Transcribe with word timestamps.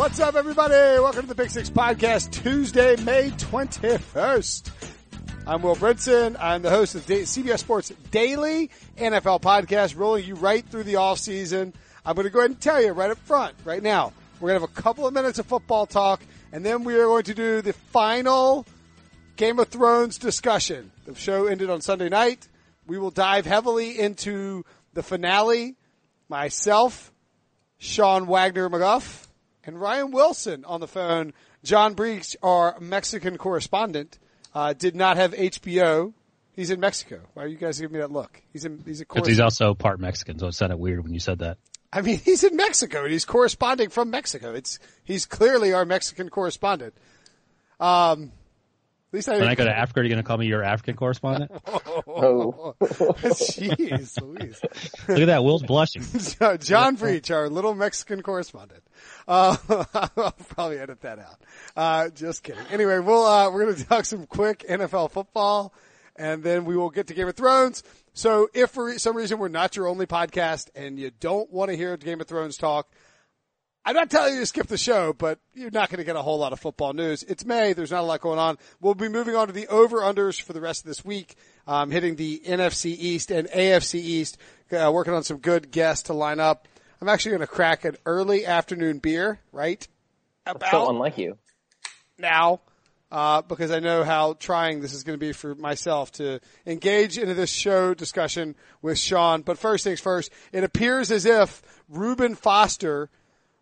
What's 0.00 0.18
up, 0.18 0.34
everybody? 0.34 0.72
Welcome 0.98 1.20
to 1.20 1.28
the 1.28 1.34
Big 1.34 1.50
Six 1.50 1.68
Podcast, 1.68 2.30
Tuesday, 2.30 2.96
May 3.04 3.32
21st. 3.32 4.70
I'm 5.46 5.60
Will 5.60 5.76
Brinson. 5.76 6.36
I'm 6.40 6.62
the 6.62 6.70
host 6.70 6.94
of 6.94 7.06
the 7.06 7.16
CBS 7.24 7.58
Sports 7.58 7.92
Daily 8.10 8.70
NFL 8.96 9.42
Podcast, 9.42 9.98
rolling 9.98 10.24
you 10.24 10.36
right 10.36 10.66
through 10.66 10.84
the 10.84 10.96
off 10.96 11.18
season. 11.18 11.74
I'm 12.02 12.14
going 12.14 12.24
to 12.24 12.30
go 12.30 12.38
ahead 12.38 12.52
and 12.52 12.58
tell 12.58 12.82
you 12.82 12.92
right 12.92 13.10
up 13.10 13.18
front, 13.18 13.54
right 13.66 13.82
now, 13.82 14.14
we're 14.40 14.48
going 14.48 14.58
to 14.58 14.66
have 14.66 14.70
a 14.74 14.80
couple 14.80 15.06
of 15.06 15.12
minutes 15.12 15.38
of 15.38 15.44
football 15.44 15.84
talk, 15.84 16.22
and 16.50 16.64
then 16.64 16.84
we 16.84 16.94
are 16.94 17.04
going 17.04 17.24
to 17.24 17.34
do 17.34 17.60
the 17.60 17.74
final 17.74 18.64
Game 19.36 19.58
of 19.58 19.68
Thrones 19.68 20.16
discussion. 20.16 20.92
The 21.04 21.14
show 21.14 21.46
ended 21.46 21.68
on 21.68 21.82
Sunday 21.82 22.08
night. 22.08 22.48
We 22.86 22.96
will 22.96 23.10
dive 23.10 23.44
heavily 23.44 23.98
into 23.98 24.64
the 24.94 25.02
finale. 25.02 25.76
Myself, 26.30 27.12
Sean 27.76 28.26
Wagner 28.26 28.70
McGough, 28.70 29.26
and 29.64 29.80
Ryan 29.80 30.10
Wilson 30.10 30.64
on 30.64 30.80
the 30.80 30.88
phone. 30.88 31.32
John 31.62 31.94
Breech, 31.94 32.36
our 32.42 32.78
Mexican 32.80 33.36
correspondent, 33.36 34.18
uh, 34.54 34.72
did 34.72 34.96
not 34.96 35.16
have 35.16 35.32
HBO. 35.32 36.12
He's 36.52 36.70
in 36.70 36.80
Mexico. 36.80 37.20
Why 37.34 37.44
are 37.44 37.46
you 37.46 37.56
guys 37.56 37.80
giving 37.80 37.94
me 37.94 38.00
that 38.00 38.10
look? 38.10 38.42
He's 38.52 38.64
in, 38.64 38.82
he's 38.84 39.00
a 39.00 39.06
Because 39.06 39.28
he's 39.28 39.40
also 39.40 39.74
part 39.74 40.00
Mexican, 40.00 40.38
so 40.38 40.48
it 40.48 40.52
sounded 40.52 40.78
weird 40.78 41.02
when 41.02 41.12
you 41.12 41.20
said 41.20 41.38
that. 41.40 41.58
I 41.92 42.00
mean, 42.02 42.18
he's 42.24 42.44
in 42.44 42.56
Mexico 42.56 43.02
and 43.02 43.12
he's 43.12 43.24
corresponding 43.24 43.90
from 43.90 44.10
Mexico. 44.10 44.54
It's, 44.54 44.78
he's 45.04 45.26
clearly 45.26 45.72
our 45.72 45.84
Mexican 45.84 46.28
correspondent. 46.28 46.94
Um, 47.78 48.32
least 49.12 49.28
I 49.28 49.38
When 49.38 49.48
I 49.48 49.54
go 49.54 49.64
to 49.64 49.76
Africa, 49.76 50.00
are 50.00 50.02
you 50.02 50.08
going 50.08 50.22
to 50.22 50.26
call 50.26 50.38
me 50.38 50.46
your 50.46 50.62
African 50.62 50.96
correspondent? 50.96 51.50
Oh. 52.12 52.74
Jeez 52.80 54.20
Louise. 54.20 54.60
Look 55.08 55.20
at 55.20 55.26
that, 55.26 55.44
Will's 55.44 55.62
blushing. 55.62 56.02
John 56.60 56.96
Breech, 56.96 57.30
our 57.30 57.48
little 57.48 57.74
Mexican 57.74 58.22
correspondent. 58.22 58.82
Uh, 59.28 59.56
I'll 59.94 60.32
probably 60.48 60.78
edit 60.78 61.00
that 61.02 61.18
out. 61.18 61.40
Uh, 61.76 62.08
just 62.10 62.42
kidding. 62.42 62.64
Anyway, 62.70 62.98
we'll, 62.98 63.24
uh, 63.24 63.50
we're 63.50 63.64
going 63.64 63.76
to 63.76 63.84
talk 63.84 64.04
some 64.04 64.26
quick 64.26 64.64
NFL 64.68 65.12
football 65.12 65.72
and 66.16 66.42
then 66.42 66.64
we 66.64 66.76
will 66.76 66.90
get 66.90 67.06
to 67.08 67.14
Game 67.14 67.28
of 67.28 67.34
Thrones. 67.34 67.82
So 68.12 68.48
if 68.52 68.70
for 68.70 68.98
some 68.98 69.16
reason 69.16 69.38
we're 69.38 69.48
not 69.48 69.76
your 69.76 69.86
only 69.86 70.06
podcast 70.06 70.68
and 70.74 70.98
you 70.98 71.10
don't 71.18 71.50
want 71.50 71.70
to 71.70 71.76
hear 71.76 71.96
Game 71.96 72.20
of 72.20 72.26
Thrones 72.26 72.56
talk, 72.56 72.92
I'm 73.84 73.94
not 73.94 74.10
telling 74.10 74.34
you 74.34 74.40
to 74.40 74.46
skip 74.46 74.66
the 74.66 74.76
show, 74.76 75.14
but 75.14 75.38
you're 75.54 75.70
not 75.70 75.88
going 75.88 75.98
to 75.98 76.04
get 76.04 76.14
a 76.14 76.22
whole 76.22 76.38
lot 76.38 76.52
of 76.52 76.60
football 76.60 76.92
news. 76.92 77.22
It's 77.22 77.46
May. 77.46 77.72
There's 77.72 77.90
not 77.90 78.00
a 78.00 78.06
lot 78.06 78.20
going 78.20 78.38
on. 78.38 78.58
We'll 78.80 78.94
be 78.94 79.08
moving 79.08 79.34
on 79.34 79.46
to 79.46 79.52
the 79.54 79.68
over-unders 79.68 80.40
for 80.40 80.52
the 80.52 80.60
rest 80.60 80.82
of 80.82 80.88
this 80.88 81.02
week, 81.02 81.36
um, 81.66 81.90
hitting 81.90 82.16
the 82.16 82.42
NFC 82.44 82.94
East 82.98 83.30
and 83.30 83.48
AFC 83.48 83.94
East, 83.94 84.36
uh, 84.72 84.90
working 84.92 85.14
on 85.14 85.22
some 85.22 85.38
good 85.38 85.70
guests 85.70 86.04
to 86.04 86.12
line 86.12 86.40
up. 86.40 86.68
I'm 87.00 87.08
actually 87.08 87.30
going 87.30 87.40
to 87.40 87.46
crack 87.46 87.86
an 87.86 87.96
early 88.04 88.44
afternoon 88.44 88.98
beer, 88.98 89.40
right? 89.50 89.86
That's 90.44 90.70
so 90.70 90.90
unlike 90.90 91.16
you. 91.16 91.38
Now, 92.18 92.60
uh, 93.10 93.40
because 93.40 93.70
I 93.70 93.80
know 93.80 94.04
how 94.04 94.34
trying 94.34 94.82
this 94.82 94.92
is 94.92 95.04
going 95.04 95.18
to 95.18 95.26
be 95.26 95.32
for 95.32 95.54
myself 95.54 96.12
to 96.12 96.40
engage 96.66 97.16
into 97.16 97.32
this 97.32 97.50
show 97.50 97.94
discussion 97.94 98.56
with 98.82 98.98
Sean. 98.98 99.40
But 99.40 99.56
first 99.56 99.84
things 99.84 100.00
first, 100.00 100.30
it 100.52 100.64
appears 100.64 101.10
as 101.10 101.24
if 101.24 101.62
Reuben 101.88 102.34
Foster– 102.34 103.08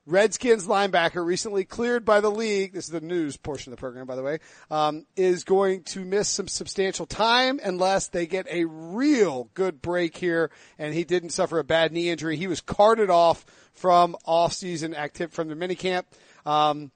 Redskins 0.08 0.66
linebacker 0.66 1.24
recently 1.24 1.64
cleared 1.64 2.04
by 2.06 2.20
the 2.20 2.30
league. 2.30 2.72
This 2.72 2.86
is 2.86 2.90
the 2.90 3.02
news 3.02 3.36
portion 3.36 3.72
of 3.72 3.76
the 3.76 3.80
program, 3.80 4.06
by 4.06 4.16
the 4.16 4.22
way. 4.22 4.38
Um, 4.70 5.04
is 5.16 5.44
going 5.44 5.82
to 5.84 6.00
miss 6.04 6.30
some 6.30 6.48
substantial 6.48 7.04
time 7.04 7.60
unless 7.62 8.08
they 8.08 8.26
get 8.26 8.46
a 8.50 8.64
real 8.64 9.50
good 9.52 9.82
break 9.82 10.16
here. 10.16 10.50
And 10.78 10.94
he 10.94 11.04
didn't 11.04 11.30
suffer 11.30 11.58
a 11.58 11.64
bad 11.64 11.92
knee 11.92 12.08
injury. 12.08 12.36
He 12.36 12.46
was 12.46 12.62
carted 12.62 13.10
off 13.10 13.44
from 13.74 14.16
off-season 14.24 14.94
active 14.94 15.32
from 15.32 15.48
the 15.48 15.54
minicamp. 15.54 16.04
Um, 16.46 16.90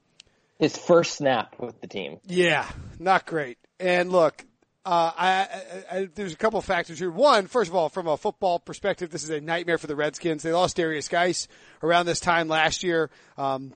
his 0.57 0.75
first 0.75 1.15
snap 1.15 1.55
with 1.59 1.79
the 1.81 1.87
team. 1.87 2.19
Yeah, 2.25 2.67
not 2.97 3.27
great. 3.27 3.59
And 3.79 4.11
look, 4.11 4.43
uh, 4.85 5.11
I, 5.15 5.27
I, 5.27 5.97
I, 5.97 6.09
there's 6.13 6.33
a 6.33 6.37
couple 6.37 6.59
of 6.59 6.65
factors 6.65 6.99
here. 6.99 7.09
One, 7.09 7.47
first 7.47 7.69
of 7.69 7.75
all, 7.75 7.89
from 7.89 8.07
a 8.07 8.17
football 8.17 8.59
perspective, 8.59 9.09
this 9.09 9.23
is 9.23 9.29
a 9.29 9.39
nightmare 9.39 9.77
for 9.77 9.87
the 9.87 9.95
Redskins. 9.95 10.43
They 10.43 10.51
lost 10.51 10.77
Derrius 10.77 11.09
Guice 11.09 11.47
around 11.81 12.05
this 12.05 12.19
time 12.19 12.47
last 12.47 12.83
year. 12.83 13.09
Um, 13.37 13.73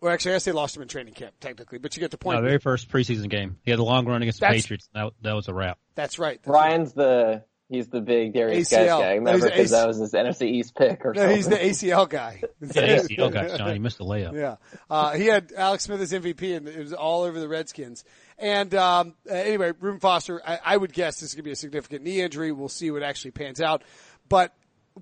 well, 0.00 0.12
actually, 0.12 0.32
I 0.32 0.34
guess 0.36 0.44
they 0.44 0.52
lost 0.52 0.76
him 0.76 0.82
in 0.82 0.88
training 0.88 1.14
camp, 1.14 1.34
technically, 1.40 1.78
but 1.78 1.96
you 1.96 2.00
get 2.00 2.10
the 2.10 2.18
point. 2.18 2.36
No, 2.36 2.46
very 2.46 2.58
first 2.58 2.88
preseason 2.88 3.28
game. 3.28 3.58
He 3.64 3.70
had 3.70 3.78
the 3.78 3.84
long 3.84 4.06
run 4.06 4.22
against 4.22 4.40
the 4.40 4.46
Patriots. 4.46 4.88
That, 4.94 5.12
that 5.22 5.32
was 5.32 5.48
a 5.48 5.54
wrap. 5.54 5.78
That's 5.94 6.18
right. 6.18 6.38
That's 6.42 6.48
Ryan's 6.52 6.88
right. 6.90 6.96
the 6.96 7.44
He's 7.68 7.88
the 7.88 8.00
big 8.00 8.32
Derrius 8.32 8.70
Guice 8.70 8.86
guy. 8.86 9.14
Remember, 9.14 9.50
because 9.50 9.72
that 9.72 9.88
was 9.88 9.96
his 9.96 10.12
NFC 10.12 10.42
East 10.42 10.76
pick 10.76 11.04
or 11.04 11.12
no, 11.12 11.22
something. 11.22 11.36
he's 11.36 11.48
the 11.48 11.88
ACL 11.88 12.08
guy. 12.08 12.40
the 12.60 12.80
ACL 12.80 13.32
guy, 13.32 13.56
John. 13.56 13.72
He 13.72 13.80
missed 13.80 13.98
the 13.98 14.04
layup. 14.04 14.34
Yeah. 14.34 14.56
Uh, 14.88 15.14
he 15.14 15.26
had 15.26 15.52
Alex 15.56 15.84
Smith 15.84 16.00
as 16.00 16.12
MVP 16.12 16.56
and 16.56 16.68
it 16.68 16.78
was 16.78 16.92
all 16.92 17.22
over 17.22 17.40
the 17.40 17.48
Redskins. 17.48 18.04
And, 18.38 18.74
um, 18.74 19.14
anyway, 19.28 19.72
Reuben 19.80 20.00
Foster, 20.00 20.42
I, 20.46 20.58
I 20.64 20.76
would 20.76 20.92
guess 20.92 21.20
this 21.20 21.30
is 21.30 21.34
going 21.34 21.44
to 21.44 21.48
be 21.48 21.52
a 21.52 21.56
significant 21.56 22.04
knee 22.04 22.20
injury. 22.20 22.52
We'll 22.52 22.68
see 22.68 22.90
what 22.90 23.02
actually 23.02 23.30
pans 23.30 23.60
out. 23.60 23.82
But 24.28 24.54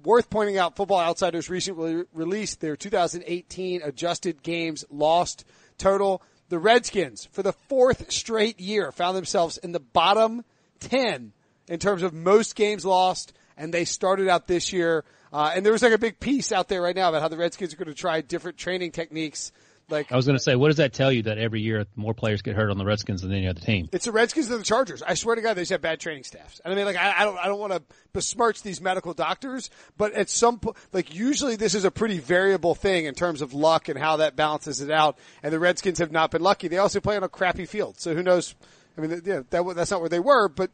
worth 0.02 0.30
pointing 0.30 0.58
out, 0.58 0.76
Football 0.76 1.00
Outsiders 1.00 1.50
recently 1.50 2.04
released 2.12 2.60
their 2.60 2.76
2018 2.76 3.82
adjusted 3.82 4.42
games 4.42 4.84
lost 4.90 5.44
total. 5.78 6.22
The 6.48 6.58
Redskins, 6.58 7.28
for 7.32 7.42
the 7.42 7.52
fourth 7.52 8.12
straight 8.12 8.60
year, 8.60 8.92
found 8.92 9.16
themselves 9.16 9.56
in 9.56 9.72
the 9.72 9.80
bottom 9.80 10.44
10 10.80 11.32
in 11.68 11.78
terms 11.78 12.02
of 12.02 12.12
most 12.12 12.54
games 12.54 12.84
lost, 12.84 13.32
and 13.56 13.72
they 13.72 13.84
started 13.84 14.28
out 14.28 14.46
this 14.46 14.72
year. 14.72 15.04
Uh, 15.32 15.52
and 15.54 15.64
there 15.64 15.72
was 15.72 15.82
like 15.82 15.92
a 15.92 15.98
big 15.98 16.20
piece 16.20 16.52
out 16.52 16.68
there 16.68 16.82
right 16.82 16.94
now 16.94 17.08
about 17.08 17.22
how 17.22 17.28
the 17.28 17.36
Redskins 17.36 17.72
are 17.72 17.76
going 17.76 17.88
to 17.88 17.94
try 17.94 18.20
different 18.20 18.58
training 18.58 18.92
techniques. 18.92 19.52
Like 19.90 20.10
I 20.10 20.16
was 20.16 20.26
going 20.26 20.38
to 20.38 20.42
say, 20.42 20.56
what 20.56 20.68
does 20.68 20.78
that 20.78 20.92
tell 20.92 21.12
you 21.12 21.22
that 21.24 21.36
every 21.36 21.60
year 21.60 21.86
more 21.94 22.14
players 22.14 22.42
get 22.42 22.56
hurt 22.56 22.70
on 22.70 22.78
the 22.78 22.84
Redskins 22.84 23.22
than 23.22 23.32
any 23.32 23.46
other 23.46 23.60
team? 23.60 23.88
It's 23.92 24.06
the 24.06 24.12
Redskins 24.12 24.50
and 24.50 24.60
the 24.60 24.64
Chargers. 24.64 25.02
I 25.02 25.14
swear 25.14 25.36
to 25.36 25.42
God, 25.42 25.54
they 25.54 25.62
just 25.62 25.72
have 25.72 25.82
bad 25.82 26.00
training 26.00 26.24
staffs. 26.24 26.60
And 26.64 26.72
I 26.72 26.76
mean, 26.76 26.86
like, 26.86 26.96
I, 26.96 27.20
I 27.20 27.24
don't, 27.24 27.38
I 27.38 27.46
don't 27.46 27.60
want 27.60 27.74
to 27.74 27.82
besmirch 28.12 28.62
these 28.62 28.80
medical 28.80 29.12
doctors, 29.12 29.68
but 29.98 30.14
at 30.14 30.30
some 30.30 30.58
point, 30.58 30.76
like, 30.92 31.14
usually 31.14 31.56
this 31.56 31.74
is 31.74 31.84
a 31.84 31.90
pretty 31.90 32.18
variable 32.18 32.74
thing 32.74 33.04
in 33.04 33.14
terms 33.14 33.42
of 33.42 33.52
luck 33.52 33.88
and 33.88 33.98
how 33.98 34.16
that 34.16 34.36
balances 34.36 34.80
it 34.80 34.90
out. 34.90 35.18
And 35.42 35.52
the 35.52 35.58
Redskins 35.58 35.98
have 35.98 36.12
not 36.12 36.30
been 36.30 36.42
lucky. 36.42 36.68
They 36.68 36.78
also 36.78 37.00
play 37.00 37.16
on 37.16 37.22
a 37.22 37.28
crappy 37.28 37.66
field, 37.66 38.00
so 38.00 38.14
who 38.14 38.22
knows? 38.22 38.54
I 38.96 39.00
mean, 39.02 39.22
yeah, 39.24 39.42
that, 39.50 39.74
that's 39.76 39.90
not 39.90 40.00
where 40.00 40.08
they 40.08 40.20
were, 40.20 40.48
but 40.48 40.70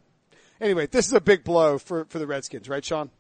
anyway, 0.60 0.87
this 0.87 1.06
is 1.06 1.12
a 1.12 1.21
big 1.21 1.42
blow 1.42 1.78
for, 1.78 2.04
for 2.04 2.19
the 2.19 2.27
Redskins, 2.27 2.69
right, 2.69 2.84
Sean? 2.84 3.10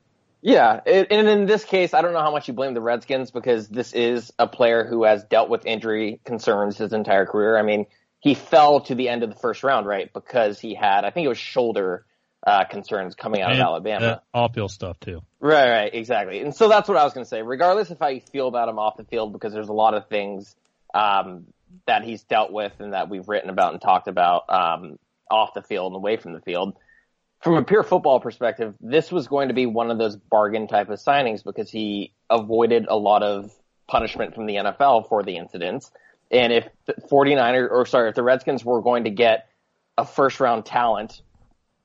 Yeah, 0.42 0.80
it, 0.86 1.08
and 1.10 1.28
in 1.28 1.46
this 1.46 1.64
case, 1.64 1.92
I 1.92 2.00
don't 2.00 2.12
know 2.12 2.22
how 2.22 2.30
much 2.30 2.48
you 2.48 2.54
blame 2.54 2.72
the 2.72 2.80
Redskins 2.80 3.30
because 3.30 3.68
this 3.68 3.92
is 3.92 4.32
a 4.38 4.46
player 4.46 4.84
who 4.84 5.04
has 5.04 5.22
dealt 5.24 5.50
with 5.50 5.66
injury 5.66 6.20
concerns 6.24 6.78
his 6.78 6.92
entire 6.92 7.26
career. 7.26 7.58
I 7.58 7.62
mean, 7.62 7.86
he 8.20 8.34
fell 8.34 8.80
to 8.82 8.94
the 8.94 9.08
end 9.08 9.22
of 9.22 9.30
the 9.30 9.36
first 9.36 9.62
round, 9.62 9.86
right? 9.86 10.10
Because 10.12 10.58
he 10.58 10.74
had, 10.74 11.04
I 11.04 11.10
think 11.10 11.26
it 11.26 11.28
was 11.28 11.38
shoulder 11.38 12.06
uh, 12.46 12.64
concerns 12.64 13.14
coming 13.14 13.42
out 13.42 13.50
and, 13.50 13.60
of 13.60 13.66
Alabama. 13.66 14.22
Uh, 14.34 14.38
off 14.38 14.54
field 14.54 14.70
stuff 14.70 14.98
too. 15.00 15.20
Right, 15.40 15.70
right, 15.70 15.94
exactly. 15.94 16.40
And 16.40 16.54
so 16.54 16.68
that's 16.68 16.88
what 16.88 16.96
I 16.96 17.04
was 17.04 17.12
going 17.12 17.24
to 17.24 17.28
say. 17.28 17.42
Regardless 17.42 17.90
of 17.90 17.98
how 17.98 18.08
you 18.08 18.22
feel 18.32 18.48
about 18.48 18.68
him 18.68 18.78
off 18.78 18.96
the 18.96 19.04
field, 19.04 19.34
because 19.34 19.52
there's 19.52 19.68
a 19.68 19.74
lot 19.74 19.92
of 19.92 20.08
things 20.08 20.54
um, 20.94 21.46
that 21.86 22.02
he's 22.02 22.22
dealt 22.22 22.50
with 22.50 22.72
and 22.78 22.94
that 22.94 23.10
we've 23.10 23.28
written 23.28 23.50
about 23.50 23.72
and 23.72 23.82
talked 23.82 24.08
about 24.08 24.44
um, 24.48 24.98
off 25.30 25.52
the 25.54 25.62
field 25.62 25.92
and 25.92 25.96
away 25.96 26.16
from 26.16 26.32
the 26.32 26.40
field 26.40 26.76
from 27.40 27.54
a 27.54 27.64
pure 27.64 27.82
football 27.82 28.20
perspective, 28.20 28.74
this 28.80 29.10
was 29.10 29.26
going 29.26 29.48
to 29.48 29.54
be 29.54 29.66
one 29.66 29.90
of 29.90 29.98
those 29.98 30.16
bargain 30.16 30.68
type 30.68 30.90
of 30.90 30.98
signings 30.98 31.42
because 31.42 31.70
he 31.70 32.12
avoided 32.28 32.86
a 32.88 32.96
lot 32.96 33.22
of 33.22 33.50
punishment 33.88 34.34
from 34.34 34.46
the 34.46 34.56
NFL 34.56 35.08
for 35.08 35.22
the 35.22 35.36
incidents. 35.36 35.90
And 36.30 36.52
if 36.52 36.68
the 36.86 36.94
49er, 37.10 37.70
or 37.70 37.86
sorry, 37.86 38.10
if 38.10 38.14
the 38.14 38.22
Redskins 38.22 38.64
were 38.64 38.82
going 38.82 39.04
to 39.04 39.10
get 39.10 39.48
a 39.96 40.04
first 40.04 40.38
round 40.38 40.66
talent 40.66 41.22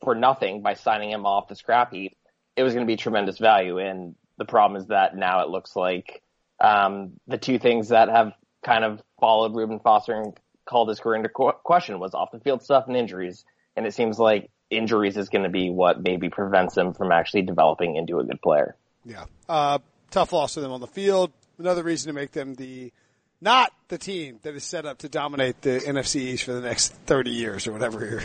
for 0.03 0.13
nothing 0.13 0.61
by 0.61 0.73
signing 0.73 1.09
him 1.09 1.25
off 1.25 1.47
the 1.47 1.55
scrap 1.55 1.93
heap, 1.93 2.15
it 2.55 2.63
was 2.63 2.73
going 2.73 2.85
to 2.85 2.91
be 2.91 2.97
tremendous 2.97 3.37
value. 3.37 3.79
And 3.79 4.15
the 4.37 4.45
problem 4.45 4.79
is 4.79 4.87
that 4.87 5.15
now 5.15 5.41
it 5.41 5.49
looks 5.49 5.75
like 5.75 6.21
um, 6.59 7.13
the 7.27 7.37
two 7.37 7.59
things 7.59 7.89
that 7.89 8.09
have 8.09 8.33
kind 8.63 8.83
of 8.83 9.01
followed 9.19 9.55
Reuben 9.55 9.79
Foster 9.79 10.13
and 10.13 10.37
called 10.65 10.89
his 10.89 10.99
career 10.99 11.15
into 11.15 11.29
question 11.29 11.99
was 11.99 12.13
off 12.13 12.31
the 12.31 12.39
field 12.39 12.61
stuff 12.61 12.85
and 12.87 12.97
injuries. 12.97 13.45
And 13.75 13.85
it 13.85 13.93
seems 13.93 14.19
like 14.19 14.49
injuries 14.69 15.17
is 15.17 15.29
going 15.29 15.43
to 15.43 15.49
be 15.49 15.69
what 15.69 16.01
maybe 16.01 16.29
prevents 16.29 16.75
him 16.75 16.93
from 16.93 17.11
actually 17.11 17.43
developing 17.43 17.95
into 17.95 18.19
a 18.19 18.23
good 18.23 18.41
player. 18.41 18.75
Yeah. 19.05 19.25
Uh, 19.47 19.79
tough 20.11 20.33
loss 20.33 20.55
to 20.55 20.61
them 20.61 20.71
on 20.71 20.81
the 20.81 20.87
field. 20.87 21.31
Another 21.57 21.83
reason 21.83 22.07
to 22.07 22.13
make 22.13 22.31
them 22.31 22.55
the, 22.55 22.91
not 23.39 23.71
the 23.87 23.97
team 23.97 24.39
that 24.43 24.55
is 24.55 24.63
set 24.63 24.85
up 24.85 24.99
to 24.99 25.09
dominate 25.09 25.61
the 25.61 25.79
NFC 25.79 26.17
East 26.17 26.43
for 26.43 26.53
the 26.53 26.61
next 26.61 26.93
30 27.05 27.31
years 27.31 27.67
or 27.67 27.71
whatever 27.71 28.05
here. 28.05 28.23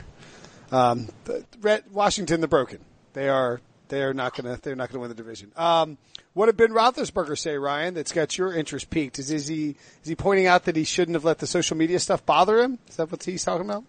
Um, 0.73 1.09
the, 1.25 1.83
Washington, 1.93 2.41
the 2.41 2.49
broken. 2.49 2.79
They 3.13 3.29
are, 3.29 3.61
they 3.89 4.03
are 4.03 4.15
not 4.15 4.37
gonna, 4.37 4.59
they're 4.63 4.77
not 4.77 4.89
gonna 4.89 5.01
win 5.01 5.09
the 5.09 5.17
division. 5.17 5.53
Um, 5.57 5.99
what 6.33 6.47
did 6.47 6.57
Ben 6.57 6.71
Roethlisberger 6.71 7.37
say, 7.37 7.57
Ryan, 7.57 7.95
that's 7.95 8.13
got 8.13 8.39
your 8.39 8.55
interest 8.55 8.89
peaked? 8.89 9.19
Is, 9.19 9.31
is 9.31 9.49
he, 9.49 9.71
is 10.03 10.09
he 10.09 10.15
pointing 10.15 10.47
out 10.47 10.65
that 10.65 10.77
he 10.77 10.85
shouldn't 10.85 11.17
have 11.17 11.25
let 11.25 11.39
the 11.39 11.47
social 11.47 11.77
media 11.77 11.99
stuff 11.99 12.25
bother 12.25 12.61
him? 12.61 12.79
Is 12.89 12.97
that 12.97 13.11
what 13.11 13.23
he's 13.25 13.45
talking 13.45 13.69
about? 13.69 13.85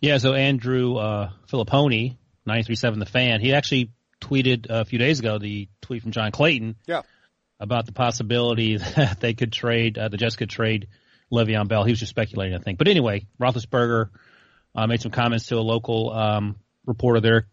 Yeah, 0.00 0.18
so 0.18 0.34
Andrew 0.34 0.96
uh, 0.96 1.30
Fillipponi, 1.50 2.16
937 2.46 2.98
The 3.00 3.06
Fan, 3.06 3.40
he 3.40 3.54
actually 3.54 3.90
tweeted 4.20 4.66
a 4.68 4.84
few 4.84 4.98
days 4.98 5.20
ago 5.20 5.38
the 5.38 5.68
tweet 5.80 6.02
from 6.02 6.12
John 6.12 6.30
Clayton 6.30 6.76
yeah. 6.86 7.02
about 7.58 7.86
the 7.86 7.92
possibility 7.92 8.76
that 8.96 9.20
they 9.20 9.34
could 9.34 9.52
trade, 9.52 9.98
uh, 9.98 10.08
the 10.08 10.16
Jets 10.16 10.36
could 10.36 10.50
trade 10.50 10.88
Le'Veon 11.32 11.68
Bell. 11.68 11.84
He 11.84 11.92
was 11.92 11.98
just 11.98 12.10
speculating, 12.10 12.54
I 12.54 12.58
think. 12.58 12.78
But 12.78 12.88
anyway, 12.88 13.26
Roethlisberger 13.40 14.10
uh, 14.74 14.86
made 14.86 15.02
some 15.02 15.10
comments 15.10 15.46
to 15.46 15.56
a 15.56 15.60
local 15.60 16.10
um, 16.10 16.56
reporter 16.86 17.20
there, 17.20 17.48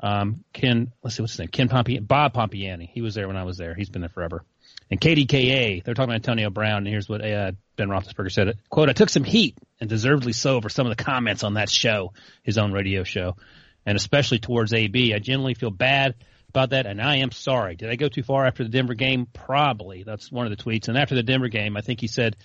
um, 0.00 0.44
Ken. 0.52 0.92
Let's 1.02 1.16
see 1.16 1.22
what's 1.22 1.34
his 1.34 1.40
name. 1.40 1.48
Ken 1.48 1.68
Bob 1.68 2.34
Pompeani. 2.34 2.88
He 2.92 3.02
was 3.02 3.14
there 3.14 3.28
when 3.28 3.36
I 3.36 3.44
was 3.44 3.56
there. 3.56 3.74
He's 3.74 3.88
been 3.88 4.02
there 4.02 4.08
forever. 4.08 4.44
And 4.90 5.00
KDKA, 5.00 5.82
they're 5.82 5.94
talking 5.94 6.10
about 6.10 6.16
Antonio 6.16 6.50
Brown, 6.50 6.78
and 6.78 6.88
here's 6.88 7.08
what 7.08 7.24
uh, 7.24 7.52
Ben 7.76 7.88
Roethlisberger 7.88 8.30
said. 8.30 8.58
Quote, 8.68 8.90
I 8.90 8.92
took 8.92 9.08
some 9.08 9.24
heat, 9.24 9.56
and 9.84 9.90
deservedly 9.90 10.32
so, 10.32 10.62
for 10.62 10.70
some 10.70 10.86
of 10.86 10.96
the 10.96 11.04
comments 11.04 11.44
on 11.44 11.54
that 11.54 11.68
show, 11.68 12.14
his 12.42 12.56
own 12.56 12.72
radio 12.72 13.04
show, 13.04 13.36
and 13.84 13.96
especially 13.96 14.38
towards 14.38 14.72
AB. 14.72 15.12
I 15.12 15.18
generally 15.18 15.52
feel 15.52 15.70
bad 15.70 16.14
about 16.48 16.70
that, 16.70 16.86
and 16.86 17.02
I 17.02 17.16
am 17.16 17.30
sorry. 17.30 17.76
Did 17.76 17.90
I 17.90 17.96
go 17.96 18.08
too 18.08 18.22
far 18.22 18.46
after 18.46 18.64
the 18.64 18.70
Denver 18.70 18.94
game? 18.94 19.26
Probably. 19.30 20.02
That's 20.02 20.32
one 20.32 20.50
of 20.50 20.56
the 20.56 20.62
tweets. 20.62 20.88
And 20.88 20.96
after 20.96 21.14
the 21.14 21.22
Denver 21.22 21.48
game, 21.48 21.76
I 21.76 21.82
think 21.82 22.00
he 22.00 22.06
said 22.06 22.36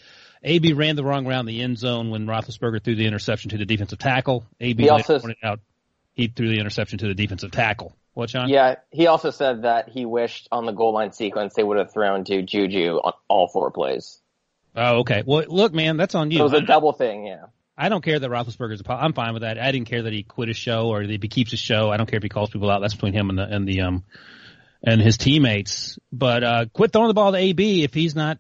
AB 0.44 0.74
ran 0.74 0.98
the 0.98 1.04
wrong 1.04 1.26
in 1.32 1.46
the 1.46 1.62
end 1.62 1.78
zone 1.78 2.10
when 2.10 2.28
Roethlisberger 2.28 2.84
threw 2.84 2.96
the 2.96 3.08
interception 3.08 3.52
to 3.52 3.58
the 3.58 3.66
defensive 3.66 4.00
tackle. 4.00 4.46
AB 4.60 4.84
He 4.84 4.90
also- 4.90 5.20
pointed 5.20 5.38
out 5.42 5.62
he 6.14 6.28
threw 6.28 6.50
the 6.50 6.60
interception 6.60 7.00
to 7.00 7.08
the 7.08 7.14
defensive 7.14 7.52
tackle. 7.52 7.96
What, 8.16 8.30
John? 8.30 8.50
Yeah, 8.50 8.76
he 8.92 9.08
also 9.08 9.30
said 9.30 9.62
that 9.62 9.88
he 9.88 10.06
wished 10.06 10.50
on 10.52 10.66
the 10.66 10.74
goal 10.74 10.94
line 10.94 11.14
sequence 11.14 11.54
they 11.54 11.64
would 11.64 11.78
have 11.78 11.94
thrown 11.94 12.26
to 12.26 12.42
Juju 12.42 13.00
on 13.02 13.14
all 13.30 13.48
four 13.48 13.72
plays. 13.72 14.20
Oh, 14.76 15.00
okay. 15.00 15.24
Well, 15.26 15.46
look, 15.48 15.74
man, 15.74 15.98
that's 15.98 16.16
on 16.16 16.32
you. 16.32 16.40
It 16.40 16.44
was 16.44 16.54
a 16.54 16.62
double 16.62 16.94
thing, 16.94 17.26
yeah. 17.26 17.46
I 17.80 17.88
don't 17.88 18.04
care 18.04 18.20
that 18.20 18.30
Roethlisberger's 18.30 18.82
a 18.82 18.92
I'm 18.92 19.14
fine 19.14 19.32
with 19.34 19.44
that. 19.44 19.58
I 19.58 19.72
didn't 19.72 19.88
care 19.88 20.04
that 20.04 20.12
he 20.12 20.24
quit 20.24 20.50
his 20.50 20.58
show 20.58 20.90
or 20.90 21.08
that 21.08 21.24
he 21.24 21.30
keeps 21.30 21.52
his 21.52 21.62
show. 21.62 21.90
I 21.90 21.96
don't 21.96 22.08
care 22.08 22.18
if 22.18 22.24
he 22.24 22.30
calls 22.30 22.50
people 22.50 22.70
out. 22.70 22.82
That's 22.82 22.94
between 22.94 23.14
him 23.14 23.30
and 23.30 23.40
the 23.40 23.44
and 23.44 23.66
the 23.66 23.82
um 23.82 24.04
and 24.84 25.00
his 25.00 25.18
teammates. 25.18 25.98
But 26.12 26.44
uh 26.44 26.66
quit 26.74 26.92
throwing 26.92 27.08
the 27.08 27.14
ball 27.14 27.32
to 27.32 27.38
AB 27.38 27.84
if 27.84 27.94
he's 27.94 28.16
not 28.16 28.38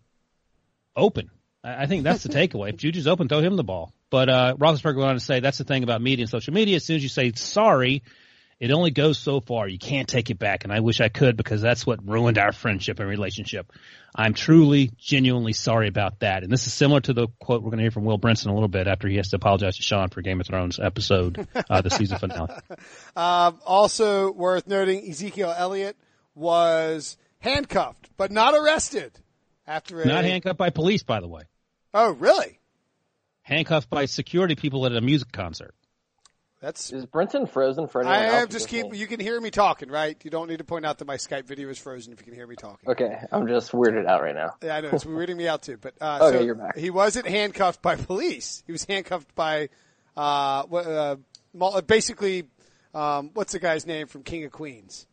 open. 0.93 1.31
I, 1.63 1.83
I 1.83 1.85
think 1.85 2.03
that's 2.03 2.23
the 2.23 2.29
takeaway. 2.37 2.71
If 2.71 2.77
Juju's 2.77 3.07
open, 3.07 3.29
throw 3.29 3.39
him 3.39 3.55
the 3.55 3.63
ball. 3.63 3.93
But 4.09 4.27
uh 4.27 4.55
Roethlisberger 4.57 4.97
went 4.97 5.09
on 5.09 5.15
to 5.15 5.21
say 5.21 5.39
that's 5.39 5.57
the 5.57 5.63
thing 5.63 5.83
about 5.83 6.01
media 6.01 6.23
and 6.23 6.29
social 6.29 6.53
media. 6.53 6.75
As 6.75 6.83
soon 6.83 6.97
as 6.97 7.03
you 7.03 7.09
say 7.09 7.31
sorry, 7.31 8.03
it 8.59 8.71
only 8.71 8.91
goes 8.91 9.17
so 9.17 9.39
far. 9.39 9.67
You 9.67 9.79
can't 9.79 10.07
take 10.07 10.29
it 10.29 10.37
back. 10.37 10.65
And 10.65 10.73
I 10.73 10.81
wish 10.81 10.99
I 10.99 11.07
could 11.07 11.37
because 11.37 11.61
that's 11.61 11.85
what 11.85 12.05
ruined 12.05 12.37
our 12.37 12.51
friendship 12.51 12.99
and 12.99 13.07
relationship. 13.07 13.71
I'm 14.13 14.33
truly, 14.33 14.91
genuinely 14.97 15.53
sorry 15.53 15.87
about 15.87 16.19
that. 16.19 16.43
And 16.43 16.51
this 16.51 16.67
is 16.67 16.73
similar 16.73 16.99
to 17.01 17.13
the 17.13 17.27
quote 17.39 17.63
we're 17.63 17.69
going 17.69 17.77
to 17.77 17.83
hear 17.83 17.91
from 17.91 18.03
Will 18.03 18.19
Brinson 18.19 18.47
a 18.47 18.53
little 18.53 18.67
bit 18.67 18.87
after 18.87 19.07
he 19.07 19.15
has 19.15 19.29
to 19.29 19.37
apologize 19.37 19.77
to 19.77 19.83
Sean 19.83 20.09
for 20.09 20.21
Game 20.21 20.41
of 20.41 20.47
Thrones 20.47 20.77
episode, 20.77 21.47
uh, 21.69 21.81
the 21.81 21.89
season 21.89 22.19
finale. 22.19 22.53
Um, 23.15 23.59
also 23.65 24.31
worth 24.31 24.67
noting, 24.67 25.09
Ezekiel 25.09 25.53
Elliott 25.55 25.97
was 26.35 27.17
handcuffed, 27.39 28.09
but 28.17 28.31
not 28.31 28.53
arrested 28.53 29.11
after 29.67 30.01
a. 30.01 30.05
Not 30.05 30.23
handcuffed 30.23 30.57
by 30.57 30.69
police, 30.69 31.03
by 31.03 31.19
the 31.19 31.27
way. 31.27 31.43
Oh, 31.93 32.11
really? 32.13 32.59
Handcuffed 33.41 33.89
by 33.89 34.05
security 34.05 34.55
people 34.55 34.85
at 34.85 34.95
a 34.95 35.01
music 35.01 35.31
concert. 35.31 35.73
That's. 36.61 36.91
Is 36.91 37.05
Brinson 37.05 37.49
frozen 37.49 37.87
for 37.87 38.01
anyone 38.01 38.17
I 38.17 38.41
am 38.41 38.49
just 38.49 38.67
keep. 38.67 38.93
You 38.93 39.07
can 39.07 39.19
hear 39.19 39.39
me 39.39 39.49
talking, 39.49 39.89
right? 39.89 40.17
You 40.23 40.29
don't 40.29 40.49
need 40.49 40.57
to 40.57 40.63
point 40.63 40.85
out 40.85 40.97
that 40.97 41.05
my 41.05 41.15
Skype 41.15 41.45
video 41.45 41.69
is 41.69 41.77
frozen 41.77 42.11
if 42.11 42.19
you 42.19 42.25
can 42.25 42.35
hear 42.35 42.47
me 42.47 42.55
talking. 42.55 42.89
Okay, 42.89 43.17
I'm 43.31 43.47
just 43.47 43.71
weirded 43.71 44.05
out 44.07 44.21
right 44.21 44.35
now. 44.35 44.51
Yeah, 44.61 44.75
I 44.75 44.81
know 44.81 44.89
it's 44.91 45.03
weirding 45.05 45.37
me 45.37 45.47
out 45.47 45.61
too. 45.61 45.77
But 45.77 45.95
uh, 46.01 46.19
Okay, 46.21 46.37
so 46.39 46.43
you're 46.43 46.55
back. 46.55 46.77
he 46.77 46.89
wasn't 46.89 47.27
handcuffed 47.27 47.81
by 47.81 47.95
police. 47.95 48.63
He 48.65 48.71
was 48.71 48.83
handcuffed 48.83 49.33
by 49.35 49.69
uh, 50.17 50.63
uh, 50.71 51.81
basically 51.81 52.49
um, 52.93 53.31
what's 53.33 53.53
the 53.53 53.59
guy's 53.59 53.85
name 53.85 54.07
from 54.07 54.23
King 54.23 54.43
of 54.45 54.51
Queens? 54.51 55.07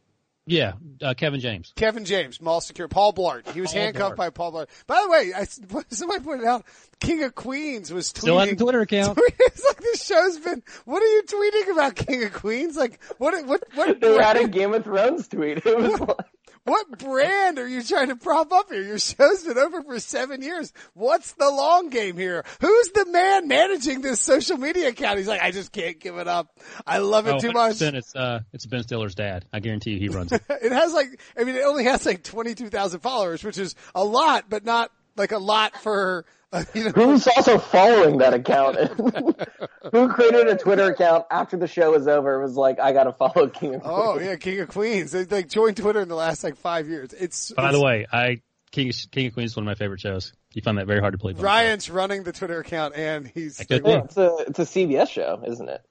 Yeah, 0.46 0.74
uh, 1.02 1.14
Kevin 1.14 1.40
James. 1.40 1.72
Kevin 1.74 2.04
James, 2.04 2.40
mall 2.40 2.60
secure. 2.60 2.86
Paul 2.86 3.12
Blart. 3.12 3.50
He 3.50 3.60
was 3.60 3.72
Paul 3.72 3.82
handcuffed 3.82 4.14
Blart. 4.14 4.16
by 4.16 4.30
Paul 4.30 4.52
Blart. 4.52 4.68
By 4.86 5.02
the 5.02 5.08
way, 5.10 5.32
I, 5.34 5.44
somebody 5.90 6.20
pointed 6.24 6.46
out 6.46 6.64
King 7.00 7.24
of 7.24 7.34
Queens 7.34 7.92
was 7.92 8.12
tweeting. 8.12 8.20
Still 8.20 8.38
has 8.38 8.52
a 8.52 8.56
Twitter 8.56 8.80
account. 8.80 9.18
It's 9.38 9.64
like 9.64 9.80
this 9.80 10.04
show's 10.04 10.38
been. 10.38 10.62
What 10.84 11.02
are 11.02 11.06
you 11.06 11.22
tweeting 11.22 11.72
about 11.72 11.96
King 11.96 12.24
of 12.24 12.32
Queens? 12.34 12.76
Like 12.76 13.02
what? 13.18 13.44
What? 13.46 13.64
What? 13.74 14.00
They 14.00 14.16
had 14.16 14.36
a 14.36 14.46
Game 14.46 14.74
of 14.74 14.84
Thrones 14.84 15.28
tweet. 15.28 15.58
It 15.66 15.78
was 15.78 15.98
like, 15.98 16.26
what 16.66 16.98
brand 16.98 17.58
are 17.58 17.66
you 17.68 17.82
trying 17.82 18.08
to 18.08 18.16
prop 18.16 18.52
up 18.52 18.70
here? 18.70 18.82
Your 18.82 18.98
show's 18.98 19.44
been 19.44 19.56
over 19.56 19.82
for 19.82 19.98
seven 20.00 20.42
years. 20.42 20.72
What's 20.94 21.32
the 21.32 21.48
long 21.48 21.88
game 21.90 22.16
here? 22.16 22.44
Who's 22.60 22.88
the 22.90 23.06
man 23.06 23.48
managing 23.48 24.00
this 24.02 24.20
social 24.20 24.58
media 24.58 24.88
account? 24.88 25.18
He's 25.18 25.28
like, 25.28 25.40
I 25.42 25.52
just 25.52 25.72
can't 25.72 25.98
give 25.98 26.18
it 26.18 26.28
up. 26.28 26.58
I 26.86 26.98
love 26.98 27.26
it 27.28 27.34
Oh, 27.36 27.38
too 27.38 27.52
much. 27.52 27.80
It's 27.80 28.14
uh, 28.14 28.40
it's 28.52 28.66
Ben 28.66 28.82
Stiller's 28.82 29.14
dad. 29.14 29.46
I 29.52 29.60
guarantee 29.60 29.92
you, 29.92 29.98
he 29.98 30.08
runs 30.08 30.32
it. 30.32 30.42
It 30.50 30.72
has 30.72 30.92
like, 30.92 31.20
I 31.38 31.44
mean, 31.44 31.54
it 31.54 31.62
only 31.64 31.84
has 31.84 32.04
like 32.04 32.24
22,000 32.24 33.00
followers, 33.00 33.44
which 33.44 33.58
is 33.58 33.74
a 33.94 34.04
lot, 34.04 34.46
but 34.48 34.64
not 34.64 34.90
like 35.16 35.32
a 35.32 35.38
lot 35.38 35.76
for. 35.80 36.26
who's 36.94 37.26
also 37.26 37.58
following 37.58 38.18
that 38.18 38.34
account? 38.34 38.76
Who 39.92 40.08
created 40.08 40.48
a 40.48 40.56
Twitter 40.56 40.90
account 40.90 41.26
after 41.30 41.56
the 41.56 41.68
show 41.68 41.92
was 41.92 42.08
over? 42.08 42.40
Was 42.40 42.56
like, 42.56 42.80
I 42.80 42.92
gotta 42.92 43.12
follow 43.12 43.48
King 43.48 43.76
of 43.76 43.82
Queens. 43.82 43.82
Oh 43.84 44.18
yeah, 44.18 44.36
King 44.36 44.60
of 44.60 44.68
Queens. 44.68 45.12
They 45.12 45.24
like 45.24 45.48
joined 45.48 45.76
Twitter 45.76 46.00
in 46.00 46.08
the 46.08 46.16
last 46.16 46.42
like 46.42 46.56
five 46.56 46.88
years. 46.88 47.12
It's 47.12 47.52
By 47.52 47.68
it's- 47.68 47.74
the 47.74 47.84
way, 47.84 48.06
I 48.12 48.42
King 48.72 48.92
King 49.10 49.28
of 49.28 49.34
Queens 49.34 49.52
is 49.52 49.56
one 49.56 49.64
of 49.64 49.66
my 49.66 49.74
favorite 49.74 50.00
shows. 50.00 50.32
You 50.52 50.62
find 50.62 50.78
that 50.78 50.86
very 50.86 51.00
hard 51.00 51.12
to 51.12 51.18
believe. 51.18 51.40
Ryan's 51.40 51.88
running 51.88 52.24
the 52.24 52.32
Twitter 52.32 52.58
account, 52.58 52.94
and 52.96 53.26
he's 53.28 53.60
I 53.60 53.64
could 53.64 53.86
it's 53.86 54.16
a 54.16 54.36
it's 54.48 54.58
a 54.58 54.62
CBS 54.62 55.08
show, 55.08 55.42
isn't 55.46 55.68
it? 55.68 55.82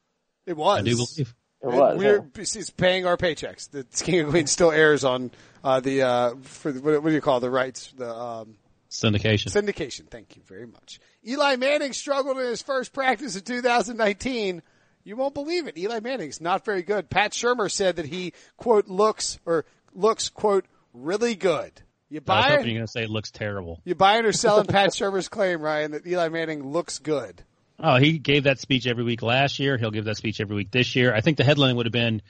it 0.46 0.58
was. 0.58 0.80
I 0.80 0.84
do 0.84 0.96
believe. 0.96 1.36
It 1.62 1.68
was. 1.68 1.98
We're 1.98 2.18
yeah. 2.18 2.42
it's 2.42 2.70
paying 2.70 3.06
our 3.06 3.18
paychecks. 3.18 3.72
The 3.72 3.84
King 4.04 4.22
of 4.22 4.30
Queens 4.30 4.52
still 4.52 4.72
airs 4.72 5.04
on 5.04 5.32
uh, 5.64 5.80
the 5.80 6.04
uh, 6.04 6.36
for 6.44 6.72
the, 6.72 6.82
what, 6.82 7.02
what 7.02 7.10
do 7.10 7.16
you 7.16 7.22
call 7.22 7.38
it? 7.38 7.42
the 7.42 7.50
rights? 7.50 7.92
The 7.98 8.14
um, 8.14 8.56
Syndication. 8.90 9.48
syndication. 9.48 10.10
Thank 10.10 10.36
you 10.36 10.44
very 10.46 10.68
much. 10.68 11.00
Eli 11.28 11.56
Manning 11.56 11.94
struggled 11.94 12.38
in 12.38 12.46
his 12.46 12.62
first 12.62 12.94
practice 12.94 13.36
of 13.36 13.44
2019. 13.44 14.62
You 15.04 15.16
won't 15.16 15.34
believe 15.34 15.68
it. 15.68 15.78
Eli 15.78 16.00
Manning's 16.00 16.42
not 16.42 16.66
very 16.66 16.82
good. 16.82 17.10
Pat 17.10 17.32
Shurmur 17.32 17.70
said 17.70 17.98
that 17.98 18.06
he 18.06 18.34
quote 18.58 18.88
looks 18.88 19.40
or 19.46 19.66
looks 19.94 20.30
quote 20.30 20.66
really 20.94 21.36
good. 21.36 21.72
You 22.10 22.22
buy 22.22 22.50
I 22.50 22.58
was 22.58 22.66
you're 22.66 22.76
going 22.76 22.86
to 22.86 22.92
say 22.92 23.04
it 23.04 23.10
looks 23.10 23.32
terrible. 23.32 23.82
You 23.84 23.96
buying 23.96 24.26
or 24.26 24.32
selling 24.32 24.68
Pat 24.68 24.90
Shurmur's 24.92 25.28
claim, 25.28 25.62
Ryan, 25.62 25.92
that 25.92 26.08
Eli 26.08 26.30
Manning 26.30 26.72
looks 26.72 27.00
good? 27.00 27.44
Oh, 27.80 27.98
he 27.98 28.20
gave 28.20 28.44
that 28.44 28.60
speech 28.60 28.88
every 28.88 29.04
week 29.04 29.22
last 29.22 29.60
year. 29.60 29.78
He'll 29.78 29.92
give 29.92 30.06
that 30.06 30.18
speech 30.18 30.40
every 30.40 30.56
week 30.56 30.72
this 30.72 30.96
year. 30.96 31.14
I 31.14 31.22
think 31.22 31.38
the 31.38 31.44
headline 31.44 31.76
would 31.76 31.86
have 31.86 31.94
been 31.94 32.22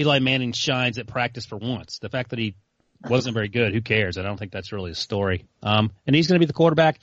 Eli 0.00 0.20
Manning 0.20 0.52
shines 0.52 0.98
at 0.98 1.06
practice 1.06 1.44
for 1.44 1.56
once. 1.56 1.98
The 1.98 2.08
fact 2.08 2.30
that 2.30 2.38
he 2.38 2.54
wasn't 3.08 3.34
very 3.34 3.48
good, 3.48 3.72
who 3.72 3.80
cares? 3.80 4.18
I 4.18 4.22
don't 4.22 4.38
think 4.38 4.52
that's 4.52 4.72
really 4.72 4.92
a 4.92 4.94
story. 4.94 5.46
Um, 5.62 5.90
and 6.06 6.14
he's 6.14 6.28
going 6.28 6.36
to 6.36 6.40
be 6.40 6.46
the 6.46 6.52
quarterback. 6.52 6.98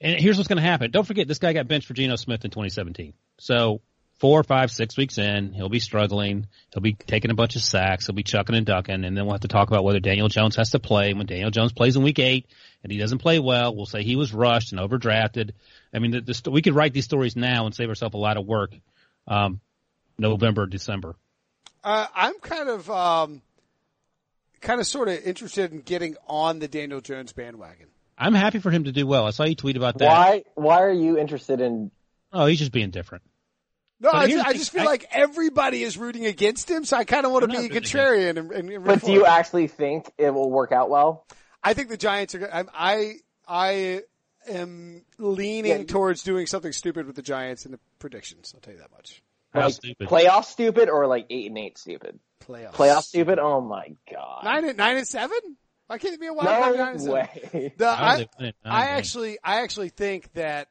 And 0.00 0.20
here's 0.20 0.36
what's 0.36 0.48
going 0.48 0.62
to 0.62 0.68
happen. 0.68 0.90
Don't 0.90 1.06
forget, 1.06 1.26
this 1.26 1.38
guy 1.38 1.52
got 1.52 1.66
benched 1.66 1.86
for 1.86 1.94
Geno 1.94 2.16
Smith 2.16 2.44
in 2.44 2.50
2017. 2.50 3.14
So 3.38 3.80
four, 4.18 4.42
five, 4.42 4.70
six 4.70 4.96
weeks 4.96 5.18
in, 5.18 5.52
he'll 5.52 5.68
be 5.68 5.80
struggling. 5.80 6.46
He'll 6.72 6.82
be 6.82 6.94
taking 6.94 7.30
a 7.30 7.34
bunch 7.34 7.56
of 7.56 7.62
sacks. 7.62 8.06
He'll 8.06 8.14
be 8.14 8.22
chucking 8.22 8.54
and 8.54 8.66
ducking. 8.66 9.04
And 9.04 9.16
then 9.16 9.24
we'll 9.24 9.34
have 9.34 9.42
to 9.42 9.48
talk 9.48 9.68
about 9.68 9.84
whether 9.84 10.00
Daniel 10.00 10.28
Jones 10.28 10.56
has 10.56 10.70
to 10.70 10.78
play. 10.78 11.14
When 11.14 11.26
Daniel 11.26 11.50
Jones 11.50 11.72
plays 11.72 11.96
in 11.96 12.02
week 12.02 12.18
eight 12.18 12.46
and 12.82 12.92
he 12.92 12.98
doesn't 12.98 13.18
play 13.18 13.38
well, 13.38 13.74
we'll 13.74 13.86
say 13.86 14.02
he 14.02 14.16
was 14.16 14.32
rushed 14.32 14.72
and 14.72 14.80
overdrafted. 14.80 15.52
I 15.92 15.98
mean, 15.98 16.12
the, 16.12 16.20
the, 16.20 16.50
we 16.50 16.62
could 16.62 16.74
write 16.74 16.92
these 16.92 17.04
stories 17.04 17.36
now 17.36 17.66
and 17.66 17.74
save 17.74 17.88
ourselves 17.88 18.14
a 18.14 18.18
lot 18.18 18.36
of 18.36 18.46
work. 18.46 18.74
Um, 19.26 19.60
November, 20.18 20.66
December. 20.66 21.14
Uh, 21.84 22.06
I'm 22.14 22.38
kind 22.40 22.68
of, 22.68 22.90
um, 22.90 23.42
kind 24.60 24.80
of 24.80 24.86
sort 24.86 25.08
of 25.08 25.18
interested 25.24 25.72
in 25.72 25.80
getting 25.80 26.16
on 26.26 26.58
the 26.58 26.68
Daniel 26.68 27.00
Jones 27.00 27.32
bandwagon. 27.32 27.86
I'm 28.16 28.34
happy 28.34 28.58
for 28.58 28.70
him 28.70 28.84
to 28.84 28.92
do 28.92 29.06
well. 29.06 29.26
I 29.26 29.30
saw 29.30 29.44
you 29.44 29.54
tweet 29.54 29.76
about 29.76 29.98
that. 29.98 30.06
Why 30.08 30.42
why 30.54 30.82
are 30.82 30.92
you 30.92 31.18
interested 31.18 31.60
in 31.60 31.90
Oh, 32.32 32.46
he's 32.46 32.58
just 32.58 32.72
being 32.72 32.90
different. 32.90 33.24
No, 34.00 34.10
I 34.12 34.28
just, 34.28 34.46
I 34.46 34.52
just 34.52 34.70
feel 34.70 34.82
I- 34.82 34.86
like 34.86 35.06
everybody 35.10 35.82
is 35.82 35.96
rooting 35.98 36.26
against 36.26 36.70
him, 36.70 36.84
so 36.84 36.96
I 36.96 37.04
kind 37.04 37.26
of 37.26 37.32
want 37.32 37.42
to 37.42 37.48
be 37.48 37.54
not 37.54 37.62
rooting 37.62 37.82
contrarian 37.82 38.36
and, 38.38 38.52
and, 38.52 38.70
and 38.70 38.84
but 38.84 39.02
do 39.04 39.12
you 39.12 39.24
actually 39.26 39.66
think 39.66 40.10
it 40.18 40.30
will 40.30 40.50
work 40.50 40.70
out 40.72 40.88
well? 40.90 41.26
I 41.64 41.74
think 41.74 41.88
the 41.88 41.96
Giants 41.96 42.34
are. 42.36 42.48
I'm, 42.52 42.68
I 42.72 43.14
I 43.48 44.02
am 44.48 45.02
leaning 45.18 45.78
Yeah. 45.80 45.84
towards 45.84 46.22
doing 46.22 46.46
something 46.46 46.72
stupid 46.72 47.06
with 47.06 47.16
the 47.16 47.22
Giants 47.22 47.66
in 47.66 47.72
the 47.72 47.80
predictions. 47.98 48.52
I'll 48.54 48.60
tell 48.60 48.72
you 48.74 48.78
that 48.80 48.92
much. 48.92 49.22
How 49.52 49.62
Like 49.64 49.74
stupid. 49.74 50.08
playoff 50.08 50.44
stupid 50.44 50.88
or 50.88 51.06
like 51.06 51.26
eight 51.30 51.46
and 51.46 51.58
eight 51.58 51.78
stupid? 51.78 52.18
Playoffs. 52.44 52.72
Playoff 52.74 53.02
stupid? 53.02 53.38
Oh 53.38 53.60
my 53.60 53.94
god. 54.12 54.44
Nine 54.44 54.64
and 54.68 54.76
nine 54.76 54.96
and 54.96 55.06
seven. 55.08 55.38
Why 55.86 55.96
can't 55.98 56.14
it 56.14 56.20
be 56.20 56.26
a 56.26 56.34
wild 56.34 56.48
card 56.48 56.76
nine 56.76 56.84
no 56.84 56.90
and 56.92 57.00
seven? 57.00 57.12
way. 57.52 57.72
The, 57.76 57.94
How 57.94 58.04
I, 58.04 58.16
they 58.18 58.28
win 58.38 58.48
it 58.48 58.56
nine 58.64 58.72
I 58.74 58.86
actually, 58.88 59.38
I 59.42 59.60
actually 59.62 59.88
think 59.88 60.32
that 60.34 60.68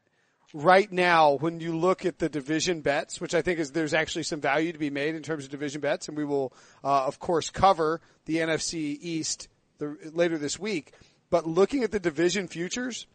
right 0.53 0.91
now, 0.91 1.33
when 1.33 1.59
you 1.59 1.75
look 1.75 2.05
at 2.05 2.19
the 2.19 2.29
division 2.29 2.81
bets, 2.81 3.19
which 3.19 3.33
I 3.33 3.41
think 3.41 3.59
is 3.59 3.71
there's 3.71 3.95
actually 3.95 4.23
some 4.23 4.41
value 4.41 4.71
to 4.71 4.79
be 4.79 4.91
made 4.91 5.15
in 5.15 5.23
terms 5.23 5.43
of 5.43 5.49
division 5.49 5.81
bets, 5.81 6.07
and 6.07 6.15
we 6.15 6.23
will, 6.23 6.53
uh, 6.83 7.05
of 7.05 7.19
course, 7.19 7.49
cover 7.49 7.99
the 8.25 8.37
NFC 8.37 8.97
East 9.01 9.47
the, 9.79 9.97
later 10.13 10.37
this 10.37 10.59
week. 10.59 10.93
But 11.29 11.47
looking 11.47 11.83
at 11.83 11.91
the 11.91 11.99
division 11.99 12.47
futures, 12.47 13.07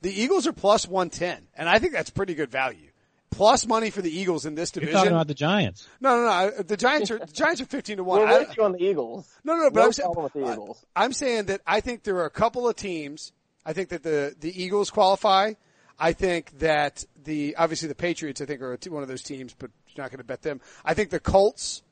the 0.00 0.12
Eagles 0.12 0.46
are 0.46 0.52
plus 0.52 0.88
one 0.88 1.10
ten, 1.10 1.46
and 1.54 1.68
I 1.68 1.78
think 1.78 1.92
that's 1.92 2.10
pretty 2.10 2.34
good 2.34 2.50
value. 2.50 2.88
Plus 3.32 3.66
money 3.66 3.90
for 3.90 4.02
the 4.02 4.10
Eagles 4.16 4.46
in 4.46 4.54
this 4.54 4.70
division. 4.70 4.92
You're 4.92 5.00
talking 5.00 5.12
about 5.12 5.26
the 5.26 5.34
Giants. 5.34 5.88
no, 6.00 6.16
no, 6.16 6.24
no. 6.24 6.62
The 6.62 6.76
Giants 6.76 7.10
are 7.10 7.18
the 7.18 7.26
Giants 7.26 7.60
are 7.60 7.64
fifteen 7.66 7.96
to 7.96 8.04
one. 8.04 8.20
We're 8.20 8.26
I- 8.26 8.38
with 8.40 8.56
you 8.56 8.62
on 8.64 8.72
the 8.72 8.82
Eagles. 8.82 9.28
no, 9.42 9.54
no, 9.54 9.62
no, 9.64 9.70
but 9.70 9.80
No 9.80 9.86
I'm 9.86 9.92
saying, 9.92 10.14
with 10.16 10.32
the 10.34 10.52
Eagles. 10.52 10.86
I'm 10.94 11.12
saying 11.12 11.46
that 11.46 11.60
I 11.66 11.80
think 11.80 12.04
there 12.04 12.16
are 12.16 12.26
a 12.26 12.30
couple 12.30 12.68
of 12.68 12.76
teams. 12.76 13.32
I 13.64 13.72
think 13.72 13.88
that 13.88 14.02
the 14.02 14.36
the 14.38 14.62
Eagles 14.62 14.90
qualify. 14.90 15.54
I 15.98 16.12
think 16.12 16.58
that 16.58 17.04
the 17.24 17.56
obviously 17.56 17.88
the 17.88 17.94
Patriots 17.94 18.40
I 18.40 18.44
think 18.44 18.60
are 18.60 18.76
one 18.90 19.02
of 19.02 19.08
those 19.08 19.22
teams, 19.22 19.54
but 19.58 19.70
you're 19.88 20.04
not 20.04 20.10
going 20.10 20.18
to 20.18 20.24
bet 20.24 20.42
them. 20.42 20.60
I 20.84 20.94
think 20.94 21.10
the 21.10 21.20
Colts. 21.20 21.82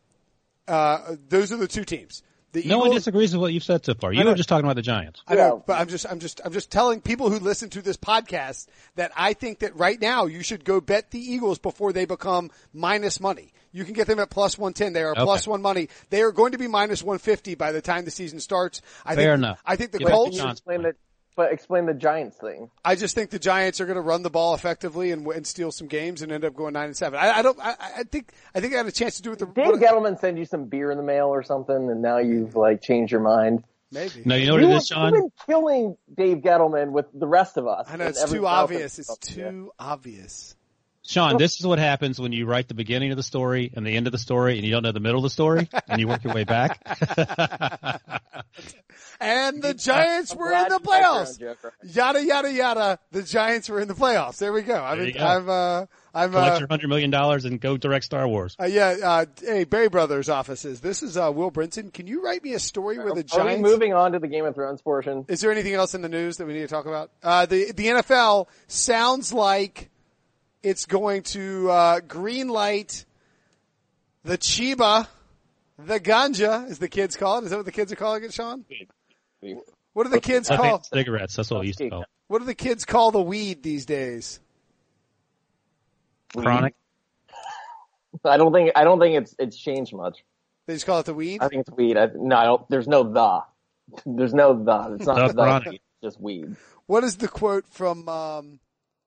Uh, 0.68 1.16
those 1.28 1.50
are 1.52 1.56
the 1.56 1.66
two 1.66 1.84
teams. 1.84 2.22
The 2.52 2.64
no 2.64 2.78
one 2.78 2.90
disagrees 2.90 3.32
with 3.32 3.40
what 3.40 3.52
you've 3.52 3.62
said 3.62 3.84
so 3.84 3.94
far. 3.94 4.12
You 4.12 4.24
were 4.24 4.34
just 4.34 4.48
talking 4.48 4.64
about 4.64 4.76
the 4.76 4.82
Giants. 4.82 5.22
I 5.28 5.34
know, 5.36 5.62
but 5.66 5.74
I'm 5.80 5.88
just, 5.88 6.04
I'm 6.10 6.18
just, 6.18 6.40
I'm 6.44 6.52
just 6.52 6.70
telling 6.70 7.00
people 7.00 7.30
who 7.30 7.38
listen 7.38 7.70
to 7.70 7.82
this 7.82 7.96
podcast 7.96 8.66
that 8.96 9.12
I 9.16 9.34
think 9.34 9.60
that 9.60 9.76
right 9.76 10.00
now 10.00 10.26
you 10.26 10.42
should 10.42 10.64
go 10.64 10.80
bet 10.80 11.10
the 11.12 11.20
Eagles 11.20 11.58
before 11.58 11.92
they 11.92 12.06
become 12.06 12.50
minus 12.72 13.20
money. 13.20 13.52
You 13.72 13.84
can 13.84 13.94
get 13.94 14.08
them 14.08 14.18
at 14.18 14.30
plus 14.30 14.58
110. 14.58 14.92
They 14.94 15.02
are 15.02 15.12
Okay. 15.12 15.22
plus 15.22 15.46
one 15.46 15.62
money. 15.62 15.88
They 16.10 16.22
are 16.22 16.32
going 16.32 16.52
to 16.52 16.58
be 16.58 16.66
minus 16.66 17.04
150 17.04 17.54
by 17.54 17.70
the 17.70 17.80
time 17.80 18.04
the 18.04 18.10
season 18.10 18.40
starts. 18.40 18.82
I 19.06 19.14
Fair 19.14 19.34
think, 19.34 19.44
enough. 19.44 19.62
I 19.64 19.76
think 19.76 19.92
the 19.92 19.98
Give 20.00 20.08
Colts, 20.08 20.36
John. 20.36 20.50
Explain 20.50 20.82
the, 20.82 20.94
but 21.36 21.52
explain 21.52 21.86
the 21.86 21.94
Giants 21.94 22.36
thing. 22.36 22.70
I 22.84 22.96
just 22.96 23.14
think 23.14 23.30
the 23.30 23.38
Giants 23.38 23.80
are 23.80 23.86
going 23.86 23.96
to 23.96 24.02
run 24.02 24.22
the 24.22 24.30
ball 24.30 24.54
effectively 24.54 25.10
and, 25.10 25.26
and 25.26 25.46
steal 25.46 25.72
some 25.72 25.86
games 25.86 26.22
and 26.22 26.30
end 26.32 26.44
up 26.44 26.54
going 26.54 26.74
nine 26.74 26.86
and 26.86 26.96
seven. 26.96 27.18
I, 27.18 27.38
I 27.38 27.42
don't, 27.42 27.58
I, 27.60 27.74
I 27.98 28.02
think, 28.04 28.32
I 28.54 28.60
think 28.60 28.74
I 28.74 28.78
had 28.78 28.86
a 28.86 28.92
chance 28.92 29.16
to 29.16 29.22
do 29.22 29.32
it 29.32 29.38
the, 29.38 29.46
Dave 29.46 29.74
Gettleman 29.74 30.18
send 30.18 30.38
you 30.38 30.44
some 30.44 30.66
beer 30.66 30.90
in 30.90 30.98
the 30.98 31.04
mail 31.04 31.28
or 31.28 31.42
something, 31.42 31.90
and 31.90 32.02
now 32.02 32.18
you've 32.18 32.56
like 32.56 32.82
changed 32.82 33.12
your 33.12 33.20
mind. 33.22 33.64
maybe. 33.90 34.22
No, 34.24 34.34
you 34.34 34.46
know 34.46 34.54
what 34.54 34.62
you 34.62 34.68
it 34.68 34.72
have 34.72 34.80
is, 34.82 34.86
Sean? 34.88 35.12
been 35.12 35.32
killing 35.46 35.96
Dave 36.14 36.38
Gettleman 36.38 36.90
with 36.90 37.06
the 37.12 37.26
rest 37.26 37.56
of 37.56 37.66
us. 37.66 37.86
I 37.90 37.96
know 37.96 38.06
it's 38.06 38.30
too 38.30 38.46
obvious. 38.46 38.98
It's 38.98 39.16
too 39.18 39.72
obvious. 39.78 40.56
Sean, 41.10 41.38
this 41.38 41.58
is 41.58 41.66
what 41.66 41.80
happens 41.80 42.20
when 42.20 42.30
you 42.30 42.46
write 42.46 42.68
the 42.68 42.74
beginning 42.74 43.10
of 43.10 43.16
the 43.16 43.22
story 43.24 43.72
and 43.74 43.84
the 43.84 43.96
end 43.96 44.06
of 44.06 44.12
the 44.12 44.18
story 44.18 44.56
and 44.56 44.64
you 44.64 44.70
don't 44.70 44.84
know 44.84 44.92
the 44.92 45.00
middle 45.00 45.18
of 45.18 45.24
the 45.24 45.30
story 45.30 45.68
and 45.88 46.00
you 46.00 46.06
work 46.06 46.22
your 46.22 46.32
way 46.32 46.44
back. 46.44 46.80
And 49.22 49.62
the 49.62 49.74
Giants 49.74 50.34
were 50.34 50.50
in 50.50 50.68
the 50.70 50.80
you 50.82 50.86
got 50.86 51.00
your 51.00 51.10
own 51.10 51.26
playoffs. 51.26 51.72
Yada 51.82 52.24
yada 52.24 52.50
yada. 52.50 52.98
The 53.10 53.22
Giants 53.22 53.68
were 53.68 53.78
in 53.78 53.86
the 53.86 53.94
playoffs. 53.94 54.38
There 54.38 54.50
we 54.50 54.62
go. 54.62 54.82
I 54.82 54.94
There 54.96 55.04
mean, 55.04 55.14
go. 55.14 55.22
I'm 55.26 55.48
uh, 55.48 55.86
I'm 56.14 56.30
Collect 56.30 56.56
uh, 56.56 56.58
your 56.60 56.68
hundred 56.68 56.88
million 56.88 57.10
dollars 57.10 57.44
and 57.44 57.60
go 57.60 57.76
direct 57.76 58.06
Star 58.06 58.26
Wars. 58.26 58.56
uh, 58.58 58.64
yeah. 58.64 58.96
Uh, 59.02 59.26
hey, 59.42 59.64
Barry 59.64 59.90
Brothers 59.90 60.30
offices. 60.30 60.80
This 60.80 61.02
is 61.02 61.18
uh, 61.18 61.30
Will 61.34 61.50
Brinson. 61.50 61.92
Can 61.92 62.06
you 62.06 62.24
write 62.24 62.42
me 62.42 62.54
a 62.54 62.58
story 62.58 62.98
where 62.98 63.14
the 63.14 63.22
Giants? 63.22 63.36
Are 63.36 63.56
we 63.56 63.62
moving 63.62 63.92
on 63.92 64.12
to 64.12 64.20
the 64.20 64.28
Game 64.28 64.46
of 64.46 64.54
Thrones 64.54 64.80
portion? 64.80 65.26
Is 65.28 65.42
there 65.42 65.52
anything 65.52 65.74
else 65.74 65.94
in 65.94 66.00
the 66.00 66.08
news 66.08 66.38
that 66.38 66.46
we 66.46 66.54
need 66.54 66.60
to 66.60 66.68
talk 66.68 66.86
about? 66.86 67.10
Uh, 67.22 67.44
the 67.44 67.72
the 67.72 67.88
NFL 67.88 68.46
sounds 68.68 69.34
like 69.34 69.89
it's 70.62 70.86
going 70.86 71.22
to 71.22 71.70
uh, 71.70 72.00
green 72.00 72.48
light 72.48 73.04
the 74.24 74.36
Chiba, 74.38 75.06
the 75.78 75.98
ganja, 76.00 76.68
as 76.68 76.78
the 76.78 76.88
kids 76.88 77.16
call 77.16 77.38
it. 77.38 77.44
Is 77.44 77.50
that 77.50 77.56
what 77.56 77.66
the 77.66 77.72
kids 77.72 77.90
are 77.92 77.96
calling 77.96 78.22
it, 78.24 78.32
Sean? 78.34 78.64
What 79.92 80.04
do 80.04 80.10
the 80.10 80.20
kids 80.20 80.50
I 80.50 80.56
call? 80.56 80.78
think 80.78 80.84
cigarettes. 80.92 81.36
That's 81.36 81.50
what 81.50 81.60
we 81.60 81.68
used 81.68 81.78
to 81.78 81.88
call. 81.90 82.02
it. 82.02 82.08
What 82.28 82.40
do 82.40 82.44
the 82.44 82.54
kids 82.54 82.84
call 82.84 83.10
the 83.10 83.20
weed 83.22 83.62
these 83.62 83.86
days? 83.86 84.38
Chronic. 86.36 86.74
I 88.24 88.36
don't 88.36 88.52
think 88.52 88.72
I 88.76 88.84
don't 88.84 89.00
think 89.00 89.16
it's 89.22 89.34
it's 89.38 89.56
changed 89.56 89.94
much. 89.94 90.22
They 90.66 90.74
just 90.74 90.86
call 90.86 91.00
it 91.00 91.06
the 91.06 91.14
weed. 91.14 91.40
I 91.42 91.48
think 91.48 91.62
it's 91.66 91.76
weed. 91.76 91.96
I, 91.96 92.08
no, 92.14 92.36
I 92.36 92.44
don't, 92.44 92.68
there's 92.70 92.86
no 92.86 93.02
the. 93.04 93.42
There's 94.06 94.34
no 94.34 94.62
the. 94.62 94.94
It's 94.96 95.06
not 95.06 95.28
The 95.28 95.32
the. 95.32 95.42
chronic. 95.42 95.66
It's 95.74 95.82
just 96.02 96.20
weed. 96.20 96.54
What 96.86 97.02
is 97.02 97.16
the 97.16 97.28
quote 97.28 97.66
from 97.68 98.08
um, 98.08 98.60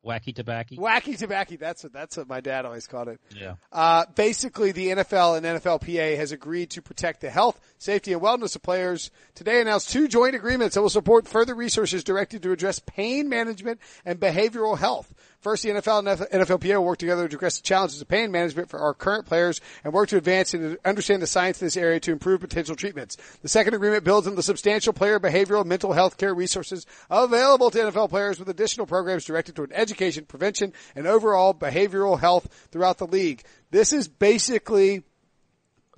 Wacky 0.06 0.36
tobacco. 0.36 0.76
Wacky 0.76 1.18
Tobacco? 1.18 1.56
That's 1.58 1.84
what 1.84 1.94
that's 1.94 2.18
what 2.18 2.28
my 2.28 2.42
dad 2.42 2.66
always 2.66 2.88
called 2.88 3.08
it. 3.08 3.22
Yeah. 3.34 3.56
Uh, 3.72 4.06
basically, 4.16 4.74
the 4.74 4.88
NFL 4.88 5.38
and 5.38 5.46
NFLPA 5.46 6.18
has 6.18 6.32
agreed 6.34 6.72
to 6.72 6.82
protect 6.82 7.22
the 7.22 7.30
health, 7.30 7.60
safety, 7.78 8.12
and 8.12 8.22
wellness 8.22 8.56
of 8.56 8.64
players. 8.64 9.12
Today 9.34 9.62
announced 9.62 9.92
two 9.92 10.10
joint 10.10 10.36
agreements 10.36 10.76
that 10.76 10.82
will 10.82 10.90
support 10.90 11.28
further 11.28 11.56
resources 11.56 12.04
directed 12.04 12.44
to 12.44 12.52
address 12.52 12.80
pain 12.80 13.30
management 13.30 13.80
and 14.04 14.20
behavioral 14.20 14.78
health. 14.78 15.14
First, 15.44 15.64
the 15.64 15.72
NFL 15.72 16.00
and 16.00 16.48
NFLPA 16.48 16.78
will 16.78 16.86
work 16.86 17.00
together 17.00 17.28
to 17.28 17.36
address 17.36 17.58
the 17.58 17.64
challenges 17.64 18.02
of 18.02 18.08
pain 18.08 18.32
management 18.32 18.70
for 18.70 18.80
our 18.80 18.94
current 18.94 19.26
players 19.26 19.60
and 19.84 19.92
work 19.92 20.08
to 20.08 20.18
advance 20.18 20.54
and 20.54 20.78
understand 20.86 21.22
the 21.22 21.28
science 21.28 21.62
in 21.62 21.66
this 21.66 21.76
area 21.76 22.00
to 22.00 22.14
improve 22.14 22.40
potential 22.40 22.78
treatments. 22.78 23.18
The 23.42 23.50
second 23.50 23.74
agreement 23.74 24.06
builds 24.06 24.26
on 24.26 24.36
the 24.36 24.42
substantial 24.42 24.94
player 24.94 25.20
behavioral 25.20 25.60
and 25.60 25.68
mental 25.68 25.92
health 25.92 26.18
care 26.18 26.34
resources 26.34 26.86
available 27.10 27.70
to 27.72 27.78
NFL 27.78 28.10
players 28.10 28.40
with 28.40 28.48
additional 28.48 28.88
programs 28.88 29.26
directed 29.26 29.58
toward 29.58 29.74
education, 29.74 30.24
prevention, 30.24 30.72
and 30.96 31.08
overall 31.08 31.54
behavioral 31.54 32.18
health 32.18 32.48
throughout 32.72 32.98
the 32.98 33.06
league. 33.06 33.44
This 33.70 33.92
is 33.92 34.08
basically 34.08 35.04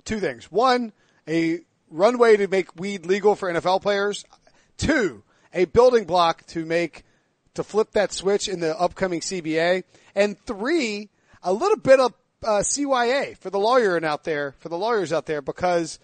two 0.04 0.18
things. 0.18 0.50
One, 0.50 0.92
a 1.28 1.60
runway 1.88 2.36
to 2.36 2.48
make 2.48 2.74
weed 2.74 3.06
legal 3.06 3.36
for 3.36 3.48
NFL 3.52 3.80
players. 3.80 4.24
Two, 4.76 5.22
a 5.54 5.66
building 5.66 6.04
block 6.04 6.44
to 6.48 6.66
make 6.66 7.04
to 7.56 7.64
flip 7.64 7.92
that 7.92 8.12
switch 8.12 8.48
in 8.48 8.60
the 8.60 8.78
upcoming 8.78 9.20
CBA. 9.20 9.84
And 10.14 10.38
three, 10.46 11.10
a 11.42 11.52
little 11.52 11.76
bit 11.76 12.00
of 12.00 12.14
uh, 12.44 12.60
CYA 12.60 13.36
for 13.38 13.50
the 13.50 13.58
lawyer 13.58 14.02
out 14.04 14.24
there, 14.24 14.54
for 14.60 14.68
the 14.68 14.78
lawyers 14.78 15.12
out 15.12 15.26
there, 15.26 15.42
because 15.42 15.98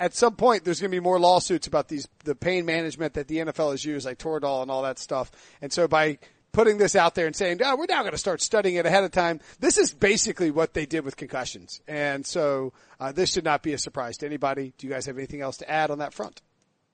at 0.00 0.14
some 0.14 0.34
point 0.34 0.64
there's 0.64 0.80
going 0.80 0.90
to 0.90 0.96
be 0.96 1.00
more 1.00 1.20
lawsuits 1.20 1.66
about 1.66 1.88
these 1.88 2.08
the 2.24 2.34
pain 2.34 2.64
management 2.64 3.14
that 3.14 3.28
the 3.28 3.38
NFL 3.38 3.72
has 3.72 3.84
used, 3.84 4.06
like 4.06 4.18
Toradol 4.18 4.62
and 4.62 4.70
all 4.70 4.82
that 4.82 4.98
stuff. 4.98 5.30
And 5.62 5.72
so 5.72 5.86
by 5.86 6.18
putting 6.52 6.78
this 6.78 6.96
out 6.96 7.14
there 7.14 7.26
and 7.26 7.34
saying, 7.34 7.60
"Oh, 7.64 7.76
we're 7.76 7.86
now 7.88 8.00
going 8.00 8.12
to 8.12 8.18
start 8.18 8.40
studying 8.40 8.76
it 8.76 8.86
ahead 8.86 9.04
of 9.04 9.10
time," 9.10 9.40
this 9.60 9.78
is 9.78 9.92
basically 9.92 10.50
what 10.50 10.74
they 10.74 10.86
did 10.86 11.04
with 11.04 11.16
concussions. 11.16 11.80
And 11.86 12.26
so 12.26 12.72
uh, 13.00 13.12
this 13.12 13.32
should 13.32 13.44
not 13.44 13.62
be 13.62 13.72
a 13.72 13.78
surprise 13.78 14.16
to 14.18 14.26
anybody. 14.26 14.72
Do 14.78 14.86
you 14.86 14.92
guys 14.92 15.06
have 15.06 15.18
anything 15.18 15.40
else 15.40 15.58
to 15.58 15.70
add 15.70 15.90
on 15.90 15.98
that 15.98 16.14
front? 16.14 16.42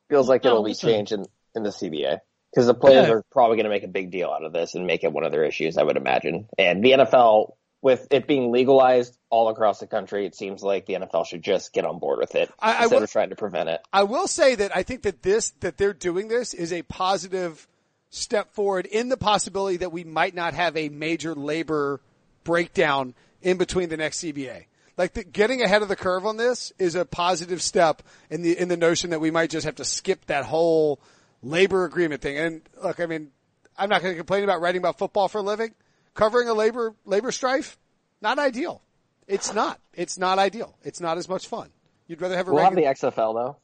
Feels 0.08 0.28
like 0.28 0.44
No, 0.44 0.50
it'll 0.50 0.64
be 0.64 0.70
listen. 0.70 0.88
changed 0.88 1.12
in, 1.12 1.26
in 1.54 1.62
the 1.62 1.70
CBA 1.70 2.20
because 2.52 2.66
the 2.66 2.74
players 2.74 3.06
Yeah. 3.08 3.14
are 3.14 3.24
probably 3.30 3.56
going 3.56 3.64
to 3.64 3.70
make 3.70 3.84
a 3.84 3.88
big 3.88 4.10
deal 4.10 4.30
out 4.30 4.44
of 4.44 4.52
this 4.52 4.74
and 4.74 4.86
make 4.86 5.04
it 5.04 5.12
one 5.12 5.24
of 5.24 5.32
their 5.32 5.44
issues. 5.44 5.78
I 5.78 5.82
would 5.82 5.96
imagine. 5.96 6.48
And 6.58 6.84
the 6.84 6.92
NFL, 6.92 7.54
with 7.82 8.08
it 8.10 8.26
being 8.26 8.50
legalized 8.52 9.16
all 9.30 9.48
across 9.48 9.80
the 9.80 9.86
country, 9.86 10.26
it 10.26 10.34
seems 10.34 10.62
like 10.62 10.86
the 10.86 10.94
NFL 10.94 11.24
should 11.26 11.42
just 11.42 11.72
get 11.72 11.84
on 11.84 11.98
board 11.98 12.18
with 12.18 12.34
it 12.34 12.50
I- 12.58 12.70
I 12.72 12.82
instead 12.82 12.96
will- 12.96 13.02
of 13.04 13.10
trying 13.12 13.30
to 13.30 13.36
prevent 13.36 13.68
it. 13.68 13.80
I 13.92 14.02
will 14.02 14.26
say 14.26 14.54
that 14.56 14.76
I 14.76 14.82
think 14.82 15.02
that 15.02 15.22
this 15.22 15.50
that 15.60 15.78
they're 15.78 15.94
doing 15.94 16.28
this 16.28 16.52
is 16.52 16.72
a 16.72 16.82
positive 16.82 17.66
step 18.10 18.52
forward 18.52 18.86
in 18.86 19.08
the 19.08 19.16
possibility 19.16 19.76
that 19.78 19.92
we 19.92 20.02
might 20.04 20.34
not 20.34 20.52
have 20.54 20.76
a 20.76 20.88
major 20.88 21.34
labor 21.34 22.00
breakdown 22.44 23.14
in 23.42 23.56
between 23.56 23.88
the 23.88 23.96
next 23.96 24.18
CBA. 24.18 24.66
Like 24.96 25.14
the, 25.14 25.24
getting 25.24 25.62
ahead 25.62 25.82
of 25.82 25.88
the 25.88 25.96
curve 25.96 26.26
on 26.26 26.36
this 26.36 26.72
is 26.78 26.94
a 26.94 27.04
positive 27.04 27.62
step 27.62 28.02
in 28.28 28.42
the 28.42 28.58
in 28.58 28.68
the 28.68 28.76
notion 28.76 29.10
that 29.10 29.20
we 29.20 29.30
might 29.30 29.48
just 29.50 29.64
have 29.64 29.76
to 29.76 29.84
skip 29.84 30.26
that 30.26 30.44
whole 30.44 30.98
labor 31.42 31.84
agreement 31.84 32.22
thing. 32.22 32.38
And 32.38 32.62
look, 32.82 33.00
I 33.00 33.06
mean, 33.06 33.30
I'm 33.76 33.88
not 33.88 34.02
going 34.02 34.14
to 34.14 34.18
complain 34.18 34.44
about 34.44 34.60
writing 34.60 34.80
about 34.80 34.98
football 34.98 35.28
for 35.28 35.38
a 35.38 35.42
living. 35.42 35.74
Covering 36.14 36.48
a 36.48 36.54
labor 36.54 36.94
labor 37.04 37.30
strife, 37.30 37.78
not 38.20 38.38
ideal. 38.38 38.82
It's 39.26 39.54
not. 39.54 39.80
It's 39.94 40.18
not 40.18 40.38
ideal. 40.38 40.76
It's 40.82 41.00
not 41.00 41.18
as 41.18 41.28
much 41.28 41.46
fun. 41.46 41.70
You'd 42.08 42.20
rather 42.20 42.36
have 42.36 42.48
a 42.48 42.52
We'll 42.52 42.64
have 42.64 42.74
the 42.74 42.82
XFL 42.82 43.34
though. 43.34 43.56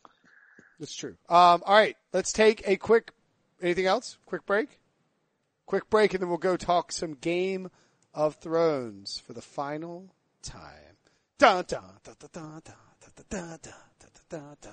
That's 0.78 0.94
true. 0.94 1.16
Um, 1.28 1.62
all 1.66 1.74
right, 1.74 1.96
let's 2.12 2.32
take 2.32 2.62
a 2.66 2.76
quick. 2.76 3.10
Anything 3.60 3.86
else? 3.86 4.18
Quick 4.26 4.46
break. 4.46 4.78
Quick 5.64 5.90
break, 5.90 6.14
and 6.14 6.22
then 6.22 6.28
we'll 6.28 6.38
go 6.38 6.56
talk 6.56 6.92
some 6.92 7.14
Game 7.14 7.70
of 8.14 8.36
Thrones 8.36 9.20
for 9.26 9.32
the 9.32 9.42
final 9.42 10.14
time. 10.42 10.96
Dun, 11.38 11.64
dun, 11.66 11.82
dun, 12.04 12.14
dun, 12.20 12.30
dun, 12.32 12.62
dun, 12.62 12.62
dun, 12.62 13.24
dun, 13.28 13.58
dun, 13.60 13.74
dun, 13.98 14.10
dun, 14.30 14.56
dun. 14.60 14.72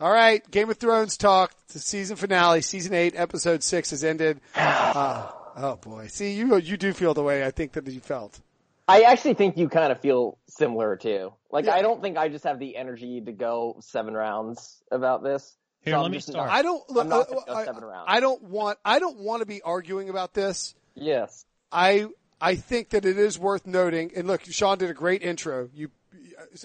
All 0.00 0.10
right. 0.12 0.48
Game 0.50 0.70
of 0.70 0.76
Thrones 0.76 1.16
talk. 1.16 1.52
The 1.68 1.78
season 1.78 2.16
finale, 2.16 2.60
season 2.62 2.94
eight, 2.94 3.14
episode 3.16 3.62
six 3.62 3.90
has 3.90 4.04
ended. 4.04 4.40
Uh, 4.54 5.30
oh 5.56 5.76
boy. 5.76 6.06
See, 6.08 6.32
you, 6.34 6.56
you 6.58 6.76
do 6.76 6.92
feel 6.92 7.14
the 7.14 7.22
way 7.22 7.44
I 7.44 7.50
think 7.50 7.72
that 7.72 7.86
you 7.86 8.00
felt. 8.00 8.40
I 8.86 9.02
actually 9.02 9.34
think 9.34 9.56
you 9.56 9.68
kind 9.68 9.92
of 9.92 10.00
feel 10.00 10.36
similar 10.46 10.96
too. 10.96 11.32
Like 11.50 11.66
Yeah. 11.66 11.74
I 11.74 11.82
don't 11.82 12.02
think 12.02 12.16
I 12.18 12.28
just 12.28 12.44
have 12.44 12.58
the 12.58 12.76
energy 12.76 13.20
to 13.22 13.32
go 13.32 13.76
seven 13.80 14.14
rounds 14.14 14.82
about 14.90 15.22
this. 15.22 15.56
Here, 15.80 15.94
So 15.94 15.98
let 16.00 16.04
I'm 16.06 16.10
me 16.12 16.18
just 16.18 16.28
start. 16.28 16.48
not- 16.48 16.54
I 16.56 16.62
don't 16.62 16.90
look. 16.90 17.04
I'm 17.04 17.08
not 17.10 17.30
uh, 17.30 17.34
go 17.46 17.54
I, 17.54 17.64
seven 17.64 17.84
rounds. 17.84 18.04
I 18.08 18.20
don't 18.20 18.42
want. 18.42 18.78
I 18.84 18.98
don't 18.98 19.18
want 19.20 19.40
to 19.40 19.46
be 19.46 19.62
arguing 19.62 20.10
about 20.10 20.34
this. 20.34 20.74
Yes. 20.94 21.46
I 21.72 22.08
I 22.40 22.56
think 22.56 22.90
that 22.90 23.04
it 23.06 23.16
is 23.18 23.38
worth 23.38 23.66
noting. 23.66 24.12
And 24.16 24.26
look, 24.26 24.42
Sean 24.44 24.76
did 24.78 24.90
a 24.90 24.94
great 24.94 25.22
intro. 25.22 25.70
You 25.74 25.90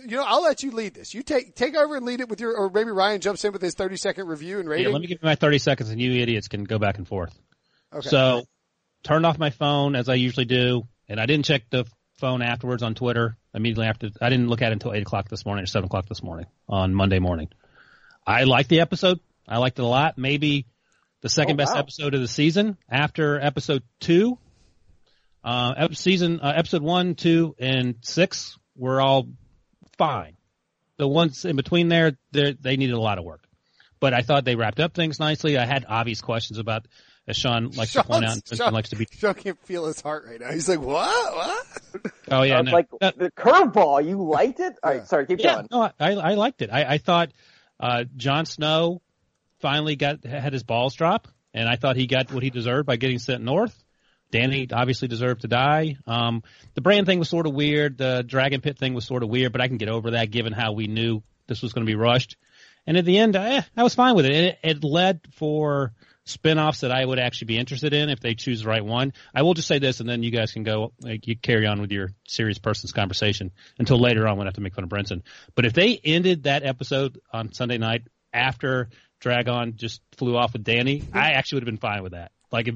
you 0.06 0.18
know, 0.18 0.24
I'll 0.26 0.42
let 0.44 0.64
you 0.64 0.72
lead 0.72 0.94
this. 0.94 1.14
You 1.14 1.24
take 1.24 1.56
take 1.56 1.76
over 1.76 1.96
and 1.96 2.06
lead 2.06 2.20
it 2.22 2.30
with 2.30 2.40
your, 2.40 2.56
or 2.58 2.70
maybe 2.70 2.92
Ryan 2.92 3.22
jumps 3.22 3.44
in 3.46 3.52
with 3.54 3.62
his 3.62 3.74
thirty 3.76 3.98
second 3.98 4.28
review 4.28 4.60
and 4.60 4.68
rating. 4.70 4.88
Yeah, 4.88 4.92
let 4.94 5.02
me 5.02 5.08
give 5.08 5.20
you 5.22 5.28
my 5.28 5.36
30 5.36 5.58
seconds 5.60 5.90
and 5.90 6.00
you 6.02 6.12
idiots 6.22 6.48
can 6.48 6.64
go 6.64 6.80
back 6.80 6.98
and 6.98 7.08
forth. 7.08 7.38
okay. 7.94 8.08
So, 8.08 8.44
turned 9.04 9.26
off 9.26 9.38
my 9.38 9.50
phone 9.50 9.96
as 9.96 10.10
I 10.10 10.16
usually 10.16 10.46
do, 10.46 10.88
and 11.08 11.20
I 11.20 11.26
didn't 11.26 11.46
check 11.46 11.64
the 11.70 11.86
phone 12.18 12.42
afterwards 12.42 12.84
on 12.84 12.96
Twitter 12.96 13.38
immediately 13.54 13.86
after. 13.88 14.10
I 14.22 14.30
didn't 14.30 14.48
look 14.50 14.62
at 14.62 14.70
it 14.70 14.74
until 14.74 14.94
8 14.94 15.02
o'clock 15.02 15.30
this 15.30 15.46
morning 15.46 15.64
or 15.64 15.68
7 15.68 15.86
o'clock 15.86 16.08
this 16.08 16.22
morning 16.22 16.46
on 16.68 16.94
Monday 16.94 17.20
morning. 17.20 17.48
I 18.28 18.44
liked 18.44 18.70
the 18.70 18.82
episode. 18.82 19.20
I 19.48 19.58
liked 19.58 19.80
it 19.80 19.84
a 19.84 19.88
lot. 19.88 20.18
Maybe 20.18 20.68
the 21.22 21.30
second 21.30 21.54
Oh, 21.54 21.58
best 21.58 21.74
wow. 21.74 21.80
episode 21.80 22.14
of 22.14 22.22
the 22.22 22.28
season 22.28 22.78
after 22.90 23.40
episode 23.40 23.84
two. 24.00 24.38
Uh, 25.44 25.88
season, 25.94 26.42
uh, 26.42 26.54
episode 26.56 26.82
one, 26.84 27.16
two, 27.16 27.56
and 27.58 27.96
six 28.02 28.58
were 28.76 29.00
all 29.02 29.28
fine. 30.00 30.36
The 30.98 31.08
ones 31.08 31.46
in 31.46 31.56
between 31.56 31.88
there, 31.90 32.18
they're- 32.32 32.56
needed 32.64 32.92
a 32.92 33.00
lot 33.00 33.20
of 33.20 33.24
work. 33.24 33.44
But 34.00 34.14
I 34.16 34.22
thought 34.22 34.46
they 34.46 34.56
wrapped 34.56 34.80
up 34.80 34.94
things 34.96 35.20
nicely. 35.20 35.58
I 35.58 35.66
had 35.66 35.86
obvious 35.88 36.22
questions 36.22 36.58
about, 36.58 36.88
as 37.28 37.36
Sean 37.38 37.70
likes 37.72 37.94
to 37.94 38.04
point 38.04 38.26
out, 38.26 38.38
Sean, 38.52 38.74
likes 38.74 38.90
to 38.90 38.96
be. 38.96 39.06
Sean 39.12 39.34
can't 39.36 39.60
feel 39.66 39.86
his 39.88 40.00
heart 40.02 40.26
right 40.28 40.40
now. 40.40 40.52
He's 40.52 40.68
like, 40.70 40.80
what? 40.82 41.36
What? 41.36 41.66
Oh 42.32 42.42
yeah, 42.44 42.60
I 42.60 42.62
no, 42.64 42.72
like 42.72 42.88
that- 43.02 43.18
the 43.20 43.30
curveball. 43.32 44.08
You 44.08 44.24
liked 44.24 44.60
it? 44.62 44.74
All 44.84 44.92
Yeah. 44.94 44.98
right, 45.00 45.08
sorry, 45.08 45.26
keep 45.28 45.40
yeah, 45.40 45.56
going. 45.56 45.68
no, 45.72 45.82
I 46.00 46.12
I 46.14 46.34
liked 46.36 46.62
it. 46.62 46.70
I, 46.72 46.94
I 46.94 46.98
thought 46.98 47.32
uh, 47.80 48.06
Jon 48.16 48.46
Snow 48.46 49.02
finally 49.60 49.96
got 49.98 50.24
had 50.24 50.54
his 50.54 50.64
balls 50.64 50.96
drop, 50.96 51.28
and 51.54 51.68
I 51.68 51.76
thought 51.76 51.96
he 51.98 52.08
got 52.08 52.32
what 52.32 52.42
he 52.44 52.50
deserved 52.52 52.86
by 52.88 52.96
getting 52.96 53.20
sent 53.20 53.44
north. 53.44 53.78
Danny 54.32 54.68
obviously 54.72 55.08
deserved 55.08 55.42
to 55.42 55.48
die. 55.48 55.98
Um, 56.06 56.44
the 56.76 56.82
brand 56.82 57.06
thing 57.08 57.20
was 57.20 57.30
sort 57.30 57.48
of 57.48 57.54
weird. 57.54 57.98
The 57.98 58.24
dragon 58.26 58.62
pit 58.62 58.78
thing 58.78 58.94
was 58.94 59.06
sort 59.06 59.24
of 59.24 59.30
weird, 59.30 59.52
but 59.52 59.62
I 59.62 59.68
can 59.68 59.78
get 59.78 59.90
over 59.90 60.12
that 60.12 60.32
given 60.32 60.54
how 60.54 60.74
we 60.74 60.88
knew 60.88 61.24
this 61.48 61.62
was 61.62 61.74
going 61.74 61.86
to 61.86 61.90
be 61.90 61.96
rushed. 61.96 62.38
And 62.86 62.98
at 62.98 63.06
the 63.06 63.18
end, 63.18 63.36
eh, 63.36 63.62
I 63.76 63.84
was 63.84 63.96
fine 63.96 64.16
with 64.16 64.26
it. 64.26 64.32
It, 64.34 64.60
it 64.64 64.84
led 64.84 65.22
for 65.36 65.94
spin-offs 66.26 66.82
that 66.82 66.92
I 66.92 67.04
would 67.04 67.20
actually 67.20 67.48
be 67.48 67.58
interested 67.58 67.94
in 67.94 68.10
if 68.10 68.20
they 68.20 68.36
choose 68.36 68.62
the 68.62 68.70
right 68.70 68.86
one. 68.86 69.14
I 69.34 69.42
will 69.42 69.56
just 69.56 69.68
say 69.68 69.80
this, 69.80 70.00
and 70.00 70.08
then 70.08 70.22
you 70.22 70.32
guys 70.32 70.52
can 70.52 70.64
go, 70.64 70.94
like, 71.02 71.28
you 71.28 71.36
carry 71.36 71.66
on 71.66 71.82
with 71.82 71.92
your 71.92 72.10
serious 72.28 72.60
person's 72.60 72.92
conversation 72.92 73.52
until 73.80 74.00
later 74.00 74.28
on 74.28 74.38
when 74.38 74.46
I 74.46 74.50
have 74.50 74.56
to 74.56 74.62
make 74.62 74.76
fun 74.76 74.84
of 74.84 74.90
Brinson. 74.90 75.24
But 75.56 75.66
if 75.66 75.74
they 75.74 76.00
ended 76.04 76.44
that 76.44 76.64
episode 76.64 77.20
on 77.34 77.52
Sunday 77.54 77.80
night 77.80 78.04
after 78.32 78.90
Dragon 79.20 79.74
just 79.76 80.02
flew 80.18 80.38
off 80.38 80.54
with 80.54 80.64
Danny, 80.64 81.04
I 81.14 81.32
actually 81.32 81.58
would 81.58 81.64
have 81.64 81.74
been 81.74 81.90
fine 81.90 82.04
with 82.04 82.14
that. 82.14 82.32
Like 82.52 82.68
if 82.68 82.76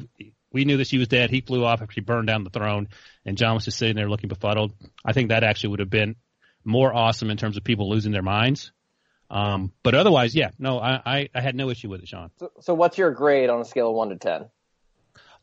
we 0.54 0.64
knew 0.66 0.78
that 0.78 0.88
she 0.88 0.98
was 0.98 1.08
dead, 1.10 1.30
he 1.32 1.42
flew 1.42 1.66
off 1.66 1.82
after 1.82 1.94
she 1.94 2.02
burned 2.02 2.28
down 2.28 2.44
the 2.44 2.50
throne, 2.50 2.88
and 3.26 3.38
John 3.38 3.56
was 3.56 3.66
just 3.66 3.78
sitting 3.78 3.96
there 3.96 4.10
looking 4.10 4.30
befuddled. 4.30 4.74
I 5.04 5.12
think 5.14 5.30
that 5.30 5.44
actually 5.44 5.72
would 5.72 5.80
have 5.80 5.90
been 5.90 6.16
more 6.64 6.94
awesome 6.94 7.30
in 7.30 7.38
terms 7.38 7.58
of 7.58 7.64
people 7.64 7.90
losing 7.90 8.12
their 8.14 8.22
minds. 8.22 8.72
Um, 9.30 9.74
but 9.84 9.96
otherwise, 9.96 10.36
yeah, 10.36 10.52
no, 10.60 10.80
I, 10.80 11.02
I, 11.06 11.30
I 11.34 11.42
had 11.42 11.56
no 11.56 11.70
issue 11.72 11.90
with 11.90 12.02
it, 12.04 12.08
Sean. 12.08 12.30
So, 12.38 12.52
so 12.62 12.74
what's 12.76 12.98
your 12.98 13.12
grade 13.12 13.50
on 13.50 13.60
a 13.62 13.66
scale 13.66 13.90
of 13.90 13.96
one 13.96 14.10
to 14.10 14.16
ten? 14.18 14.46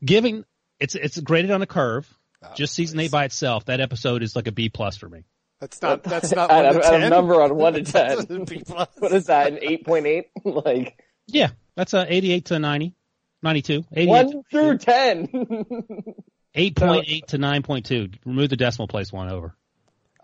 Giving 0.05 0.44
it's 0.79 0.94
it's 0.94 1.18
graded 1.20 1.51
on 1.51 1.61
a 1.62 1.66
curve. 1.66 2.09
Oh, 2.42 2.49
Just 2.55 2.73
season 2.75 2.99
eight 3.01 3.11
by 3.11 3.25
itself, 3.25 3.66
that 3.66 3.81
episode 3.81 4.23
is 4.23 4.35
like 4.35 4.46
a 4.46 4.53
B 4.53 4.70
plus 4.70 4.96
for 4.96 5.09
me. 5.09 5.25
That's 5.61 5.83
not. 5.83 6.03
That's 6.05 6.33
not 6.33 6.51
At 6.51 6.64
one 6.64 6.77
a- 6.77 6.81
to 6.81 6.87
at 6.87 7.03
a 7.03 7.09
number 7.11 7.42
on 7.42 7.55
one 7.55 7.75
to 7.75 7.83
10. 7.85 8.18
a 8.31 8.44
B 8.46 8.62
plus. 8.64 8.88
What 8.99 9.12
is 9.12 9.27
that? 9.27 9.49
An 9.53 9.59
eight 9.61 9.85
point 9.85 10.07
eight? 10.07 10.31
Like 10.44 11.03
Yeah, 11.27 11.51
that's 11.75 11.92
a 11.94 12.07
88 12.12 12.44
to 12.46 12.59
90, 12.59 12.94
92, 13.42 13.85
88 13.92 14.09
one 14.09 14.42
through 14.50 14.79
ten. 14.79 15.26
8.8 16.57 17.26
to 17.26 17.38
9.2. 17.38 18.18
Remove 18.24 18.50
the 18.50 18.57
decimal 18.57 18.88
place 18.88 19.12
one 19.12 19.31
over. 19.31 19.55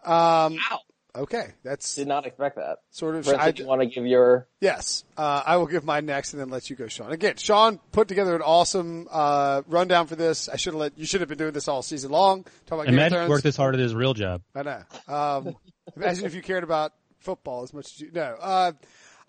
Um, 0.05 0.55
wow. 0.55 0.81
okay, 1.15 1.49
that's 1.65 1.97
Did 1.97 2.09
not 2.09 2.27
expect 2.27 2.57
that. 2.57 2.79
sort 2.91 3.17
of. 3.17 3.25
Brent, 3.25 3.41
I, 3.41 3.53
you 3.57 3.67
want 3.67 3.81
to 3.83 3.87
give 3.87 4.07
your 4.07 4.47
yes, 4.61 5.05
uh, 5.17 5.43
I 5.45 5.57
will 5.57 5.67
give 5.67 5.85
mine 5.85 6.07
next, 6.07 6.33
and 6.33 6.41
then 6.41 6.49
let 6.49 6.71
you 6.71 6.77
go, 6.77 6.87
Sean. 6.87 7.11
Again, 7.11 7.37
Sean 7.37 7.81
put 7.91 8.07
together 8.07 8.37
an 8.37 8.43
awesome 8.43 9.09
uh, 9.11 9.63
rundown 9.67 10.07
for 10.07 10.15
this. 10.15 10.49
I 10.49 10.57
should 10.57 10.75
have 10.75 10.81
let 10.81 10.99
you 10.99 11.07
should 11.07 11.21
have 11.23 11.29
been 11.29 11.39
doing 11.39 11.53
this 11.53 11.67
all 11.67 11.83
season 11.83 12.13
long. 12.13 12.45
Talk 12.67 12.79
about 12.79 12.87
Game 12.87 12.95
of 12.95 13.01
Imagine 13.01 13.23
he 13.25 13.29
worked 13.29 13.43
this 13.43 13.57
hard 13.57 13.75
at 13.75 13.81
his 13.81 13.95
real 13.95 14.15
job. 14.15 14.43
I 14.55 14.63
know. 14.63 14.83
Um, 15.09 15.57
imagine 15.97 16.25
if 16.25 16.35
you 16.35 16.43
cared 16.43 16.63
about 16.63 16.93
football 17.19 17.65
as 17.65 17.75
much 17.75 17.87
as 17.87 18.01
you 18.01 18.13
know. 18.13 18.37
Uh, 18.41 18.73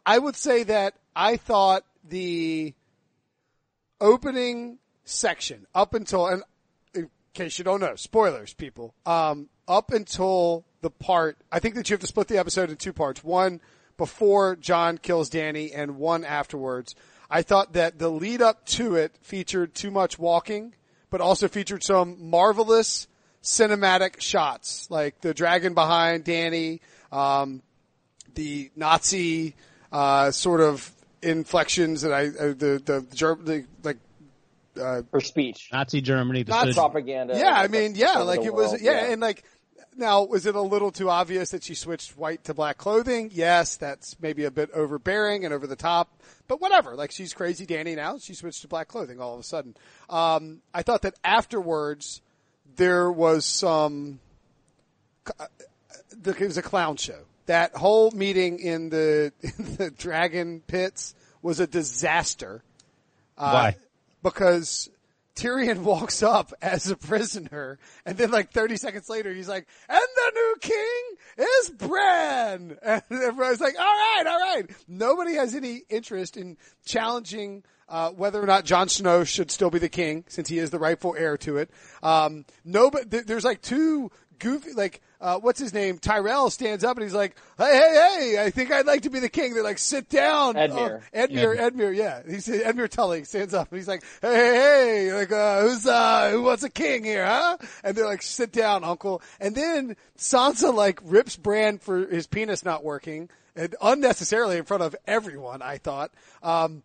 I 0.06 0.20
would 0.20 0.36
say 0.36 0.64
that 0.64 0.94
I 1.16 1.38
thought 1.38 1.84
the 2.08 2.76
opening 4.00 4.80
section 5.06 5.66
up 5.74 5.94
until, 5.94 6.28
and 6.28 6.44
in 6.94 7.10
case 7.34 7.58
you 7.58 7.64
don't 7.64 7.80
know, 7.80 7.96
spoilers, 7.96 8.54
people, 8.54 8.94
um, 9.06 9.50
up 9.68 9.92
until 9.92 10.66
the 10.82 10.90
part, 10.90 11.38
I 11.52 11.60
think 11.60 11.76
that 11.76 11.90
you 11.90 11.94
have 11.94 12.02
to 12.02 12.08
split 12.08 12.28
the 12.28 12.38
episode 12.38 12.70
in 12.70 12.78
two 12.78 12.94
parts. 12.94 13.24
One 13.24 13.62
before 13.98 14.56
John 14.56 14.98
kills 14.98 15.30
Danny 15.30 15.72
and 15.72 15.98
one 15.98 16.24
afterwards. 16.24 16.96
I 17.30 17.42
thought 17.42 17.74
that 17.74 18.00
the 18.00 18.10
lead 18.10 18.42
up 18.42 18.66
to 18.68 18.96
it 18.96 19.18
featured 19.22 19.74
too 19.74 19.92
much 19.92 20.18
walking, 20.18 20.76
but 21.10 21.20
also 21.20 21.48
featured 21.48 21.84
some 21.84 22.30
marvelous 22.30 23.08
cinematic 23.44 24.22
shots, 24.22 24.90
like 24.90 25.22
the 25.22 25.34
dragon 25.34 25.74
behind 25.74 26.24
Danny, 26.24 26.82
um, 27.12 27.62
the 28.36 28.72
Nazi 28.76 29.56
uh, 29.92 30.32
sort 30.32 30.62
of 30.62 30.92
inflections 31.22 32.02
that 32.02 32.14
I 32.14 32.28
uh, 32.28 32.54
the 32.54 32.82
the, 32.84 33.08
Ger- 33.14 33.40
the 33.42 33.66
like 33.84 33.98
uh, 34.80 35.02
her 35.12 35.22
speech? 35.22 35.70
Nazi 35.72 36.02
Germany. 36.02 36.44
The 36.44 36.52
Nazi- 36.52 36.74
Propaganda. 36.74 37.38
yeah, 37.38 37.54
I 37.54 37.68
mean, 37.68 37.94
yeah, 37.96 38.20
like 38.20 38.42
it 38.42 38.54
was, 38.54 38.72
world, 38.72 38.82
yeah, 38.82 39.12
and 39.12 39.22
like, 39.22 39.44
now, 39.96 40.24
was 40.24 40.46
it 40.46 40.56
a 40.56 40.62
little 40.62 40.92
too 40.92 41.10
obvious 41.10 41.50
that 41.52 41.64
she 41.64 41.74
switched 41.74 42.16
white 42.18 42.44
to 42.46 42.54
black 42.54 42.78
clothing? 42.78 43.32
Yes, 43.34 43.78
that's 43.78 44.16
maybe 44.22 44.46
a 44.46 44.52
bit 44.52 44.70
overbearing 44.72 45.44
and 45.44 45.54
over 45.54 45.66
the 45.66 45.76
top, 45.76 46.22
but 46.48 46.62
whatever. 46.62 46.96
Like, 46.96 47.12
she's 47.12 47.34
crazy 47.34 47.66
Danny 47.66 47.96
now. 47.96 48.20
She 48.20 48.36
switched 48.36 48.62
to 48.62 48.68
black 48.68 48.88
clothing 48.88 49.20
all 49.20 49.34
of 49.34 49.40
a 49.40 49.44
sudden. 49.44 49.76
Um, 50.10 50.62
I 50.74 50.84
thought 50.84 51.02
that 51.02 51.16
afterwards, 51.24 52.22
there 52.76 53.12
was 53.12 53.44
some, 53.44 54.20
it 56.26 56.40
was 56.40 56.58
a 56.58 56.62
clown 56.62 56.98
show. 56.98 57.24
That 57.48 57.76
whole 57.76 58.12
meeting 58.12 58.60
in 58.60 58.90
the, 58.90 59.34
in 59.42 59.76
the 59.76 59.92
dragon 59.92 60.62
pits 60.66 61.16
was 61.42 61.60
a 61.60 61.68
disaster 61.68 62.64
Why? 63.36 63.76
because 64.24 64.90
Tyrion 65.38 65.80
walks 65.84 66.24
up 66.24 66.54
as 66.62 66.90
a 66.90 66.98
prisoner, 66.98 67.80
and 68.06 68.18
then 68.18 68.32
like 68.32 68.52
30 68.52 68.78
seconds 68.78 69.08
later, 69.08 69.34
he's 69.34 69.48
like, 69.48 69.68
"And 69.88 70.00
the 70.00 70.32
new 70.34 70.56
king 70.60 71.04
is 71.38 71.70
Bran," 71.70 72.78
and 72.84 73.04
everybody's 73.10 73.62
like, 73.62 73.76
"All 73.80 73.86
right, 73.86 74.24
all 74.26 74.40
right." 74.40 74.66
Nobody 74.88 75.36
has 75.36 75.56
any 75.56 75.84
interest 75.90 76.38
in 76.38 76.58
challenging 76.86 77.64
uh, 77.90 78.10
whether 78.12 78.42
or 78.42 78.46
not 78.46 78.66
Jon 78.66 78.90
Snow 78.90 79.24
should 79.24 79.50
still 79.50 79.70
be 79.70 79.80
the 79.80 79.90
king, 79.90 80.26
since 80.28 80.50
he 80.50 80.58
is 80.58 80.72
the 80.72 80.80
rightful 80.80 81.16
heir 81.18 81.38
to 81.38 81.58
it. 81.58 81.70
Um, 82.04 82.46
no, 82.66 82.92
but 82.92 83.10
th- 83.10 83.26
there's 83.26 83.46
like 83.46 83.62
two 83.62 84.12
goofy, 84.40 84.74
like. 84.74 85.02
Uh, 85.20 85.40
what's 85.40 85.60
his 85.60 85.74
name? 85.74 85.98
Tyrell 85.98 86.52
stands 86.52 86.84
up 86.84 86.96
and 86.96 87.04
he's 87.04 87.12
like, 87.12 87.36
"Hey, 87.58 87.74
hey, 87.74 88.36
hey! 88.36 88.46
I 88.46 88.52
think 88.52 88.72
I'd 88.72 88.86
like 88.86 89.02
to 89.02 89.10
be 89.10 89.18
the 89.18 89.30
king." 89.30 89.56
They're 89.56 89.64
like, 89.64 89.80
"Sit 89.80 90.10
down, 90.10 90.54
Edmure. 90.54 91.02
Oh, 91.02 91.18
Edmure, 91.18 91.58
Edmure, 91.58 91.96
yeah. 91.96 92.22
He's, 92.28 92.46
said 92.46 92.64
Edmure 92.64 92.90
Tully 92.90 93.24
stands 93.24 93.54
up 93.54 93.70
and 93.72 93.78
he's 93.78 93.88
like, 93.88 94.04
hey, 94.22 94.34
hey, 94.34 94.56
hey, 94.56 95.14
like, 95.14 95.32
uh, 95.32 95.62
who's, 95.62 95.86
uh, 95.86 96.30
who 96.32 96.44
wants 96.44 96.64
a 96.64 96.70
king 96.70 97.04
here, 97.04 97.26
huh? 97.26 97.58
And 97.84 97.96
they're 97.96 98.06
like, 98.06 98.22
sit 98.22 98.52
down, 98.52 98.84
uncle. 98.84 99.22
And 99.40 99.56
then 99.56 99.96
Sansa 100.18 100.74
like 100.74 101.00
rips 101.04 101.36
Bran 101.36 101.78
for 101.78 102.08
his 102.08 102.28
penis 102.28 102.64
not 102.64 102.84
working 102.84 103.30
and 103.56 103.76
unnecessarily 103.82 104.58
in 104.58 104.64
front 104.64 104.84
of 104.84 104.96
everyone, 105.06 105.62
I 105.62 105.78
thought. 105.78 106.12
Um, 106.42 106.84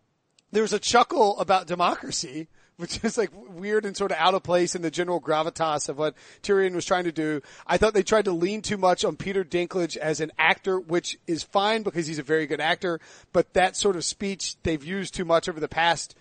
there 0.51 0.61
was 0.61 0.73
a 0.73 0.79
chuckle 0.79 1.39
about 1.39 1.67
democracy, 1.67 2.47
which 2.77 3.03
is 3.03 3.17
like 3.17 3.29
weird 3.33 3.85
and 3.85 3.95
sort 3.95 4.11
of 4.11 4.17
out 4.17 4.33
of 4.33 4.43
place 4.43 4.75
in 4.75 4.81
the 4.81 4.91
general 4.91 5.21
gravitas 5.21 5.89
of 5.89 5.97
what 5.97 6.15
Tyrion 6.41 6.73
was 6.73 6.85
trying 6.85 7.03
to 7.05 7.11
do. 7.11 7.41
I 7.67 7.77
thought 7.77 7.93
they 7.93 8.03
tried 8.03 8.25
to 8.25 8.31
lean 8.31 8.61
too 8.61 8.77
much 8.77 9.05
on 9.05 9.15
Peter 9.15 9.43
Dinklage 9.43 9.97
as 9.97 10.19
an 10.19 10.31
actor, 10.37 10.79
which 10.79 11.17
is 11.27 11.43
fine 11.43 11.83
because 11.83 12.07
he's 12.07 12.19
a 12.19 12.23
very 12.23 12.47
good 12.47 12.61
actor, 12.61 12.99
but 13.31 13.53
that 13.53 13.75
sort 13.75 13.95
of 13.95 14.05
speech 14.05 14.55
they've 14.63 14.83
used 14.83 15.13
too 15.13 15.25
much 15.25 15.47
over 15.47 15.59
the 15.59 15.67
past 15.67 16.15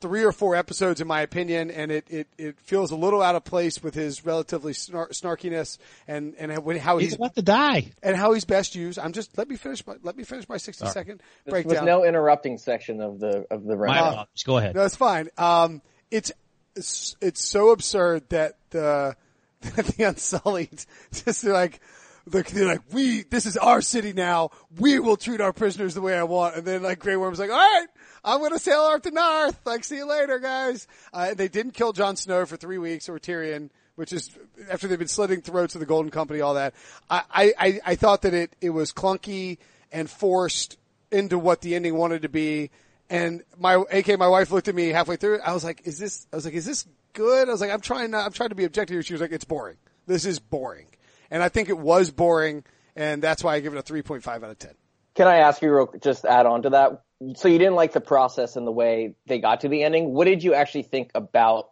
three 0.00 0.22
or 0.24 0.30
four 0.32 0.54
episodes, 0.54 1.00
in 1.00 1.08
my 1.08 1.22
opinion, 1.22 1.70
and 1.70 1.90
it, 1.90 2.06
it, 2.08 2.28
it 2.38 2.60
feels 2.60 2.90
a 2.92 2.96
little 2.96 3.20
out 3.20 3.34
of 3.34 3.44
place 3.44 3.82
with 3.82 3.94
his 3.94 4.24
relatively 4.24 4.72
snar- 4.72 5.10
snarkiness 5.10 5.78
and, 6.06 6.34
and 6.38 6.52
how 6.78 6.98
he's, 6.98 7.08
he's 7.10 7.14
about 7.16 7.34
to 7.34 7.42
die 7.42 7.90
and 8.02 8.16
how 8.16 8.32
he's 8.32 8.44
best 8.44 8.74
used. 8.74 8.98
I'm 8.98 9.12
just 9.12 9.36
let 9.36 9.48
me 9.48 9.56
finish 9.56 9.84
my 9.86 9.94
let 10.02 10.16
me 10.16 10.24
finish 10.24 10.48
my 10.48 10.56
60 10.56 10.80
Sorry. 10.84 10.92
second 10.92 11.20
There 11.44 11.52
breakdown. 11.52 11.74
was 11.74 11.82
no 11.82 12.04
interrupting 12.04 12.58
section 12.58 13.00
of 13.00 13.18
the 13.18 13.46
of 13.50 13.64
the 13.64 13.74
My 13.76 13.82
round. 13.82 13.98
apologies. 14.12 14.42
Go 14.44 14.56
ahead. 14.58 14.74
No, 14.76 14.84
it's 14.84 14.96
fine. 14.96 15.28
Um, 15.36 15.82
it's 16.10 16.30
it's 16.76 17.16
it's 17.20 17.44
so 17.44 17.70
absurd 17.70 18.28
that 18.28 18.54
the 18.70 19.16
that 19.62 19.86
the 19.86 20.04
Unsullied 20.04 20.84
just 21.12 21.42
they're 21.42 21.52
like 21.52 21.80
they're, 22.26 22.42
they're 22.42 22.66
like 22.66 22.82
we 22.92 23.22
this 23.24 23.46
is 23.46 23.56
our 23.56 23.80
city 23.80 24.12
now. 24.12 24.50
We 24.78 25.00
will 25.00 25.16
treat 25.16 25.40
our 25.40 25.52
prisoners 25.52 25.94
the 25.94 26.02
way 26.02 26.16
I 26.16 26.22
want. 26.24 26.56
And 26.56 26.64
then 26.64 26.82
like 26.82 26.98
Grey 27.00 27.16
Worm's 27.16 27.38
like, 27.38 27.50
all 27.50 27.56
right, 27.56 27.86
I'm 28.24 28.40
gonna 28.40 28.58
sail 28.58 28.80
off 28.80 29.02
to 29.02 29.10
North. 29.10 29.58
Like, 29.64 29.84
see 29.84 29.96
you 29.96 30.06
later, 30.06 30.38
guys. 30.38 30.86
Uh, 31.12 31.34
they 31.34 31.48
didn't 31.48 31.72
kill 31.72 31.92
Jon 31.92 32.16
Snow 32.16 32.46
for 32.46 32.56
three 32.56 32.78
weeks 32.78 33.08
or 33.08 33.18
Tyrion. 33.18 33.70
Which 33.96 34.12
is 34.12 34.30
after 34.70 34.86
they've 34.86 34.96
been 34.96 35.08
slitting 35.08 35.40
throats 35.40 35.74
of 35.74 35.80
the 35.80 35.86
Golden 35.86 36.12
Company, 36.12 36.40
all 36.40 36.54
that. 36.54 36.72
I, 37.10 37.22
I, 37.58 37.80
I- 37.84 37.94
thought 37.96 38.22
that 38.22 38.32
it, 38.32 38.54
it 38.60 38.70
was 38.70 38.92
clunky 38.92 39.58
and 39.90 40.08
forced 40.08 40.76
into 41.10 41.36
what 41.36 41.62
the 41.62 41.74
ending 41.74 41.96
wanted 41.96 42.22
to 42.22 42.28
be. 42.28 42.70
And 43.10 43.42
my, 43.58 43.82
AK, 43.90 44.16
my 44.16 44.28
wife 44.28 44.52
looked 44.52 44.68
at 44.68 44.76
me 44.76 44.90
halfway 44.90 45.16
through. 45.16 45.40
I 45.40 45.52
was 45.52 45.64
like, 45.64 45.80
is 45.84 45.98
this, 45.98 46.28
I 46.32 46.36
was 46.36 46.44
like, 46.44 46.54
is 46.54 46.64
this 46.64 46.86
good? 47.12 47.48
I 47.48 47.50
was 47.50 47.60
like, 47.60 47.72
I'm 47.72 47.80
trying 47.80 48.14
I'm 48.14 48.30
trying 48.30 48.50
to 48.50 48.54
be 48.54 48.62
objective 48.62 48.94
here. 48.94 49.02
She 49.02 49.14
was 49.14 49.20
like, 49.20 49.32
it's 49.32 49.44
boring. 49.44 49.78
This 50.06 50.24
is 50.24 50.38
boring. 50.38 50.86
And 51.28 51.42
I 51.42 51.48
think 51.48 51.68
it 51.68 51.76
was 51.78 52.12
boring. 52.12 52.62
And 52.94 53.20
that's 53.20 53.42
why 53.42 53.56
I 53.56 53.60
give 53.60 53.74
it 53.74 53.78
a 53.78 53.92
3.5 53.92 54.28
out 54.28 54.44
of 54.44 54.58
10. 54.60 54.74
Can 55.18 55.26
I 55.26 55.38
ask 55.38 55.60
you 55.62 55.74
real, 55.74 55.92
just 56.00 56.24
add 56.24 56.46
on 56.46 56.62
to 56.62 56.70
that? 56.70 57.02
So 57.34 57.48
you 57.48 57.58
didn't 57.58 57.74
like 57.74 57.92
the 57.92 58.00
process 58.00 58.54
and 58.54 58.64
the 58.64 58.70
way 58.70 59.16
they 59.26 59.40
got 59.40 59.62
to 59.62 59.68
the 59.68 59.82
ending. 59.82 60.14
What 60.14 60.26
did 60.26 60.44
you 60.44 60.54
actually 60.54 60.84
think 60.84 61.10
about 61.16 61.70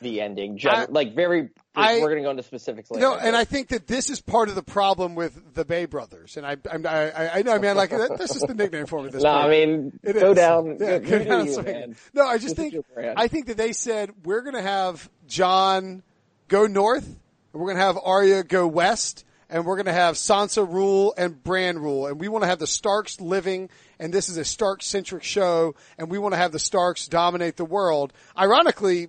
the 0.00 0.20
ending? 0.20 0.58
Gen- 0.58 0.74
I- 0.74 0.86
like 0.88 1.14
very, 1.14 1.50
I- 1.76 2.00
we're 2.00 2.08
going 2.08 2.16
to 2.16 2.22
go 2.24 2.30
into 2.30 2.42
specifics 2.42 2.90
later. 2.90 3.06
No, 3.06 3.14
and 3.16 3.36
I 3.36 3.44
think 3.44 3.68
that 3.68 3.86
this 3.86 4.10
is 4.10 4.20
part 4.20 4.48
of 4.48 4.56
the 4.56 4.64
problem 4.64 5.14
with 5.14 5.54
the 5.54 5.64
Bay 5.64 5.84
Brothers. 5.84 6.36
And 6.36 6.44
I, 6.44 6.56
I'm- 6.68 6.84
I, 6.84 7.10
I, 7.12 7.38
I 7.38 7.42
know, 7.42 7.56
man, 7.60 7.76
like 7.76 7.90
that, 7.90 8.18
that's 8.18 8.32
just 8.34 8.48
the 8.48 8.54
nickname 8.54 8.86
for 8.86 9.00
me. 9.00 9.10
This 9.10 9.22
no, 9.22 9.32
point. 9.34 9.44
I 9.44 9.48
mean, 9.50 10.00
It 10.02 10.14
go 10.14 10.30
is. 10.32 10.36
down. 10.36 10.76
Yeah, 10.80 10.98
go, 10.98 11.18
go 11.18 11.24
down 11.24 11.44
do 11.46 11.52
you. 11.52 11.94
No, 12.12 12.26
I 12.26 12.38
just 12.38 12.56
This 12.56 12.72
think. 12.72 12.84
I 13.16 13.28
think 13.28 13.46
that 13.46 13.56
they 13.56 13.72
said 13.72 14.10
we're 14.24 14.42
going 14.42 14.56
to 14.56 14.62
have 14.62 15.08
John 15.28 16.02
go 16.48 16.66
north, 16.66 17.06
and 17.06 17.62
we're 17.62 17.68
going 17.68 17.76
to 17.78 17.84
have 17.84 17.96
Arya 18.02 18.42
go 18.42 18.66
west, 18.66 19.24
and 19.50 19.66
we're 19.66 19.76
going 19.76 19.86
to 19.86 19.92
have 19.92 20.14
Sansa 20.14 20.66
rule 20.66 21.12
and 21.18 21.42
Bran 21.42 21.78
rule, 21.78 22.06
and 22.06 22.18
we 22.18 22.28
want 22.28 22.44
to 22.44 22.48
have 22.48 22.60
the 22.60 22.66
Starks 22.66 23.20
living, 23.20 23.68
and 23.98 24.14
this 24.14 24.28
is 24.28 24.36
a 24.36 24.44
Stark 24.44 24.82
centric 24.82 25.24
show, 25.24 25.74
and 25.98 26.10
we 26.10 26.18
want 26.18 26.32
to 26.32 26.38
have 26.38 26.52
the 26.52 26.58
Starks 26.58 27.08
dominate 27.08 27.56
the 27.56 27.64
world. 27.64 28.12
Ironically, 28.38 29.08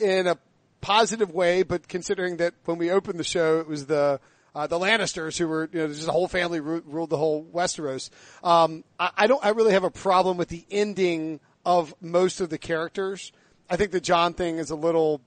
in 0.00 0.26
a 0.26 0.38
positive 0.80 1.32
way, 1.32 1.62
but 1.62 1.88
considering 1.88 2.36
that 2.36 2.54
when 2.66 2.78
we 2.78 2.90
opened 2.90 3.18
the 3.18 3.24
show, 3.24 3.60
it 3.60 3.66
was 3.66 3.86
the 3.86 4.20
uh, 4.54 4.66
the 4.66 4.78
Lannisters 4.78 5.38
who 5.38 5.46
were, 5.46 5.68
you 5.72 5.78
know, 5.78 5.88
just 5.88 6.08
a 6.08 6.12
whole 6.12 6.26
family 6.26 6.58
ru- 6.58 6.82
ruled 6.84 7.10
the 7.10 7.16
whole 7.16 7.44
Westeros. 7.44 8.10
Um, 8.42 8.82
I, 8.98 9.10
I 9.16 9.26
don't, 9.28 9.44
I 9.44 9.50
really 9.50 9.72
have 9.72 9.84
a 9.84 9.90
problem 9.90 10.36
with 10.36 10.48
the 10.48 10.66
ending 10.72 11.38
of 11.64 11.94
most 12.00 12.40
of 12.40 12.50
the 12.50 12.58
characters. 12.58 13.30
I 13.68 13.76
think 13.76 13.92
the 13.92 14.00
John 14.00 14.34
thing 14.34 14.58
is 14.58 14.70
a 14.70 14.74
little 14.74 15.20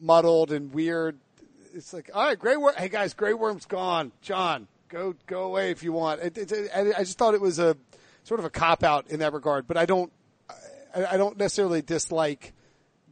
muddled 0.00 0.50
and 0.50 0.72
weird. 0.72 1.18
It's 1.74 1.92
like, 1.92 2.10
all 2.14 2.24
right, 2.26 2.38
Grey 2.38 2.56
Worm. 2.56 2.74
Hey 2.76 2.88
guys, 2.88 3.14
Grey 3.14 3.34
Worm's 3.34 3.66
gone. 3.66 4.12
John, 4.20 4.68
go 4.88 5.14
go 5.26 5.44
away 5.44 5.70
if 5.70 5.82
you 5.82 5.92
want. 5.92 6.20
It, 6.20 6.38
it, 6.38 6.52
it, 6.52 6.70
I 6.74 6.80
I 6.98 7.04
just 7.04 7.18
thought 7.18 7.34
it 7.34 7.40
was 7.40 7.58
a 7.58 7.76
sort 8.24 8.40
of 8.40 8.46
a 8.46 8.50
cop 8.50 8.82
out 8.82 9.08
in 9.08 9.20
that 9.20 9.32
regard, 9.32 9.66
but 9.66 9.76
I 9.76 9.86
don't, 9.86 10.12
I, 10.94 11.06
I 11.12 11.16
don't 11.16 11.36
necessarily 11.36 11.82
dislike 11.82 12.52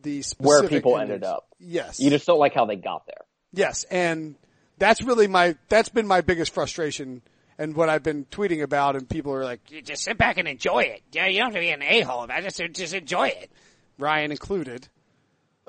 the 0.03 0.23
specific 0.23 0.47
Where 0.47 0.69
people 0.69 0.97
endings. 0.97 1.15
ended 1.17 1.25
up. 1.25 1.47
Yes, 1.59 2.01
You 2.01 2.11
just 2.11 2.27
don't 2.27 2.39
like 2.39 2.55
how 2.55 2.65
they 2.65 2.77
got 2.77 3.07
there. 3.07 3.25
Yes, 3.53 3.85
and 3.91 4.37
that's 4.79 5.03
really 5.03 5.27
my 5.27 5.57
that's 5.69 5.89
been 5.89 6.07
my 6.07 6.21
biggest 6.21 6.55
frustration 6.55 7.23
and 7.59 7.75
what 7.75 7.89
I've 7.91 8.03
been 8.03 8.25
tweeting 8.27 8.63
about 8.63 8.97
and 8.97 9.07
people 9.09 9.35
are 9.35 9.45
like 9.45 9.61
You 9.71 9.83
just 9.83 10.05
sit 10.05 10.17
back 10.17 10.39
and 10.39 10.47
enjoy 10.49 10.85
it. 10.85 11.03
Yeah, 11.13 11.27
you 11.27 11.39
don't 11.39 11.49
have 11.49 11.55
to 11.55 11.61
be 11.61 11.71
an 11.71 11.83
a-hole 11.83 12.23
about 12.25 12.39
it. 12.45 12.55
Just, 12.55 12.73
just 12.79 12.95
enjoy 12.95 13.29
it. 13.29 13.51
Ryan 13.99 14.31
included. 14.31 14.89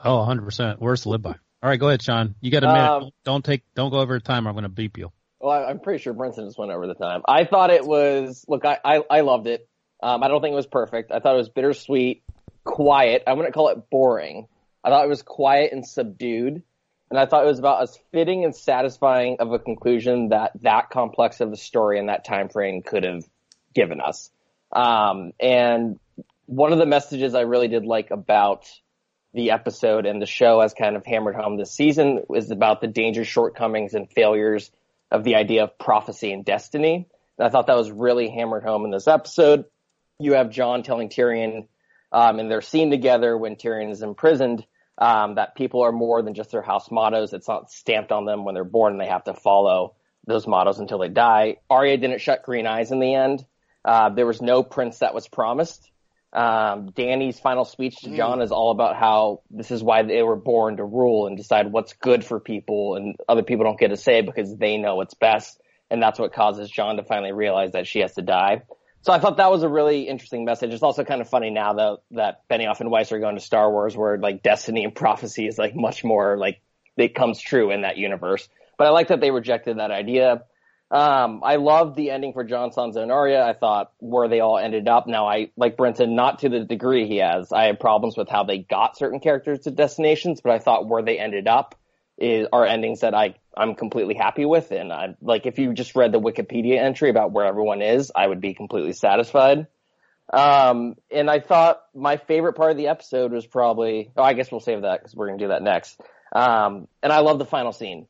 Oh, 0.04 0.17
100%. 0.25 0.80
Words 0.80 1.01
to 1.01 1.10
live 1.10 1.21
by. 1.21 1.36
All 1.63 1.69
right, 1.69 1.80
go 1.80 1.88
ahead, 1.89 2.02
Sean. 2.02 2.36
You 2.41 2.50
got 2.52 2.63
a 2.63 2.67
minute. 2.67 2.89
Um, 2.89 3.10
don't 3.24 3.45
take, 3.45 3.63
don't 3.76 3.91
go 3.91 4.00
over 4.00 4.19
time. 4.19 4.47
I'm 4.47 4.54
going 4.54 4.63
to 4.63 4.69
beep 4.69 4.97
you. 4.97 5.12
Well, 5.39 5.52
I- 5.52 5.69
I'm 5.69 5.80
pretty 5.80 6.02
sure 6.02 6.13
Brinson 6.13 6.45
just 6.45 6.58
went 6.58 6.71
over 6.71 6.88
the 6.88 6.95
time. 6.95 7.21
I 7.28 7.45
thought 7.45 7.69
it 7.69 7.86
was, 7.86 8.43
look, 8.47 8.65
I, 8.65 8.80
I, 8.84 9.04
I 9.10 9.21
loved 9.21 9.47
it. 9.47 9.67
Um, 10.02 10.24
I 10.24 10.28
don't 10.28 10.41
think 10.41 10.54
it 10.54 10.56
was 10.56 10.65
perfect. 10.67 11.12
I 11.12 11.19
thought 11.19 11.36
it 11.36 11.38
was 11.38 11.50
bittersweet, 11.50 12.24
quiet. 12.63 13.24
I 13.28 13.34
wouldn't 13.34 13.54
call 13.54 13.69
it 13.69 13.89
boring. 13.91 14.47
I 14.84 14.89
thought 14.89 15.06
it 15.06 15.10
was 15.10 15.21
quiet 15.21 15.71
and 15.71 15.86
subdued. 15.88 16.63
And 17.12 17.19
I 17.19 17.26
thought 17.28 17.43
it 17.43 17.47
was 17.47 17.60
about 17.60 17.84
as 17.84 18.00
fitting 18.12 18.43
and 18.45 18.56
satisfying 18.56 19.38
of 19.39 19.52
a 19.52 19.60
conclusion 19.60 20.30
that 20.30 20.54
that 20.63 20.89
complex 20.89 21.41
of 21.41 21.52
a 21.52 21.58
story 21.58 22.00
in 22.00 22.08
that 22.08 22.24
time 22.26 22.50
frame 22.50 22.82
could 22.82 23.04
have 23.04 23.24
given 23.76 24.02
us. 24.02 24.32
Um, 24.71 25.34
and 25.39 26.00
one 26.45 26.71
of 26.71 26.80
the 26.80 26.86
messages 26.86 27.36
I 27.36 27.41
really 27.41 27.67
did 27.67 27.86
like 27.86 28.10
about 28.12 28.65
the 29.34 29.52
episode 29.52 30.06
and 30.06 30.22
the 30.22 30.26
show 30.26 30.62
has 30.62 30.74
kind 30.74 30.96
of 30.96 31.06
hammered 31.06 31.36
home 31.36 31.58
this 31.58 31.72
season 31.72 32.24
is 32.36 32.52
about 32.52 32.82
the 32.82 32.88
dangers, 32.88 33.28
shortcomings, 33.28 33.94
and 33.94 34.12
failures 34.12 34.72
of 35.10 35.24
the 35.24 35.36
idea 35.36 35.63
of 35.63 35.78
prophecy 35.78 36.32
and 36.32 36.44
destiny. 36.44 37.08
And 37.38 37.48
I 37.48 37.50
thought 37.50 37.67
that 37.67 37.78
was 37.78 37.91
really 37.91 38.30
hammered 38.30 38.63
home 38.63 38.86
in 38.86 38.91
this 38.91 39.08
episode. 39.08 39.65
You 40.20 40.34
have 40.34 40.50
John 40.50 40.84
telling 40.84 41.10
Tyrion 41.10 41.67
um, 42.12 42.39
in 42.39 42.50
their 42.50 42.62
scene 42.62 42.91
together 42.91 43.38
when 43.38 43.56
Tyrion 43.56 43.91
is 43.91 44.02
imprisoned 44.02 44.65
um, 44.98 45.36
that 45.36 45.56
people 45.56 45.82
are 45.82 45.91
more 45.91 46.22
than 46.22 46.34
just 46.34 46.52
their 46.52 46.62
house 46.62 46.91
mottos. 46.91 47.34
It's 47.34 47.48
not 47.48 47.72
stamped 47.72 48.12
on 48.12 48.26
them 48.26 48.46
when 48.46 48.54
they're 48.54 48.63
born 48.63 48.94
and 48.94 49.02
they 49.02 49.08
have 49.08 49.24
to 49.26 49.34
follow 49.34 49.96
those 50.28 50.46
mottos 50.46 50.80
until 50.80 51.00
they 51.00 51.10
die. 51.10 51.58
Arya 51.70 51.98
didn't 51.98 52.22
shut 52.22 52.44
green 52.44 52.67
eyes 52.67 52.91
in 52.91 53.00
the 53.00 53.15
end. 53.15 53.46
Uh, 53.84 54.10
there 54.10 54.28
was 54.28 54.41
no 54.41 54.62
prince 54.62 55.00
that 55.00 55.15
was 55.15 55.28
promised. 55.28 55.90
Um, 56.34 56.91
Danny's 56.91 57.39
final 57.39 57.65
speech 57.65 57.98
to 58.04 58.15
John 58.15 58.41
is 58.41 58.52
all 58.52 58.72
about 58.72 58.96
how 58.96 59.41
this 59.50 59.70
is 59.70 59.84
why 59.84 60.04
they 60.04 60.24
were 60.24 60.38
born 60.38 60.78
to 60.78 60.84
rule 60.86 61.28
and 61.28 61.36
decide 61.36 61.72
what's 61.72 61.94
good 61.94 62.24
for 62.24 62.39
people 62.39 62.96
and 62.96 63.15
other 63.28 63.44
people 63.44 63.65
don't 63.65 63.80
get 63.80 63.89
to 63.89 63.98
say 63.98 64.22
because 64.22 64.56
they 64.56 64.78
know 64.78 64.96
what's 64.96 65.13
best. 65.13 65.60
And 65.89 66.02
that's 66.02 66.17
what 66.17 66.32
causes 66.32 66.70
John 66.70 66.96
to 66.96 67.04
finally 67.04 67.34
realize 67.34 67.74
that 67.74 67.86
she 67.86 68.00
has 68.00 68.13
to 68.13 68.22
die. 68.22 68.63
So 69.02 69.12
I 69.12 69.20
thought 69.20 69.38
that 69.38 69.52
was 69.52 69.63
a 69.63 69.70
really 69.70 70.08
interesting 70.08 70.46
message. 70.46 70.74
It's 70.74 70.84
also 70.84 71.04
kind 71.04 71.20
of 71.20 71.28
funny 71.28 71.50
now 71.50 71.74
though 71.74 72.02
that 72.12 72.48
Benioff 72.50 72.80
and 72.80 72.89
Weiss 72.89 73.12
are 73.12 73.20
going 73.20 73.36
to 73.36 73.41
Star 73.41 73.70
Wars 73.70 73.98
where 73.98 74.17
like 74.17 74.41
destiny 74.41 74.86
and 74.86 74.96
prophecy 74.96 75.48
is 75.48 75.58
like 75.58 75.76
much 75.76 76.04
more 76.04 76.38
like 76.38 76.62
it 76.96 77.13
comes 77.13 77.41
true 77.41 77.72
in 77.72 77.82
that 77.82 77.98
universe. 77.98 78.48
But 78.78 78.88
I 78.88 78.91
like 78.91 79.10
that 79.10 79.20
they 79.20 79.32
rejected 79.32 79.80
that 79.80 79.91
idea. 79.91 80.44
Um, 80.91 81.41
I 81.41 81.56
loved 81.56 81.95
the 81.95 82.12
ending 82.12 82.34
for 82.34 82.43
John 82.43 82.71
Sansa. 82.71 83.10
I 83.41 83.54
thought 83.54 83.93
where 83.99 84.27
they 84.27 84.41
all 84.41 84.58
ended 84.58 84.89
up. 84.89 85.08
Now 85.08 85.25
I 85.25 85.51
like 85.56 85.77
Brinson, 85.77 86.15
not 86.15 86.39
to 86.39 86.49
the 86.49 86.65
degree 86.65 87.08
he 87.08 87.17
has. 87.17 87.54
I 87.54 87.65
have 87.65 87.80
problems 87.80 88.17
with 88.17 88.27
how 88.27 88.43
they 88.43 88.58
got 88.58 88.97
certain 88.97 89.21
characters 89.21 89.62
to 89.62 89.71
destinations, 89.71 90.41
but 90.41 90.51
I 90.51 90.60
thought 90.60 90.89
where 90.89 91.01
they 91.01 91.17
ended 91.17 91.47
up 91.47 91.75
is 92.17 92.45
are 92.51 92.65
endings 92.65 92.99
that 92.99 93.15
I 93.15 93.36
I'm 93.56 93.75
completely 93.75 94.15
happy 94.15 94.43
with. 94.43 94.71
And 94.71 94.91
I 94.91 95.15
like 95.21 95.45
if 95.45 95.60
you 95.60 95.73
just 95.73 95.95
read 95.95 96.12
the 96.12 96.19
Wikipedia 96.19 96.77
entry 96.77 97.10
about 97.10 97.32
where 97.32 97.45
everyone 97.45 97.82
is, 97.82 98.12
I 98.13 98.27
would 98.27 98.41
be 98.41 98.54
completely 98.54 98.93
satisfied. 98.93 99.67
Um, 100.34 100.95
and 101.10 101.30
I 101.30 101.39
thought 101.39 101.82
my 101.95 102.17
favorite 102.17 102.54
part 102.54 102.71
of 102.71 102.77
the 102.77 102.88
episode 102.88 103.32
was 103.32 103.45
probably, 103.45 104.12
oh, 104.17 104.23
I 104.23 104.34
guess 104.34 104.51
we'll 104.51 104.62
save 104.62 104.82
that 104.82 104.99
because 104.99 105.15
we're 105.15 105.30
to 105.30 105.38
do 105.38 105.49
that 105.49 105.62
next. 105.62 105.99
Um, 106.34 106.88
and 107.01 107.12
I 107.12 107.19
love 107.19 107.39
the 107.39 107.45
final 107.45 107.71
scene. 107.71 108.08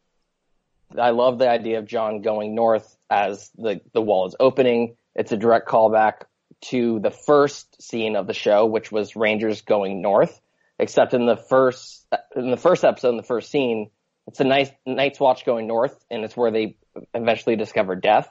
I 0.97 1.11
love 1.11 1.39
the 1.39 1.49
idea 1.49 1.79
of 1.79 1.85
John 1.85 2.21
going 2.21 2.55
north 2.55 2.95
as 3.09 3.49
the, 3.57 3.81
the 3.93 4.01
wall 4.01 4.27
is 4.27 4.35
opening. 4.39 4.95
It's 5.15 5.31
a 5.31 5.37
direct 5.37 5.67
callback 5.67 6.23
to 6.65 6.99
the 6.99 7.11
first 7.11 7.81
scene 7.81 8.15
of 8.15 8.27
the 8.27 8.33
show, 8.33 8.65
which 8.65 8.91
was 8.91 9.15
Rangers 9.15 9.61
going 9.61 10.01
north, 10.01 10.39
except 10.79 11.13
in 11.13 11.25
the 11.25 11.37
first, 11.37 12.05
in 12.35 12.51
the 12.51 12.57
first 12.57 12.83
episode, 12.83 13.09
in 13.09 13.17
the 13.17 13.23
first 13.23 13.49
scene, 13.49 13.89
it's 14.27 14.39
a 14.39 14.43
nice 14.43 14.69
Night's 14.85 15.19
Watch 15.19 15.45
going 15.45 15.67
north 15.67 15.97
and 16.09 16.23
it's 16.23 16.37
where 16.37 16.51
they 16.51 16.77
eventually 17.13 17.55
discover 17.55 17.95
death 17.95 18.29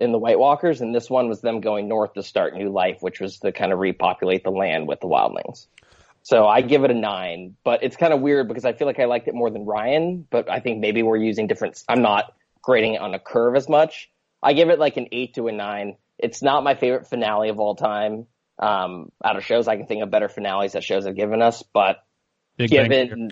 in 0.00 0.12
the 0.12 0.18
White 0.18 0.38
Walkers. 0.38 0.80
And 0.80 0.94
this 0.94 1.10
one 1.10 1.28
was 1.28 1.40
them 1.40 1.60
going 1.60 1.88
north 1.88 2.14
to 2.14 2.22
start 2.22 2.54
new 2.54 2.70
life, 2.70 2.98
which 3.00 3.20
was 3.20 3.38
to 3.40 3.52
kind 3.52 3.72
of 3.72 3.78
repopulate 3.78 4.44
the 4.44 4.50
land 4.50 4.86
with 4.86 5.00
the 5.00 5.08
wildlings. 5.08 5.66
So 6.22 6.46
I 6.46 6.60
give 6.60 6.84
it 6.84 6.90
a 6.90 6.94
nine, 6.94 7.56
but 7.64 7.82
it's 7.82 7.96
kind 7.96 8.12
of 8.12 8.20
weird 8.20 8.46
because 8.48 8.64
I 8.64 8.72
feel 8.72 8.86
like 8.86 8.98
I 8.98 9.06
liked 9.06 9.26
it 9.28 9.34
more 9.34 9.50
than 9.50 9.64
Ryan, 9.64 10.26
but 10.30 10.50
I 10.50 10.60
think 10.60 10.80
maybe 10.80 11.02
we're 11.02 11.16
using 11.16 11.46
different, 11.46 11.82
I'm 11.88 12.02
not 12.02 12.34
grading 12.62 12.94
it 12.94 13.00
on 13.00 13.14
a 13.14 13.18
curve 13.18 13.56
as 13.56 13.68
much. 13.68 14.10
I 14.42 14.52
give 14.52 14.68
it 14.68 14.78
like 14.78 14.96
an 14.96 15.08
eight 15.12 15.34
to 15.34 15.48
a 15.48 15.52
nine. 15.52 15.96
It's 16.18 16.42
not 16.42 16.62
my 16.62 16.74
favorite 16.74 17.06
finale 17.06 17.48
of 17.48 17.58
all 17.58 17.74
time. 17.74 18.26
um, 18.60 19.10
out 19.24 19.36
of 19.36 19.44
shows. 19.44 19.66
I 19.66 19.76
can 19.76 19.86
think 19.86 20.02
of 20.02 20.10
better 20.10 20.28
finales 20.28 20.72
that 20.72 20.84
shows 20.84 21.06
have 21.06 21.16
given 21.16 21.42
us, 21.42 21.62
but 21.62 22.04
Big 22.56 22.70
given 22.70 23.30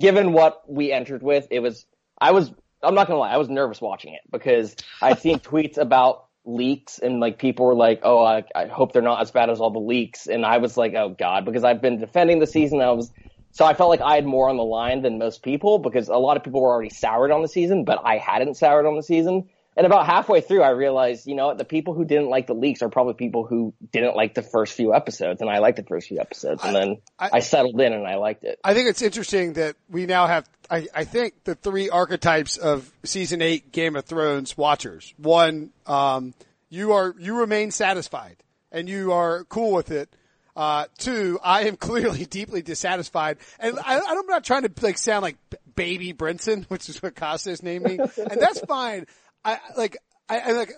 given 0.00 0.32
what 0.32 0.62
we 0.70 0.92
entered 0.92 1.22
with, 1.22 1.48
it 1.50 1.60
was 1.60 1.84
I 2.18 2.30
was 2.30 2.50
I'm 2.82 2.94
not 2.94 3.08
gonna 3.08 3.18
lie, 3.18 3.32
I 3.32 3.36
was 3.36 3.48
nervous 3.48 3.80
watching 3.80 4.14
it 4.14 4.20
because 4.30 4.76
I'd 5.02 5.18
seen 5.20 5.38
tweets 5.40 5.76
about 5.76 6.26
leaks 6.44 6.98
and 6.98 7.20
like 7.20 7.38
people 7.38 7.66
were 7.66 7.74
like, 7.74 8.00
"Oh, 8.02 8.22
I, 8.22 8.44
I 8.54 8.66
hope 8.66 8.92
they're 8.92 9.02
not 9.02 9.20
as 9.20 9.30
bad 9.30 9.50
as 9.50 9.60
all 9.60 9.70
the 9.70 9.78
leaks," 9.78 10.26
and 10.26 10.44
I 10.44 10.58
was 10.58 10.76
like, 10.76 10.94
"Oh 10.94 11.10
God," 11.18 11.44
because 11.44 11.64
I've 11.64 11.80
been 11.82 11.98
defending 11.98 12.38
the 12.38 12.46
season. 12.46 12.80
I 12.80 12.90
was 12.92 13.10
so 13.52 13.64
I 13.64 13.74
felt 13.74 13.90
like 13.90 14.00
I 14.00 14.16
had 14.16 14.26
more 14.26 14.48
on 14.48 14.56
the 14.56 14.64
line 14.64 15.02
than 15.02 15.18
most 15.18 15.42
people 15.42 15.78
because 15.78 16.08
a 16.08 16.16
lot 16.16 16.36
of 16.36 16.42
people 16.42 16.60
were 16.60 16.72
already 16.72 16.90
soured 16.90 17.30
on 17.30 17.42
the 17.42 17.48
season, 17.48 17.84
but 17.84 18.00
I 18.04 18.18
hadn't 18.18 18.56
soured 18.56 18.86
on 18.86 18.96
the 18.96 19.02
season. 19.02 19.48
And 19.76 19.86
about 19.86 20.06
halfway 20.06 20.40
through, 20.40 20.62
I 20.62 20.70
realized, 20.70 21.26
you 21.26 21.34
know 21.34 21.52
the 21.54 21.64
people 21.64 21.94
who 21.94 22.04
didn't 22.04 22.28
like 22.30 22.46
the 22.46 22.54
leaks 22.54 22.80
are 22.82 22.88
probably 22.88 23.14
people 23.14 23.44
who 23.44 23.74
didn't 23.92 24.14
like 24.14 24.34
the 24.34 24.42
first 24.42 24.74
few 24.74 24.94
episodes, 24.94 25.40
and 25.40 25.50
I 25.50 25.58
liked 25.58 25.76
the 25.78 25.82
first 25.82 26.08
few 26.08 26.20
episodes, 26.20 26.62
and 26.64 26.74
then 26.76 26.98
I- 27.18 27.30
I 27.34 27.40
settled 27.40 27.80
in 27.80 27.92
and 27.92 28.06
I 28.06 28.16
liked 28.16 28.44
it. 28.44 28.60
I 28.62 28.74
think 28.74 28.88
it's 28.88 29.02
interesting 29.02 29.54
that 29.54 29.74
we 29.90 30.06
now 30.06 30.26
have, 30.28 30.48
I, 30.70 30.86
I 30.94 31.04
think, 31.04 31.42
the 31.44 31.54
three 31.56 31.90
archetypes 31.90 32.56
of 32.56 32.90
season 33.04 33.42
eight 33.42 33.72
Game 33.72 33.96
of 33.96 34.04
Thrones 34.04 34.56
watchers. 34.56 35.12
One, 35.18 35.70
um, 35.86 36.34
you 36.70 36.92
are, 36.92 37.14
you 37.18 37.38
remain 37.38 37.70
satisfied 37.70 38.36
and 38.70 38.88
you 38.88 39.12
are 39.12 39.44
cool 39.44 39.72
with 39.72 39.90
it. 39.90 40.08
Uh, 40.56 40.84
two, 40.98 41.40
I 41.42 41.62
am 41.62 41.76
clearly 41.88 42.24
deeply 42.26 42.62
dissatisfied. 42.62 43.38
And 43.58 43.76
I, 43.84 43.98
I'm 43.98 44.26
not 44.26 44.44
trying 44.44 44.62
to 44.62 44.70
like 44.82 44.98
sound 44.98 45.22
like 45.22 45.36
baby 45.74 46.12
Brinson, 46.14 46.64
which 46.70 46.88
is 46.88 47.02
what 47.02 47.16
Costas 47.16 47.62
named 47.62 47.84
me. 47.86 47.98
And 47.98 48.40
that's 48.40 48.60
fine. 48.60 49.06
I 49.44 49.58
like, 49.76 49.96
I, 50.28 50.38
I 50.40 50.52
like, 50.52 50.72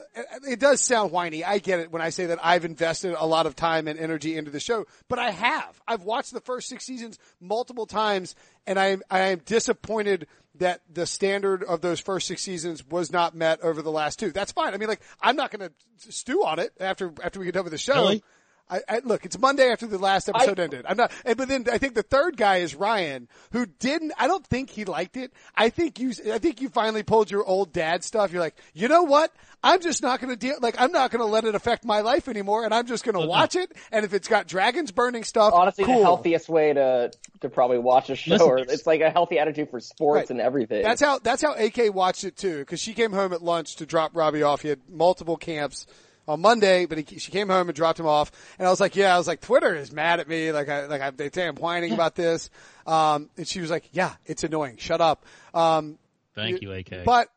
it 0.49 0.59
does 0.59 0.83
sound 0.83 1.13
whiny. 1.13 1.45
I 1.45 1.59
get 1.59 1.81
it 1.81 1.91
when 1.91 2.03
I 2.03 2.11
say 2.11 2.27
that 2.27 2.39
I've 2.43 2.65
invested 2.65 3.15
a 3.17 3.27
lot 3.27 3.47
of 3.47 3.55
time 3.55 3.87
and 3.87 3.99
energy 3.99 4.37
into 4.37 4.51
the 4.51 4.61
show, 4.61 4.87
but 5.09 5.19
I 5.19 5.31
have. 5.31 5.81
I've 5.87 6.03
watched 6.03 6.33
the 6.33 6.41
first 6.41 6.69
six 6.69 6.85
seasons 6.85 7.19
multiple 7.41 7.87
times 7.87 8.35
and 8.67 8.79
I 8.79 8.99
I 9.11 9.21
am 9.29 9.39
disappointed 9.45 10.27
that 10.59 10.81
the 10.93 11.07
standard 11.07 11.63
of 11.63 11.81
those 11.81 12.01
first 12.01 12.27
six 12.27 12.43
seasons 12.43 12.85
was 12.87 13.13
not 13.13 13.35
met 13.35 13.61
over 13.61 13.83
the 13.83 13.91
last 13.91 14.19
two. 14.19 14.33
That's 14.33 14.53
fine. 14.53 14.75
I 14.75 14.79
mean, 14.79 14.89
like, 14.89 15.03
I'm 15.21 15.37
not 15.37 15.51
going 15.51 15.69
to 15.69 16.13
stew 16.13 16.45
on 16.45 16.59
it 16.59 16.73
after, 16.81 17.13
after 17.23 17.39
we 17.39 17.45
get 17.45 17.55
done 17.55 17.65
with 17.65 17.73
the 17.73 17.79
show. 17.79 17.95
Really? 17.95 18.23
I, 18.69 18.81
I, 18.89 19.01
look, 19.05 19.25
it's 19.25 19.39
Monday 19.39 19.71
after 19.71 19.87
the 19.87 19.99
last 19.99 20.29
episode 20.29 20.59
ended. 20.59 20.87
I'm 20.89 20.97
not, 20.97 21.13
and, 21.25 21.37
but 21.37 21.49
then 21.49 21.67
I 21.71 21.79
think 21.79 21.95
the 21.95 22.03
third 22.03 22.37
guy 22.37 22.57
is 22.57 22.75
Ryan, 22.75 23.29
who 23.53 23.67
didn't. 23.67 24.13
I 24.19 24.27
don't 24.27 24.45
think 24.45 24.71
he 24.71 24.85
liked 24.85 25.17
it. 25.17 25.33
I 25.55 25.69
think 25.69 26.01
you, 26.01 26.13
I 26.33 26.39
think 26.39 26.61
you 26.61 26.69
finally 26.69 27.03
pulled 27.03 27.31
your 27.31 27.45
old 27.45 27.73
dad 27.73 28.03
stuff. 28.03 28.33
You're 28.33 28.41
like, 28.41 28.57
you 28.75 28.89
know 28.89 29.05
what? 29.05 29.33
I'm 29.63 29.81
just 29.81 30.03
not 30.03 30.21
going 30.21 30.31
to 30.31 30.37
deal. 30.37 30.57
Like, 30.61 30.81
I'm 30.81 30.93
not 30.93 31.11
going 31.11 31.21
to 31.21 31.27
let 31.27 31.45
it 31.45 31.55
affect 31.55 31.85
my 31.85 32.01
life 32.01 32.29
anymore, 32.29 32.65
and 32.65 32.75
I'm 32.75 32.87
just 32.87 33.05
going 33.05 33.15
to 33.15 33.21
mm-hmm. 33.21 33.29
watch 33.29 33.57
it. 33.57 33.73
And 33.93 34.05
if 34.05 34.13
it's 34.13 34.29
got 34.29 34.47
dragons 34.47 34.93
burning 34.93 35.25
stuff, 35.25 35.53
honestly 35.55 35.85
cool. 35.85 35.99
the 35.99 36.03
healthiest 36.03 36.49
way 36.49 36.73
to 36.73 37.13
to 37.41 37.49
probably 37.49 37.79
watch 37.79 38.11
a 38.11 38.17
show 38.17 38.33
Listen, 38.33 38.49
or 38.49 38.59
it's 38.59 38.87
like 38.87 39.01
a 39.01 39.11
healthy 39.11 39.39
attitude 39.39 39.71
for 39.71 39.81
sports 39.81 40.17
Right. 40.17 40.31
and 40.31 40.41
everything 40.41 40.83
That's 40.83 41.01
how 41.01 41.19
that's 41.19 41.43
how 41.43 41.55
AK 41.55 41.95
watched 41.95 42.25
it 42.25 42.37
too, 42.37 42.59
because 42.59 42.81
she 42.81 42.95
came 42.95 43.13
home 43.13 43.33
at 43.33 43.43
lunch 43.43 43.77
to 43.77 43.87
drop 43.87 44.17
Robbie 44.17 44.43
off. 44.43 44.63
He 44.63 44.69
had 44.69 44.81
multiple 44.89 45.37
camps 45.37 45.87
on 46.29 46.41
Monday, 46.41 46.87
but 46.87 46.99
he, 46.99 47.19
she 47.19 47.31
came 47.31 47.49
home 47.49 47.69
and 47.69 47.77
dropped 47.77 48.01
him 48.01 48.07
off. 48.07 48.33
And 48.59 48.67
I 48.67 48.71
was 48.71 48.81
like, 48.81 48.97
"Yeah," 48.97 49.15
I 49.15 49.19
was 49.19 49.27
like, 49.27 49.41
"Twitter 49.41 49.75
is 49.75 49.93
mad 49.93 50.21
at 50.21 50.29
me. 50.29 50.53
Like, 50.53 50.69
I 50.69 50.87
like 50.87 51.01
I, 51.01 51.11
they 51.11 51.31
say 51.31 51.47
I'm 51.47 51.57
whining 51.57 51.93
about 51.93 52.15
this." 52.15 52.51
Um, 52.87 53.31
and 53.37 53.47
she 53.47 53.61
was 53.61 53.71
like, 53.71 53.89
"Yeah, 53.93 54.15
it's 54.25 54.45
annoying. 54.45 54.77
Shut 54.79 55.01
up." 55.01 55.25
Um, 55.55 55.99
Thank 56.35 56.61
you, 56.63 56.73
AK. 56.73 57.05
but 57.05 57.29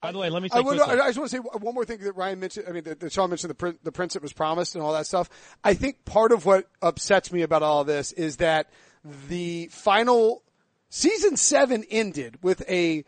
By 0.00 0.12
the 0.12 0.18
way, 0.18 0.30
let 0.30 0.42
me 0.42 0.48
I, 0.52 0.60
would. 0.60 0.80
I 0.80 0.96
just 1.08 1.18
want 1.18 1.30
to 1.30 1.36
say 1.36 1.38
one 1.38 1.74
more 1.74 1.84
thing 1.84 1.98
that 2.00 2.12
Ryan 2.12 2.38
mentioned. 2.40 2.66
I 2.68 2.72
mean, 2.72 2.84
that, 2.84 3.00
that 3.00 3.12
Sean 3.12 3.30
mentioned 3.30 3.50
the 3.50 3.54
prin- 3.54 3.78
the 3.82 3.92
prince 3.92 4.14
that 4.14 4.22
was 4.22 4.32
promised 4.32 4.74
and 4.74 4.84
all 4.84 4.92
that 4.92 5.06
stuff. 5.06 5.28
I 5.64 5.74
think 5.74 6.04
part 6.04 6.32
of 6.32 6.46
what 6.46 6.68
upsets 6.82 7.32
me 7.32 7.42
about 7.42 7.62
all 7.62 7.84
this 7.84 8.12
is 8.12 8.36
that 8.36 8.70
the 9.28 9.68
final 9.72 10.42
season 10.90 11.36
seven 11.36 11.84
ended 11.90 12.38
with 12.42 12.62
a 12.68 13.04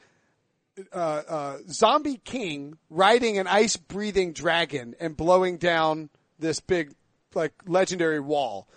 uh, 0.93 1.23
uh, 1.29 1.59
zombie 1.69 2.21
king 2.25 2.79
riding 2.89 3.39
an 3.39 3.47
ice 3.47 3.77
breathing 3.77 4.33
dragon 4.33 4.95
and 5.01 5.17
blowing 5.17 5.57
down 5.59 6.11
this 6.39 6.61
big 6.61 6.93
like 7.35 7.53
legendary 7.67 8.21
wall. 8.21 8.69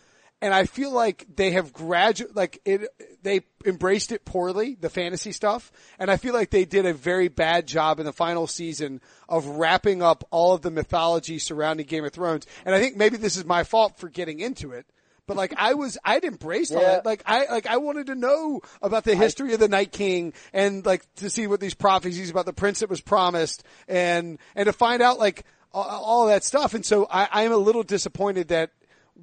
And 0.41 0.53
I 0.53 0.65
feel 0.65 0.91
like 0.91 1.25
they 1.33 1.51
have 1.51 1.71
gradu 1.71 2.35
like 2.35 2.59
it, 2.65 2.89
they 3.21 3.41
embraced 3.65 4.11
it 4.11 4.25
poorly, 4.25 4.75
the 4.79 4.89
fantasy 4.89 5.31
stuff. 5.31 5.71
And 5.97 6.11
I 6.11 6.17
feel 6.17 6.33
like 6.33 6.49
they 6.49 6.65
did 6.65 6.85
a 6.85 6.93
very 6.93 7.29
bad 7.29 7.65
job 7.65 7.99
in 7.99 8.05
the 8.05 8.11
final 8.11 8.45
season 8.45 8.99
of 9.29 9.45
wrapping 9.45 10.01
up 10.01 10.25
all 10.31 10.53
of 10.53 10.61
the 10.61 10.71
mythology 10.71 11.39
surrounding 11.39 11.85
Game 11.85 12.03
of 12.03 12.11
Thrones. 12.11 12.45
And 12.65 12.75
I 12.75 12.81
think 12.81 12.97
maybe 12.97 13.15
this 13.15 13.37
is 13.37 13.45
my 13.45 13.63
fault 13.63 13.97
for 13.97 14.09
getting 14.09 14.41
into 14.41 14.71
it. 14.71 14.85
But 15.25 15.38
like 15.38 15.53
I 15.57 15.73
was, 15.75 15.97
I'd 16.03 16.25
embraced 16.25 16.73
all 16.73 16.81
that. 16.81 17.05
Like 17.05 17.23
I, 17.25 17.45
like 17.49 17.65
I 17.65 17.77
wanted 17.77 18.07
to 18.07 18.15
know 18.15 18.62
about 18.81 19.05
the 19.05 19.15
history 19.15 19.53
of 19.53 19.59
the 19.59 19.69
Night 19.69 19.91
King 19.91 20.33
and 20.51 20.86
like 20.86 21.05
to 21.15 21.29
see 21.29 21.47
what 21.47 21.59
these 21.62 21.73
prophecies 21.73 22.29
about 22.29 22.45
the 22.45 22.53
prince 22.53 22.81
that 22.81 22.89
was 22.89 22.99
promised 22.99 23.63
and, 23.88 24.38
and 24.55 24.65
to 24.65 24.73
find 24.73 25.01
out 25.01 25.19
like 25.19 25.45
all, 25.71 25.83
all 25.86 26.27
that 26.27 26.43
stuff. 26.43 26.73
And 26.73 26.86
so 26.86 27.07
I, 27.09 27.29
I'm 27.31 27.53
a 27.53 27.57
little 27.57 27.83
disappointed 27.83 28.49
that 28.49 28.71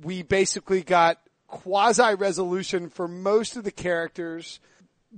we 0.02 0.22
basically 0.22 0.80
got 0.82 1.18
quasi 1.48 2.14
resolution 2.14 2.88
for 2.88 3.06
most 3.06 3.56
of 3.56 3.64
the 3.64 3.72
characters, 3.72 4.58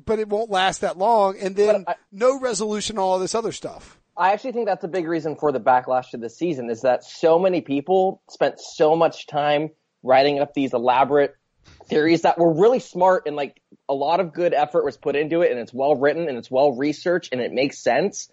but 0.05 0.19
it 0.19 0.29
won't 0.29 0.51
last 0.51 0.81
that 0.81 0.99
long. 0.99 1.39
And 1.39 1.55
then 1.55 1.85
I- 1.87 1.95
no 2.11 2.41
resolution, 2.41 2.99
on 2.99 3.05
all 3.05 3.19
this 3.21 3.35
other 3.37 3.53
stuff. 3.53 4.01
I 4.17 4.33
actually 4.33 4.53
think 4.53 4.67
that's 4.67 4.85
a 4.85 4.89
big 4.89 5.07
reason 5.07 5.37
for 5.37 5.53
the 5.53 5.61
backlash 5.61 6.11
to 6.11 6.19
the 6.19 6.29
season 6.29 6.69
is 6.71 6.83
that 6.83 7.03
so 7.05 7.39
many 7.39 7.61
people 7.63 8.21
spent 8.29 8.57
so 8.61 8.95
much 8.97 9.27
time 9.27 9.71
writing 10.03 10.41
up 10.41 10.55
these 10.55 10.73
elaborate 10.73 11.37
theories 11.87 12.23
that 12.23 12.39
were 12.39 12.53
really 12.53 12.81
smart 12.81 13.25
and 13.27 13.37
like 13.37 13.61
a 13.89 13.95
lot 13.95 14.21
of 14.21 14.33
good 14.33 14.55
effort 14.55 14.85
was 14.85 14.97
put 14.97 15.17
into 15.17 15.43
it 15.43 15.51
and 15.51 15.61
it's 15.61 15.73
well 15.73 15.95
written 15.95 16.29
and 16.29 16.39
it's 16.39 16.51
well 16.51 16.73
researched 16.73 17.33
and 17.33 17.41
it 17.41 17.53
makes 17.53 17.79
sense. 17.79 18.29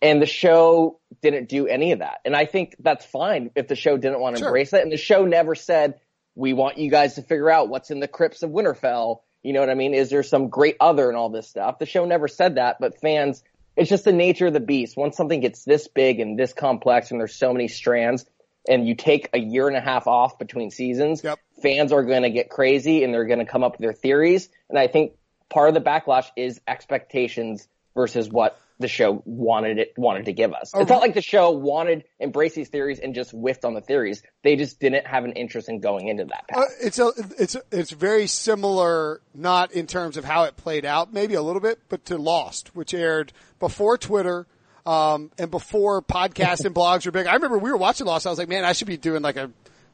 And 0.00 0.22
the 0.22 0.26
show 0.26 1.00
didn't 1.22 1.48
do 1.48 1.66
any 1.66 1.92
of 1.92 2.00
that. 2.00 2.18
And 2.24 2.36
I 2.36 2.46
think 2.46 2.76
that's 2.78 3.04
fine 3.04 3.50
if 3.56 3.66
the 3.66 3.74
show 3.74 3.96
didn't 3.96 4.20
want 4.20 4.36
to 4.36 4.40
Sure. 4.40 4.48
embrace 4.48 4.70
that. 4.70 4.82
And 4.82 4.92
the 4.92 4.96
show 4.96 5.24
never 5.24 5.54
said, 5.54 5.94
we 6.36 6.52
want 6.52 6.78
you 6.78 6.88
guys 6.90 7.14
to 7.14 7.22
figure 7.22 7.50
out 7.50 7.68
what's 7.68 7.90
in 7.90 7.98
the 7.98 8.06
crypts 8.06 8.42
of 8.44 8.50
Winterfell. 8.50 9.20
You 9.42 9.52
know 9.52 9.60
what 9.60 9.70
I 9.70 9.74
mean? 9.74 9.94
Is 9.94 10.10
there 10.10 10.22
some 10.22 10.48
great 10.48 10.76
other 10.78 11.08
and 11.08 11.16
all 11.16 11.30
this 11.30 11.48
stuff? 11.48 11.80
The 11.80 11.86
show 11.86 12.04
never 12.04 12.28
said 12.28 12.56
that, 12.56 12.76
but 12.78 13.00
fans, 13.00 13.42
it's 13.76 13.90
just 13.90 14.04
the 14.04 14.12
nature 14.12 14.46
of 14.46 14.52
the 14.52 14.60
beast. 14.60 14.96
Once 14.96 15.16
something 15.16 15.40
gets 15.40 15.64
this 15.64 15.88
big 15.88 16.20
and 16.20 16.38
this 16.38 16.52
complex 16.52 17.10
and 17.10 17.18
there's 17.18 17.34
so 17.34 17.52
many 17.52 17.66
strands 17.66 18.24
and 18.68 18.86
you 18.86 18.94
take 18.94 19.30
a 19.32 19.38
year 19.38 19.66
and 19.68 19.76
a 19.76 19.80
half 19.80 20.06
off 20.06 20.38
between 20.38 20.70
seasons, 20.70 21.24
Yep. 21.24 21.38
fans 21.62 21.92
are 21.92 22.02
going 22.04 22.22
to 22.22 22.30
get 22.30 22.50
crazy 22.50 23.02
and 23.02 23.12
they're 23.12 23.24
going 23.26 23.38
to 23.40 23.44
come 23.46 23.64
up 23.64 23.72
with 23.72 23.80
their 23.80 23.92
theories. 23.92 24.48
And 24.68 24.78
I 24.78 24.86
think 24.86 25.12
part 25.48 25.68
of 25.68 25.74
the 25.74 25.80
backlash 25.80 26.26
is 26.36 26.60
expectations 26.68 27.66
versus 27.94 28.28
what 28.28 28.58
the 28.80 28.86
show 28.86 29.22
wanted 29.24 29.78
it 29.78 29.92
wanted 29.96 30.26
to 30.26 30.32
give 30.32 30.52
us. 30.52 30.70
It's 30.72 30.88
not 30.88 31.00
like 31.00 31.14
the 31.14 31.20
show 31.20 31.50
wanted 31.50 32.04
embrace 32.20 32.54
these 32.54 32.68
theories 32.68 33.00
and 33.00 33.12
just 33.12 33.32
whiffed 33.32 33.64
on 33.64 33.74
the 33.74 33.80
theories. 33.80 34.22
They 34.44 34.54
just 34.54 34.78
didn't 34.78 35.04
have 35.04 35.24
an 35.24 35.32
interest 35.32 35.68
in 35.68 35.80
going 35.80 36.06
into 36.06 36.26
that 36.26 36.46
path. 36.46 36.60
Uh, 36.60 36.64
it's 36.80 36.98
a, 37.00 37.10
it's 37.38 37.56
it's 37.72 37.90
very 37.90 38.28
similar, 38.28 39.20
not 39.34 39.72
in 39.72 39.88
terms 39.88 40.16
of 40.16 40.24
how 40.24 40.44
it 40.44 40.56
played 40.56 40.84
out, 40.84 41.12
maybe 41.12 41.34
a 41.34 41.42
little 41.42 41.60
bit, 41.60 41.80
but 41.88 42.04
to 42.04 42.18
Lost, 42.18 42.76
which 42.76 42.94
aired 42.94 43.32
before 43.58 43.98
Twitter. 43.98 44.46
Um, 44.88 45.30
and 45.36 45.50
before 45.50 46.00
podcasts 46.00 46.64
and 46.64 46.74
blogs 46.74 47.04
were 47.04 47.12
big, 47.12 47.26
I 47.26 47.34
remember 47.34 47.58
we 47.58 47.70
were 47.70 47.76
watching 47.76 48.06
Lost. 48.06 48.26
I 48.26 48.30
was 48.30 48.38
like, 48.38 48.48
man, 48.48 48.64
I 48.64 48.72
should 48.72 48.86
be 48.86 48.96
doing 48.96 49.20
like 49.20 49.36
a, 49.36 49.50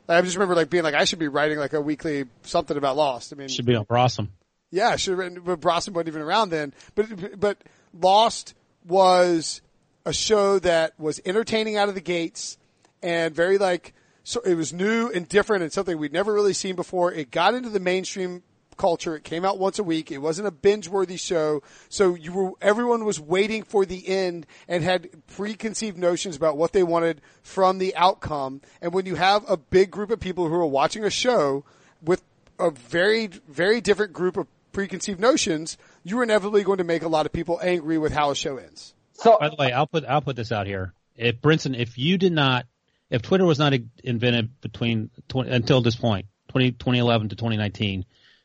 I 0.09 0.21
just 0.23 0.37
remember 0.37 0.55
like 0.55 0.71
being 0.71 0.85
like, 0.85 0.95
I 0.95 1.05
should 1.05 1.19
be 1.19 1.27
writing 1.27 1.59
like 1.59 1.73
a 1.73 1.81
weekly 1.81 2.27
something 2.43 2.77
about 2.77 2.97
Lost. 2.97 3.33
I 3.33 3.37
mean, 3.37 3.49
Should 3.49 3.67
be 3.67 3.75
on 3.75 3.87
Brossom. 3.87 4.29
yeah, 4.71 4.89
I 4.91 4.97
should 4.97 5.11
have 5.11 5.19
written, 5.19 5.41
but 5.45 5.61
Brosnan 5.61 5.95
wasn't 5.95 6.09
even 6.09 6.23
around 6.23 6.51
then. 6.51 6.73
But, 6.95 7.41
but 7.41 7.59
Lost 7.99 8.55
was 8.87 9.63
a 10.07 10.13
show 10.13 10.61
that 10.61 10.93
was 11.01 11.21
entertaining 11.25 11.77
out 11.77 11.89
of 11.89 11.97
the 11.97 12.01
gates 12.01 12.57
and 13.03 13.35
very 13.35 13.59
like, 13.59 13.95
so 14.23 14.43
it 14.43 14.55
was 14.55 14.73
new 14.73 15.11
and 15.11 15.29
different 15.29 15.65
and 15.65 15.73
something 15.73 15.99
we'd 15.99 16.13
never 16.13 16.33
really 16.33 16.53
seen 16.53 16.77
before. 16.77 17.13
It 17.13 17.33
got 17.33 17.55
into 17.55 17.69
the 17.69 17.81
mainstream 17.81 18.45
culture. 18.77 19.17
It 19.17 19.25
came 19.25 19.45
out 19.45 19.59
once 19.59 19.79
a 19.79 19.85
week. 19.85 20.11
It 20.11 20.19
wasn't 20.19 20.49
a 20.49 20.51
binge 20.51 20.89
worthy 20.89 21.17
show. 21.17 21.63
So 21.89 22.15
you 22.15 22.33
were, 22.33 22.53
everyone 22.61 23.05
was 23.05 23.21
waiting 23.21 23.63
for 23.63 23.85
the 23.85 24.07
end 24.09 24.47
and 24.69 24.83
had 24.83 25.09
preconceived 25.29 25.99
notions 25.99 26.37
about 26.37 26.57
what 26.57 26.73
they 26.73 26.83
wanted 26.83 27.21
from 27.43 27.79
the 27.79 27.95
outcome. 27.97 28.61
And 28.81 28.93
when 28.93 29.07
you 29.07 29.15
have 29.15 29.45
a 29.49 29.57
big 29.57 29.91
group 29.91 30.11
of 30.11 30.21
people 30.21 30.49
who 30.49 30.55
are 30.55 30.67
watching 30.67 31.05
a 31.05 31.11
show 31.11 31.65
with 32.03 32.23
a 32.59 32.71
very, 32.71 33.27
very 33.27 33.81
different 33.81 34.13
group 34.13 34.37
of 34.37 34.47
preconceived 34.73 35.21
notions, 35.21 35.79
you're 36.03 36.23
inevitably 36.23 36.63
going 36.65 36.79
to 36.79 36.85
make 36.85 37.03
a 37.03 37.09
lot 37.09 37.27
of 37.27 37.33
people 37.33 37.59
angry 37.63 37.97
with 37.97 38.13
how 38.13 38.31
a 38.31 38.35
show 38.35 38.59
ends. 38.59 38.95
So 39.15 39.39
By 39.39 39.49
the 39.49 39.57
way, 39.57 39.73
I'll 39.73 39.87
put 39.87 40.05
I'll 40.05 40.21
put 40.21 40.37
this 40.37 40.53
out 40.53 40.67
here. 40.67 40.93
If 41.17 41.41
Brinson, 41.41 41.79
if 41.79 41.97
you 41.97 42.19
did 42.19 42.33
not, 42.33 42.67
if 43.11 43.23
Twitter 43.23 43.47
was 43.47 43.59
not 43.59 43.73
invented 44.03 44.61
between 44.61 45.11
20, 45.29 45.51
until 45.51 45.81
this 45.81 45.95
point, 45.95 46.27
20, 46.49 46.73
2011 46.73 47.29
to 47.31 47.37
2019, 47.37 48.05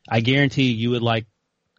I 0.09 0.21
guarantee 0.21 0.71
you 0.71 0.91
would 0.91 1.01
like 1.01 1.25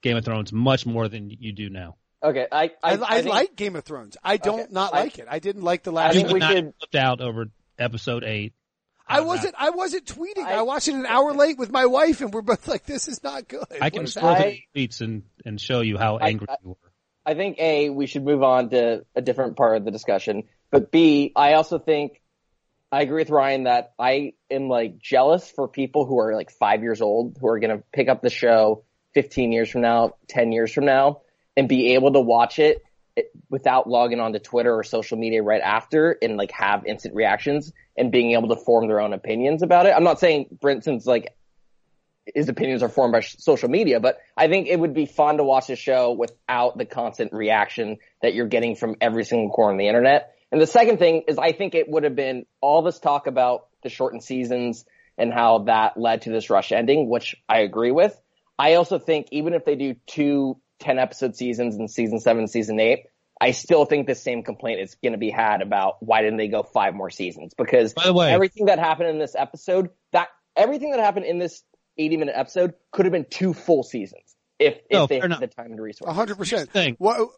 Game 0.02 0.16
of 0.16 0.24
Thrones 0.24 0.52
much 0.52 0.86
more 0.86 1.08
than 1.08 1.30
you 1.30 1.52
do 1.52 1.68
now. 1.70 1.96
okay, 2.22 2.46
I 2.50 2.70
I, 2.82 2.94
I, 2.94 2.98
I, 3.02 3.22
think- 3.22 3.34
like 3.34 3.56
Game 3.56 3.76
of 3.76 3.84
Thrones. 3.84 4.16
I 4.22 4.36
don't 4.36 4.60
Okay. 4.60 4.68
not 4.72 4.94
I- 4.94 5.00
like 5.00 5.18
it. 5.18 5.26
I 5.30 5.38
didn't 5.38 5.62
like 5.62 5.82
the 5.82 5.92
last 5.92 6.14
You 6.14 6.20
think 6.20 6.26
one. 6.28 6.34
we 6.34 6.40
not 6.40 6.52
should- 6.52 6.74
flipped 6.78 6.94
out 6.94 7.20
over 7.20 7.46
episode 7.78 8.24
eight. 8.24 8.52
I 9.12 9.22
wasn't. 9.22 9.56
I 9.58 9.70
wasn't 9.70 10.04
tweeting. 10.06 10.44
I, 10.44 10.54
I- 10.58 10.62
watched 10.62 10.86
it 10.86 10.94
an 10.94 11.04
hour 11.06 11.32
late 11.34 11.58
with 11.58 11.72
my 11.72 11.86
wife, 11.86 12.20
and 12.20 12.32
we're 12.32 12.42
both 12.42 12.68
like, 12.68 12.84
"This 12.84 13.08
is 13.08 13.22
not 13.24 13.48
good." 13.48 13.64
I 13.80 13.90
can 13.90 14.04
is 14.04 14.12
scroll 14.14 14.34
happening? 14.34 14.62
through 14.72 14.82
the 14.82 14.88
tweets 14.88 15.00
and, 15.00 15.22
and 15.44 15.60
show 15.60 15.80
you 15.80 15.98
how 15.98 16.18
I- 16.18 16.28
angry 16.28 16.46
I- 16.48 16.56
you 16.62 16.68
were. 16.70 16.76
I 17.26 17.34
think 17.34 17.58
A, 17.58 17.90
we 17.90 18.06
should 18.06 18.24
move 18.24 18.42
on 18.44 18.70
to 18.70 19.04
a 19.16 19.20
different 19.20 19.56
part 19.56 19.76
of 19.76 19.84
the 19.84 19.90
discussion. 19.90 20.44
But 20.70 20.90
B, 20.92 21.32
I 21.36 21.54
also 21.54 21.78
think 21.80 22.19
I 22.92 23.02
agree 23.02 23.22
with 23.22 23.30
Ryan 23.30 23.64
that 23.64 23.92
I 23.98 24.32
am 24.50 24.68
like 24.68 24.98
jealous 24.98 25.48
for 25.48 25.68
people 25.68 26.06
who 26.06 26.18
are 26.18 26.34
like 26.34 26.50
five 26.50 26.82
years 26.82 27.00
old 27.00 27.38
who 27.40 27.46
are 27.46 27.60
going 27.60 27.76
to 27.76 27.84
pick 27.92 28.08
up 28.08 28.20
the 28.20 28.30
show 28.30 28.84
15 29.14 29.52
years 29.52 29.70
from 29.70 29.82
now, 29.82 30.14
10 30.28 30.52
years 30.52 30.72
from 30.72 30.86
now 30.86 31.20
and 31.56 31.68
be 31.68 31.94
able 31.94 32.12
to 32.12 32.20
watch 32.20 32.58
it 32.58 32.82
it- 33.16 33.30
without 33.48 33.88
logging 33.88 34.18
onto 34.18 34.40
Twitter 34.40 34.74
or 34.74 34.82
social 34.82 35.18
media 35.18 35.42
right 35.42 35.62
after 35.62 36.16
and 36.20 36.36
like 36.36 36.50
have 36.50 36.84
instant 36.84 37.14
reactions 37.14 37.72
and 37.96 38.10
being 38.10 38.32
able 38.32 38.48
to 38.48 38.56
form 38.56 38.88
their 38.88 39.00
own 39.00 39.12
opinions 39.12 39.62
about 39.62 39.86
it. 39.86 39.90
I'm 39.90 40.04
not 40.04 40.18
saying 40.18 40.46
Brinson's 40.60 41.06
like 41.06 41.36
his 42.34 42.48
opinions 42.48 42.82
are 42.82 42.88
formed 42.88 43.12
by 43.12 43.20
sh- 43.20 43.36
social 43.38 43.68
media, 43.68 44.00
but 44.00 44.18
I 44.36 44.48
think 44.48 44.68
it 44.68 44.78
would 44.78 44.94
be 44.94 45.06
fun 45.06 45.36
to 45.38 45.44
watch 45.44 45.68
the 45.68 45.76
show 45.76 46.12
without 46.12 46.76
the 46.76 46.84
constant 46.84 47.32
reaction 47.32 47.98
that 48.22 48.34
you're 48.34 48.46
getting 48.46 48.76
from 48.76 48.96
every 49.00 49.24
single 49.24 49.50
corner 49.50 49.72
of 49.72 49.78
the 49.78 49.88
internet. 49.88 50.34
And 50.52 50.60
the 50.60 50.66
second 50.66 50.98
thing 50.98 51.22
is 51.28 51.38
I 51.38 51.52
think 51.52 51.74
it 51.74 51.88
would 51.88 52.04
have 52.04 52.16
been 52.16 52.44
all 52.60 52.82
this 52.82 52.98
talk 52.98 53.26
about 53.26 53.68
the 53.82 53.88
shortened 53.88 54.22
seasons 54.24 54.84
and 55.16 55.32
how 55.32 55.60
that 55.64 55.96
led 55.98 56.22
to 56.22 56.30
this 56.30 56.50
rush 56.50 56.72
ending, 56.72 57.08
which 57.08 57.36
I 57.48 57.60
agree 57.60 57.92
with. 57.92 58.18
I 58.58 58.74
also 58.74 58.98
think 58.98 59.28
even 59.30 59.54
if 59.54 59.64
they 59.64 59.74
do 59.76 59.94
two 60.06 60.60
10 60.80 60.98
episode 60.98 61.36
seasons 61.36 61.76
in 61.76 61.88
season 61.88 62.20
seven, 62.20 62.46
season 62.48 62.80
eight, 62.80 63.04
I 63.40 63.52
still 63.52 63.84
think 63.86 64.06
the 64.06 64.14
same 64.14 64.42
complaint 64.42 64.80
is 64.80 64.96
going 65.02 65.12
to 65.12 65.18
be 65.18 65.30
had 65.30 65.62
about 65.62 65.96
why 66.00 66.20
didn't 66.22 66.36
they 66.38 66.48
go 66.48 66.62
five 66.62 66.94
more 66.94 67.10
seasons? 67.10 67.54
Because 67.56 67.94
By 67.94 68.04
the 68.04 68.12
way- 68.12 68.32
everything 68.32 68.66
that 68.66 68.78
happened 68.78 69.08
in 69.08 69.18
this 69.18 69.34
episode, 69.34 69.90
that 70.12 70.28
everything 70.56 70.90
that 70.90 71.00
happened 71.00 71.26
in 71.26 71.38
this 71.38 71.62
80 71.96 72.16
minute 72.18 72.34
episode 72.36 72.74
could 72.92 73.06
have 73.06 73.12
been 73.12 73.26
two 73.28 73.52
full 73.54 73.82
seasons 73.82 74.34
if, 74.58 74.74
if 74.74 74.82
No, 74.92 75.06
they 75.06 75.16
had 75.16 75.24
enough. 75.26 75.40
the 75.40 75.46
time 75.46 75.72
and 75.72 75.80
resources. 75.80 76.10
A 76.10 76.14
hundred 76.14 76.36
percent. 76.36 76.70
thing. 76.70 76.96
What? 76.98 77.30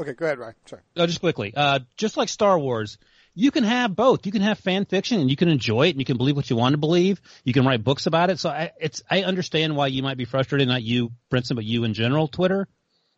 Okay, 0.00 0.14
go 0.14 0.24
ahead, 0.24 0.38
Ryan. 0.38 0.54
Sorry. 0.66 0.82
Oh, 0.96 1.06
just 1.06 1.20
quickly, 1.20 1.52
uh, 1.54 1.80
just 1.96 2.16
like 2.16 2.28
Star 2.30 2.58
Wars, 2.58 2.96
you 3.34 3.50
can 3.50 3.64
have 3.64 3.94
both. 3.94 4.24
You 4.26 4.32
can 4.32 4.42
have 4.42 4.58
fan 4.58 4.86
fiction 4.86 5.20
and 5.20 5.30
you 5.30 5.36
can 5.36 5.48
enjoy 5.48 5.86
it 5.88 5.90
and 5.90 5.98
you 6.00 6.04
can 6.04 6.16
believe 6.16 6.36
what 6.36 6.48
you 6.50 6.56
want 6.56 6.72
to 6.72 6.78
believe. 6.78 7.20
You 7.44 7.52
can 7.52 7.64
write 7.66 7.84
books 7.84 8.06
about 8.06 8.30
it. 8.30 8.38
So 8.38 8.48
I, 8.48 8.70
it's, 8.80 9.02
I 9.10 9.22
understand 9.22 9.76
why 9.76 9.88
you 9.88 10.02
might 10.02 10.16
be 10.16 10.24
frustrated, 10.24 10.66
not 10.68 10.82
you, 10.82 11.12
Brinson, 11.30 11.54
but 11.54 11.64
you 11.64 11.84
in 11.84 11.94
general, 11.94 12.28
Twitter. 12.28 12.66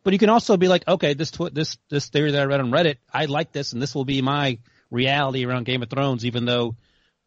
But 0.03 0.11
you 0.13 0.19
can 0.19 0.29
also 0.29 0.57
be 0.57 0.67
like, 0.67 0.85
okay, 0.87 1.13
this 1.13 1.31
tw- 1.31 1.53
this 1.53 1.77
this 1.89 2.09
theory 2.09 2.31
that 2.31 2.41
I 2.41 2.45
read 2.45 2.59
on 2.59 2.71
Reddit, 2.71 2.97
I 3.11 3.25
like 3.25 3.53
this, 3.53 3.71
and 3.71 3.81
this 3.81 3.95
will 3.95 4.03
be 4.03 4.21
my 4.21 4.59
reality 4.91 5.45
around 5.45 5.63
Game 5.65 5.81
of 5.81 5.89
Thrones, 5.89 6.25
even 6.25 6.43
though 6.43 6.75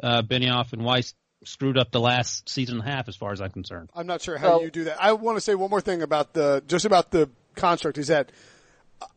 uh, 0.03 0.21
Benioff 0.21 0.75
and 0.75 0.85
Weiss 0.85 1.15
screwed 1.45 1.79
up 1.79 1.91
the 1.91 2.01
last 2.01 2.49
season 2.49 2.79
and 2.81 2.87
a 2.87 2.91
half, 2.91 3.09
as 3.09 3.17
far 3.17 3.33
as 3.33 3.41
I'm 3.41 3.51
concerned. 3.51 3.89
I'm 3.95 4.07
not 4.07 4.21
sure 4.21 4.37
how 4.37 4.59
So- 4.59 4.65
you 4.65 4.71
do 4.71 4.85
that. 4.85 5.03
I 5.03 5.13
want 5.15 5.39
to 5.39 5.41
say 5.41 5.55
one 5.55 5.71
more 5.71 5.81
thing 5.81 6.03
about 6.03 6.35
the 6.35 6.63
just 6.69 6.85
about 6.85 7.11
the 7.11 7.31
construct 7.55 7.97
is 7.97 8.09
that 8.09 8.31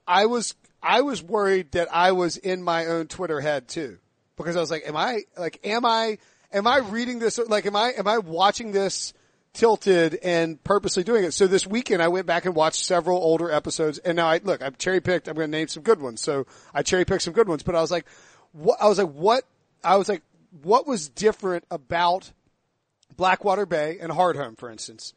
I 0.07 0.25
was 0.25 0.55
I 0.81 1.01
was 1.01 1.21
worried 1.21 1.71
that 1.73 1.87
I 1.91 2.13
was 2.13 2.37
in 2.37 2.63
my 2.63 2.87
own 2.87 3.07
Twitter 3.07 3.39
head 3.39 3.67
too 3.67 3.97
because 4.37 4.55
I 4.55 4.59
was 4.59 4.71
like, 4.71 4.87
am 4.87 4.97
I 4.97 5.21
like 5.37 5.59
am 5.63 5.85
I 5.85 6.17
am 6.51 6.67
I 6.67 6.79
reading 6.79 7.19
this 7.19 7.37
like 7.37 7.65
am 7.65 7.75
I 7.75 7.93
am 7.97 8.07
I 8.07 8.19
watching 8.19 8.71
this 8.71 9.13
tilted 9.53 10.15
and 10.23 10.63
purposely 10.63 11.03
doing 11.03 11.23
it? 11.23 11.33
So 11.33 11.47
this 11.47 11.67
weekend 11.67 12.01
I 12.01 12.07
went 12.07 12.25
back 12.25 12.45
and 12.45 12.55
watched 12.55 12.83
several 12.83 13.17
older 13.17 13.51
episodes 13.51 13.97
and 13.99 14.15
now 14.15 14.27
I 14.27 14.39
look 14.43 14.61
I've 14.61 14.77
cherry 14.77 15.01
picked. 15.01 15.27
I'm 15.27 15.35
going 15.35 15.51
to 15.51 15.57
name 15.57 15.67
some 15.67 15.83
good 15.83 16.01
ones. 16.01 16.21
So 16.21 16.47
I 16.73 16.81
cherry 16.81 17.05
picked 17.05 17.23
some 17.23 17.33
good 17.33 17.47
ones, 17.47 17.63
but 17.63 17.75
I 17.75 17.81
was 17.81 17.91
like, 17.91 18.05
what 18.51 18.81
I 18.81 18.87
was 18.87 18.97
like 18.97 19.11
what 19.11 19.43
I 19.83 19.97
was 19.97 20.09
like 20.09 20.23
what 20.61 20.87
was 20.87 21.09
different 21.09 21.65
about 21.69 22.31
Blackwater 23.15 23.65
Bay 23.65 23.97
and 23.99 24.11
Hardhome, 24.11 24.57
for 24.57 24.69
instance, 24.69 25.13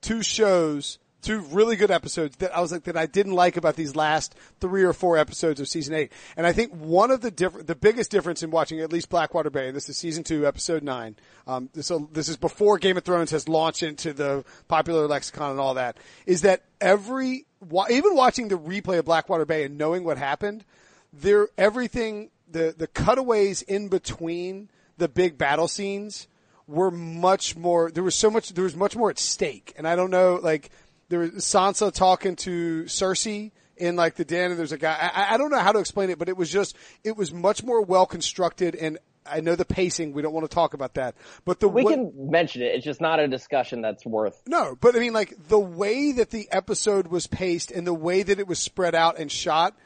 two 0.00 0.22
shows, 0.22 0.98
two 1.22 1.40
really 1.40 1.76
good 1.76 1.90
episodes 1.90 2.36
that 2.38 2.54
I 2.54 2.60
was 2.60 2.72
like 2.72 2.84
that 2.84 2.96
I 2.96 3.06
didn't 3.06 3.32
like 3.32 3.56
about 3.56 3.76
these 3.76 3.96
last 3.96 4.34
three 4.60 4.82
or 4.82 4.92
four 4.92 5.16
episodes 5.16 5.60
of 5.60 5.68
season 5.68 5.94
eight. 5.94 6.12
And 6.36 6.46
I 6.46 6.52
think 6.52 6.72
one 6.72 7.10
of 7.10 7.20
the 7.20 7.30
different, 7.30 7.68
the 7.68 7.74
biggest 7.74 8.10
difference 8.10 8.42
in 8.42 8.50
watching 8.50 8.80
at 8.80 8.92
least 8.92 9.08
Blackwater 9.08 9.48
Bay, 9.48 9.68
and 9.68 9.76
this 9.76 9.88
is 9.88 9.96
season 9.96 10.24
two, 10.24 10.46
episode 10.46 10.82
nine. 10.82 11.16
Um, 11.46 11.70
this 11.72 11.90
this 12.12 12.28
is 12.28 12.36
before 12.36 12.78
Game 12.78 12.96
of 12.96 13.04
Thrones 13.04 13.30
has 13.30 13.48
launched 13.48 13.82
into 13.82 14.12
the 14.12 14.44
popular 14.68 15.06
lexicon 15.06 15.52
and 15.52 15.60
all 15.60 15.74
that. 15.74 15.96
Is 16.26 16.42
that 16.42 16.64
every 16.80 17.46
even 17.90 18.14
watching 18.14 18.48
the 18.48 18.58
replay 18.58 18.98
of 18.98 19.04
Blackwater 19.04 19.46
Bay 19.46 19.64
and 19.64 19.78
knowing 19.78 20.04
what 20.04 20.18
happened, 20.18 20.64
there 21.12 21.48
everything 21.56 22.30
the 22.50 22.74
the 22.76 22.86
cutaways 22.86 23.62
in 23.62 23.88
between 23.88 24.68
the 24.98 25.08
big 25.08 25.38
battle 25.38 25.68
scenes 25.68 26.26
were 26.66 26.90
much 26.90 27.56
more. 27.56 27.90
There 27.90 28.02
was 28.02 28.14
so 28.14 28.30
much. 28.30 28.50
There 28.50 28.64
was 28.64 28.76
much 28.76 28.96
more 28.96 29.10
at 29.10 29.18
stake, 29.18 29.72
and 29.76 29.86
I 29.86 29.96
don't 29.96 30.10
know. 30.10 30.38
Like 30.42 30.70
there 31.12 31.20
was 31.20 31.30
Sansa 31.44 31.92
talking 31.92 32.36
to 32.36 32.84
Cersei 32.84 33.52
in 33.76 33.96
like 33.96 34.14
the 34.16 34.24
den, 34.24 34.50
and 34.50 34.58
there's 34.58 34.72
a 34.72 34.78
guy. 34.78 34.96
I, 35.14 35.34
I 35.34 35.36
don't 35.36 35.50
know 35.50 35.58
how 35.58 35.72
to 35.72 35.78
explain 35.78 36.10
it, 36.10 36.18
but 36.18 36.28
it 36.28 36.36
was 36.36 36.50
just. 36.50 36.74
It 37.04 37.16
was 37.16 37.32
much 37.32 37.62
more 37.62 37.82
well 37.82 38.06
constructed, 38.06 38.74
and 38.74 38.98
I 39.26 39.40
know 39.40 39.54
the 39.54 39.64
pacing. 39.64 40.12
We 40.12 40.22
don't 40.22 40.32
want 40.32 40.48
to 40.50 40.54
talk 40.54 40.74
about 40.74 40.94
that, 40.94 41.14
but 41.44 41.60
the 41.60 41.68
We 41.68 41.84
wa- 41.84 41.90
can 41.90 42.12
mention 42.30 42.62
it. 42.62 42.74
It's 42.74 42.84
just 42.84 43.00
not 43.00 43.20
a 43.20 43.28
discussion 43.28 43.82
that's 43.82 44.04
worth. 44.06 44.40
no, 44.46 44.76
but 44.80 44.96
I 44.96 45.00
mean, 45.00 45.12
like 45.12 45.34
the 45.48 45.58
way 45.60 46.12
that 46.12 46.30
the 46.30 46.48
episode 46.50 47.08
was 47.08 47.26
paced 47.26 47.70
and 47.70 47.86
the 47.86 47.94
way 47.94 48.22
that 48.22 48.38
it 48.38 48.46
was 48.46 48.58
spread 48.58 48.94
out 48.94 49.18
and 49.18 49.30
shot, 49.30 49.76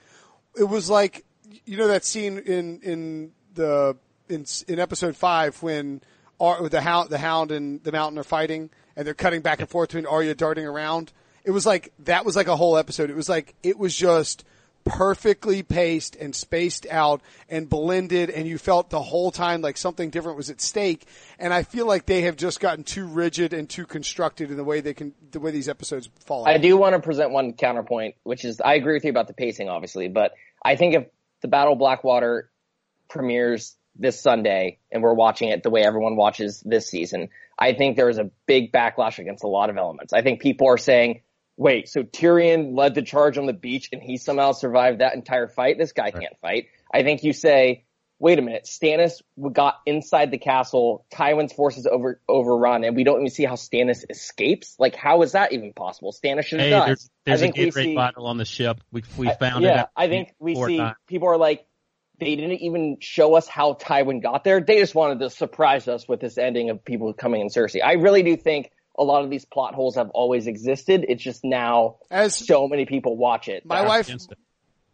it 0.56 0.64
was 0.64 0.88
like 0.88 1.24
you 1.64 1.76
know 1.76 1.88
that 1.88 2.04
scene 2.04 2.38
in 2.38 2.80
in 2.82 3.32
the 3.54 3.96
in 4.28 4.44
in 4.68 4.78
episode 4.78 5.16
five 5.16 5.62
when 5.62 6.00
Ar- 6.38 6.68
the 6.68 6.80
hound 6.80 7.08
the 7.10 7.18
hound 7.18 7.50
and 7.50 7.82
the 7.82 7.92
mountain 7.92 8.18
are 8.18 8.24
fighting 8.24 8.68
and 8.96 9.06
they're 9.06 9.14
cutting 9.14 9.42
back 9.42 9.60
and 9.60 9.68
forth 9.68 9.90
between 9.90 10.06
Arya 10.06 10.34
darting 10.34 10.66
around. 10.66 11.12
It 11.44 11.50
was 11.50 11.66
like 11.66 11.92
that 12.00 12.24
was 12.24 12.34
like 12.34 12.48
a 12.48 12.56
whole 12.56 12.76
episode. 12.76 13.10
It 13.10 13.16
was 13.16 13.28
like 13.28 13.54
it 13.62 13.78
was 13.78 13.96
just 13.96 14.44
perfectly 14.86 15.64
paced 15.64 16.14
and 16.14 16.34
spaced 16.34 16.86
out 16.86 17.20
and 17.48 17.68
blended 17.68 18.30
and 18.30 18.46
you 18.46 18.56
felt 18.56 18.88
the 18.88 19.02
whole 19.02 19.32
time 19.32 19.60
like 19.60 19.76
something 19.76 20.10
different 20.10 20.36
was 20.36 20.48
at 20.48 20.60
stake 20.60 21.04
and 21.40 21.52
I 21.52 21.64
feel 21.64 21.86
like 21.86 22.06
they 22.06 22.22
have 22.22 22.36
just 22.36 22.60
gotten 22.60 22.84
too 22.84 23.04
rigid 23.04 23.52
and 23.52 23.68
too 23.68 23.84
constructed 23.84 24.48
in 24.48 24.56
the 24.56 24.62
way 24.62 24.80
they 24.80 24.94
can 24.94 25.12
the 25.32 25.40
way 25.40 25.50
these 25.50 25.68
episodes 25.68 26.08
fall 26.24 26.46
out. 26.46 26.54
I 26.54 26.58
do 26.58 26.76
want 26.76 26.94
to 26.94 27.00
present 27.00 27.32
one 27.32 27.52
counterpoint, 27.54 28.14
which 28.22 28.44
is 28.44 28.60
I 28.60 28.74
agree 28.74 28.94
with 28.94 29.04
you 29.04 29.10
about 29.10 29.26
the 29.26 29.34
pacing, 29.34 29.68
obviously, 29.68 30.06
but 30.06 30.34
I 30.64 30.76
think 30.76 30.94
if 30.94 31.06
the 31.42 31.48
Battle 31.48 31.72
of 31.72 31.80
Blackwater 31.80 32.50
premieres 33.08 33.76
this 33.98 34.20
Sunday 34.20 34.78
and 34.90 35.02
we're 35.02 35.14
watching 35.14 35.48
it 35.48 35.62
the 35.62 35.70
way 35.70 35.82
everyone 35.82 36.16
watches 36.16 36.62
this 36.66 36.88
season, 36.88 37.28
I 37.58 37.72
think 37.74 37.96
there 37.96 38.08
is 38.08 38.18
a 38.18 38.30
big 38.46 38.72
backlash 38.72 39.18
against 39.18 39.44
a 39.44 39.48
lot 39.48 39.70
of 39.70 39.76
elements. 39.76 40.12
I 40.12 40.22
think 40.22 40.40
people 40.40 40.68
are 40.68 40.78
saying, 40.78 41.22
wait, 41.56 41.88
so 41.88 42.02
Tyrion 42.02 42.76
led 42.76 42.94
the 42.94 43.02
charge 43.02 43.38
on 43.38 43.46
the 43.46 43.52
beach 43.54 43.88
and 43.92 44.02
he 44.02 44.16
somehow 44.18 44.52
survived 44.52 45.00
that 45.00 45.14
entire 45.14 45.48
fight? 45.48 45.78
This 45.78 45.92
guy 45.92 46.10
can't 46.10 46.36
fight. 46.42 46.66
I 46.92 47.02
think 47.02 47.24
you 47.24 47.32
say, 47.32 47.84
wait 48.18 48.38
a 48.38 48.42
minute, 48.42 48.64
Stannis 48.64 49.20
got 49.52 49.76
inside 49.86 50.30
the 50.30 50.38
castle, 50.38 51.04
Tywin's 51.12 51.52
forces 51.52 51.86
over 51.86 52.20
overrun, 52.28 52.84
and 52.84 52.96
we 52.96 53.04
don't 53.04 53.16
even 53.20 53.30
see 53.30 53.44
how 53.44 53.54
Stannis 53.54 54.04
escapes. 54.08 54.74
Like, 54.78 54.94
how 54.96 55.22
is 55.22 55.32
that 55.32 55.52
even 55.52 55.72
possible? 55.74 56.12
Stannis 56.12 56.44
should 56.46 56.60
have 56.60 56.66
Hey, 56.68 56.70
died. 56.70 56.88
there's, 56.88 57.10
there's 57.24 57.42
I 57.42 57.46
a 57.46 57.52
think 57.52 57.56
we 57.56 57.66
Gatorade 57.66 57.84
see, 57.84 57.94
bottle 57.94 58.26
on 58.26 58.36
the 58.38 58.44
ship. 58.46 58.80
We 58.92 59.02
we 59.18 59.28
I- 59.28 59.34
found 59.36 59.64
it. 59.64 59.68
yeah, 59.68 59.80
after 59.82 59.90
I 59.96 60.08
think 60.08 60.34
we 60.38 60.54
see 60.54 60.78
times. 60.78 60.96
people 61.06 61.28
are 61.28 61.36
like, 61.36 61.66
they 62.18 62.34
didn't 62.36 62.60
even 62.62 62.96
show 63.00 63.34
us 63.34 63.46
how 63.48 63.74
Tywin 63.74 64.22
got 64.22 64.44
there. 64.44 64.60
They 64.60 64.78
just 64.78 64.94
wanted 64.94 65.20
to 65.20 65.30
surprise 65.30 65.86
us 65.88 66.08
with 66.08 66.20
this 66.20 66.38
ending 66.38 66.70
of 66.70 66.84
people 66.84 67.12
coming 67.12 67.40
in 67.42 67.48
Cersei. 67.48 67.82
I 67.84 67.94
really 67.94 68.22
do 68.22 68.36
think 68.36 68.70
a 68.98 69.04
lot 69.04 69.22
of 69.24 69.30
these 69.30 69.44
plot 69.44 69.74
holes 69.74 69.96
have 69.96 70.08
always 70.10 70.46
existed. 70.46 71.04
It's 71.08 71.22
just 71.22 71.44
now 71.44 71.96
As 72.10 72.34
so 72.34 72.66
many 72.68 72.86
people 72.86 73.16
watch 73.16 73.48
it. 73.48 73.66
my 73.66 73.82
wife 73.86 74.08
it. 74.08 74.26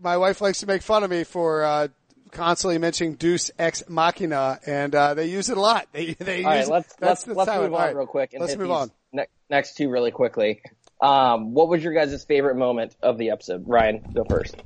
my 0.00 0.16
wife 0.16 0.40
likes 0.40 0.60
to 0.60 0.66
make 0.66 0.82
fun 0.82 1.04
of 1.04 1.10
me 1.10 1.22
for 1.22 1.62
uh, 1.62 1.88
constantly 2.32 2.78
mentioning 2.78 3.14
Deus 3.14 3.50
Ex 3.58 3.84
Machina, 3.88 4.58
and 4.66 4.92
uh, 4.94 5.14
they 5.14 5.26
use 5.26 5.48
it 5.50 5.56
a 5.56 5.60
lot. 5.60 5.86
They 5.92 6.14
they 6.18 6.42
All 6.42 6.50
right, 6.50 6.58
use 6.60 6.68
let's 6.68 6.94
that's, 6.96 7.00
let's 7.00 7.24
that's 7.24 7.36
let's 7.36 7.50
move 7.50 7.62
it- 7.62 7.66
on 7.66 7.72
all 7.74 7.78
right. 7.78 7.96
real 7.96 8.06
quick 8.06 8.32
and 8.32 8.40
Let's 8.40 8.56
move 8.56 8.70
on. 8.72 8.90
Ne- 9.12 9.26
next 9.48 9.76
two 9.76 9.88
really 9.90 10.10
quickly. 10.10 10.60
Um, 11.00 11.52
what 11.54 11.68
was 11.68 11.82
your 11.84 11.92
guys' 11.92 12.24
favorite 12.24 12.56
moment 12.56 12.96
of 13.02 13.18
the 13.18 13.30
episode? 13.30 13.64
Ryan, 13.68 14.04
go 14.14 14.24
first. 14.24 14.56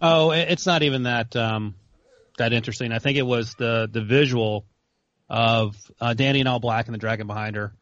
Oh, 0.00 0.30
it's 0.30 0.66
not 0.66 0.82
even 0.82 1.02
that 1.02 1.36
um, 1.36 1.74
that 2.38 2.52
interesting. 2.52 2.92
I 2.92 2.98
think 2.98 3.18
it 3.18 3.26
was 3.26 3.54
the 3.54 3.88
the 3.90 4.02
visual 4.02 4.64
of 5.28 5.76
uh, 6.00 6.14
Danny 6.14 6.40
in 6.40 6.46
all 6.46 6.58
black 6.58 6.86
and 6.86 6.94
the 6.94 6.98
dragon 6.98 7.26
behind 7.26 7.56
her. 7.56 7.72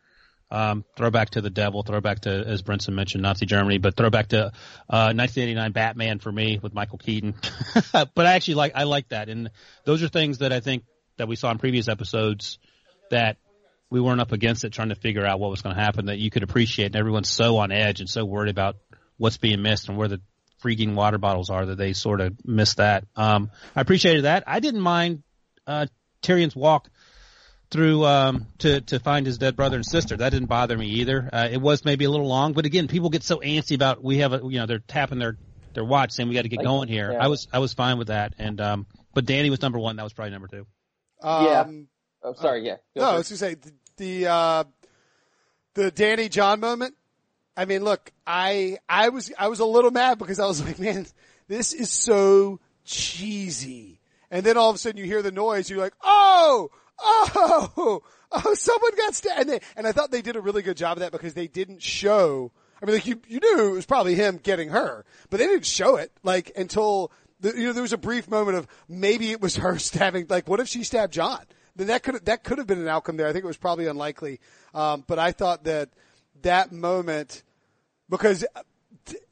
Um, 0.50 0.84
throwback 0.96 1.30
to 1.30 1.42
the 1.42 1.50
devil, 1.50 1.82
throwback 1.82 2.20
to, 2.20 2.30
as 2.30 2.62
Brinson 2.62 2.94
mentioned, 2.94 3.22
Nazi 3.22 3.44
Germany, 3.44 3.76
but 3.76 3.96
throwback 3.96 4.28
to 4.28 4.46
uh, 4.88 5.12
1989 5.12 5.72
Batman 5.72 6.18
for 6.20 6.32
me 6.32 6.58
with 6.60 6.72
Michael 6.72 6.96
Keaton. 6.96 7.34
but 7.92 8.26
I 8.26 8.32
actually 8.32 8.54
like 8.54 8.72
I 8.74 8.84
like 8.84 9.10
that, 9.10 9.28
and 9.28 9.50
those 9.84 10.02
are 10.02 10.08
things 10.08 10.38
that 10.38 10.52
I 10.52 10.60
think 10.60 10.84
that 11.18 11.28
we 11.28 11.36
saw 11.36 11.50
in 11.50 11.58
previous 11.58 11.86
episodes 11.88 12.58
that 13.10 13.36
we 13.90 14.00
weren't 14.00 14.20
up 14.20 14.32
against 14.32 14.64
it 14.64 14.72
trying 14.72 14.88
to 14.88 14.94
figure 14.94 15.24
out 15.24 15.38
what 15.38 15.50
was 15.50 15.62
going 15.62 15.74
to 15.74 15.80
happen 15.80 16.06
that 16.06 16.18
you 16.18 16.30
could 16.30 16.42
appreciate, 16.42 16.86
and 16.86 16.96
everyone's 16.96 17.30
so 17.30 17.58
on 17.58 17.70
edge 17.70 18.00
and 18.00 18.08
so 18.08 18.24
worried 18.24 18.50
about 18.50 18.76
what's 19.18 19.36
being 19.36 19.60
missed 19.60 19.88
and 19.88 19.98
where 19.98 20.08
the 20.08 20.20
freaking 20.62 20.94
water 20.94 21.18
bottles 21.18 21.50
are 21.50 21.66
that 21.66 21.76
they 21.76 21.92
sort 21.92 22.20
of 22.20 22.36
missed 22.44 22.78
that. 22.78 23.04
Um, 23.16 23.50
I 23.76 23.80
appreciated 23.80 24.24
that. 24.24 24.44
I 24.46 24.61
didn't 24.61 24.80
mind 24.80 25.22
uh, 25.66 25.86
Tyrion's 26.22 26.56
walk 26.56 26.88
through 27.70 28.04
um, 28.04 28.46
to 28.59 28.80
to 28.82 28.98
find 28.98 29.26
his 29.26 29.38
dead 29.38 29.56
brother 29.56 29.76
and 29.76 29.86
sister. 29.86 30.16
That 30.16 30.30
didn't 30.30 30.48
bother 30.48 30.76
me 30.76 30.86
either. 30.86 31.28
Uh, 31.32 31.48
it 31.50 31.61
was 31.61 31.84
maybe 31.84 32.04
a 32.04 32.11
little 32.11 32.26
long, 32.28 32.52
but 32.52 32.64
again, 32.66 32.88
people 32.88 33.11
get 33.11 33.22
so 33.22 33.38
antsy 33.38 33.74
about 33.74 34.02
we 34.02 34.18
have 34.18 34.32
a 34.32 34.38
you 34.42 34.59
know 34.59 34.66
they're 34.66 34.78
tapping 34.78 35.18
their 35.18 35.36
their 35.74 35.84
watch 35.84 36.12
saying 36.12 36.28
we 36.28 36.34
got 36.34 36.42
to 36.42 36.48
get 36.48 36.59
Like, 36.59 36.66
going 36.66 36.88
here. 36.88 37.12
yeah. 37.12 37.22
I 37.24 37.28
was 37.28 37.46
I 37.52 37.59
was 37.59 37.74
fine 37.74 37.98
with 37.98 38.09
that, 38.09 38.34
and 38.38 38.61
um, 38.61 38.86
but 39.14 39.26
Danny 39.26 39.50
was 39.50 39.61
number 39.61 39.78
one. 39.78 39.96
That 39.96 40.04
was 40.04 40.12
probably 40.12 40.32
number 40.32 40.48
two. 40.48 40.66
Yeah. 41.22 41.61
Um, 41.62 41.88
Oh, 42.20 42.34
sorry. 42.34 42.66
Yeah. 42.66 42.76
Go 42.96 43.02
No, 43.02 43.11
I 43.11 43.16
was 43.18 43.28
going 43.28 43.38
to 43.38 43.44
say 43.44 43.54
the 43.54 43.72
the, 43.96 44.30
uh, 44.30 44.64
the 45.74 45.90
Danny 45.92 46.28
Jon 46.28 46.59
moment. 46.59 46.94
I 47.59 47.64
mean, 47.64 47.82
look, 47.82 48.12
I 48.24 48.78
I 48.88 49.09
was 49.09 49.32
I 49.36 49.48
was 49.48 49.59
a 49.59 49.64
little 49.64 49.90
mad 49.90 50.18
because 50.18 50.38
I 50.38 50.46
was 50.46 50.64
like, 50.64 50.78
man, 50.78 51.06
this 51.48 51.72
is 51.72 51.90
so 51.90 52.61
cheesy. 52.84 54.00
And 54.30 54.46
then 54.46 54.56
all 54.56 54.70
of 54.70 54.76
a 54.76 54.78
sudden 54.78 54.96
you 54.96 55.06
hear 55.06 55.22
the 55.22 55.32
noise, 55.32 55.68
you're 55.68 55.80
like, 55.80 55.94
oh, 56.00 56.70
oh, 57.00 58.02
oh, 58.32 58.54
someone 58.54 58.96
got 58.96 59.14
stabbed. 59.14 59.40
And, 59.40 59.50
they, 59.50 59.61
and 59.76 59.86
I 59.88 59.92
thought 59.92 60.12
they 60.12 60.22
did 60.22 60.36
a 60.36 60.40
really 60.40 60.62
good 60.62 60.76
job 60.76 60.98
of 60.98 61.00
that 61.00 61.11
because 61.11 61.34
they 61.34 61.48
didn't 61.48 61.82
show. 61.82 62.52
I 62.80 62.86
mean, 62.86 62.94
like 62.94 63.06
you 63.06 63.20
you 63.26 63.40
knew 63.40 63.70
it 63.70 63.72
was 63.72 63.86
probably 63.86 64.14
him 64.14 64.38
getting 64.40 64.68
her, 64.68 65.04
but 65.28 65.40
they 65.40 65.46
didn't 65.48 65.66
show 65.66 65.96
it 65.96 66.12
like 66.22 66.52
until 66.56 67.11
the, 67.40 67.54
you 67.56 67.66
know 67.66 67.72
there 67.72 67.82
was 67.82 67.92
a 67.92 67.98
brief 67.98 68.30
moment 68.30 68.56
of 68.56 68.68
maybe 68.88 69.32
it 69.32 69.40
was 69.40 69.56
her 69.56 69.78
stabbing. 69.80 70.26
Like, 70.28 70.46
what 70.46 70.61
if 70.61 70.68
she 70.68 70.84
stabbed 70.84 71.12
Jon? 71.12 71.42
Then 71.74 71.88
that 71.88 72.04
could 72.04 72.24
that 72.26 72.44
could 72.44 72.59
have 72.59 72.68
been 72.68 72.78
an 72.80 72.86
outcome 72.86 73.16
there. 73.16 73.26
I 73.26 73.32
think 73.32 73.44
it 73.44 73.48
was 73.48 73.56
probably 73.56 73.86
unlikely. 73.86 74.38
Um, 74.74 75.02
but 75.09 75.18
I 75.18 75.32
thought 75.32 75.64
that 75.64 75.88
that 76.42 76.70
moment 76.70 77.42
because 78.09 78.44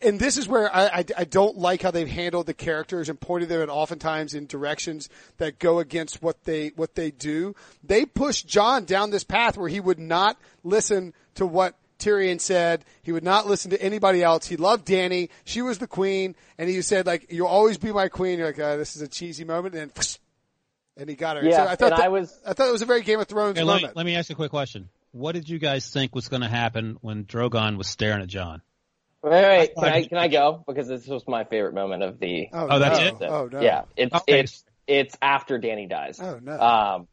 and 0.01 0.19
this 0.19 0.39
is 0.39 0.49
where 0.49 0.75
I, 0.75 0.87
I, 0.87 1.05
I 1.19 1.25
don't 1.25 1.59
like 1.59 1.83
how 1.83 1.91
they've 1.91 2.09
handled 2.09 2.47
the 2.47 2.55
characters 2.55 3.09
and 3.09 3.21
pointed 3.21 3.49
them 3.49 3.61
at 3.61 3.69
oftentimes 3.69 4.33
in 4.35 4.47
directions 4.47 5.09
that 5.37 5.59
go 5.59 5.79
against 5.81 6.23
what 6.23 6.45
they 6.45 6.69
what 6.77 6.95
they 6.95 7.11
do. 7.11 7.55
They 7.85 8.05
pushed 8.07 8.47
Jon 8.47 8.85
down 8.85 9.11
this 9.11 9.25
path 9.25 9.57
where 9.57 9.69
he 9.69 9.81
would 9.81 9.99
not 9.99 10.39
listen 10.65 11.13
to 11.35 11.47
what 11.47 11.75
Tyrion 11.99 12.41
said. 12.41 12.85
He 13.03 13.13
would 13.13 13.25
not 13.25 13.47
listen 13.47 13.71
to 13.71 13.83
anybody 13.83 14.23
else. 14.23 14.47
He 14.47 14.57
loved 14.57 14.85
Danny. 14.85 15.31
She 15.45 15.63
was 15.63 15.79
the 15.79 15.87
queen, 15.87 16.37
and 16.59 16.69
he 16.69 16.81
said 16.83 17.07
like, 17.07 17.31
"You'll 17.31 17.47
always 17.47 17.79
be 17.79 17.93
my 17.93 18.09
queen." 18.09 18.39
You're 18.39 18.49
like, 18.49 18.59
uh, 18.59 18.77
"This 18.77 18.97
is 18.97 19.03
a 19.03 19.09
cheesy 19.09 19.45
moment," 19.45 19.75
and 19.75 19.91
then, 19.91 20.05
and 20.97 21.11
he 21.11 21.17
got 21.17 21.37
her. 21.37 21.45
Yeah, 21.45 21.65
so 21.65 21.71
I 21.71 21.77
thought 21.77 21.93
and 21.93 21.99
that, 21.99 22.05
I 22.05 22.09
was- 22.09 22.39
I 22.47 22.53
thought 22.55 22.69
it 22.69 22.73
was 22.73 22.83
a 22.83 22.87
very 22.87 23.03
Game 23.03 23.21
of 23.21 23.27
Thrones 23.27 23.59
Hey, 23.59 23.65
let, 23.65 23.83
me, 23.83 23.89
let 23.95 24.07
me 24.07 24.17
ask 24.17 24.31
you 24.31 24.35
a 24.35 24.37
quick 24.37 24.51
question. 24.51 24.89
What 25.13 25.33
did 25.33 25.49
you 25.49 25.59
guys 25.59 25.89
think 25.91 26.15
was 26.15 26.29
going 26.29 26.43
to 26.43 26.49
happen 26.49 26.99
when 27.01 27.25
Drogon 27.25 27.79
was 27.79 27.89
staring 27.89 28.21
at 28.23 28.29
Jon? 28.29 28.61
Wait, 29.31 29.43
wait, 29.43 29.59
wait. 29.59 29.75
Can 29.75 29.85
I- 29.85 29.97
I 29.97 30.07
can 30.07 30.19
I 30.19 30.29
go 30.29 30.63
because 30.67 30.87
this 30.89 31.07
was 31.07 31.25
my 31.27 31.45
favorite 31.45 31.75
moment 31.75 32.03
of 32.03 32.19
the. 32.21 32.49
Oh, 32.53 32.79
that's 32.79 32.99
no. 32.99 33.07
it? 33.07 33.31
Oh 33.31 33.49
no. 33.51 33.61
Yeah, 33.61 33.83
it's 33.97 34.15
Okay. 34.15 34.41
it's 34.41 34.65
it's 34.87 35.17
after 35.21 35.59
Danny 35.59 35.87
dies. 35.87 36.21
Oh 36.21 36.39
no. 36.43 36.59
Um, 36.59 37.09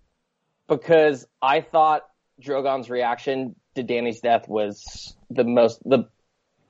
because 0.67 1.25
I 1.41 1.61
thought 1.61 2.03
Drogon's 2.39 2.89
reaction 2.89 3.55
to 3.75 3.83
Danny's 3.83 4.21
death 4.21 4.47
was 4.47 5.15
the 5.29 5.43
most 5.43 5.81
the 5.83 6.07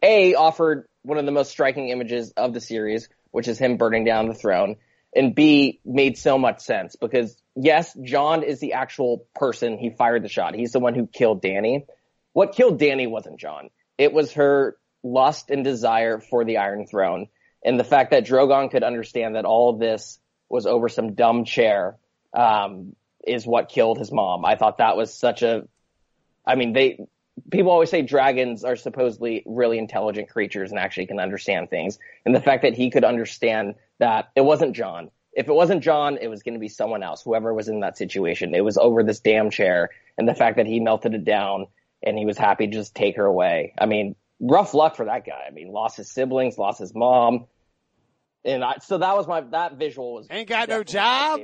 a 0.02 0.36
offered 0.36 0.88
one 1.02 1.18
of 1.18 1.26
the 1.26 1.32
most 1.32 1.52
striking 1.52 1.90
images 1.90 2.32
of 2.38 2.54
the 2.54 2.62
series, 2.62 3.10
which 3.32 3.48
is 3.48 3.60
him 3.60 3.78
burning 3.78 4.06
down 4.06 4.28
the 4.28 4.34
throne, 4.34 4.78
and 5.16 5.36
B 5.36 5.82
made 5.84 6.18
so 6.18 6.38
much 6.38 6.62
sense 6.62 6.96
because 6.96 7.36
yes, 7.56 7.94
Jon 8.02 8.44
is 8.44 8.60
the 8.60 8.74
actual 8.74 9.26
person 9.36 9.78
he 9.78 9.90
fired 9.90 10.24
the 10.24 10.30
shot. 10.30 10.56
He's 10.56 10.72
the 10.72 10.80
one 10.80 10.96
who 10.96 11.06
killed 11.08 11.42
Danny. 11.42 11.86
What 12.32 12.54
killed 12.54 12.80
Danny 12.80 13.08
wasn't 13.08 13.40
Jon. 13.40 13.70
It 13.98 14.12
was 14.14 14.32
her 14.34 14.76
lust 15.04 15.50
and 15.50 15.64
desire 15.64 16.20
for 16.20 16.46
the 16.46 16.58
Iron 16.58 16.88
Throne. 16.88 17.28
And 17.64 17.80
the 17.80 17.84
fact 17.84 18.12
that 18.12 18.26
Drogon 18.26 18.72
could 18.72 18.84
understand 18.84 19.36
that 19.36 19.46
all 19.46 19.70
of 19.70 19.80
this 19.80 20.20
was 20.50 20.66
over 20.66 20.90
some 20.90 21.14
dumb 21.14 21.46
chair, 21.46 21.98
um, 22.34 22.96
is 23.26 23.46
what 23.46 23.70
killed 23.70 23.98
his 23.98 24.12
mom. 24.12 24.46
I 24.46 24.56
thought 24.56 24.78
that 24.80 24.98
was 24.98 25.14
such 25.14 25.42
a, 25.44 25.68
I 26.46 26.56
mean, 26.56 26.74
they, 26.74 27.00
people 27.50 27.72
always 27.72 27.90
say 27.90 28.02
dragons 28.02 28.64
are 28.64 28.76
supposedly 28.76 29.44
really 29.46 29.78
intelligent 29.78 30.30
creatures 30.30 30.72
and 30.72 30.80
actually 30.80 31.08
can 31.08 31.20
understand 31.20 31.70
things. 31.70 32.00
And 32.26 32.36
the 32.36 32.42
fact 32.42 32.64
that 32.64 32.76
he 32.76 32.90
could 32.90 33.04
understand 33.04 33.76
that 34.00 34.30
it 34.36 34.42
wasn't 34.42 34.76
Jon. 34.76 35.10
If 35.32 35.48
it 35.48 35.54
wasn't 35.54 35.84
Jon, 35.84 36.18
it 36.22 36.28
was 36.28 36.44
going 36.44 36.54
to 36.54 36.60
be 36.60 36.68
someone 36.68 37.02
else, 37.02 37.24
whoever 37.24 37.54
was 37.54 37.70
in 37.70 37.80
that 37.80 37.98
situation. 37.98 38.54
It 38.54 38.64
was 38.64 38.78
over 38.78 39.04
this 39.04 39.20
damn 39.20 39.50
chair. 39.50 39.90
And 40.18 40.28
the 40.28 40.36
fact 40.36 40.58
that 40.58 40.68
he 40.68 40.80
melted 40.80 41.14
it 41.16 41.24
down 41.26 41.68
and 42.04 42.18
he 42.18 42.26
was 42.26 42.38
happy 42.38 42.68
to 42.68 42.74
just 42.74 42.94
take 42.94 43.16
her 43.16 43.26
away. 43.26 43.74
I 43.80 43.86
mean, 43.86 44.16
rough 44.44 44.74
luck 44.74 44.96
for 44.96 45.06
that 45.06 45.26
guy. 45.26 45.46
I 45.48 45.52
mean, 45.52 45.72
lost 45.72 45.98
his 45.98 46.12
siblings, 46.12 46.58
lost 46.58 46.80
his 46.80 46.94
mom. 46.94 47.48
And 48.46 48.64
I, 48.64 48.76
so 48.82 48.98
that 48.98 49.16
was 49.16 49.26
my, 49.28 49.42
that 49.52 49.78
visual 49.78 50.16
was. 50.16 50.28
Ain't 50.30 50.50
got 50.50 50.68
no 50.68 50.84
job. 50.84 51.40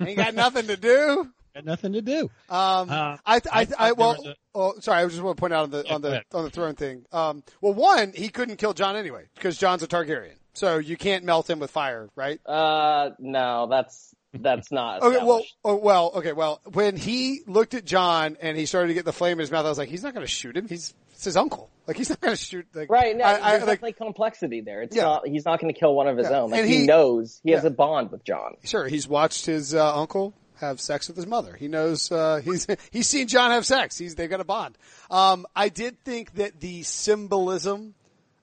Ain't 0.00 0.16
got 0.16 0.34
nothing 0.34 0.68
to 0.68 0.76
do. 0.76 1.28
Had 1.54 1.64
nothing 1.66 1.92
to 1.92 2.02
do. 2.02 2.22
Um, 2.48 2.90
Uh, 2.90 3.16
I, 3.24 3.36
I, 3.36 3.36
I 3.36 3.40
I, 3.60 3.64
thought 3.64 3.96
well, 3.96 4.08
was 4.16 4.26
a- 4.26 4.34
oh, 4.54 4.74
sorry, 4.80 5.02
I 5.02 5.06
just 5.06 5.20
want 5.22 5.36
to 5.36 5.40
point 5.40 5.52
out 5.52 5.64
on 5.64 5.70
the, 5.70 5.84
Yeah, 5.86 5.94
on 5.94 6.02
the, 6.02 6.08
ahead. 6.08 6.24
on 6.32 6.44
the 6.44 6.50
throne 6.50 6.74
thing. 6.74 7.04
Um, 7.12 7.42
well, 7.60 7.74
one, 7.74 8.12
he 8.14 8.28
couldn't 8.28 8.56
kill 8.56 8.74
Jon 8.74 8.96
anyway, 8.96 9.24
because 9.34 9.56
Jon's 9.56 9.82
a 9.82 9.86
Targaryen. 9.88 10.34
So 10.54 10.78
you 10.78 10.96
can't 10.96 11.24
melt 11.24 11.48
him 11.50 11.58
with 11.60 11.70
fire, 11.70 12.08
right? 12.16 12.40
Uh, 12.46 13.10
no, 13.20 13.68
that's, 13.68 14.14
that's 14.40 14.70
not. 14.72 15.02
Okay, 15.02 15.24
well, 15.24 15.42
oh, 15.64 15.76
well, 15.76 16.12
okay, 16.16 16.32
well, 16.32 16.60
when 16.72 16.96
he 16.96 17.40
looked 17.46 17.74
at 17.74 17.84
Jon 17.84 18.36
and 18.40 18.56
he 18.56 18.66
started 18.66 18.88
to 18.88 18.94
get 18.94 19.04
the 19.04 19.12
flame 19.12 19.32
in 19.32 19.38
his 19.40 19.50
mouth, 19.50 19.64
I 19.66 19.68
was 19.68 19.78
like, 19.78 19.88
he's 19.88 20.02
not 20.02 20.14
going 20.14 20.26
to 20.26 20.30
shoot 20.32 20.56
him. 20.56 20.68
He's, 20.68 20.94
it's 21.12 21.24
his 21.24 21.36
uncle. 21.36 21.70
Like, 21.86 21.96
he's 21.96 22.08
not 22.10 22.20
going 22.20 22.34
to 22.36 22.42
shoot, 22.42 22.66
like, 22.74 22.90
Right, 22.90 23.16
no, 23.16 23.24
I, 23.24 23.28
I, 23.28 23.34
there's 23.34 23.42
like, 23.44 23.60
definitely 23.80 23.92
complexity 23.92 24.60
there. 24.62 24.82
It's 24.82 24.96
Yeah. 24.96 25.02
not, 25.04 25.26
he's 25.28 25.44
not 25.44 25.60
going 25.60 25.72
to 25.72 25.78
kill 25.78 25.94
one 25.94 26.08
of 26.08 26.16
his 26.16 26.28
Yeah. 26.30 26.40
own. 26.40 26.50
Like 26.50 26.60
And 26.60 26.68
he, 26.68 26.78
he- 26.80 26.86
knows 26.86 27.40
he 27.44 27.50
has 27.52 27.62
Yeah. 27.62 27.68
a 27.68 27.72
bond 27.72 28.10
with 28.10 28.24
Jon. 28.24 28.54
sure, 28.64 28.86
he's 28.88 29.06
watched 29.06 29.46
his, 29.46 29.74
uh, 29.74 29.96
uncle 29.96 30.34
have 30.60 30.80
sex 30.80 31.08
with 31.08 31.16
his 31.16 31.26
mother. 31.26 31.54
He 31.54 31.68
knows, 31.68 32.10
uh, 32.10 32.40
he's, 32.44 32.66
he's 32.90 33.06
seen 33.08 33.28
Jon 33.28 33.50
have 33.50 33.66
sex. 33.66 33.98
He's, 33.98 34.14
they've 34.14 34.30
got 34.30 34.40
a 34.40 34.44
bond. 34.44 34.78
Um, 35.10 35.46
I 35.54 35.68
did 35.68 36.02
think 36.04 36.34
that 36.34 36.60
the 36.60 36.82
symbolism 36.84 37.94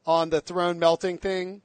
on 0.05 0.29
the 0.29 0.41
throne 0.41 0.79
melting 0.79 1.17
thing, 1.17 1.61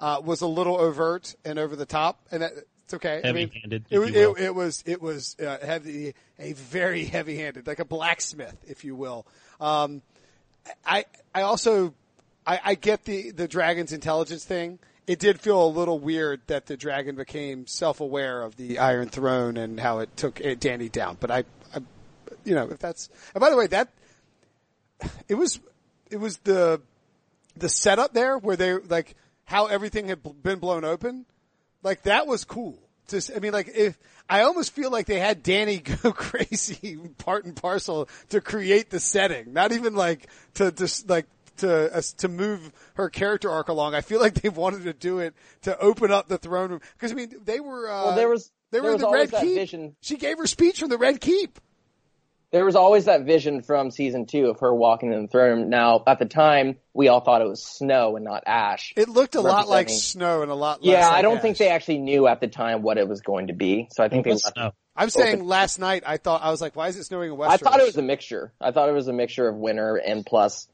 uh, 0.00 0.20
was 0.24 0.40
a 0.42 0.46
little 0.46 0.76
overt 0.78 1.34
and 1.44 1.58
over 1.58 1.74
the 1.74 1.86
top 1.86 2.20
and 2.30 2.42
that, 2.42 2.52
it's 2.88 2.94
okay. 2.94 3.20
I 3.22 3.32
mean, 3.32 3.48
Heavy-handed, 3.48 3.84
it, 3.90 3.98
it, 3.98 4.38
it 4.38 4.54
was, 4.54 4.82
it 4.86 5.02
was, 5.02 5.36
uh, 5.38 5.58
heavy, 5.62 6.14
a 6.38 6.54
very 6.54 7.04
heavy 7.04 7.36
handed, 7.36 7.66
like 7.66 7.80
a 7.80 7.84
blacksmith, 7.84 8.56
if 8.66 8.82
you 8.82 8.96
will. 8.96 9.26
Um, 9.60 10.00
I 10.86 11.04
I 11.34 11.42
also 11.42 11.92
I, 12.46 12.60
I 12.64 12.74
get 12.76 13.04
the 13.04 13.30
the 13.30 13.46
dragon's 13.46 13.92
intelligence 13.92 14.44
thing. 14.44 14.78
It 15.06 15.18
did 15.18 15.38
feel 15.38 15.62
a 15.62 15.68
little 15.68 15.98
weird 15.98 16.40
that 16.46 16.64
the 16.64 16.78
dragon 16.78 17.14
became 17.14 17.66
self 17.66 18.00
aware 18.00 18.42
of 18.42 18.56
the 18.56 18.78
Iron 18.78 19.08
Throne 19.08 19.58
and 19.58 19.78
how 19.78 19.98
it 19.98 20.16
took 20.16 20.40
Danny 20.58 20.88
down. 20.88 21.18
But 21.20 21.30
I, 21.30 21.44
I, 21.74 21.80
you 22.44 22.54
know, 22.54 22.70
if 22.70 22.78
that's 22.78 23.10
and 23.34 23.40
by 23.40 23.50
the 23.50 23.56
way, 23.56 23.66
that 23.66 23.88
it 25.28 25.34
was 25.34 25.60
it 26.10 26.18
was 26.18 26.38
the 26.38 26.80
the 27.54 27.68
setup 27.68 28.14
there 28.14 28.38
where 28.38 28.56
they 28.56 28.74
like 28.74 29.14
how 29.44 29.66
everything 29.66 30.08
had 30.08 30.20
been 30.42 30.58
blown 30.58 30.84
open. 30.84 31.26
Like 31.82 32.02
that 32.02 32.26
was 32.26 32.44
cool. 32.44 32.78
Just, 33.08 33.30
I 33.34 33.38
mean, 33.38 33.52
like 33.52 33.68
if 33.74 33.98
I 34.28 34.42
almost 34.42 34.72
feel 34.74 34.90
like 34.90 35.06
they 35.06 35.18
had 35.18 35.42
Danny 35.42 35.78
go 36.02 36.12
crazy, 36.12 36.98
part 37.18 37.44
and 37.46 37.56
parcel, 37.56 38.08
to 38.30 38.40
create 38.40 38.90
the 38.90 39.00
setting. 39.00 39.52
Not 39.52 39.72
even 39.72 39.94
like 39.94 40.28
to 40.54 40.70
just 40.72 41.08
like 41.08 41.26
to 41.58 41.96
uh, 41.96 42.02
to 42.18 42.28
move 42.28 42.70
her 42.94 43.08
character 43.08 43.50
arc 43.50 43.68
along. 43.68 43.94
I 43.94 44.00
feel 44.02 44.20
like 44.20 44.34
they 44.34 44.48
wanted 44.50 44.84
to 44.84 44.92
do 44.92 45.20
it 45.20 45.34
to 45.62 45.78
open 45.78 46.10
up 46.12 46.28
the 46.28 46.38
throne 46.38 46.70
room 46.70 46.80
because 46.94 47.12
I 47.12 47.14
mean 47.14 47.34
they 47.44 47.60
were. 47.60 47.88
Uh, 47.90 48.04
Well, 48.06 48.16
there 48.16 48.28
was- 48.28 48.50
they 48.70 48.82
were 48.82 48.92
in 48.92 49.00
the 49.00 49.08
Red 49.10 49.30
Keep. 49.30 49.54
vision. 49.54 49.96
She 50.02 50.18
gave 50.18 50.36
her 50.36 50.46
speech 50.46 50.80
from 50.80 50.90
the 50.90 50.98
Red 50.98 51.22
Keep. 51.22 51.58
There 52.50 52.64
was 52.64 52.76
always 52.76 53.04
that 53.04 53.24
vision 53.24 53.60
from 53.60 53.90
season 53.90 54.24
two 54.24 54.46
of 54.46 54.60
her 54.60 54.74
walking 54.74 55.12
in 55.12 55.22
the 55.22 55.28
throne 55.28 55.60
room. 55.60 55.70
Now, 55.70 56.02
at 56.06 56.18
the 56.18 56.24
time, 56.24 56.76
we 56.94 57.08
all 57.08 57.20
thought 57.20 57.42
it 57.42 57.48
was 57.48 57.62
snow 57.62 58.16
and 58.16 58.24
not 58.24 58.44
ash. 58.46 58.94
It 58.96 59.08
looked 59.08 59.34
a 59.34 59.42
lot 59.42 59.68
like 59.68 59.90
snow 59.90 60.40
and 60.40 60.50
a 60.50 60.54
lot. 60.54 60.82
less 60.82 60.90
yeah, 60.90 61.10
I 61.10 61.20
don't 61.20 61.42
think 61.42 61.58
they 61.58 61.68
actually 61.68 61.98
knew 61.98 62.26
at 62.26 62.40
the 62.40 62.48
time 62.48 62.80
what 62.82 62.96
it 62.96 63.06
was 63.06 63.20
going 63.20 63.48
to 63.48 63.52
be. 63.52 63.88
So 63.92 64.02
I 64.02 64.08
think 64.08 64.24
they 64.24 64.30
Let's 64.32 64.50
left. 64.56 64.76
I'm 64.96 65.10
saying 65.10 65.44
last 65.44 65.78
night 65.78 66.02
I 66.06 66.16
thought 66.16 66.42
I 66.42 66.50
was 66.50 66.60
like, 66.60 66.74
why 66.74 66.88
is 66.88 66.96
it 66.96 67.04
snowing 67.04 67.30
in 67.30 67.38
Westeros? 67.38 67.50
I 67.50 67.56
thought 67.58 67.80
it 67.80 67.86
was 67.86 67.96
a 67.96 68.02
mixture. 68.02 68.52
I 68.60 68.72
thought 68.72 68.88
it 68.88 68.92
was 68.92 69.08
a 69.08 69.12
mixture 69.12 69.46
of 69.46 69.54
winter 69.54 69.96
and 69.96 70.26
plus, 70.26 70.66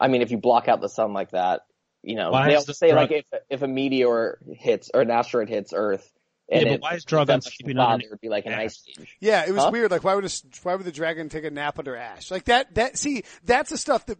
I 0.00 0.08
mean, 0.08 0.22
if 0.22 0.30
you 0.30 0.38
block 0.38 0.68
out 0.68 0.80
the 0.80 0.88
sun 0.88 1.12
like 1.14 1.30
that, 1.32 1.62
you 2.02 2.16
know, 2.16 2.30
Why 2.30 2.48
they 2.48 2.52
is 2.52 2.58
also 2.58 2.72
the 2.72 2.74
say 2.74 2.90
drug- 2.90 3.10
like 3.10 3.24
if 3.32 3.40
if 3.48 3.62
a 3.62 3.68
meteor 3.68 4.38
hits 4.52 4.90
or 4.92 5.00
an 5.00 5.10
asteroid 5.10 5.48
hits 5.48 5.72
Earth, 5.74 6.12
and 6.48 6.62
Yeah, 6.66 6.72
but 6.74 6.80
why 6.82 6.90
is 6.94 7.02
it's 7.04 7.04
Drogon 7.12 7.26
that 7.26 7.44
much 7.44 7.56
sleeping 7.56 7.76
cloud, 7.76 7.86
underneath 7.92 8.06
It 8.06 8.10
would 8.12 8.20
be 8.20 8.28
like 8.28 8.46
an 8.46 8.54
ice 8.54 8.82
age. 8.88 9.16
Yeah, 9.20 9.44
it 9.46 9.52
was 9.52 9.64
Huh? 9.64 9.70
weird. 9.72 9.90
Like, 9.90 10.04
why 10.04 10.14
would 10.14 10.24
a, 10.24 10.30
why 10.62 10.74
would 10.74 10.84
the 10.86 10.92
dragon 10.92 11.28
take 11.28 11.44
a 11.44 11.50
nap 11.50 11.78
under 11.78 11.96
ash? 11.96 12.30
Like 12.30 12.44
that. 12.46 12.74
That 12.74 12.98
see, 12.98 13.24
that's 13.44 13.70
the 13.70 13.78
stuff 13.78 14.06
that 14.06 14.18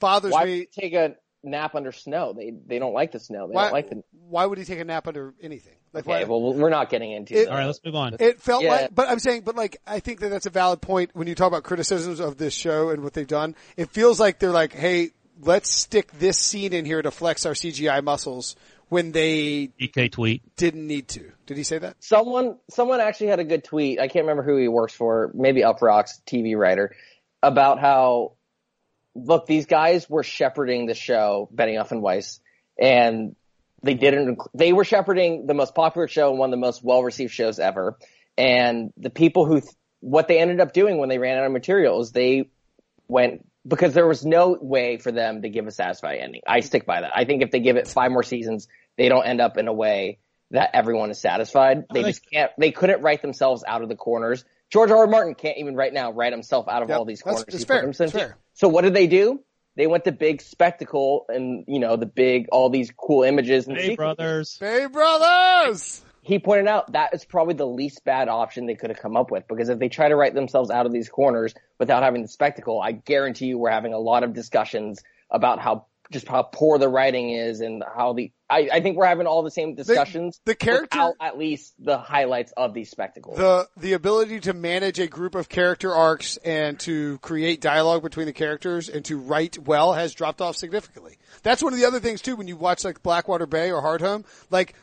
bothers 0.00 0.32
Why 0.32 0.44
me. 0.44 0.50
would 0.60 0.68
they 0.76 0.82
take 0.82 0.94
a 0.94 1.16
nap 1.42 1.74
under 1.74 1.92
snow? 1.92 2.32
They 2.32 2.52
they 2.66 2.78
don't 2.78 2.92
like 2.94 3.12
the 3.12 3.20
snow. 3.20 3.46
They 3.48 3.54
Why, 3.54 3.64
don't 3.64 3.72
like 3.72 3.90
the. 3.90 4.02
why 4.28 4.46
would 4.46 4.58
he 4.58 4.64
take 4.64 4.80
a 4.80 4.84
nap 4.84 5.06
under 5.08 5.34
anything? 5.40 5.74
Like, 5.92 6.06
Okay, 6.06 6.24
why, 6.24 6.28
well, 6.28 6.52
we're 6.52 6.68
not 6.70 6.90
getting 6.90 7.12
into 7.12 7.34
It- 7.40 7.48
All 7.48 7.54
right, 7.54 7.64
let's 7.66 7.80
move 7.84 7.94
on. 7.94 8.16
it 8.18 8.40
felt 8.42 8.62
Yeah. 8.64 8.70
like, 8.70 8.94
but 8.94 9.08
I'm 9.08 9.18
saying, 9.18 9.42
but 9.42 9.56
like, 9.56 9.78
I 9.86 10.00
think 10.00 10.20
that 10.20 10.28
that's 10.28 10.44
a 10.46 10.50
valid 10.50 10.82
point 10.82 11.10
when 11.14 11.26
you 11.26 11.34
talk 11.34 11.46
about 11.48 11.62
criticisms 11.62 12.20
of 12.20 12.36
this 12.36 12.52
show 12.52 12.90
and 12.90 13.02
what 13.02 13.14
they've 13.14 13.26
done. 13.26 13.54
It 13.78 13.90
feels 13.90 14.20
like 14.20 14.38
they're 14.38 14.50
like, 14.50 14.74
hey, 14.74 15.10
let's 15.40 15.70
stick 15.70 16.10
this 16.12 16.36
scene 16.38 16.72
in 16.74 16.84
here 16.84 17.00
to 17.00 17.10
flex 17.10 17.46
our 17.46 17.52
CGI 17.54 18.02
muscles 18.02 18.56
when 18.88 19.12
they 19.12 19.70
DK 19.80 20.12
tweet. 20.12 20.56
didn't 20.56 20.86
need 20.86 21.08
to. 21.08 21.32
Did 21.46 21.56
he 21.56 21.62
say 21.62 21.78
that? 21.78 21.96
someone 22.00 22.58
someone 22.70 23.00
actually 23.00 23.28
had 23.28 23.40
a 23.40 23.44
good 23.44 23.64
tweet. 23.64 23.98
I 23.98 24.08
can't 24.08 24.24
remember 24.24 24.42
who 24.42 24.56
he 24.56 24.68
works 24.68 24.94
for, 24.94 25.30
maybe 25.34 25.62
Uproxx 25.62 26.20
TV 26.26 26.56
writer, 26.56 26.94
about 27.42 27.80
how 27.80 28.32
look 29.14 29.46
these 29.46 29.66
guys 29.66 30.08
were 30.08 30.22
shepherding 30.22 30.86
the 30.86 30.94
show, 30.94 31.48
Benioff 31.54 31.90
and 31.90 32.02
Weiss, 32.02 32.40
and 32.80 33.34
they 33.82 33.94
didn't. 33.94 34.38
They 34.54 34.72
were 34.72 34.84
shepherding 34.84 35.46
the 35.46 35.54
most 35.54 35.74
popular 35.74 36.08
show 36.08 36.30
and 36.30 36.38
one 36.38 36.50
of 36.50 36.52
the 36.52 36.64
most 36.64 36.82
well 36.82 37.02
received 37.02 37.32
shows 37.32 37.58
ever. 37.58 37.98
And 38.38 38.92
the 38.96 39.10
people 39.10 39.46
who 39.46 39.60
th- 39.60 39.72
what 40.00 40.28
they 40.28 40.38
ended 40.38 40.60
up 40.60 40.72
doing 40.72 40.98
when 40.98 41.08
they 41.08 41.18
ran 41.18 41.38
out 41.38 41.46
of 41.46 41.52
material 41.52 42.00
is 42.00 42.12
they 42.12 42.50
went 43.08 43.46
because 43.66 43.94
there 43.94 44.06
was 44.06 44.24
no 44.24 44.56
way 44.60 44.98
for 44.98 45.10
them 45.12 45.42
to 45.42 45.48
give 45.48 45.66
a 45.66 45.70
satisfying 45.70 46.20
ending. 46.20 46.42
I 46.46 46.60
stick 46.60 46.86
by 46.86 47.00
that. 47.00 47.12
I 47.14 47.24
think 47.24 47.42
if 47.42 47.50
they 47.50 47.60
give 47.60 47.76
it 47.76 47.88
five 47.88 48.10
more 48.12 48.22
seasons, 48.22 48.68
they 48.96 49.08
don't 49.08 49.24
end 49.26 49.40
up 49.40 49.56
in 49.58 49.68
a 49.68 49.72
way 49.72 50.18
that 50.52 50.70
everyone 50.74 51.10
is 51.10 51.18
satisfied. 51.20 51.84
They 51.92 52.00
I 52.00 52.02
just 52.04 52.30
can't. 52.30 52.52
They 52.58 52.70
couldn't 52.70 53.02
write 53.02 53.22
themselves 53.22 53.64
out 53.66 53.82
of 53.82 53.88
the 53.88 53.96
corners. 53.96 54.44
George 54.70 54.90
R. 54.90 54.98
R. 54.98 55.06
Martin 55.06 55.34
can't 55.34 55.58
even 55.58 55.74
right 55.74 55.92
now 55.92 56.12
write 56.12 56.32
himself 56.32 56.68
out 56.68 56.82
of 56.82 56.88
Yep, 56.88 56.98
all 56.98 57.04
these 57.04 57.20
that's- 57.20 57.42
corners. 57.42 57.54
it's 57.54 57.64
he 57.64 57.66
fair, 57.66 57.82
himself 57.82 58.08
it's 58.08 58.14
in. 58.14 58.20
fair. 58.20 58.38
So 58.54 58.68
what 58.68 58.82
did 58.82 58.94
they 58.94 59.06
do? 59.06 59.40
They 59.76 59.86
went 59.86 60.04
to 60.04 60.12
big 60.12 60.40
spectacle 60.40 61.26
and 61.28 61.64
you 61.68 61.80
know 61.80 61.96
the 61.96 62.06
big 62.06 62.46
all 62.50 62.70
these 62.70 62.90
cool 62.96 63.24
images 63.24 63.66
and 63.66 63.76
Hey, 63.76 63.90
sequences 63.90 63.96
brothers. 64.16 64.56
Hey, 64.58 64.86
brothers! 64.86 66.02
He 66.26 66.40
pointed 66.40 66.66
out 66.66 66.90
that 66.90 67.14
is 67.14 67.24
probably 67.24 67.54
the 67.54 67.68
least 67.68 68.04
bad 68.04 68.28
option 68.28 68.66
they 68.66 68.74
could 68.74 68.90
have 68.90 68.98
come 68.98 69.16
up 69.16 69.30
with 69.30 69.46
because 69.46 69.68
if 69.68 69.78
they 69.78 69.88
try 69.88 70.08
to 70.08 70.16
write 70.16 70.34
themselves 70.34 70.70
out 70.70 70.84
of 70.84 70.92
these 70.92 71.08
corners 71.08 71.54
without 71.78 72.02
having 72.02 72.22
the 72.22 72.28
spectacle, 72.28 72.80
I 72.80 72.90
guarantee 72.90 73.46
you 73.46 73.58
we're 73.58 73.70
having 73.70 73.92
a 73.92 73.98
lot 73.98 74.24
of 74.24 74.34
discussions 74.34 75.04
about 75.30 75.60
how 75.60 75.86
just 76.10 76.26
how 76.26 76.42
poor 76.42 76.78
the 76.78 76.88
writing 76.88 77.30
is 77.30 77.60
and 77.60 77.82
how 77.94 78.12
the 78.12 78.32
I, 78.48 78.68
I 78.72 78.80
think 78.80 78.96
we're 78.96 79.06
having 79.06 79.26
all 79.26 79.42
the 79.42 79.50
same 79.50 79.74
discussions. 79.74 80.40
the 80.44 80.54
character- 80.54 80.86
without 80.98 81.14
at 81.20 81.36
least 81.36 81.74
the 81.80 81.98
highlights 81.98 82.52
of 82.56 82.74
these 82.74 82.90
spectacles. 82.90 83.38
The 83.38 83.68
the 83.76 83.92
ability 83.94 84.40
to 84.40 84.52
manage 84.52 84.98
a 85.00 85.06
group 85.06 85.34
of 85.34 85.48
character 85.48 85.92
arcs 85.92 86.38
and 86.38 86.78
to 86.80 87.18
create 87.18 87.60
dialogue 87.60 88.02
between 88.02 88.26
the 88.26 88.32
characters 88.32 88.88
and 88.88 89.04
to 89.06 89.18
write 89.18 89.58
well 89.58 89.92
has 89.94 90.14
dropped 90.14 90.40
off 90.40 90.56
significantly. 90.56 91.18
That's 91.42 91.62
one 91.62 91.72
of 91.72 91.78
the 91.78 91.86
other 91.86 92.00
things 92.00 92.20
too 92.20 92.36
when 92.36 92.48
you 92.48 92.56
watch 92.56 92.84
like 92.84 93.02
Blackwater 93.02 93.46
Bay 93.46 93.70
or 93.72 93.82
Hardhome, 93.82 94.24
like 94.50 94.74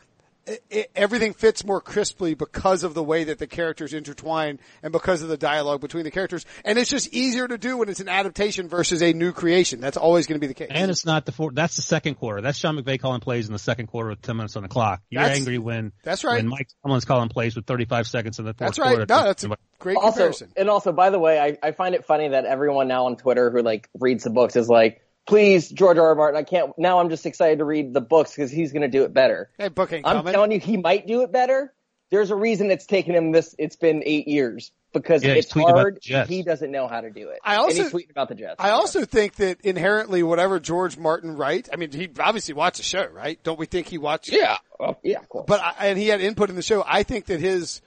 it, 0.46 0.64
it, 0.70 0.90
everything 0.94 1.32
fits 1.32 1.64
more 1.64 1.80
crisply 1.80 2.34
because 2.34 2.84
of 2.84 2.94
the 2.94 3.02
way 3.02 3.24
that 3.24 3.38
the 3.38 3.46
characters 3.46 3.92
intertwine 3.94 4.58
and 4.82 4.92
because 4.92 5.22
of 5.22 5.28
the 5.28 5.36
dialogue 5.36 5.80
between 5.80 6.04
the 6.04 6.10
characters. 6.10 6.44
And 6.64 6.78
it's 6.78 6.90
just 6.90 7.12
easier 7.12 7.48
to 7.48 7.58
do 7.58 7.78
when 7.78 7.88
it's 7.88 8.00
an 8.00 8.08
adaptation 8.08 8.68
versus 8.68 9.02
a 9.02 9.12
new 9.12 9.32
creation. 9.32 9.80
That's 9.80 9.96
always 9.96 10.26
going 10.26 10.36
to 10.36 10.40
be 10.40 10.46
the 10.46 10.54
case. 10.54 10.68
And 10.70 10.90
it's 10.90 11.06
not 11.06 11.26
the 11.26 11.32
four. 11.32 11.52
That's 11.52 11.76
the 11.76 11.82
second 11.82 12.16
quarter. 12.16 12.40
That's 12.40 12.58
Sean 12.58 12.76
McVay 12.76 13.00
calling 13.00 13.20
plays 13.20 13.46
in 13.46 13.52
the 13.52 13.58
second 13.58 13.86
quarter 13.86 14.10
with 14.10 14.22
ten 14.22 14.36
minutes 14.36 14.56
on 14.56 14.62
the 14.62 14.68
clock. 14.68 15.02
You're 15.10 15.22
That's- 15.22 15.38
angry 15.38 15.58
when 15.58 15.92
that's 16.02 16.24
right. 16.24 16.36
when 16.36 16.48
Mike 16.48 16.68
Tomlin's 16.82 17.04
calling 17.04 17.28
plays 17.28 17.56
with 17.56 17.66
35 17.66 18.06
seconds 18.06 18.38
in 18.38 18.44
the 18.44 18.54
fourth 18.54 18.58
that's 18.58 18.78
right. 18.78 18.96
quarter. 18.96 19.06
No, 19.08 19.24
that's 19.24 19.44
a 19.44 19.56
great 19.78 19.96
also, 19.96 20.08
comparison. 20.10 20.52
and 20.56 20.68
also, 20.68 20.92
by 20.92 21.10
the 21.10 21.18
way, 21.18 21.38
I, 21.38 21.58
I 21.62 21.72
find 21.72 21.94
it 21.94 22.04
funny 22.04 22.28
that 22.28 22.44
everyone 22.44 22.88
now 22.88 23.06
on 23.06 23.16
Twitter 23.16 23.50
who 23.50 23.62
like 23.62 23.88
reads 23.98 24.24
the 24.24 24.30
books 24.30 24.56
is 24.56 24.68
like, 24.68 25.00
please, 25.26 25.68
George 25.70 25.98
R. 25.98 26.08
R. 26.08 26.14
Martin, 26.14 26.38
I 26.38 26.42
can't, 26.42 26.72
now 26.78 26.98
I'm 27.00 27.08
just 27.10 27.26
excited 27.26 27.58
to 27.58 27.64
read 27.64 27.92
the 27.94 28.00
books 28.00 28.30
because 28.34 28.50
he's 28.50 28.72
going 28.72 28.82
to 28.82 28.88
do 28.88 29.04
it 29.04 29.12
better. 29.14 29.50
Hey, 29.58 29.68
book 29.68 29.92
ain't 29.92 30.06
I'm 30.06 30.16
coming. 30.18 30.32
telling 30.32 30.52
you, 30.52 30.60
he 30.60 30.76
might 30.76 31.06
do 31.06 31.22
it 31.22 31.32
better. 31.32 31.72
There's 32.10 32.30
a 32.30 32.36
reason 32.36 32.70
it's 32.70 32.86
taken 32.86 33.14
him 33.14 33.32
this. 33.32 33.54
It's 33.58 33.76
been 33.76 34.02
eight 34.04 34.28
years 34.28 34.70
because 34.92 35.24
Yeah, 35.24 35.32
it's 35.32 35.50
hard. 35.50 35.98
He 36.02 36.42
doesn't 36.44 36.70
know 36.70 36.86
how 36.86 37.00
to 37.00 37.10
do 37.10 37.30
it. 37.30 37.40
I 37.42 37.56
also- 37.56 37.70
and 37.70 37.78
he's 37.78 37.92
tweeting 37.92 38.10
about 38.10 38.28
the 38.28 38.36
Jets. 38.36 38.56
I 38.58 38.70
also 38.70 39.04
think 39.04 39.36
that 39.36 39.60
inherently, 39.62 40.22
whatever 40.22 40.60
George 40.60 40.96
Martin 40.96 41.36
writes, 41.36 41.68
I 41.72 41.76
mean, 41.76 41.90
he 41.90 42.08
obviously 42.20 42.54
watched 42.54 42.76
the 42.76 42.82
show, 42.84 43.06
right? 43.06 43.42
Don't 43.42 43.58
we 43.58 43.66
think 43.66 43.88
he 43.88 43.98
watched? 43.98 44.30
yeah, 44.30 44.58
well, 44.78 45.00
yeah, 45.02 45.18
cool. 45.28 45.44
But 45.48 45.60
I, 45.60 45.88
and 45.88 45.98
he 45.98 46.06
had 46.08 46.20
input 46.20 46.50
in 46.50 46.56
the 46.56 46.62
show. 46.62 46.84
I 46.86 47.02
think 47.02 47.26
that 47.26 47.40
his 47.40 47.80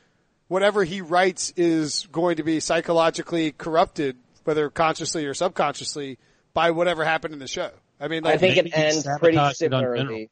whatever 0.50 0.84
he 0.84 1.00
writes 1.02 1.54
is 1.56 2.08
going 2.12 2.38
to 2.38 2.44
be 2.44 2.60
psychologically 2.60 3.52
corrupted, 3.54 4.18
whether 4.44 4.70
consciously 4.70 5.26
or 5.26 5.34
subconsciously, 5.34 6.18
by 6.58 6.72
whatever 6.72 7.06
happened 7.06 7.34
in 7.36 7.40
the 7.40 7.48
show. 7.48 7.70
I 8.00 8.08
mean, 8.08 8.24
like, 8.24 8.34
I 8.34 8.38
think 8.40 8.58
it 8.58 8.76
ends 8.76 9.08
pretty 9.20 9.38
sabotaged 9.38 9.62
it 9.62 9.74
on 9.74 9.82
general. 9.84 9.98
similarly. 10.00 10.30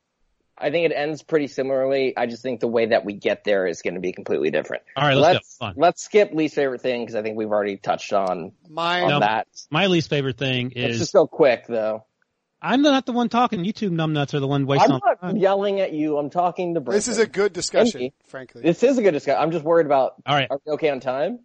I 0.58 0.72
think 0.72 0.92
it 0.92 0.96
ends 0.96 1.22
pretty 1.22 1.46
similarly. 1.46 2.18
I 2.18 2.26
just 2.26 2.42
think 2.42 2.62
the 2.62 2.68
way 2.68 2.88
that 2.88 3.06
we 3.06 3.14
get 3.14 3.44
there 3.44 3.68
is 3.68 3.84
going 3.84 3.94
to 3.94 4.00
be 4.00 4.12
completely 4.12 4.50
different. 4.50 4.82
All 4.96 5.04
right, 5.08 5.14
let's 5.14 5.34
let's 5.36 5.58
Fun. 5.58 5.74
let's 5.78 6.04
skip 6.04 6.32
least 6.34 6.56
favorite 6.56 6.82
thing 6.82 7.04
because 7.04 7.14
I 7.16 7.22
think 7.22 7.38
we've 7.38 7.52
already 7.52 7.78
touched 7.78 8.12
on 8.12 8.54
mine. 8.68 9.04
on 9.04 9.10
No. 9.10 9.20
that. 9.20 9.48
My 9.70 9.86
least 9.86 10.10
favorite 10.10 10.38
thing 10.40 10.72
Let's 10.76 10.94
is 10.94 11.00
just 11.00 11.14
go 11.14 11.28
quick 11.28 11.66
though. 11.68 12.06
I'm 12.60 12.82
not 12.82 13.06
the 13.06 13.12
one 13.12 13.30
talking. 13.30 13.64
You 13.64 13.74
two 13.74 13.92
numbnuts 13.92 14.34
are 14.34 14.40
the 14.40 14.48
one 14.48 14.66
wasting 14.66 14.94
I'm 14.94 15.02
not 15.06 15.22
time. 15.22 15.38
yelling 15.38 15.80
at 15.82 15.94
you. 15.94 16.18
I'm 16.18 16.32
talking 16.32 16.74
to 16.74 16.82
Brinson. 16.82 16.94
This 16.94 17.08
is 17.10 17.20
a 17.20 17.28
good 17.28 17.54
discussion, 17.54 18.10
frankly. 18.26 18.64
This 18.64 18.82
is 18.82 18.98
a 18.98 19.04
good 19.04 19.12
discussion. 19.12 19.40
I'm 19.40 19.52
just 19.52 19.64
worried 19.64 19.86
about. 19.86 20.14
All 20.26 20.34
right. 20.36 20.48
Are 20.50 20.60
we 20.66 20.72
okay 20.74 20.90
on 20.90 21.00
time? 21.02 21.42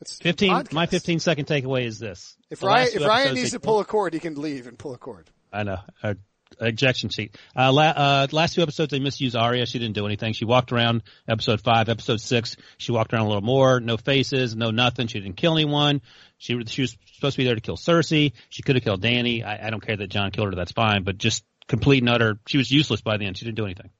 It's 0.00 0.18
15, 0.18 0.68
my 0.72 0.86
15 0.86 1.20
second 1.20 1.46
takeaway 1.46 1.84
is 1.84 1.98
this. 1.98 2.36
If 2.48 2.62
Ryan, 2.62 2.88
if 2.94 3.06
Ryan 3.06 3.34
needs 3.34 3.50
to 3.50 3.60
pull 3.60 3.80
a 3.80 3.84
cord, 3.84 4.14
he 4.14 4.20
can 4.20 4.40
leave 4.40 4.66
and 4.66 4.78
pull 4.78 4.94
a 4.94 4.98
cord. 4.98 5.30
I 5.52 5.62
know. 5.64 5.78
Uh, 6.02 6.14
ejection 6.60 7.10
seat. 7.10 7.36
Uh, 7.56 7.72
la- 7.72 7.82
uh, 7.82 8.26
last 8.32 8.54
two 8.54 8.62
episodes, 8.62 8.90
they 8.90 8.98
misused 8.98 9.36
Arya. 9.36 9.66
She 9.66 9.78
didn't 9.78 9.94
do 9.94 10.06
anything. 10.06 10.32
She 10.32 10.44
walked 10.44 10.72
around 10.72 11.02
episode 11.28 11.60
five, 11.60 11.88
episode 11.88 12.20
six. 12.20 12.56
She 12.78 12.92
walked 12.92 13.12
around 13.12 13.26
a 13.26 13.28
little 13.28 13.42
more. 13.42 13.80
No 13.80 13.96
faces, 13.96 14.56
no 14.56 14.70
nothing. 14.70 15.06
She 15.06 15.20
didn't 15.20 15.36
kill 15.36 15.54
anyone. 15.54 16.00
She, 16.38 16.58
she 16.66 16.82
was 16.82 16.96
supposed 17.14 17.34
to 17.34 17.38
be 17.38 17.44
there 17.44 17.54
to 17.54 17.60
kill 17.60 17.76
Cersei. 17.76 18.32
She 18.48 18.62
could 18.62 18.76
have 18.76 18.84
killed 18.84 19.02
Danny. 19.02 19.44
I, 19.44 19.66
I 19.66 19.70
don't 19.70 19.84
care 19.84 19.96
that 19.96 20.08
Jon 20.08 20.30
killed 20.30 20.48
her. 20.48 20.54
That's 20.54 20.72
fine. 20.72 21.04
But 21.04 21.18
just 21.18 21.44
complete 21.68 22.02
and 22.02 22.08
utter, 22.08 22.38
she 22.46 22.58
was 22.58 22.70
useless 22.70 23.00
by 23.02 23.16
the 23.16 23.26
end. 23.26 23.36
She 23.36 23.44
didn't 23.44 23.56
do 23.56 23.66
anything. 23.66 23.90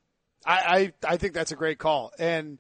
I, 0.44 0.92
I, 1.04 1.12
I 1.12 1.16
think 1.18 1.34
that's 1.34 1.52
a 1.52 1.56
great 1.56 1.78
call. 1.78 2.12
And 2.18 2.58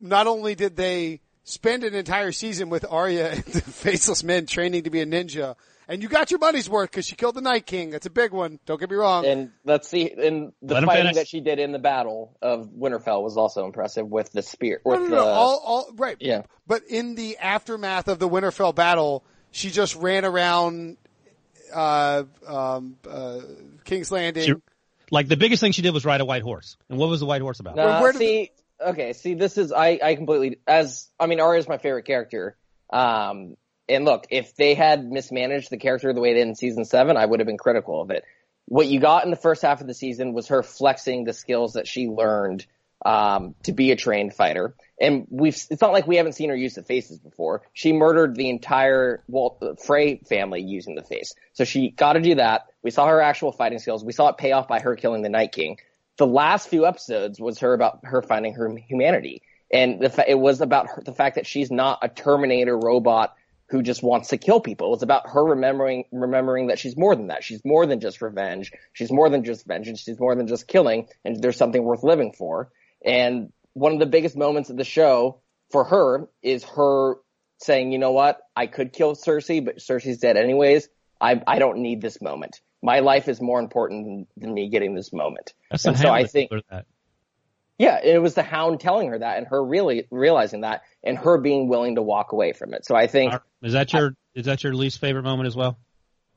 not 0.00 0.26
only 0.26 0.54
did 0.54 0.76
they 0.76 1.20
spend 1.48 1.84
an 1.84 1.94
entire 1.94 2.32
season 2.32 2.68
with 2.68 2.84
Arya 2.88 3.30
and 3.32 3.44
the 3.44 3.60
Faceless 3.60 4.22
Men 4.22 4.46
training 4.46 4.84
to 4.84 4.90
be 4.90 5.00
a 5.00 5.06
ninja, 5.06 5.56
and 5.88 6.02
you 6.02 6.08
got 6.08 6.30
your 6.30 6.38
money's 6.38 6.68
worth 6.68 6.90
because 6.90 7.06
she 7.06 7.16
killed 7.16 7.34
the 7.34 7.40
Night 7.40 7.64
King. 7.66 7.90
That's 7.90 8.04
a 8.06 8.10
big 8.10 8.32
one. 8.32 8.58
Don't 8.66 8.78
get 8.78 8.90
me 8.90 8.96
wrong. 8.96 9.24
And 9.24 9.50
let's 9.64 9.88
see. 9.88 10.10
And 10.12 10.52
the 10.60 10.74
Let 10.74 10.84
fighting 10.84 11.14
that 11.14 11.26
she 11.28 11.40
did 11.40 11.58
in 11.58 11.72
the 11.72 11.78
battle 11.78 12.36
of 12.42 12.68
Winterfell 12.68 13.22
was 13.22 13.36
also 13.38 13.64
impressive 13.64 14.06
with 14.06 14.30
the 14.32 14.42
spear. 14.42 14.80
no, 14.84 14.90
With 14.92 15.00
no, 15.00 15.08
the, 15.08 15.16
no, 15.16 15.24
all, 15.26 15.62
all, 15.64 15.90
right. 15.96 16.16
yeah. 16.20 16.42
But 16.66 16.82
in 16.88 17.14
the 17.14 17.38
aftermath 17.38 18.08
of 18.08 18.18
the 18.18 18.28
Winterfell 18.28 18.74
battle, 18.74 19.24
she 19.50 19.70
just 19.70 19.96
ran 19.96 20.26
around, 20.26 20.98
uh, 21.74 22.24
um, 22.46 22.96
uh, 23.08 23.40
King's 23.84 24.12
Landing. 24.12 24.44
She- 24.44 24.54
Like 25.10 25.28
the 25.28 25.38
biggest 25.38 25.60
thing 25.62 25.72
she 25.72 25.80
did 25.80 25.94
was 25.94 26.04
ride 26.04 26.20
a 26.20 26.26
white 26.26 26.42
horse. 26.42 26.76
And 26.90 26.98
what 26.98 27.08
was 27.08 27.20
the 27.20 27.26
white 27.26 27.40
horse 27.40 27.60
about? 27.60 27.76
Nah, 27.76 27.84
Well, 27.86 28.02
where 28.02 28.12
did 28.12 28.18
see, 28.18 28.50
okay, 28.80 29.12
see, 29.12 29.34
this 29.34 29.58
is 29.58 29.72
I, 29.72 29.98
I 30.02 30.14
completely 30.14 30.58
as 30.66 31.08
I 31.18 31.26
mean, 31.26 31.40
Arya 31.40 31.60
is 31.60 31.68
my 31.68 31.78
favorite 31.78 32.04
character. 32.04 32.56
Um, 32.90 33.56
and 33.88 34.04
look, 34.04 34.26
if 34.30 34.54
they 34.56 34.74
had 34.74 35.10
mismanaged 35.10 35.70
the 35.70 35.78
character 35.78 36.12
the 36.12 36.20
way 36.20 36.34
they 36.34 36.40
did 36.40 36.48
in 36.48 36.54
season 36.54 36.84
seven, 36.84 37.16
I 37.16 37.24
would 37.24 37.40
have 37.40 37.46
been 37.46 37.58
critical 37.58 38.02
of 38.02 38.10
it. 38.10 38.24
What 38.66 38.86
you 38.86 39.00
got 39.00 39.24
in 39.24 39.30
the 39.30 39.36
first 39.36 39.62
half 39.62 39.80
of 39.80 39.86
the 39.86 39.94
season 39.94 40.34
was 40.34 40.48
her 40.48 40.62
flexing 40.62 41.24
the 41.24 41.32
skills 41.32 41.72
that 41.72 41.86
she 41.86 42.06
learned 42.06 42.66
um, 43.04 43.54
to 43.62 43.72
be 43.72 43.92
a 43.92 43.96
trained 43.96 44.34
fighter. 44.34 44.74
And 45.00 45.26
we've, 45.30 45.54
it's 45.70 45.80
not 45.80 45.92
like 45.92 46.06
we 46.06 46.16
haven't 46.16 46.32
seen 46.32 46.50
her 46.50 46.56
use 46.56 46.74
the 46.74 46.82
faces 46.82 47.18
before. 47.18 47.62
She 47.72 47.92
murdered 47.92 48.34
the 48.34 48.50
entire 48.50 49.22
Walt, 49.28 49.62
Frey 49.84 50.18
family 50.28 50.60
using 50.60 50.96
the 50.96 51.02
face. 51.02 51.34
So 51.52 51.64
she 51.64 51.90
got 51.90 52.14
to 52.14 52.20
do 52.20 52.34
that. 52.34 52.66
We 52.82 52.90
saw 52.90 53.06
her 53.06 53.20
actual 53.20 53.52
fighting 53.52 53.78
skills. 53.78 54.04
We 54.04 54.12
saw 54.12 54.28
it 54.28 54.38
pay 54.38 54.52
off 54.52 54.68
by 54.68 54.80
her 54.80 54.96
killing 54.96 55.22
the 55.22 55.28
Night 55.28 55.52
King. 55.52 55.78
The 56.18 56.26
last 56.26 56.68
few 56.68 56.86
episodes 56.86 57.40
was 57.40 57.60
her 57.60 57.72
about 57.72 58.00
her 58.04 58.22
finding 58.22 58.54
her 58.54 58.76
humanity. 58.76 59.42
And 59.72 60.00
the 60.00 60.10
fa- 60.10 60.28
it 60.28 60.38
was 60.38 60.60
about 60.60 60.88
her, 60.88 61.02
the 61.04 61.14
fact 61.14 61.36
that 61.36 61.46
she's 61.46 61.70
not 61.70 62.00
a 62.02 62.08
Terminator 62.08 62.76
robot 62.76 63.34
who 63.68 63.82
just 63.82 64.02
wants 64.02 64.30
to 64.30 64.38
kill 64.38 64.60
people. 64.60 64.94
It's 64.94 65.02
about 65.02 65.28
her 65.30 65.44
remembering 65.44 66.04
remembering 66.10 66.68
that 66.68 66.78
she's 66.78 66.96
more 66.96 67.14
than 67.14 67.28
that. 67.28 67.44
She's 67.44 67.64
more 67.64 67.86
than 67.86 68.00
just 68.00 68.22
revenge. 68.22 68.72
She's 68.94 69.12
more 69.12 69.28
than 69.28 69.44
just 69.44 69.66
vengeance. 69.66 70.00
She's 70.00 70.18
more 70.18 70.34
than 70.34 70.46
just 70.46 70.66
killing. 70.66 71.06
And 71.24 71.40
there's 71.40 71.56
something 71.56 71.82
worth 71.82 72.02
living 72.02 72.32
for. 72.32 72.70
And 73.04 73.52
one 73.74 73.92
of 73.92 73.98
the 73.98 74.06
biggest 74.06 74.36
moments 74.36 74.70
of 74.70 74.76
the 74.76 74.84
show 74.84 75.40
for 75.70 75.84
her 75.84 76.28
is 76.42 76.64
her 76.64 77.16
saying, 77.58 77.92
"You 77.92 77.98
know 77.98 78.12
what? 78.12 78.40
I 78.56 78.66
could 78.66 78.92
kill 78.92 79.14
Cersei, 79.14 79.64
but 79.64 79.78
Cersei's 79.78 80.18
dead 80.18 80.36
anyways. 80.36 80.88
I 81.20 81.42
I 81.46 81.58
don't 81.58 81.78
need 81.78 82.00
this 82.00 82.22
moment. 82.22 82.60
My 82.82 83.00
life 83.00 83.28
is 83.28 83.40
more 83.40 83.60
important 83.60 84.04
than, 84.04 84.26
than 84.36 84.54
me 84.54 84.68
getting 84.68 84.94
this 84.94 85.12
moment." 85.12 85.54
That's 85.70 85.84
and 85.84 85.96
the 85.96 86.00
so 86.00 86.10
I 86.10 86.24
think 86.24 86.50
that. 86.70 86.86
yeah, 87.78 88.00
it 88.02 88.20
was 88.20 88.34
the 88.34 88.42
Hound 88.42 88.80
telling 88.80 89.08
her 89.08 89.18
that, 89.18 89.38
and 89.38 89.46
her 89.48 89.64
really 89.64 90.06
realizing 90.10 90.62
that, 90.62 90.82
and 91.02 91.16
her 91.18 91.38
being 91.38 91.68
willing 91.68 91.96
to 91.96 92.02
walk 92.02 92.32
away 92.32 92.52
from 92.52 92.74
it. 92.74 92.84
So 92.84 92.94
I 92.94 93.06
think 93.06 93.34
Is 93.62 93.72
that 93.72 93.92
your 93.92 94.14
is 94.34 94.46
that 94.46 94.62
your 94.62 94.74
least 94.74 95.00
favorite 95.00 95.24
moment 95.24 95.46
as 95.46 95.56
well? 95.56 95.78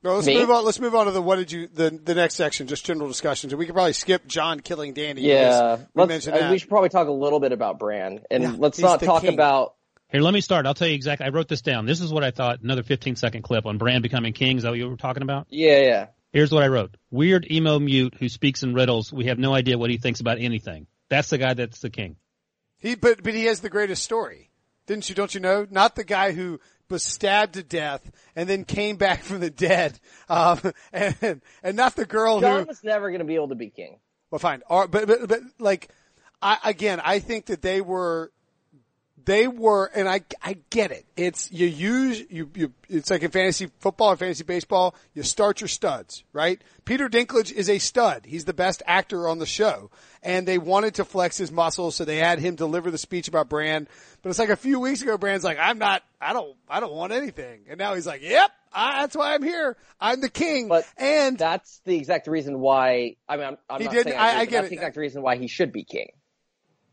No, 0.03 0.15
let's 0.15 0.25
Me? 0.25 0.35
move 0.39 0.49
on. 0.49 0.65
Let's 0.65 0.79
move 0.79 0.95
on 0.95 1.05
to 1.05 1.11
the 1.11 1.21
what 1.21 1.35
did 1.35 1.51
you 1.51 1.67
the 1.67 1.91
the 1.91 2.15
next 2.15 2.33
section, 2.35 2.65
just 2.65 2.83
general 2.85 3.07
discussions, 3.07 3.53
and 3.53 3.59
we 3.59 3.67
could 3.67 3.75
probably 3.75 3.93
skip 3.93 4.25
Jon 4.25 4.59
killing 4.59 4.93
Danny. 4.93 5.21
Yeah, 5.21 5.75
we 5.75 5.83
let's, 5.93 6.09
mentioned 6.09 6.35
uh, 6.35 6.39
that. 6.39 6.51
we 6.51 6.57
should 6.57 6.69
probably 6.69 6.89
talk 6.89 7.07
a 7.07 7.11
little 7.11 7.39
bit 7.39 7.51
about 7.51 7.77
Bran, 7.77 8.21
and 8.31 8.43
Yeah, 8.43 8.55
let's 8.57 8.79
not 8.79 8.99
talk 9.01 9.21
king. 9.21 9.35
about. 9.35 9.75
Here, 10.11 10.21
let 10.21 10.33
me 10.33 10.41
start. 10.41 10.65
I'll 10.65 10.73
tell 10.73 10.87
you 10.87 10.95
exactly. 10.95 11.27
I 11.27 11.29
wrote 11.29 11.47
this 11.47 11.61
down. 11.61 11.85
This 11.85 12.01
is 12.01 12.11
what 12.11 12.23
I 12.23 12.31
thought. 12.31 12.61
Another 12.61 12.83
15 12.83 13.15
second 13.15 13.43
clip 13.43 13.65
on 13.67 13.77
Bran 13.77 14.01
becoming 14.01 14.33
king. 14.33 14.57
Is 14.57 14.63
that 14.63 14.69
what 14.69 14.79
you 14.79 14.89
were 14.89 14.97
talking 14.97 15.21
about? 15.23 15.47
Yeah, 15.49 15.79
yeah. 15.79 16.07
Here's 16.31 16.51
what 16.51 16.63
I 16.63 16.67
wrote: 16.67 16.95
Weird 17.09 17.49
emo 17.51 17.79
mute 17.79 18.15
who 18.19 18.29
speaks 18.29 18.63
in 18.63 18.73
riddles. 18.73 19.11
We 19.11 19.25
have 19.25 19.39
no 19.39 19.53
idea 19.53 19.77
what 19.77 19.89
he 19.89 19.97
thinks 19.97 20.19
about 20.19 20.39
anything. 20.39 20.87
That's 21.09 21.29
the 21.29 21.37
guy 21.37 21.53
that's 21.53 21.79
the 21.79 21.89
king. 21.89 22.15
He, 22.81 22.95
but, 22.95 23.21
but 23.21 23.33
he 23.33 23.45
has 23.45 23.59
the 23.59 23.69
greatest 23.69 24.03
story. 24.03 24.49
Didn't 24.87 25.07
you, 25.07 25.13
don't 25.13 25.33
you 25.33 25.39
know? 25.39 25.67
Not 25.69 25.95
the 25.95 26.03
guy 26.03 26.31
who 26.31 26.59
was 26.89 27.03
stabbed 27.03 27.53
to 27.53 27.63
death 27.63 28.11
and 28.35 28.49
then 28.49 28.65
came 28.65 28.95
back 28.97 29.21
from 29.23 29.39
the 29.39 29.49
dead. 29.49 29.99
Um, 30.27 30.59
and, 30.93 31.41
and 31.63 31.77
not 31.77 31.95
the 31.95 32.05
girl 32.05 32.41
Jon 32.41 32.61
who, 32.61 32.65
was 32.65 32.83
never 32.83 33.09
going 33.09 33.19
to 33.19 33.25
be 33.25 33.35
able 33.35 33.49
to 33.49 33.55
be 33.55 33.69
king. 33.69 33.99
well, 34.31 34.39
fine. 34.39 34.63
Or, 34.69 34.87
but, 34.87 35.07
but, 35.07 35.27
but 35.27 35.39
like, 35.59 35.89
I, 36.41 36.57
again, 36.65 36.99
I 37.03 37.19
think 37.19 37.47
that 37.47 37.61
they 37.61 37.81
were, 37.81 38.31
they 39.25 39.47
were, 39.47 39.85
and 39.93 40.07
I, 40.09 40.21
I 40.43 40.57
get 40.69 40.91
it. 40.91 41.05
It's, 41.15 41.51
you 41.51 41.67
use, 41.67 42.23
you, 42.29 42.49
you, 42.55 42.73
it's 42.89 43.09
like 43.09 43.23
in 43.23 43.31
fantasy 43.31 43.69
football 43.79 44.11
and 44.11 44.19
fantasy 44.19 44.43
baseball, 44.43 44.95
you 45.13 45.23
start 45.23 45.61
your 45.61 45.67
studs, 45.67 46.23
right? 46.33 46.61
Peter 46.85 47.09
Dinklage 47.09 47.51
is 47.51 47.69
a 47.69 47.77
stud. 47.77 48.25
He's 48.25 48.45
the 48.45 48.53
best 48.53 48.81
actor 48.87 49.27
on 49.27 49.39
the 49.39 49.45
show. 49.45 49.91
And 50.23 50.47
they 50.47 50.57
wanted 50.57 50.95
to 50.95 51.05
flex 51.05 51.37
his 51.37 51.51
muscles, 51.51 51.95
so 51.95 52.05
they 52.05 52.17
had 52.17 52.39
him 52.39 52.55
deliver 52.55 52.91
the 52.91 52.97
speech 52.97 53.27
about 53.27 53.49
Bran. 53.49 53.87
But 54.21 54.29
it's 54.29 54.39
like 54.39 54.49
a 54.49 54.55
few 54.55 54.79
weeks 54.79 55.01
ago, 55.01 55.17
Bran's 55.17 55.43
like, 55.43 55.57
I'm 55.59 55.77
not, 55.79 56.03
I 56.19 56.33
don't, 56.33 56.55
I 56.69 56.79
don't 56.79 56.93
want 56.93 57.11
anything. 57.11 57.61
And 57.69 57.77
now 57.79 57.95
he's 57.95 58.05
like, 58.07 58.21
yep, 58.21 58.51
I, 58.73 59.01
that's 59.01 59.15
why 59.15 59.33
I'm 59.33 59.43
here. 59.43 59.77
I'm 59.99 60.21
the 60.21 60.29
king. 60.29 60.67
But 60.67 60.85
and 60.97 61.37
That's 61.37 61.81
the 61.85 61.97
exact 61.97 62.27
reason 62.27 62.59
why. 62.59 63.15
I 63.27 63.37
mean, 63.37 63.45
I'm, 63.45 63.57
I'm 63.69 63.79
He 63.81 63.85
not 63.85 63.93
did- 63.93 64.03
saying 64.05 64.17
I- 64.19 64.29
agree, 64.31 64.41
I 64.41 64.45
get 64.45 64.51
that's 64.51 64.67
it. 64.67 64.69
the 64.69 64.75
exact 64.75 64.97
reason 64.97 65.21
why 65.21 65.35
he 65.37 65.47
should 65.47 65.71
be 65.71 65.83
king 65.83 66.09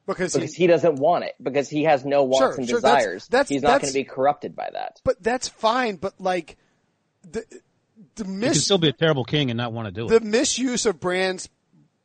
because 0.08 0.34
because 0.34 0.54
he, 0.54 0.64
he 0.64 0.66
doesn't 0.66 0.96
want 0.96 1.22
it 1.24 1.34
because 1.40 1.68
he 1.68 1.84
has 1.84 2.04
no 2.04 2.24
wants 2.24 2.38
Sure, 2.38 2.60
and 2.60 2.68
sure, 2.68 2.78
desires. 2.80 3.28
that's- 3.28 3.48
He's 3.48 3.62
not 3.62 3.80
going 3.80 3.92
to 3.92 3.98
be 3.98 4.02
corrupted 4.04 4.56
by 4.56 4.68
that. 4.72 5.00
but 5.04 5.22
that's 5.22 5.46
fine. 5.46 5.96
But 5.96 6.20
like, 6.20 6.56
the, 7.30 7.44
the 8.16 8.24
He 8.24 8.40
can 8.40 8.54
still 8.54 8.78
be 8.78 8.88
a 8.88 8.92
terrible 8.92 9.24
king 9.24 9.50
and 9.50 9.56
not 9.58 9.72
want 9.72 9.86
to 9.86 9.92
do 9.92 10.08
the 10.08 10.16
it. 10.16 10.22
misuse 10.24 10.84
of 10.86 10.98
Bran's 10.98 11.48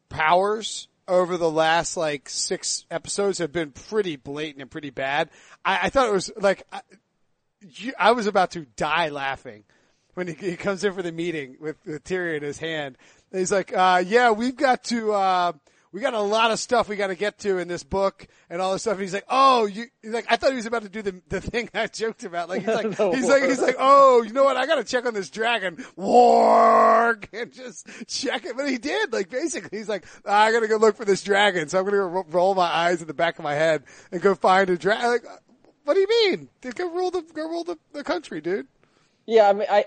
powers 0.09 0.87
over 1.07 1.37
the 1.37 1.49
last 1.49 1.97
like 1.97 2.29
six 2.29 2.85
episodes 2.91 3.39
have 3.39 3.51
been 3.51 3.71
pretty 3.71 4.15
blatant 4.15 4.61
and 4.61 4.71
pretty 4.71 4.89
bad. 4.89 5.29
I, 5.65 5.79
I 5.83 5.89
thought 5.89 6.07
it 6.07 6.13
was 6.13 6.31
like 6.37 6.63
I, 6.71 6.81
you, 7.61 7.93
I 7.97 8.11
was 8.11 8.27
about 8.27 8.51
to 8.51 8.65
die 8.75 9.09
laughing 9.09 9.63
when 10.13 10.27
he, 10.27 10.33
he 10.33 10.55
comes 10.55 10.83
in 10.83 10.93
for 10.93 11.01
the 11.01 11.11
meeting 11.11 11.57
with, 11.59 11.75
with 11.85 12.03
Tyrion 12.03 12.37
in 12.37 12.43
his 12.43 12.57
hand. 12.57 12.97
And 13.31 13.39
he's 13.39 13.51
like, 13.51 13.75
uh, 13.75 14.03
"Yeah, 14.05 14.31
we've 14.31 14.55
got 14.55 14.83
to." 14.85 15.13
Uh, 15.13 15.51
we 15.93 16.01
got 16.01 16.15
a 16.15 16.19
lot 16.19 16.49
of 16.49 16.59
stuff 16.59 16.89
we 16.89 16.95
got 16.95 17.07
to 17.07 17.15
get 17.15 17.37
to 17.37 17.59
in 17.59 17.67
this 17.67 17.83
book 17.83 18.27
and 18.49 18.59
all 18.59 18.73
this 18.73 18.81
stuff. 18.81 18.93
And 18.93 19.01
he's 19.03 19.13
like, 19.13 19.27
oh, 19.29 19.67
you, 19.67 19.85
he's 20.01 20.11
like, 20.11 20.25
I 20.27 20.37
thought 20.37 20.49
he 20.49 20.55
was 20.55 20.65
about 20.65 20.81
to 20.81 20.89
do 20.89 21.03
the, 21.03 21.21
the 21.29 21.39
thing 21.39 21.69
I 21.71 21.85
joked 21.85 22.23
about. 22.23 22.49
Like, 22.49 22.61
he's 22.61 22.67
like, 22.75 22.97
The 22.97 23.11
he's 23.11 23.29
like, 23.29 23.43
he's 23.43 23.61
like, 23.61 23.75
oh, 23.77 24.23
you 24.23 24.33
know 24.33 24.43
what? 24.43 24.57
I 24.57 24.65
got 24.65 24.75
to 24.75 24.83
check 24.83 25.05
on 25.05 25.13
this 25.13 25.29
dragon. 25.29 25.77
Warg! 25.97 27.27
And 27.33 27.51
just 27.51 27.87
check 28.07 28.45
it. 28.45 28.55
But 28.55 28.69
he 28.69 28.77
did. 28.77 29.11
Like, 29.11 29.29
basically, 29.29 29.77
he's 29.77 29.89
like, 29.89 30.05
I 30.25 30.51
got 30.51 30.61
to 30.61 30.67
go 30.67 30.77
look 30.77 30.95
for 30.95 31.05
this 31.05 31.23
dragon. 31.23 31.67
So 31.67 31.77
I'm 31.77 31.85
going 31.85 31.93
to 31.93 32.23
go 32.23 32.25
roll 32.29 32.55
my 32.55 32.63
eyes 32.63 33.01
in 33.01 33.07
the 33.07 33.13
back 33.13 33.37
of 33.37 33.43
my 33.43 33.53
head 33.53 33.83
and 34.11 34.21
go 34.21 34.33
find 34.33 34.69
a 34.69 34.77
dragon. 34.77 35.09
Like, 35.09 35.25
what 35.83 35.93
do 35.93 35.99
you 35.99 36.07
mean? 36.07 36.49
Go 36.61 36.89
rule 36.89 37.11
the, 37.11 37.21
go 37.21 37.47
rule 37.47 37.63
the, 37.63 37.77
the 37.91 38.03
country, 38.03 38.41
dude. 38.41 38.67
Yeah, 39.25 39.49
I 39.49 39.53
mean, 39.53 39.67
I, 39.69 39.85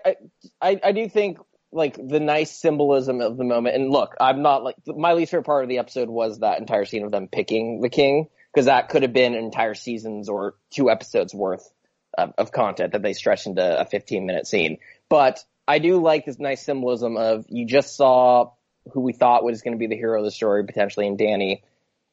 I, 0.63 0.81
I 0.83 0.93
do 0.93 1.09
think 1.09 1.39
like 1.73 1.97
the 1.97 2.21
nice 2.21 2.51
symbolism 2.51 3.21
of 3.21 3.37
the 3.37 3.45
moment. 3.45 3.77
And 3.77 3.91
look, 3.91 4.15
I'm 4.21 4.43
not 4.43 4.63
like 4.65 4.77
my 4.87 5.13
least 5.13 5.31
favorite 5.31 5.45
part 5.45 5.65
of 5.65 5.69
the 5.69 5.79
episode 5.79 6.09
was 6.09 6.41
that 6.41 6.59
entire 6.59 6.85
scene 6.85 7.05
of 7.05 7.11
them 7.11 7.29
picking 7.29 7.81
the 7.81 7.89
king 7.89 8.29
because 8.53 8.67
that 8.67 8.89
could 8.89 9.03
have 9.03 9.13
been 9.13 9.35
an 9.35 9.45
entire 9.45 9.75
seasons 9.75 10.29
or 10.29 10.55
two 10.71 10.91
episodes 10.91 11.35
worth 11.35 11.69
of, 12.17 12.33
of 12.39 12.53
content 12.53 12.93
that 12.93 13.03
they 13.03 13.13
stretched 13.13 13.47
into 13.47 13.81
a 13.81 13.85
15 13.85 14.27
minute 14.27 14.47
scene. 14.47 14.79
But 15.09 15.45
I 15.69 15.79
do 15.79 16.01
like 16.01 16.25
this 16.25 16.39
nice 16.39 16.63
symbolism 16.63 17.17
of 17.17 17.45
you 17.49 17.67
just 17.67 17.97
saw 17.97 18.53
who 18.93 19.01
we 19.01 19.13
thought 19.13 19.45
was 19.45 19.63
going 19.63 19.75
to 19.75 19.79
be 19.79 19.89
the 19.89 19.97
hero 19.97 20.19
of 20.19 20.25
the 20.25 20.31
story 20.31 20.65
potentially 20.65 21.07
in 21.07 21.17
Danny, 21.17 21.63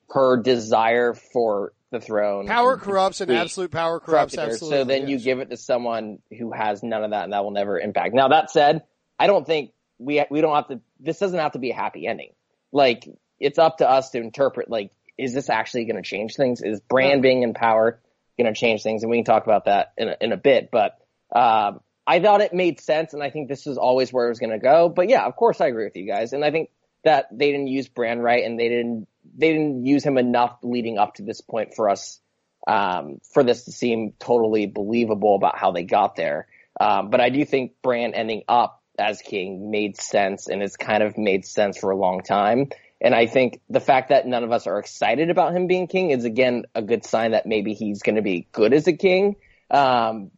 her 0.10 0.38
desire 0.38 1.14
for 1.14 1.74
the 1.92 2.00
throne. 2.00 2.48
Power 2.48 2.78
corrupts 2.78 3.22
and 3.22 3.32
absolute 3.32 3.72
power 3.72 4.00
corrupts 4.00 4.38
absolutely. 4.38 4.78
So 4.78 4.84
then 4.84 5.08
you 5.08 5.20
give 5.20 5.40
it 5.40 5.52
to 5.52 5.58
someone 5.58 6.20
who 6.38 6.52
has 6.52 6.84
none 6.84 7.04
of 7.04 7.12
that, 7.12 7.26
and 7.26 7.34
that 7.34 7.44
will 7.44 7.52
never 7.52 7.80
impact. 7.80 8.14
Now 8.14 8.30
that 8.30 8.52
said, 8.52 8.84
I 9.20 9.28
don't 9.28 9.46
think 9.46 9.72
we 10.00 10.24
we 10.30 10.42
don't 10.42 10.56
have 10.56 10.68
to. 10.68 10.82
This 11.00 11.20
doesn't 11.20 11.40
have 11.40 11.54
to 11.54 11.60
be 11.60 11.72
a 11.72 11.76
happy 11.76 12.08
ending. 12.08 12.34
Like 12.72 13.08
it's 13.40 13.60
up 13.60 13.78
to 13.78 13.90
us 13.90 14.12
to 14.12 14.20
interpret. 14.20 14.70
Like, 14.70 14.92
is 15.18 15.34
this 15.34 15.50
actually 15.50 15.86
going 15.86 16.02
to 16.02 16.08
change 16.08 16.36
things? 16.36 16.62
Is 16.62 16.80
Bran 16.82 17.22
being 17.22 17.44
in 17.44 17.54
power 17.54 18.00
going 18.38 18.52
to 18.52 18.60
change 18.60 18.84
things? 18.84 19.04
And 19.04 19.12
we 19.12 19.18
can 19.18 19.26
talk 19.26 19.44
about 19.44 19.66
that 19.66 19.94
in 19.98 20.10
a, 20.10 20.18
in 20.22 20.32
a 20.32 20.38
bit. 20.38 20.70
But 20.72 20.98
um, 21.36 21.82
I 22.06 22.20
thought 22.20 22.42
it 22.42 22.54
made 22.54 22.80
sense, 22.80 23.14
and 23.14 23.24
I 23.24 23.30
think 23.30 23.48
this 23.48 23.68
is 23.68 23.78
always 23.78 24.12
where 24.12 24.26
it 24.26 24.30
was 24.30 24.40
going 24.40 24.52
to 24.52 24.60
go. 24.60 24.90
But 24.90 25.10
yeah, 25.10 25.26
of 25.26 25.36
course, 25.36 25.62
I 25.62 25.68
agree 25.68 25.86
with 25.86 25.96
you 25.96 26.08
guys, 26.08 26.34
and 26.34 26.44
I 26.44 26.52
think 26.52 26.70
that 27.04 27.28
they 27.32 27.52
didn't 27.52 27.68
use 27.68 27.88
Bran 27.88 28.20
right, 28.20 28.44
and 28.44 28.60
they 28.60 28.70
didn't 28.70 29.08
they 29.38 29.52
didn't 29.52 29.86
use 29.86 30.04
him 30.04 30.18
enough 30.18 30.58
leading 30.64 30.98
up 30.98 31.16
to 31.16 31.24
this 31.24 31.42
point 31.42 31.76
for 31.76 31.90
us 31.90 32.20
um, 32.68 33.20
for 33.34 33.44
this 33.44 33.66
to 33.66 33.72
seem 33.72 34.14
totally 34.20 34.66
believable 34.66 35.36
about 35.36 35.58
how 35.58 35.72
they 35.72 35.84
got 35.84 36.16
there. 36.16 36.48
Um, 36.80 37.10
but 37.10 37.22
I 37.22 37.30
do 37.30 37.46
think 37.46 37.74
Bran 37.82 38.14
ending 38.14 38.44
up 38.48 38.83
as 38.98 39.22
king 39.22 39.72
made 39.72 39.98
sense 40.00 40.48
and 40.48 40.62
it's 40.62 40.78
kind 40.78 41.04
of 41.04 41.18
made 41.18 41.46
sense 41.46 41.78
for 41.78 41.92
a 41.92 41.96
long 41.96 42.22
time. 42.22 42.70
And 43.02 43.14
I 43.14 43.26
think 43.28 43.60
the 43.70 43.80
fact 43.82 44.10
that 44.10 44.26
none 44.28 44.44
of 44.44 44.52
us 44.52 44.66
are 44.68 44.80
excited 44.80 45.30
about 45.30 45.54
him 45.56 45.68
being 45.68 45.88
king 45.88 46.12
is 46.12 46.24
again 46.24 46.66
a 46.74 46.82
good 46.82 47.04
sign 47.06 47.32
that 47.32 47.46
maybe 47.46 47.74
he's 47.74 48.02
going 48.02 48.16
to 48.16 48.22
be 48.22 48.48
good 48.52 48.74
as 48.74 48.88
a 48.88 48.94
king. 48.94 49.36
Um, 49.70 50.32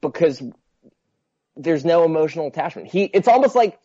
because 0.00 0.42
there's 1.56 1.84
no 1.84 2.04
emotional 2.04 2.46
attachment. 2.46 2.88
He, 2.88 3.04
it's 3.04 3.26
almost 3.26 3.56
like, 3.56 3.78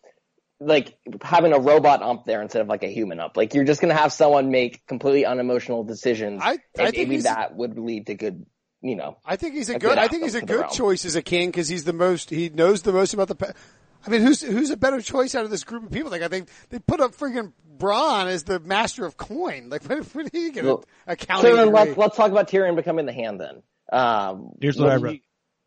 like 0.59 0.95
having 1.21 1.53
a 1.53 1.59
robot 1.59 2.03
ump 2.03 2.25
there 2.25 2.41
instead 2.41 2.61
of 2.61 2.67
like 2.67 2.83
a 2.83 2.87
human 2.87 3.19
ump. 3.19 3.35
Like 3.35 3.53
you're 3.53 3.63
just 3.63 3.81
going 3.81 3.93
to 3.93 3.99
have 3.99 4.13
someone 4.13 4.51
make 4.51 4.85
completely 4.85 5.25
unemotional 5.25 5.83
decisions. 5.83 6.41
I- 6.43 6.59
I 6.77 6.83
and 6.83 6.95
maybe 6.95 7.17
that 7.21 7.55
would 7.55 7.79
lead 7.79 8.07
to 8.07 8.15
good, 8.15 8.45
you 8.81 8.95
know, 8.95 9.17
I 9.25 9.37
think 9.37 9.55
he's 9.55 9.69
a 9.69 9.75
a 9.75 9.79
good. 9.79 9.89
good 9.89 9.97
I 9.97 10.07
think 10.07 10.23
he's 10.23 10.35
a 10.35 10.37
outcome 10.37 10.47
for 10.47 10.53
the 10.53 10.53
good 10.53 10.61
realm. 10.67 10.75
choice 10.75 11.05
as 11.05 11.15
a 11.15 11.21
king 11.21 11.49
because 11.49 11.67
he's 11.67 11.83
the 11.85 11.93
most. 11.93 12.29
He 12.29 12.49
knows 12.49 12.83
the 12.83 12.93
most 12.93 13.13
about 13.13 13.29
the. 13.29 13.55
Pa- 14.03 14.07
I 14.07 14.09
mean, 14.11 14.21
who's 14.21 14.41
who's 14.41 14.69
a 14.69 14.77
better 14.77 15.01
choice 15.01 15.35
out 15.35 15.45
of 15.45 15.51
this 15.51 15.63
group 15.63 15.83
of 15.85 15.91
people? 15.91 16.11
Like, 16.11 16.21
I 16.21 16.27
think 16.27 16.49
they 16.69 16.79
put 16.79 16.99
up 16.99 17.11
freaking 17.15 17.53
Bronn 17.77 18.27
as 18.27 18.43
the 18.43 18.59
master 18.59 19.05
of 19.05 19.17
coin. 19.17 19.69
Like, 19.69 19.83
what, 19.89 20.03
what 20.15 20.31
do 20.31 20.39
you 20.39 20.51
get? 20.51 20.63
Well, 20.65 20.83
a 21.07 21.13
accounting 21.13 21.51
So 21.51 21.55
then 21.55 21.71
let's 21.71 21.97
let's 21.97 22.15
talk 22.17 22.31
about 22.31 22.49
Tyrion 22.49 22.75
becoming 22.75 23.05
the 23.05 23.13
hand. 23.13 23.39
Then 23.39 23.63
um, 23.91 24.51
Here's 24.61 24.77
what 24.77 24.89
I 24.89 24.95
wrote. 24.97 25.13
you- 25.15 25.19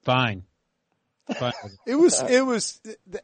Fine. 0.05 0.45
Fine. 1.37 1.53
It 1.87 1.97
was. 1.97 2.21
It 2.23 2.43
was. 2.47 2.81
It 2.85 3.21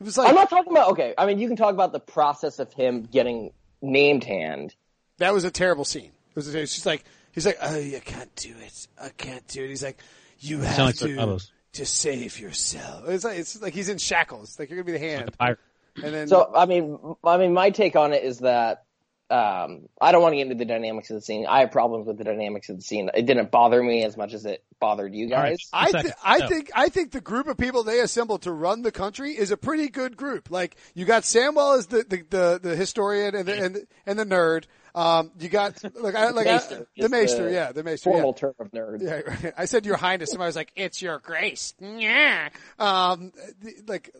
was 0.00 0.18
like 0.18 0.28
I'm 0.28 0.34
not 0.34 0.50
talking 0.50 0.72
about 0.72 0.90
okay. 0.92 1.14
I 1.16 1.24
mean, 1.26 1.38
you 1.38 1.46
can 1.48 1.56
talk 1.56 1.72
about 1.72 1.92
the 1.92 2.00
process 2.00 2.58
of 2.58 2.72
him 2.72 3.02
getting 3.02 3.52
named 3.80 4.24
hand. 4.24 4.74
that 5.18 5.32
was 5.32 5.44
a 5.44 5.50
terrible 5.50 5.84
scene. 5.84 6.10
It 6.30 6.36
was. 6.36 6.52
It's 6.54 6.74
just 6.74 6.84
like 6.86 7.04
he's 7.32 7.46
like, 7.46 7.58
oh, 7.62 7.76
you 7.78 8.00
can't 8.00 8.34
do 8.36 8.54
it. 8.60 8.88
I 9.00 9.08
can't 9.10 9.46
do 9.48 9.64
it. 9.64 9.68
He's 9.68 9.82
like, 9.84 9.98
you 10.40 10.60
have 10.60 10.94
to 10.96 11.14
Carlos. 11.16 11.50
To 11.76 11.86
save 11.86 12.38
yourself. 12.40 13.08
It's 13.08 13.24
like 13.24 13.38
it's 13.38 13.60
like 13.62 13.72
he's 13.74 13.88
in 13.88 13.98
shackles. 13.98 14.58
Like 14.58 14.68
you're 14.70 14.76
gonna 14.82 14.86
be 14.92 14.98
the 14.98 14.98
hand, 14.98 15.36
Pirate. 15.38 15.58
and 16.02 16.14
then 16.14 16.28
So 16.28 16.52
I 16.54 16.66
mean, 16.66 16.98
I 17.24 17.36
mean, 17.38 17.52
my 17.54 17.70
take 17.70 17.96
on 17.96 18.12
it 18.12 18.22
is 18.24 18.40
that 18.40 18.82
um, 19.28 19.88
I 20.00 20.12
don't 20.12 20.22
want 20.22 20.34
to 20.34 20.36
get 20.36 20.42
into 20.42 20.54
the 20.54 20.64
dynamics 20.64 21.10
of 21.10 21.16
the 21.16 21.20
scene. 21.20 21.46
I 21.48 21.60
have 21.60 21.72
problems 21.72 22.06
with 22.06 22.16
the 22.16 22.22
dynamics 22.22 22.68
of 22.68 22.76
the 22.76 22.82
scene. 22.82 23.10
It 23.12 23.26
didn't 23.26 23.50
bother 23.50 23.82
me 23.82 24.04
as 24.04 24.16
much 24.16 24.32
as 24.34 24.46
it 24.46 24.62
bothered 24.78 25.12
you 25.14 25.34
All 25.34 25.42
right. 25.42 25.58
guys. 25.58 25.68
I, 25.72 25.90
th- 26.02 26.14
I 26.22 26.38
No. 26.38 26.48
think 26.48 26.70
I 26.76 26.88
think 26.88 27.10
the 27.10 27.20
group 27.20 27.48
of 27.48 27.58
people 27.58 27.82
they 27.82 27.98
assembled 27.98 28.42
to 28.42 28.52
run 28.52 28.82
the 28.82 28.92
country 28.92 29.32
is 29.32 29.50
a 29.50 29.56
pretty 29.56 29.88
good 29.88 30.16
group. 30.16 30.48
Like 30.50 30.76
you 30.94 31.04
got 31.06 31.24
Samwell 31.24 31.76
as 31.76 31.88
the 31.88 32.04
the, 32.08 32.24
the, 32.30 32.60
the 32.70 32.76
historian 32.76 33.34
and 33.34 33.46
the, 33.48 33.64
and 33.64 33.74
the, 33.74 33.86
and 34.06 34.18
the 34.18 34.24
nerd. 34.26 34.64
Um, 34.96 35.30
you 35.38 35.48
got 35.50 35.80
like 36.00 36.14
I 36.14 36.30
like 36.30 36.46
I, 36.46 36.58
the 36.96 37.08
maester, 37.10 37.44
the 37.44 37.52
yeah, 37.52 37.70
the 37.72 37.84
maester. 37.84 38.10
Formal 38.10 38.30
Yeah. 38.30 38.40
term 38.40 38.54
of 38.58 38.70
nerd. 38.72 39.02
Yeah, 39.02 39.20
right. 39.46 39.54
I 39.56 39.66
said 39.66 39.84
your 39.86 39.96
highness. 39.98 40.32
and 40.32 40.42
I 40.42 40.46
was 40.46 40.56
like, 40.56 40.72
"It's 40.74 41.00
your 41.02 41.18
grace." 41.18 41.74
Yeah. 41.80 42.48
Um, 42.78 43.32
the- 43.60 43.74
like 43.86 44.10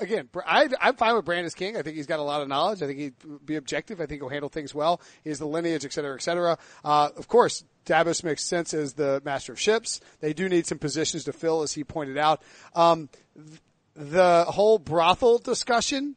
again, 0.00 0.28
I, 0.46 0.68
I'm 0.80 0.96
fine 0.96 1.14
with 1.16 1.24
Brandis 1.24 1.54
King. 1.54 1.76
I 1.78 1.82
think 1.82 1.96
he's 1.96 2.06
got 2.06 2.18
a 2.18 2.22
lot 2.22 2.42
of 2.42 2.48
knowledge. 2.48 2.82
I 2.82 2.86
think 2.86 2.98
he'd 2.98 3.46
be 3.46 3.56
objective. 3.56 4.00
I 4.02 4.06
think 4.06 4.20
he'll 4.20 4.28
handle 4.28 4.50
things 4.50 4.74
well. 4.74 5.00
He 5.24 5.30
has 5.30 5.38
the 5.38 5.46
lineage, 5.46 5.84
et 5.86 5.92
cetera, 5.94 6.14
et 6.14 6.22
cetera. 6.22 6.58
Uh, 6.84 7.08
of 7.16 7.26
course, 7.26 7.64
Davos 7.86 8.22
makes 8.22 8.44
sense 8.44 8.74
as 8.74 8.92
the 8.94 9.22
master 9.24 9.52
of 9.52 9.58
ships. 9.60 10.00
They 10.20 10.34
do 10.34 10.48
need 10.48 10.66
some 10.66 10.78
positions 10.78 11.24
to 11.24 11.32
fill, 11.32 11.62
as 11.62 11.72
he 11.72 11.84
pointed 11.84 12.18
out. 12.18 12.42
Um, 12.74 13.08
th- 13.34 13.60
the 13.94 14.44
whole 14.44 14.78
brothel 14.78 15.38
discussion 15.38 16.16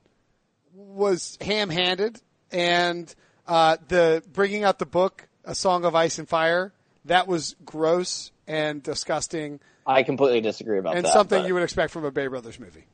was 0.73 1.37
ham-handed, 1.41 2.19
and 2.51 3.13
uh, 3.47 3.77
the 3.87 4.23
bringing 4.31 4.63
out 4.63 4.79
the 4.79 4.85
book, 4.85 5.27
A 5.45 5.55
Song 5.55 5.85
of 5.85 5.95
Ice 5.95 6.19
and 6.19 6.27
Fire, 6.27 6.73
that 7.05 7.27
was 7.27 7.55
gross 7.65 8.31
and 8.47 8.83
disgusting, 8.83 9.59
I 9.85 10.03
completely 10.03 10.41
disagree 10.41 10.79
about 10.79 10.95
and 10.95 11.05
that. 11.05 11.09
And 11.09 11.13
something 11.13 11.45
you 11.45 11.53
would 11.53 11.63
expect 11.63 11.91
from 11.91 12.05
a 12.05 12.11
Bay 12.11 12.27
Brothers 12.27 12.59
movie. 12.59 12.85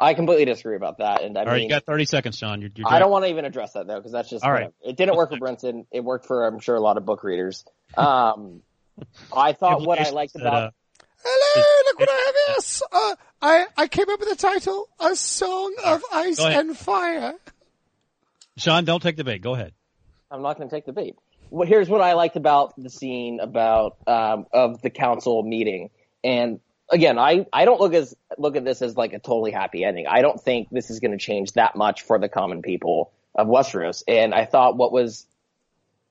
I 0.00 0.14
completely 0.14 0.44
disagree 0.44 0.74
about 0.74 0.98
that. 0.98 1.22
And 1.22 1.38
I 1.38 1.42
All 1.42 1.46
right, 1.46 1.54
mean, 1.54 1.64
you 1.64 1.68
got 1.68 1.84
30 1.84 2.06
seconds, 2.06 2.38
Sean. 2.38 2.60
You're, 2.60 2.70
you're 2.74 2.88
I 2.88 2.98
don't 2.98 3.10
want 3.10 3.24
to 3.24 3.30
even 3.30 3.44
address 3.44 3.74
that 3.74 3.86
though, 3.86 3.98
because 3.98 4.10
that's 4.10 4.28
just 4.28 4.44
All 4.44 4.50
right. 4.50 4.72
It 4.82 4.96
didn't 4.96 5.16
work 5.16 5.30
for 5.30 5.36
Brinson. 5.36 5.86
It 5.92 6.02
worked 6.02 6.26
for 6.26 6.46
I'm 6.46 6.58
sure 6.58 6.74
a 6.74 6.80
lot 6.80 6.96
of 6.96 7.04
book 7.04 7.22
readers. 7.22 7.64
Um, 7.96 8.62
I 9.36 9.52
thought 9.52 9.82
what 9.82 10.00
I 10.00 10.10
liked 10.10 10.32
Said, 10.32 10.42
about 10.42 10.62
uh, 10.64 10.70
Hello, 11.24 11.64
look 11.86 12.00
what 12.00 12.08
I 12.10 12.14
have 12.26 12.64
here. 12.64 12.88
Uh, 12.90 13.14
I, 13.40 13.82
I 13.84 13.86
came 13.86 14.10
up 14.10 14.18
with 14.18 14.28
the 14.28 14.36
title, 14.36 14.88
A 14.98 15.14
Song 15.14 15.74
of 15.84 16.02
Ice 16.12 16.40
and 16.40 16.76
Fire. 16.76 17.34
Sean, 18.56 18.84
don't 18.84 19.00
take 19.00 19.16
the 19.16 19.24
bait. 19.24 19.40
Go 19.40 19.54
ahead. 19.54 19.72
I'm 20.32 20.42
not 20.42 20.56
going 20.56 20.68
to 20.68 20.74
take 20.74 20.86
the 20.86 20.92
bait. 20.92 21.16
Well, 21.50 21.68
here's 21.68 21.88
what 21.88 22.00
I 22.00 22.14
liked 22.14 22.36
about 22.36 22.72
the 22.76 22.88
scene 22.88 23.38
about 23.40 23.98
um, 24.06 24.46
of 24.52 24.80
the 24.80 24.88
council 24.88 25.42
meeting, 25.42 25.90
and 26.24 26.60
again, 26.90 27.18
I 27.18 27.46
I 27.52 27.66
don't 27.66 27.78
look 27.78 27.92
as 27.92 28.16
look 28.38 28.56
at 28.56 28.64
this 28.64 28.80
as 28.80 28.96
like 28.96 29.12
a 29.12 29.18
totally 29.18 29.50
happy 29.50 29.84
ending. 29.84 30.06
I 30.06 30.22
don't 30.22 30.40
think 30.40 30.68
this 30.70 30.90
is 30.90 31.00
going 31.00 31.10
to 31.10 31.18
change 31.18 31.52
that 31.52 31.76
much 31.76 32.02
for 32.02 32.18
the 32.18 32.30
common 32.30 32.62
people 32.62 33.12
of 33.34 33.48
Westeros, 33.48 34.02
and 34.08 34.34
I 34.34 34.46
thought 34.46 34.78
what 34.78 34.92
was 34.92 35.26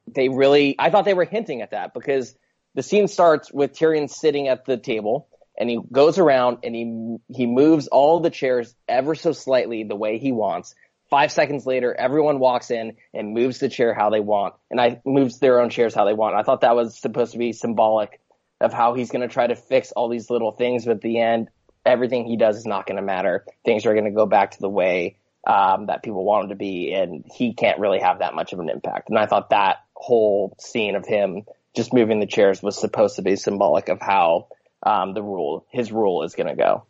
they 0.08 0.30
really 0.30 0.76
I 0.78 0.92
thought 0.92 1.06
they 1.06 1.16
were 1.16 1.26
hinting 1.26 1.64
at 1.64 1.72
that 1.72 1.94
because 1.94 2.36
the 2.76 2.84
scene 2.84 3.08
starts 3.08 3.52
with 3.52 3.74
Tyrion 3.74 4.10
sitting 4.10 4.48
at 4.48 4.66
the 4.66 4.78
table 4.78 5.28
and 5.58 5.70
he 5.70 5.80
goes 5.92 6.18
around 6.18 6.60
and 6.64 6.76
he 6.76 7.18
he 7.36 7.46
moves 7.46 7.88
all 7.88 8.20
the 8.20 8.30
chairs 8.30 8.74
ever 8.88 9.16
so 9.16 9.32
slightly 9.32 9.84
the 9.84 9.96
way 9.96 10.18
he 10.18 10.32
wants. 10.32 10.76
Five 11.12 11.34
seconds 11.34 11.66
later, 11.66 11.94
everyone 11.94 12.40
walks 12.40 12.72
in 12.72 12.96
and 13.14 13.34
moves 13.34 13.60
the 13.60 13.68
chair 13.68 13.94
how 13.94 14.10
they 14.10 14.22
want, 14.22 14.56
and 14.72 14.80
I 14.80 15.02
moves 15.06 15.40
their 15.40 15.60
own 15.60 15.70
chairs 15.70 15.94
how 15.94 16.06
they 16.06 16.14
want. 16.14 16.36
I 16.36 16.44
thought 16.44 16.62
that 16.62 16.74
was 16.74 16.98
supposed 16.98 17.34
to 17.34 17.38
be 17.38 17.52
symbolic 17.52 18.22
of 18.62 18.72
how 18.72 18.94
he's 18.94 19.12
going 19.12 19.28
to 19.28 19.34
try 19.34 19.46
to 19.46 19.56
fix 19.56 19.92
all 19.92 20.08
these 20.08 20.30
little 20.30 20.54
things, 20.54 20.86
but 20.86 20.92
at 20.92 21.02
the 21.02 21.20
end, 21.20 21.50
everything 21.86 22.26
he 22.26 22.38
does 22.38 22.56
is 22.56 22.66
not 22.66 22.88
going 22.88 22.96
to 22.96 23.02
matter. 23.02 23.46
Things 23.66 23.86
are 23.86 23.94
going 23.94 24.06
to 24.06 24.12
go 24.12 24.26
back 24.26 24.52
to 24.52 24.62
the 24.62 24.70
way 24.70 25.18
um, 25.46 25.88
that 25.88 26.02
people 26.02 26.24
want 26.24 26.44
them 26.44 26.50
to 26.50 26.56
be, 26.56 26.94
and 26.94 27.26
he 27.26 27.56
can't 27.56 27.80
really 27.80 28.00
have 28.00 28.20
that 28.20 28.34
much 28.34 28.54
of 28.54 28.60
an 28.60 28.70
impact. 28.70 29.10
And 29.10 29.20
I 29.20 29.26
thought 29.26 29.50
that 29.50 29.84
whole 29.94 30.56
scene 30.60 30.96
of 30.96 31.06
him 31.06 31.44
just 31.76 31.94
moving 31.94 32.22
the 32.22 32.26
chairs 32.26 32.64
was 32.64 32.80
supposed 32.80 33.18
to 33.18 33.22
be 33.22 33.36
symbolic 33.36 33.90
of 33.90 34.00
how 34.00 34.48
um, 34.84 35.14
the 35.14 35.24
rule, 35.24 35.66
his 35.70 35.92
rule, 35.92 36.24
is 36.24 36.36
going 36.36 36.48
to 36.48 36.56
go. 36.56 36.86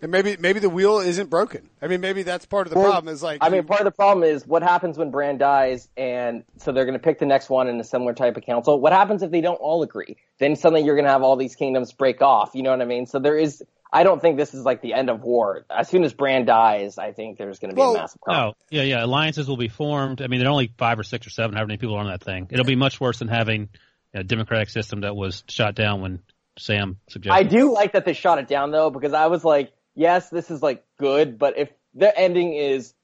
And 0.00 0.12
maybe, 0.12 0.36
maybe 0.38 0.60
the 0.60 0.70
wheel 0.70 0.98
isn't 0.98 1.28
broken. 1.28 1.68
I 1.82 1.88
mean, 1.88 2.00
maybe 2.00 2.22
that's 2.22 2.46
part 2.46 2.66
of 2.66 2.72
the 2.72 2.78
Well, 2.78 2.90
problem 2.92 3.12
is 3.12 3.22
like, 3.22 3.38
I 3.40 3.48
mean, 3.48 3.64
part 3.64 3.80
of 3.80 3.84
the 3.84 3.90
problem 3.90 4.22
is 4.22 4.46
what 4.46 4.62
happens 4.62 4.96
when 4.96 5.10
Bran 5.10 5.38
dies, 5.38 5.88
and 5.96 6.44
so 6.58 6.70
they're 6.70 6.84
going 6.84 6.98
to 6.98 7.02
pick 7.02 7.18
the 7.18 7.26
next 7.26 7.50
one 7.50 7.68
in 7.68 7.80
a 7.80 7.84
similar 7.84 8.14
type 8.14 8.36
of 8.36 8.44
council. 8.44 8.80
What 8.80 8.92
happens 8.92 9.22
if 9.22 9.30
they 9.30 9.40
don't 9.40 9.56
all 9.56 9.82
agree? 9.82 10.16
Then 10.38 10.54
suddenly 10.54 10.84
you're 10.84 10.94
going 10.94 11.06
to 11.06 11.10
have 11.10 11.22
all 11.22 11.36
these 11.36 11.56
kingdoms 11.56 11.92
break 11.92 12.22
off. 12.22 12.50
You 12.54 12.62
know 12.62 12.70
what 12.70 12.80
I 12.80 12.84
mean? 12.84 13.06
So 13.06 13.18
there 13.18 13.36
is. 13.36 13.62
I 13.90 14.02
don't 14.02 14.20
think 14.20 14.36
this 14.36 14.52
is 14.52 14.64
like 14.64 14.82
the 14.82 14.92
end 14.92 15.08
of 15.08 15.22
war. 15.22 15.64
As 15.70 15.88
soon 15.88 16.04
as 16.04 16.12
Bran 16.12 16.44
dies, 16.44 16.98
I 16.98 17.12
think 17.12 17.38
there's 17.38 17.58
going 17.58 17.70
to 17.70 17.74
be 17.74 17.80
Well, 17.80 17.94
a 17.94 17.98
massive 17.98 18.20
conflict. 18.20 18.44
No, 18.44 18.50
oh, 18.50 18.66
yeah, 18.70 18.82
yeah. 18.82 19.04
Alliances 19.04 19.48
will 19.48 19.56
be 19.56 19.68
formed. 19.68 20.20
I 20.20 20.26
mean, 20.26 20.40
there 20.40 20.48
are 20.48 20.52
only 20.52 20.70
five 20.76 20.98
or 20.98 21.02
six 21.02 21.26
or 21.26 21.30
seven, 21.30 21.54
however 21.54 21.68
many 21.68 21.78
people 21.78 21.96
are 21.96 22.00
on 22.00 22.08
that 22.08 22.22
thing. 22.22 22.48
It'll 22.50 22.66
be 22.66 22.76
much 22.76 23.00
worse 23.00 23.18
than 23.18 23.28
having 23.28 23.70
a 24.12 24.22
democratic 24.22 24.68
system 24.68 25.00
that 25.00 25.16
was 25.16 25.42
shot 25.48 25.74
down 25.74 26.02
when 26.02 26.20
Sam 26.58 26.98
suggested. 27.08 27.34
I 27.34 27.44
do 27.44 27.72
like 27.72 27.92
that 27.92 28.04
they 28.04 28.12
shot 28.12 28.38
it 28.38 28.46
down 28.46 28.72
though, 28.72 28.90
because 28.90 29.14
I 29.14 29.28
was 29.28 29.42
like, 29.42 29.72
yes, 29.98 30.30
this 30.30 30.50
is 30.50 30.62
like 30.62 30.84
good, 30.98 31.38
but 31.38 31.58
if 31.58 31.68
the 31.94 32.16
ending 32.16 32.54
is 32.54 32.94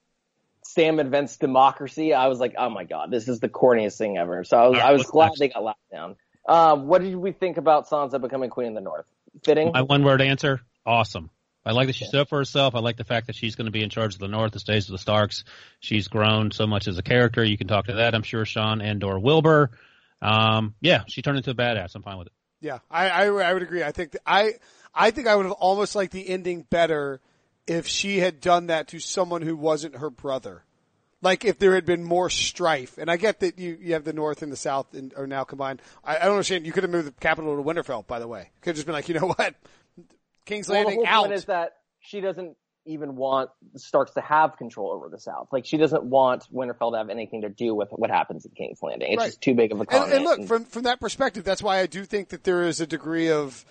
Sam 0.63 1.01
invents 1.01 1.37
democracy, 1.37 2.15
I 2.15 2.29
was 2.29 2.39
like, 2.39 2.55
oh 2.57 2.71
my 2.71 2.85
god, 2.85 3.11
this 3.11 3.29
is 3.29 3.41
the 3.41 3.49
corniest 3.49 3.99
thing 3.99 4.17
ever. 4.17 4.45
So 4.45 4.57
I 4.57 4.69
was, 4.69 4.79
All 4.79 4.83
right, 4.83 4.89
I 4.89 4.93
was 4.93 5.03
glad 5.05 5.27
next? 5.27 5.39
they 5.41 5.49
got 5.49 5.63
laughed 5.63 5.79
down. 5.93 6.17
Um, 6.49 6.87
what 6.87 7.03
did 7.03 7.17
we 7.17 7.33
think 7.33 7.57
about 7.57 7.89
Sansa 7.89 8.21
becoming 8.21 8.51
queen 8.51 8.69
of 8.69 8.75
the 8.75 8.81
North? 8.81 9.07
Fitting? 9.45 9.73
My 9.73 9.83
one 9.83 10.05
word 10.05 10.23
answer: 10.23 10.61
awesome. 10.87 11.31
I 11.67 11.73
like 11.73 11.87
that 11.87 11.97
she 11.97 12.05
stood 12.05 12.21
up 12.21 12.29
for 12.29 12.39
herself. 12.39 12.75
I 12.75 12.81
like 12.81 12.99
the 12.99 13.05
fact 13.05 13.27
that 13.29 13.37
she's 13.37 13.55
going 13.57 13.65
to 13.65 13.71
be 13.73 13.83
in 13.83 13.89
charge 13.89 14.15
of 14.15 14.21
the 14.21 14.29
North, 14.29 14.53
the 14.53 14.61
stays 14.61 14.87
of 14.87 14.93
the 14.93 14.99
Starks. 14.99 15.45
She's 15.81 16.09
grown 16.09 16.51
so 16.51 16.67
much 16.67 16.87
as 16.89 16.99
a 16.99 17.03
character. 17.03 17.43
You 17.43 17.57
can 17.57 17.67
talk 17.67 17.87
to 17.87 17.95
that, 17.95 18.15
I'm 18.15 18.23
sure, 18.23 18.45
Sean 18.45 18.83
and 18.83 19.03
or 19.03 19.19
Wilbur. 19.19 19.71
Um, 20.21 20.75
yeah, 20.83 21.05
she 21.09 21.23
turned 21.23 21.39
into 21.39 21.51
a 21.51 21.55
badass. 21.55 21.95
I'm 21.95 22.03
fine 22.03 22.19
with 22.19 22.27
it. 22.27 22.33
Yeah, 22.61 22.79
I, 22.91 23.09
I, 23.09 23.25
I 23.27 23.53
would 23.55 23.63
agree. 23.63 23.83
I 23.83 23.93
think 23.93 24.13
that 24.13 24.21
I 24.27 24.55
I 24.95 25.11
think 25.11 25.27
I 25.27 25.35
would 25.37 25.47
have 25.47 25.53
almost 25.53 25.95
liked 25.95 26.13
the 26.13 26.29
ending 26.29 26.63
better 26.71 27.21
if 27.67 27.87
she 27.87 28.19
had 28.19 28.41
done 28.41 28.67
that 28.69 28.89
to 28.89 28.99
someone 28.99 29.43
who 29.43 29.57
wasn't 29.57 29.97
her 29.97 30.11
brother. 30.11 30.65
Like 31.23 31.45
if 31.45 31.59
there 31.59 31.75
had 31.75 31.87
been 31.87 32.05
more 32.05 32.29
strife, 32.29 32.99
and 32.99 33.11
I 33.11 33.17
get 33.17 33.41
that 33.41 33.59
you, 33.59 33.79
you 33.81 33.95
have 33.95 34.05
the 34.05 34.13
North 34.13 34.43
and 34.43 34.53
the 34.53 34.57
South 34.57 34.93
and 34.93 35.15
are 35.17 35.27
now 35.27 35.43
combined. 35.45 35.81
I, 36.05 36.17
I 36.17 36.21
don't 36.25 36.33
understand. 36.33 36.67
You 36.67 36.73
could 36.73 36.83
have 36.85 36.93
moved 36.93 37.07
the 37.09 37.13
capital 37.13 37.57
to 37.57 37.63
Winterfell, 37.63 38.07
by 38.07 38.19
the 38.19 38.29
way. 38.29 38.51
Could 38.61 38.71
have 38.71 38.77
just 38.77 38.87
been 38.87 38.93
like, 38.93 39.09
you 39.09 39.19
know 39.19 39.29
what, 39.29 39.55
King's 40.45 40.69
well, 40.69 40.81
the 40.81 40.87
Landing 40.87 41.07
whole 41.07 41.15
out. 41.15 41.23
point 41.29 41.33
is 41.39 41.47
that 41.47 41.77
she 42.01 42.21
doesn't 42.21 42.57
even 42.87 43.17
want 43.17 43.49
the 43.73 43.79
Starks 43.79 44.13
to 44.13 44.21
have 44.21 44.59
control 44.59 44.91
over 44.93 45.09
the 45.09 45.19
South. 45.19 45.49
Like 45.51 45.65
she 45.65 45.79
doesn't 45.79 46.05
want 46.05 46.47
Winterfell 46.53 46.93
to 46.93 46.99
have 46.99 47.09
anything 47.09 47.41
to 47.41 47.49
do 47.49 47.75
with 47.75 47.89
what 47.93 48.11
happens 48.11 48.45
in 48.45 48.51
King's 48.51 48.83
Landing. 48.83 49.13
It's 49.13 49.19
Right. 49.19 49.27
just 49.29 49.41
too 49.41 49.55
big 49.55 49.73
of 49.73 49.81
a 49.81 49.87
and, 49.91 50.13
and 50.13 50.25
look, 50.25 50.47
from 50.47 50.67
from 50.67 50.83
that 50.83 51.01
perspective, 51.01 51.45
that's 51.45 51.63
why 51.63 51.79
I 51.79 51.87
do 51.87 52.05
think 52.05 52.29
that 52.29 52.45
there 52.45 52.65
is 52.65 52.83
a 52.83 52.87
degree 52.87 53.31
of 53.31 53.65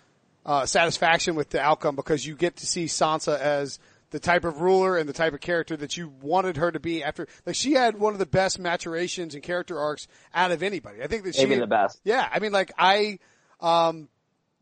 uh, 0.46 0.66
satisfaction 0.66 1.36
with 1.36 1.50
the 1.50 1.62
outcome 1.62 1.96
because 1.96 2.26
you 2.26 2.36
get 2.36 2.58
to 2.58 2.66
see 2.68 2.86
Sansa 2.86 3.40
as 3.40 3.80
the 4.12 4.20
type 4.20 4.46
of 4.46 4.62
ruler 4.62 4.98
and 4.98 5.10
the 5.10 5.14
type 5.14 5.34
of 5.34 5.40
character 5.42 5.76
that 5.78 5.98
you 5.98 6.14
wanted 6.22 6.58
her 6.58 6.72
to 6.72 6.80
be. 6.80 7.04
After, 7.04 7.28
like, 7.46 7.56
she 7.56 7.74
had 7.74 7.98
one 7.98 8.14
of 8.14 8.20
the 8.20 8.26
best 8.28 8.60
maturations 8.60 9.34
and 9.34 9.42
character 9.44 9.80
arcs 9.80 10.08
out 10.36 10.52
of 10.52 10.62
anybody. 10.62 11.02
I 11.02 11.08
think 11.08 11.24
that 11.24 11.34
she- 11.36 11.44
maybe 11.44 11.56
she 11.56 11.60
the 11.62 11.68
best. 11.68 12.00
Yeah, 12.04 12.28
I 12.32 12.40
mean, 12.40 12.52
like 12.52 12.72
I, 12.78 13.18
um, 13.60 14.10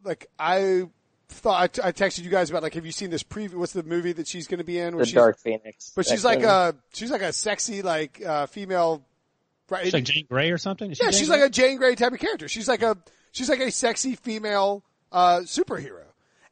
like 0.03 0.27
I 0.39 0.83
thought 1.29 1.79
I, 1.79 1.87
I 1.87 1.91
texted 1.91 2.23
you 2.23 2.29
guys 2.29 2.49
about 2.49 2.63
like, 2.63 2.75
have 2.75 2.85
you 2.85 2.91
seen 2.91 3.09
this 3.09 3.23
preview? 3.23 3.55
What's 3.55 3.73
the 3.73 3.83
movie 3.83 4.13
that 4.13 4.27
she's 4.27 4.47
going 4.47 4.57
to 4.59 4.63
be 4.63 4.77
in? 4.79 4.95
Where 4.95 5.03
The 5.03 5.07
she's, 5.07 5.15
Dark 5.15 5.37
Phoenix. 5.39 5.91
but 5.95 6.05
she's 6.05 6.23
like 6.25 6.39
thing. 6.39 6.47
a 6.49 6.73
she's 6.93 7.11
like 7.11 7.21
a 7.21 7.33
sexy 7.33 7.81
like 7.81 8.21
uh, 8.25 8.45
female. 8.45 9.01
Right? 9.69 9.85
She's 9.85 9.93
like 9.93 10.03
Jane 10.03 10.25
Grey 10.29 10.51
or 10.51 10.57
something. 10.57 10.91
Is 10.91 10.97
she 10.97 11.03
Yeah, 11.05 11.11
Jane 11.11 11.19
she's 11.19 11.27
Grey? 11.29 11.39
like 11.41 11.47
a 11.47 11.51
Jane 11.51 11.77
Grey 11.77 11.95
type 11.95 12.11
of 12.11 12.19
character. 12.19 12.47
She's 12.49 12.67
like 12.67 12.81
a 12.83 12.97
she's 13.31 13.49
like 13.49 13.59
a 13.61 13.71
sexy 13.71 14.15
female 14.15 14.83
uh, 15.11 15.39
superhero. 15.43 16.03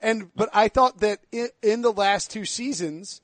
And 0.02 0.34
but 0.36 0.50
I 0.54 0.70
thought 0.70 1.00
that 1.00 1.20
in, 1.32 1.50
in 1.62 1.82
the 1.82 1.92
last 1.92 2.32
two 2.32 2.46
seasons, 2.46 3.22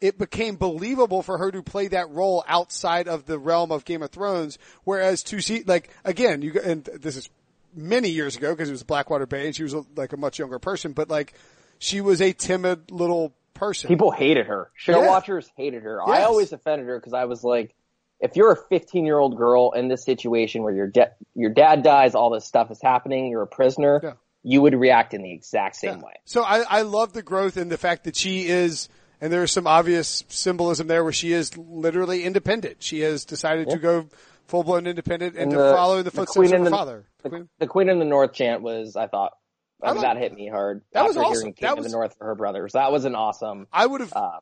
it 0.00 0.16
became 0.16 0.56
believable 0.56 1.22
for 1.22 1.38
her 1.38 1.50
to 1.50 1.62
play 1.62 1.88
that 1.88 2.08
role 2.10 2.44
outside 2.46 3.08
of 3.08 3.26
the 3.26 3.38
realm 3.38 3.72
of 3.72 3.84
Game 3.84 4.02
of 4.02 4.10
Thrones. 4.10 4.58
Whereas 4.84 5.22
to 5.24 5.40
see 5.40 5.64
like 5.66 5.90
again, 6.04 6.42
you 6.42 6.52
and 6.64 6.84
this 6.84 7.16
is 7.16 7.28
many 7.74 8.08
years 8.10 8.36
ago 8.36 8.52
because 8.52 8.68
it 8.68 8.72
was 8.72 8.82
Blackwater 8.84 9.26
Bay 9.26 9.46
and 9.46 9.56
she 9.56 9.62
was 9.64 9.74
a, 9.74 9.84
like 9.96 10.12
a 10.12 10.16
much 10.16 10.38
younger 10.38 10.58
person, 10.58 10.92
but 10.92 11.08
like 11.08 11.34
she 11.80 12.00
was 12.00 12.20
a 12.22 12.32
timid 12.32 12.90
little 12.90 13.32
person. 13.54 13.88
People 13.88 14.12
hated 14.12 14.46
her. 14.46 14.70
Show 14.74 15.00
Yeah. 15.02 15.08
watchers 15.08 15.50
hated 15.56 15.82
her. 15.82 16.00
I 16.00 16.22
always 16.22 16.52
offended 16.52 16.86
her 16.86 16.98
because 16.98 17.12
I 17.12 17.24
was 17.24 17.42
like, 17.42 17.74
if 18.20 18.36
you're 18.36 18.52
a 18.52 18.56
15 18.56 19.04
year 19.04 19.18
old 19.18 19.36
girl 19.36 19.72
in 19.72 19.88
this 19.88 20.04
situation 20.04 20.62
where 20.62 20.74
your 20.74 20.86
da- 20.86 21.10
your 21.34 21.50
dad 21.50 21.82
dies, 21.82 22.14
all 22.14 22.30
this 22.30 22.44
stuff 22.44 22.70
is 22.70 22.80
happening, 22.80 23.26
you're 23.30 23.42
a 23.42 23.46
prisoner, 23.48 24.00
Yeah. 24.02 24.12
You 24.50 24.62
would 24.62 24.74
react 24.74 25.12
in 25.12 25.22
the 25.22 25.32
exact 25.32 25.76
same 25.76 25.98
Yeah. 25.98 26.04
way. 26.06 26.12
So 26.24 26.42
I, 26.42 26.60
I 26.68 26.82
love 26.82 27.12
the 27.12 27.22
growth 27.22 27.56
and 27.58 27.70
the 27.70 27.76
fact 27.76 28.04
that 28.04 28.16
she 28.16 28.46
is, 28.48 28.88
and 29.20 29.30
there's 29.30 29.52
some 29.52 29.66
obvious 29.66 30.24
symbolism 30.28 30.86
there 30.86 31.04
where 31.04 31.12
she 31.12 31.32
is 31.32 31.56
literally 31.58 32.24
independent. 32.24 32.82
She 32.82 33.00
has 33.00 33.26
decided 33.26 33.68
to 33.70 33.76
go 33.76 34.06
full 34.46 34.64
blown 34.64 34.86
independent 34.86 35.34
and, 35.34 35.42
And 35.44 35.50
to 35.52 35.58
follow 35.74 35.98
in 35.98 36.04
the 36.04 36.10
the 36.10 36.16
footsteps 36.16 36.50
of 36.50 36.58
her 36.60 36.64
the- 36.64 36.70
father. 36.70 37.04
The, 37.22 37.28
Queen? 37.28 37.48
the 37.58 37.66
Queen 37.66 37.88
in 37.90 37.98
the 37.98 38.06
North 38.06 38.32
chant 38.32 38.62
was, 38.62 38.96
I 38.96 39.06
thought, 39.08 39.32
I 39.82 39.92
mean, 39.92 40.00
that 40.00 40.16
hit 40.16 40.32
me 40.32 40.48
hard. 40.48 40.80
That 40.92 41.04
was 41.06 41.16
after 41.16 41.26
awesome. 41.26 41.40
hearing 41.42 41.52
King 41.54 41.66
That 41.66 41.72
of 41.72 41.78
was- 41.78 41.86
the 41.86 41.92
North 41.92 42.16
for 42.16 42.26
her 42.28 42.34
brothers. 42.34 42.72
That 42.72 42.90
was 42.90 43.04
an 43.04 43.14
awesome. 43.14 43.66
I 43.70 43.84
would 43.86 44.00
have, 44.00 44.12
Uh, 44.14 44.38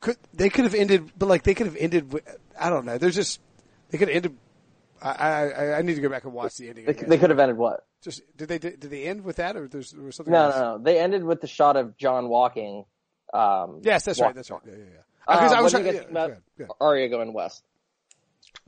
could, 0.00 0.16
they 0.34 0.50
could 0.50 0.64
have 0.64 0.74
ended, 0.74 1.10
but 1.18 1.30
like 1.30 1.44
they 1.44 1.54
could 1.54 1.66
have 1.66 1.76
ended 1.76 2.12
with, 2.12 2.28
I 2.60 2.68
don't 2.68 2.84
know. 2.84 2.98
There's 2.98 3.14
just, 3.14 3.40
they 3.90 3.96
could 3.96 4.08
have 4.08 4.16
ended, 4.16 4.36
I, 5.02 5.10
I, 5.10 5.48
I- 5.48 5.78
I 5.78 5.82
need 5.82 5.94
to 5.94 6.00
go 6.00 6.08
back 6.08 6.24
and 6.24 6.32
watch 6.32 6.56
the 6.56 6.68
ending. 6.68 6.84
they, 6.86 6.92
again. 6.92 7.08
they 7.08 7.18
could 7.18 7.30
have 7.30 7.38
ended 7.38 7.56
what? 7.56 7.84
just, 8.02 8.22
did 8.36 8.48
they, 8.48 8.58
did 8.58 8.80
they 8.80 9.04
end 9.04 9.24
with 9.24 9.36
that 9.36 9.56
or 9.56 9.66
there's, 9.68 9.90
there 9.90 10.04
was 10.04 10.14
something 10.16 10.32
No, 10.32 10.44
else? 10.44 10.54
no, 10.56 10.76
no. 10.76 10.82
They 10.84 10.98
ended 10.98 11.24
with 11.24 11.40
the 11.40 11.46
shot 11.48 11.76
of 11.76 11.96
Jon 11.96 12.28
walking. 12.28 12.84
Um, 13.34 13.80
Yes, 13.82 14.04
that's 14.04 14.18
walk- 14.18 14.26
right. 14.28 14.34
That's 14.36 14.50
right. 14.50 14.60
Yeah, 14.66 14.72
yeah, 14.72 14.84
yeah. 14.84 15.00
Uh, 15.26 15.36
Because 15.38 15.52
I 15.52 15.60
was 15.60 15.72
what 15.72 15.78
do 15.82 15.84
you 15.86 15.92
trying- 15.92 15.94
guys 15.94 16.04
think 16.04 16.14
yeah, 16.14 16.22
about 16.22 16.26
go 16.28 16.32
ahead, 16.32 16.42
go 16.58 16.64
ahead. 16.64 16.70
Arya 16.80 17.08
going 17.08 17.32
west? 17.32 17.62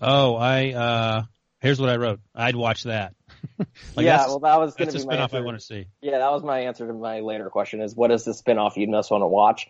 Oh, 0.00 0.34
I 0.36 0.72
uh 0.72 1.22
here's 1.60 1.80
what 1.80 1.88
I 1.90 1.96
wrote. 1.96 2.20
I'd 2.34 2.56
watch 2.56 2.84
that. 2.84 3.14
like 3.96 4.04
yeah, 4.04 4.26
well, 4.26 4.40
that 4.40 4.58
was 4.58 4.74
going 4.74 4.90
to 4.90 4.98
be 4.98 5.04
my 5.06 5.14
spinoff 5.16 5.20
answer. 5.22 5.36
I 5.36 5.40
want 5.40 5.58
to 5.58 5.64
see. 5.64 5.86
Yeah, 6.00 6.18
that 6.18 6.30
was 6.32 6.42
my 6.42 6.60
answer 6.60 6.86
to 6.86 6.92
my 6.92 7.20
later 7.20 7.48
question: 7.50 7.80
is 7.80 7.94
what 7.94 8.10
is 8.10 8.24
the 8.24 8.32
spinoff 8.32 8.76
you 8.76 8.88
most 8.88 9.10
want 9.10 9.22
to 9.22 9.26
watch? 9.28 9.68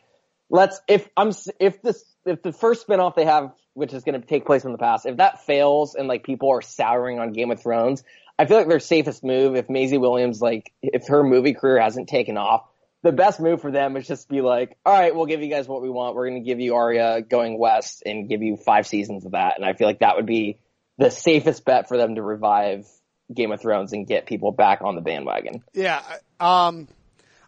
Let's 0.50 0.80
if 0.88 1.08
I'm 1.16 1.32
if 1.60 1.82
this 1.82 2.04
if 2.24 2.42
the 2.42 2.52
first 2.52 2.86
spinoff 2.86 3.14
they 3.14 3.24
have, 3.26 3.52
which 3.78 3.94
is 3.94 4.02
going 4.02 4.20
to 4.20 4.26
take 4.26 4.44
place 4.44 4.64
in 4.64 4.72
the 4.72 4.78
past, 4.78 5.06
if 5.06 5.16
that 5.18 5.46
fails 5.46 5.94
and 5.94 6.08
like 6.08 6.24
people 6.24 6.50
are 6.50 6.60
souring 6.60 7.18
on 7.18 7.32
Game 7.32 7.50
of 7.50 7.62
Thrones, 7.62 8.02
I 8.38 8.46
feel 8.46 8.56
like 8.56 8.68
their 8.68 8.80
safest 8.80 9.24
move 9.24 9.56
if 9.56 9.70
Maisie 9.70 9.98
Williams 9.98 10.42
like 10.42 10.72
if 10.82 11.06
her 11.08 11.22
movie 11.22 11.54
career 11.54 11.80
hasn't 11.80 12.08
taken 12.08 12.36
off, 12.36 12.64
the 13.02 13.12
best 13.12 13.40
move 13.40 13.60
for 13.60 13.70
them 13.70 13.96
is 13.96 14.06
just 14.06 14.28
be 14.28 14.40
like, 14.40 14.76
all 14.84 14.92
right, 14.92 15.14
we'll 15.14 15.26
give 15.26 15.42
you 15.42 15.48
guys 15.48 15.68
what 15.68 15.82
we 15.82 15.88
want. 15.88 16.16
We're 16.16 16.28
going 16.28 16.42
to 16.42 16.46
give 16.46 16.60
you 16.60 16.74
Arya 16.74 17.22
going 17.22 17.58
west 17.58 18.02
and 18.04 18.28
give 18.28 18.42
you 18.42 18.56
five 18.56 18.86
seasons 18.86 19.24
of 19.24 19.32
that, 19.32 19.54
and 19.56 19.64
I 19.64 19.72
feel 19.74 19.86
like 19.86 20.00
that 20.00 20.16
would 20.16 20.26
be 20.26 20.58
the 20.98 21.10
safest 21.10 21.64
bet 21.64 21.88
for 21.88 21.96
them 21.96 22.16
to 22.16 22.22
revive 22.22 22.86
Game 23.32 23.52
of 23.52 23.60
Thrones 23.60 23.92
and 23.92 24.06
get 24.06 24.26
people 24.26 24.50
back 24.50 24.82
on 24.82 24.96
the 24.96 25.00
bandwagon. 25.00 25.62
Yeah, 25.72 26.02
um, 26.40 26.88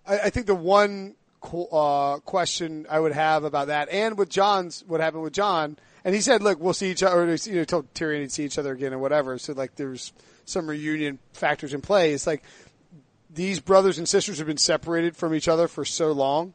I, 0.06 0.18
I 0.20 0.30
think 0.30 0.46
the 0.46 0.54
one 0.54 1.16
uh, 1.42 2.18
question 2.18 2.86
I 2.88 3.00
would 3.00 3.12
have 3.12 3.44
about 3.44 3.68
that, 3.68 3.88
and 3.88 4.16
with 4.16 4.28
Jon's, 4.28 4.84
what 4.86 5.00
happened 5.00 5.24
with 5.24 5.32
Jon, 5.32 5.78
and 6.05 6.14
he 6.14 6.20
said, 6.20 6.42
"Look, 6.42 6.61
we'll 6.61 6.74
see 6.74 6.90
each 6.90 7.03
other." 7.03 7.22
Or, 7.22 7.34
you 7.34 7.55
know, 7.55 7.64
told 7.64 7.92
Tyrion 7.94 8.20
he'd 8.20 8.32
see 8.32 8.44
each 8.44 8.59
other 8.59 8.72
again, 8.72 8.92
or 8.92 8.98
whatever. 8.98 9.38
So 9.38 9.53
like, 9.53 9.76
there's 9.76 10.12
some 10.44 10.68
reunion 10.68 11.18
factors 11.32 11.74
in 11.74 11.80
play. 11.80 12.12
It's 12.12 12.26
like 12.26 12.42
these 13.32 13.61
brothers 13.61 13.98
and 13.98 14.09
sisters 14.09 14.38
have 14.38 14.46
been 14.46 14.57
separated 14.57 15.16
from 15.16 15.34
each 15.34 15.48
other 15.48 15.68
for 15.68 15.84
so 15.84 16.12
long, 16.12 16.55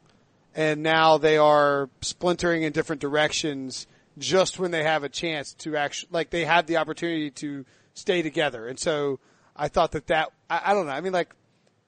and 0.54 0.82
now 0.82 1.18
they 1.18 1.38
are 1.38 1.88
splintering 2.02 2.62
in 2.62 2.72
different 2.72 3.00
directions 3.00 3.86
just 4.18 4.58
when 4.58 4.70
they 4.70 4.82
have 4.82 5.04
a 5.04 5.08
chance 5.08 5.52
to 5.54 5.76
actually, 5.76 6.08
like 6.10 6.30
they 6.30 6.44
have 6.44 6.66
the 6.66 6.78
opportunity 6.78 7.30
to 7.30 7.64
stay 7.94 8.22
together. 8.22 8.66
And 8.66 8.78
so 8.78 9.20
I 9.54 9.68
thought 9.68 9.92
that 9.92 10.06
that, 10.06 10.32
I, 10.48 10.62
I 10.66 10.74
don't 10.74 10.86
know. 10.86 10.92
I 10.92 11.00
mean, 11.00 11.12
like, 11.12 11.34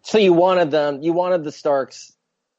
So 0.02 0.18
you 0.18 0.32
wanted 0.32 0.70
them, 0.70 1.02
you 1.02 1.12
wanted 1.12 1.44
the 1.44 1.52
Starks 1.52 2.12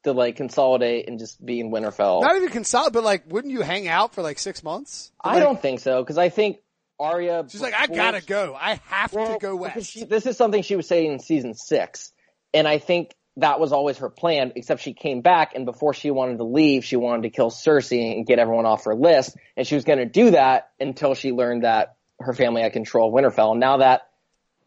to 0.03 0.13
like 0.13 0.35
consolidate 0.37 1.07
and 1.09 1.19
just 1.19 1.43
be 1.45 1.59
in 1.59 1.71
Winterfell. 1.71 2.21
not 2.21 2.35
even 2.35 2.49
consolidate, 2.49 2.93
but 2.93 3.03
like, 3.03 3.23
wouldn't 3.27 3.53
you 3.53 3.61
hang 3.61 3.87
out 3.87 4.13
for 4.13 4.21
like 4.21 4.39
six 4.39 4.63
months? 4.63 5.11
I 5.21 5.39
don't 5.39 5.61
think 5.61 5.79
so 5.81 6.01
because 6.01 6.17
I 6.17 6.29
think 6.29 6.59
Arya. 6.99 7.45
She's 7.49 7.61
like, 7.61 7.73
I 7.73 7.87
gotta 7.87 8.19
she- 8.21 8.27
go. 8.27 8.55
I 8.59 8.79
have 8.85 9.13
Well, 9.13 9.33
to 9.33 9.39
go 9.39 9.55
west. 9.55 9.89
she- 9.91 10.03
this 10.05 10.25
is 10.25 10.37
something 10.37 10.63
she 10.63 10.75
was 10.75 10.87
saying 10.87 11.11
in 11.13 11.19
season 11.19 11.53
six, 11.53 12.11
and 12.53 12.67
I 12.67 12.77
think 12.77 13.13
that 13.37 13.59
was 13.59 13.71
always 13.71 13.99
her 13.99 14.09
plan. 14.09 14.51
Except 14.55 14.81
she 14.81 14.93
came 14.93 15.21
back, 15.21 15.55
and 15.55 15.65
before 15.65 15.93
she 15.93 16.11
wanted 16.11 16.37
to 16.39 16.43
leave, 16.43 16.83
she 16.83 16.97
wanted 16.97 17.23
to 17.23 17.29
kill 17.29 17.51
Cersei 17.51 18.15
and 18.17 18.25
get 18.25 18.37
everyone 18.39 18.65
off 18.65 18.83
her 18.85 18.95
list, 18.95 19.37
and 19.55 19.65
she 19.65 19.75
was 19.75 19.85
going 19.85 19.99
to 19.99 20.05
do 20.05 20.31
that 20.31 20.71
until 20.79 21.13
she 21.13 21.31
learned 21.31 21.63
that 21.63 21.95
her 22.19 22.33
family 22.33 22.61
had 22.63 22.73
control 22.73 23.07
of 23.07 23.13
Winterfell. 23.13 23.51
And 23.51 23.61
now 23.61 23.77
that 23.77 24.01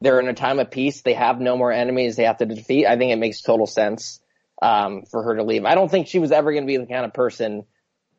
they're 0.01 0.20
in 0.20 0.28
a 0.28 0.33
time 0.35 0.59
of 0.59 0.70
peace, 0.70 1.03
they 1.03 1.12
have 1.12 1.39
no 1.39 1.55
more 1.59 1.70
enemies 1.70 2.16
they 2.16 2.24
have 2.24 2.39
to 2.39 2.47
defeat. 2.47 2.87
I 2.87 2.97
think 2.97 3.12
it 3.12 3.16
makes 3.16 3.43
total 3.43 3.66
sense 3.66 4.20
um, 4.62 5.02
for 5.10 5.22
her 5.24 5.36
to 5.36 5.42
leave. 5.42 5.64
I 5.64 5.74
don't 5.74 5.90
think 5.90 6.06
she 6.06 6.18
was 6.20 6.32
ever 6.32 6.52
going 6.52 6.64
to 6.64 6.66
be 6.66 6.76
the 6.78 6.86
kind 6.86 7.04
of 7.04 7.12
person 7.12 7.64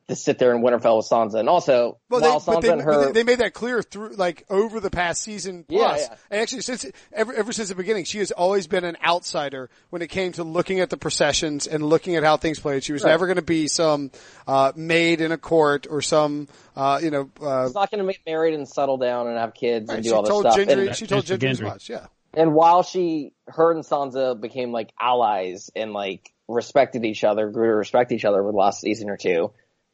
to 0.10 0.18
sit 0.18 0.38
there 0.38 0.54
in 0.54 0.62
Winterfell 0.62 0.98
with 0.98 1.08
Sansa. 1.10 1.36
And 1.40 1.48
also, 1.48 1.98
Well, 2.10 2.20
while 2.20 2.40
they, 2.42 2.46
but 2.46 2.58
Sansa 2.58 2.62
they, 2.62 2.70
and 2.74 2.82
her, 2.82 3.06
they- 3.06 3.12
they 3.14 3.24
made 3.24 3.40
that 3.40 3.54
clear 3.54 3.82
through, 3.82 4.16
like, 4.18 4.44
over 4.50 4.82
the 4.82 4.90
past 4.90 5.22
season 5.22 5.64
plus. 5.64 6.02
yeah. 6.02 6.16
And 6.30 6.42
actually, 6.42 6.60
since, 6.64 6.86
ever, 7.14 7.32
ever 7.34 7.54
since 7.54 7.70
the 7.70 7.76
beginning, 7.76 8.04
she 8.04 8.20
has 8.20 8.32
always 8.34 8.68
been 8.68 8.84
an 8.84 8.98
outsider 9.02 9.70
when 9.92 10.02
it 10.02 10.10
came 10.10 10.34
to 10.34 10.44
looking 10.44 10.82
at 10.82 10.90
the 10.90 10.98
processions 10.98 11.68
and 11.68 11.82
looking 11.86 12.18
at 12.18 12.24
how 12.24 12.36
things 12.36 12.60
played. 12.60 12.84
She 12.84 12.92
was 12.92 13.02
Right. 13.06 13.12
never 13.12 13.28
going 13.28 13.38
to 13.38 13.42
be 13.42 13.70
some, 13.70 14.12
uh, 14.46 14.74
maid 14.76 15.22
in 15.22 15.32
a 15.32 15.38
court 15.38 15.88
or 15.90 16.02
some, 16.02 16.50
uh, 16.76 17.00
you 17.02 17.10
know, 17.10 17.30
uh, 17.42 17.68
she's 17.68 17.74
not 17.76 17.90
going 17.90 18.06
to 18.06 18.12
get 18.12 18.20
married 18.28 18.56
and 18.56 18.68
settle 18.68 18.98
down 18.98 19.28
and 19.28 19.38
have 19.38 19.54
kids 19.54 19.90
and 19.90 20.04
do 20.04 20.10
she 20.10 20.14
all 20.14 20.24
this 20.24 20.30
told 20.30 20.44
stuff. 20.44 20.58
Gendry, 20.58 20.88
And- 20.88 20.96
she 20.98 21.08
told 21.08 21.24
Mr. 21.24 21.38
Gendry 21.38 21.50
as 21.52 21.60
Gendry. 21.62 21.64
much, 21.64 21.90
yeah. 21.90 22.08
And 22.34 22.54
while 22.54 22.84
she, 22.84 23.34
her 23.48 23.72
and 23.72 23.84
Sansa 23.84 24.40
became 24.40 24.72
like 24.72 24.92
allies 25.00 25.70
and 25.76 25.94
like 25.94 26.34
respected 26.48 27.06
each 27.06 27.24
other, 27.24 27.50
grew 27.50 27.68
to 27.68 27.76
respect 27.76 28.12
each 28.12 28.26
other 28.26 28.42
over 28.42 28.52
the 28.52 28.58
last 28.58 28.82
season 28.82 29.10
or 29.10 29.18
two. 29.18 29.52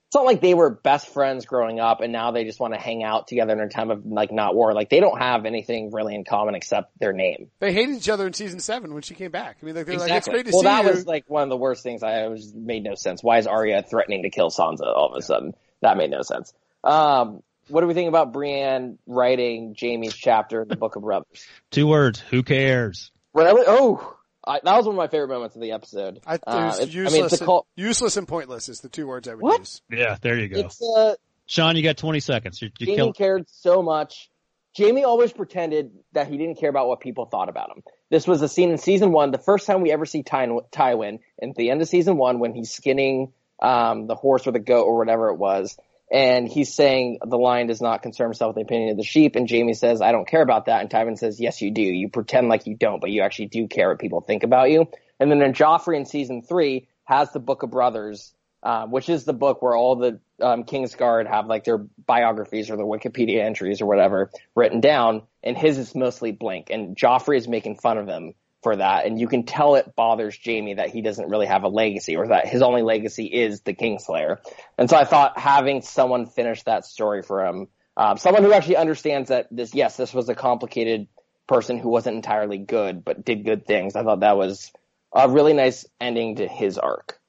It's 0.07 0.15
not 0.15 0.25
like 0.25 0.41
they 0.41 0.55
were 0.55 0.71
best 0.71 1.09
friends 1.09 1.45
growing 1.45 1.79
up 1.79 2.01
and 2.01 2.11
now 2.11 2.31
they 2.31 2.43
just 2.43 2.59
want 2.59 2.73
to 2.73 2.79
hang 2.79 3.03
out 3.03 3.27
together 3.27 3.53
in 3.53 3.59
a 3.59 3.69
time 3.69 3.91
of 3.91 4.07
like 4.07 4.31
not 4.31 4.55
war. 4.55 4.73
Like 4.73 4.89
they 4.89 5.01
don't 5.01 5.19
have 5.19 5.45
anything 5.45 5.91
really 5.91 6.15
in 6.15 6.23
common 6.23 6.55
except 6.55 6.97
their 6.97 7.13
name. 7.13 7.51
They 7.59 7.73
hated 7.73 7.97
each 7.97 8.09
other 8.09 8.25
in 8.25 8.33
season 8.33 8.59
seven 8.59 8.93
when 8.93 9.03
she 9.03 9.13
came 9.13 9.29
back. 9.29 9.57
I 9.61 9.65
mean, 9.67 9.75
like, 9.75 9.85
they're 9.85 9.99
like, 9.99 10.11
it's 10.11 10.27
great 10.27 10.47
to 10.47 10.51
well, 10.51 10.61
see 10.61 10.65
that 10.65 10.85
you. 10.85 10.89
was 10.89 11.05
like 11.05 11.25
one 11.27 11.43
of 11.43 11.49
the 11.49 11.57
worst 11.57 11.83
things. 11.83 12.01
I 12.01 12.27
was 12.27 12.51
made 12.55 12.83
no 12.83 12.95
sense. 12.95 13.21
Why 13.21 13.37
is 13.37 13.45
Arya 13.45 13.83
threatening 13.83 14.23
to 14.23 14.31
kill 14.31 14.49
Sansa 14.49 14.87
all 14.87 15.13
of 15.13 15.15
a 15.15 15.21
sudden? 15.21 15.53
That 15.83 15.95
made 15.95 16.09
no 16.09 16.23
sense. 16.23 16.53
Um, 16.83 17.43
what 17.69 17.81
do 17.81 17.87
we 17.87 17.93
think 17.93 18.09
about 18.09 18.33
Brienne 18.33 18.97
writing 19.07 19.75
Jaime's 19.79 20.13
chapter 20.15 20.61
in 20.63 20.67
the 20.67 20.75
Book 20.75 20.95
of 20.95 21.03
Brothers? 21.03 21.45
Two 21.71 21.87
words. 21.87 22.19
Who 22.19 22.43
cares? 22.43 23.11
Really? 23.33 23.63
Oh, 23.67 24.15
I, 24.45 24.59
that 24.63 24.75
was 24.77 24.85
one 24.85 24.95
of 24.95 24.97
my 24.97 25.07
favorite 25.07 25.27
moments 25.29 25.55
of 25.55 25.61
the 25.61 25.71
episode. 25.71 26.19
I, 26.25 26.39
Uh, 26.45 26.75
it- 26.81 26.89
useless, 26.89 27.13
I 27.13 27.15
mean, 27.17 27.25
it's 27.25 27.41
a 27.41 27.45
call. 27.45 27.67
and, 27.77 27.85
useless 27.85 28.17
and 28.17 28.27
pointless 28.27 28.69
is 28.69 28.81
the 28.81 28.89
two 28.89 29.05
words 29.07 29.27
I 29.27 29.35
would 29.35 29.43
What? 29.43 29.59
use. 29.59 29.81
Yeah, 29.91 30.17
there 30.21 30.37
you 30.37 30.47
go. 30.47 30.59
It's 30.59 30.81
uh, 30.81 31.15
Sean, 31.45 31.75
you 31.75 31.83
got 31.83 31.97
20 31.97 32.19
seconds. 32.19 32.61
You, 32.61 32.69
you 32.79 32.85
Jaime 32.87 32.95
kill. 32.97 33.13
cared 33.13 33.49
so 33.49 33.81
much. 33.81 34.29
Jaime 34.77 35.03
always 35.03 35.33
pretended 35.33 35.91
that 36.13 36.27
he 36.27 36.37
didn't 36.37 36.59
care 36.59 36.69
about 36.69 36.87
what 36.87 36.99
people 36.99 37.25
thought 37.25 37.49
about 37.49 37.71
him. 37.75 37.83
This 38.11 38.27
was 38.27 38.41
a 38.41 38.47
scene 38.47 38.69
in 38.71 38.77
season 38.77 39.11
one, 39.11 39.31
the 39.31 39.37
first 39.39 39.65
time 39.67 39.81
we 39.81 39.91
ever 39.91 40.05
see 40.05 40.23
Ty- 40.23 40.47
Tywin, 40.71 41.19
at 41.41 41.55
the 41.55 41.69
end 41.71 41.81
of 41.81 41.87
season 41.87 42.17
one, 42.17 42.39
when 42.39 42.53
he's 42.53 42.71
skinning 42.71 43.33
um, 43.61 44.07
the 44.07 44.15
horse 44.15 44.47
or 44.47 44.51
the 44.51 44.59
goat 44.59 44.83
or 44.85 44.97
whatever 44.97 45.29
it 45.29 45.35
was, 45.37 45.75
and 46.11 46.47
he's 46.47 46.73
saying 46.73 47.19
the 47.25 47.37
lion 47.37 47.67
does 47.67 47.81
not 47.81 48.01
concern 48.01 48.27
himself 48.27 48.55
with 48.55 48.55
the 48.55 48.67
opinion 48.67 48.91
of 48.91 48.97
the 48.97 49.03
sheep, 49.03 49.35
and 49.35 49.49
Jaime 49.49 49.73
says, 49.73 50.01
"I 50.01 50.11
don't 50.11 50.27
care 50.27 50.41
about 50.41 50.65
that," 50.65 50.81
and 50.81 50.89
Tywin 50.89 51.17
says, 51.17 51.39
"Yes, 51.39 51.61
you 51.61 51.71
do. 51.71 51.81
You 51.81 52.09
pretend 52.09 52.49
like 52.49 52.67
you 52.67 52.75
don't, 52.75 52.99
but 52.99 53.11
you 53.11 53.21
actually 53.21 53.47
do 53.47 53.67
care 53.67 53.89
what 53.89 53.99
people 53.99 54.21
think 54.21 54.43
about 54.43 54.71
you." 54.71 54.87
And 55.19 55.31
then 55.31 55.41
in 55.41 55.53
Joffrey 55.53 55.97
in 55.97 56.05
season 56.05 56.41
three 56.41 56.87
has 57.03 57.31
the 57.31 57.39
Book 57.39 57.63
of 57.63 57.71
Brothers, 57.71 58.33
uh, 58.63 58.87
which 58.87 59.09
is 59.09 59.25
the 59.25 59.33
book 59.33 59.61
where 59.61 59.75
all 59.75 59.95
the 59.95 60.19
um, 60.41 60.63
Kingsguard 60.63 61.27
have 61.27 61.47
like 61.47 61.63
their 61.63 61.77
biographies 62.05 62.69
or 62.69 62.77
their 62.77 62.85
Wikipedia 62.85 63.43
entries 63.43 63.81
or 63.81 63.85
whatever 63.85 64.31
written 64.55 64.81
down, 64.81 65.23
and 65.43 65.57
his 65.57 65.77
is 65.77 65.95
mostly 65.95 66.31
blank. 66.31 66.69
And 66.69 66.95
Joffrey 66.95 67.37
is 67.37 67.47
making 67.47 67.77
fun 67.77 67.97
of 67.97 68.07
him 68.07 68.33
for 68.61 68.75
that, 68.75 69.05
and 69.05 69.19
you 69.19 69.27
can 69.27 69.43
tell 69.43 69.75
it 69.75 69.95
bothers 69.95 70.37
Jaime 70.43 70.73
that 70.73 70.89
he 70.89 71.01
doesn't 71.01 71.29
really 71.29 71.47
have 71.47 71.63
a 71.63 71.69
legacy, 71.69 72.17
or 72.17 72.27
that 72.27 72.47
his 72.47 72.61
only 72.61 72.81
legacy 72.81 73.25
is 73.25 73.61
the 73.61 73.73
Kingslayer. 73.73 74.37
And 74.77 74.89
so 74.89 74.97
I 74.97 75.05
thought 75.05 75.37
having 75.39 75.81
someone 75.81 76.25
finish 76.25 76.63
that 76.63 76.85
story 76.85 77.21
for 77.21 77.45
him, 77.45 77.67
um, 77.95 78.17
someone 78.17 78.43
who 78.43 78.51
actually 78.51 78.77
understands 78.77 79.29
that 79.29 79.47
this, 79.49 79.73
yes, 79.73 79.97
this 79.97 80.13
was 80.13 80.27
a 80.29 80.35
complicated 80.35 81.07
person 81.47 81.77
who 81.79 81.89
wasn't 81.89 82.15
entirely 82.15 82.57
good, 82.57 83.03
but 83.03 83.25
did 83.25 83.45
good 83.45 83.65
things. 83.65 83.95
I 83.95 84.03
thought 84.03 84.19
that 84.19 84.37
was 84.37 84.71
a 85.13 85.29
really 85.29 85.53
nice 85.53 85.85
ending 85.99 86.35
to 86.35 86.47
his 86.47 86.77
arc. 86.77 87.19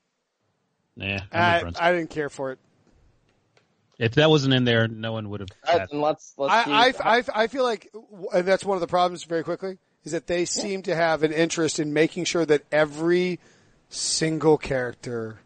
Yeah, 0.97 1.21
I'm 1.33 1.73
I, 1.79 1.93
didn't 1.93 2.11
care 2.11 2.29
for 2.29 2.53
it. 2.53 2.59
if 3.99 4.15
that 4.17 4.31
wasn't 4.31 4.55
in 4.55 4.65
there, 4.65 4.89
no 4.89 5.13
one 5.13 5.31
would 5.31 5.41
have. 5.65 5.91
And 5.91 6.01
let's 6.01 6.35
let's. 6.37 6.53
I, 6.53 6.93
I, 7.03 7.19
I, 7.19 7.25
I 7.35 7.47
feel 7.47 7.65
like, 7.65 7.89
and 8.35 8.47
that's 8.47 8.65
one 8.65 8.77
of 8.77 8.81
the 8.81 8.87
problems 8.87 9.25
very 9.25 9.45
quickly, 9.45 9.79
is 10.05 10.13
that 10.13 10.27
they 10.27 10.45
seem 10.45 10.83
to 10.83 10.95
have 10.95 11.23
an 11.23 11.33
interest 11.33 11.79
in 11.79 11.93
making 11.93 12.25
sure 12.25 12.47
that 12.47 12.63
every 12.73 13.39
single 13.89 14.57
character 14.59 15.41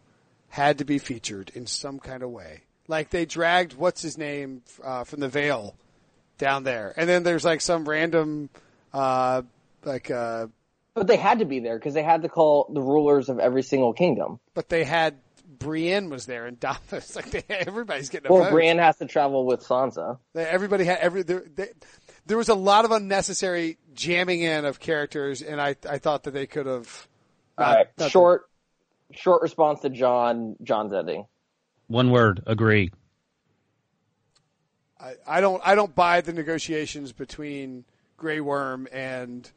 had 0.49 0.77
to 0.77 0.85
be 0.85 0.97
featured 0.99 1.51
in 1.55 1.67
some 1.67 1.99
kind 1.99 2.23
of 2.23 2.29
way. 2.29 2.61
Like 2.87 3.09
they 3.09 3.25
dragged, 3.25 3.73
what's 3.73 4.01
his 4.01 4.17
name, 4.17 4.61
uh, 4.83 5.03
from 5.03 5.19
the 5.19 5.27
Vale 5.27 5.75
down 6.37 6.63
there. 6.63 6.93
And 6.95 7.09
then 7.09 7.23
there's 7.23 7.43
like 7.43 7.61
some 7.61 7.87
random, 7.87 8.49
uh, 8.93 9.41
like, 9.83 10.09
uh, 10.11 10.47
but 10.93 11.07
they 11.07 11.17
had 11.17 11.39
to 11.39 11.45
be 11.45 11.59
there 11.59 11.77
because 11.77 11.93
they 11.93 12.03
had 12.03 12.21
to 12.21 12.29
call 12.29 12.69
the 12.73 12.81
rulers 12.81 13.27
of 13.27 13.39
every 13.39 13.63
single 13.63 13.91
kingdom. 13.93 14.39
but 14.53 14.69
they 14.69 14.83
had, 14.85 15.15
Brienne 15.59 16.09
was 16.09 16.25
there 16.25 16.45
and 16.47 16.57
it's 16.91 17.15
like 17.15 17.31
they, 17.31 17.43
everybody's 17.49 18.09
getting 18.09 18.29
a 18.29 18.33
Or 18.33 18.43
vote. 18.43 18.51
Brienne 18.51 18.77
has 18.77 18.97
to 18.97 19.05
travel 19.05 19.45
with 19.45 19.61
Sansa. 19.61 20.19
They- 20.33 20.45
Everybody 20.45 20.85
had 20.85 20.99
every 20.99 21.23
they, 21.23 21.69
there 22.25 22.37
was 22.37 22.49
a 22.49 22.55
lot 22.55 22.85
of 22.85 22.91
unnecessary 22.91 23.77
jamming 23.93 24.41
in 24.41 24.65
of 24.65 24.79
characters, 24.79 25.41
and 25.41 25.61
I 25.61 25.75
I 25.89 25.97
thought 25.99 26.23
that 26.23 26.31
they 26.31 26.47
could 26.47 26.65
have. 26.65 27.07
Uh, 27.57 27.61
All 27.61 27.67
not- 27.69 27.75
right, 27.77 27.87
not- 27.97 28.11
short 28.11 28.49
short 29.11 29.41
response 29.41 29.81
to 29.81 29.89
Jon 29.89 30.55
Jon's 30.63 30.93
ending. 30.93 31.25
One 31.87 32.09
word. 32.09 32.41
Agree. 32.47 32.91
I, 34.99 35.13
I 35.27 35.41
don't 35.41 35.61
I 35.65 35.75
don't 35.75 35.93
buy 35.93 36.21
the 36.21 36.33
negotiations 36.33 37.11
between 37.11 37.85
Grey 38.17 38.39
Worm 38.39 38.87
and 38.91 39.49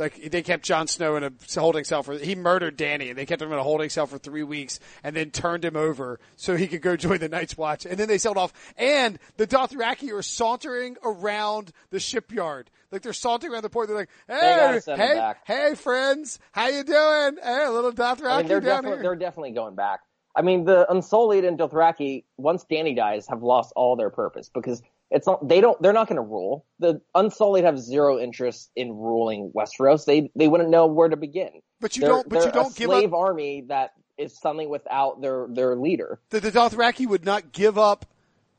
like 0.00 0.30
they 0.30 0.42
kept 0.42 0.64
Jon 0.64 0.86
Snow 0.88 1.16
in 1.16 1.24
a 1.24 1.32
holding 1.54 1.84
cell 1.84 2.02
for 2.02 2.14
he 2.14 2.34
murdered 2.34 2.76
Danny 2.76 3.10
and 3.10 3.18
they 3.18 3.26
kept 3.26 3.42
him 3.42 3.52
in 3.52 3.58
a 3.58 3.62
holding 3.62 3.90
cell 3.90 4.06
for 4.06 4.18
three 4.18 4.42
weeks 4.42 4.80
and 5.04 5.14
then 5.14 5.30
turned 5.30 5.64
him 5.64 5.76
over 5.76 6.18
so 6.36 6.56
he 6.56 6.66
could 6.66 6.82
go 6.82 6.96
join 6.96 7.18
the 7.18 7.28
Night's 7.28 7.56
Watch. 7.56 7.86
And 7.86 7.98
then 7.98 8.08
they 8.08 8.18
sailed 8.18 8.38
off. 8.38 8.52
And 8.76 9.18
the 9.36 9.46
Dothraki 9.46 10.12
are 10.12 10.22
sauntering 10.22 10.96
around 11.04 11.72
the 11.90 12.00
shipyard. 12.00 12.70
Like 12.90 13.02
they're 13.02 13.12
sauntering 13.12 13.52
around 13.52 13.62
the 13.62 13.70
port. 13.70 13.88
They're 13.88 13.96
like 13.96 14.10
hey 14.26 14.80
him 14.84 14.98
hey 14.98 15.32
hey 15.44 15.74
friends. 15.74 16.38
How 16.52 16.68
you 16.68 16.82
doing? 16.82 17.38
Hey 17.42 17.64
a 17.66 17.70
little 17.70 17.92
Dothraki 17.92 18.30
I 18.30 18.38
mean, 18.38 18.48
they're 18.48 18.60
down 18.60 18.84
here. 18.84 19.02
they're 19.02 19.16
definitely 19.16 19.52
going 19.52 19.76
back. 19.76 20.00
I 20.34 20.42
mean, 20.42 20.64
the 20.64 20.90
Unsullied 20.90 21.44
and 21.44 21.58
Dothraki, 21.58 22.24
once 22.36 22.64
Danny 22.64 22.94
dies, 22.94 23.26
have 23.28 23.42
lost 23.42 23.72
all 23.74 23.96
their 23.96 24.10
purpose 24.10 24.48
because 24.48 24.80
it's 25.10 25.26
not 25.26 25.46
they 25.46 25.60
don't 25.60 25.80
they're 25.82 25.92
not 25.92 26.08
going 26.08 26.16
to 26.16 26.22
rule. 26.22 26.64
The 26.78 27.00
Unsullied 27.14 27.64
have 27.64 27.78
zero 27.78 28.18
interest 28.18 28.70
in 28.76 28.92
ruling 28.92 29.52
Westeros. 29.54 30.04
They 30.04 30.30
they 30.36 30.48
wouldn't 30.48 30.70
know 30.70 30.86
where 30.86 31.08
to 31.08 31.16
begin. 31.16 31.50
but 31.80 31.96
you 31.96 32.02
They're- 32.02 32.10
don't 32.10 32.28
but 32.28 32.34
you 32.36 32.42
they're 32.42 32.52
don't 32.52 32.72
a 32.72 32.78
give 32.78 32.86
slave 32.88 33.12
up 33.12 33.18
army 33.20 33.64
that 33.68 33.92
is 34.18 34.38
suddenly 34.38 34.66
without 34.66 35.20
their 35.20 35.46
their 35.48 35.76
leader. 35.76 36.20
the, 36.30 36.40
the 36.40 36.50
Dothraki 36.52 37.06
would 37.06 37.24
not 37.24 37.52
give 37.52 37.78
up 37.78 38.06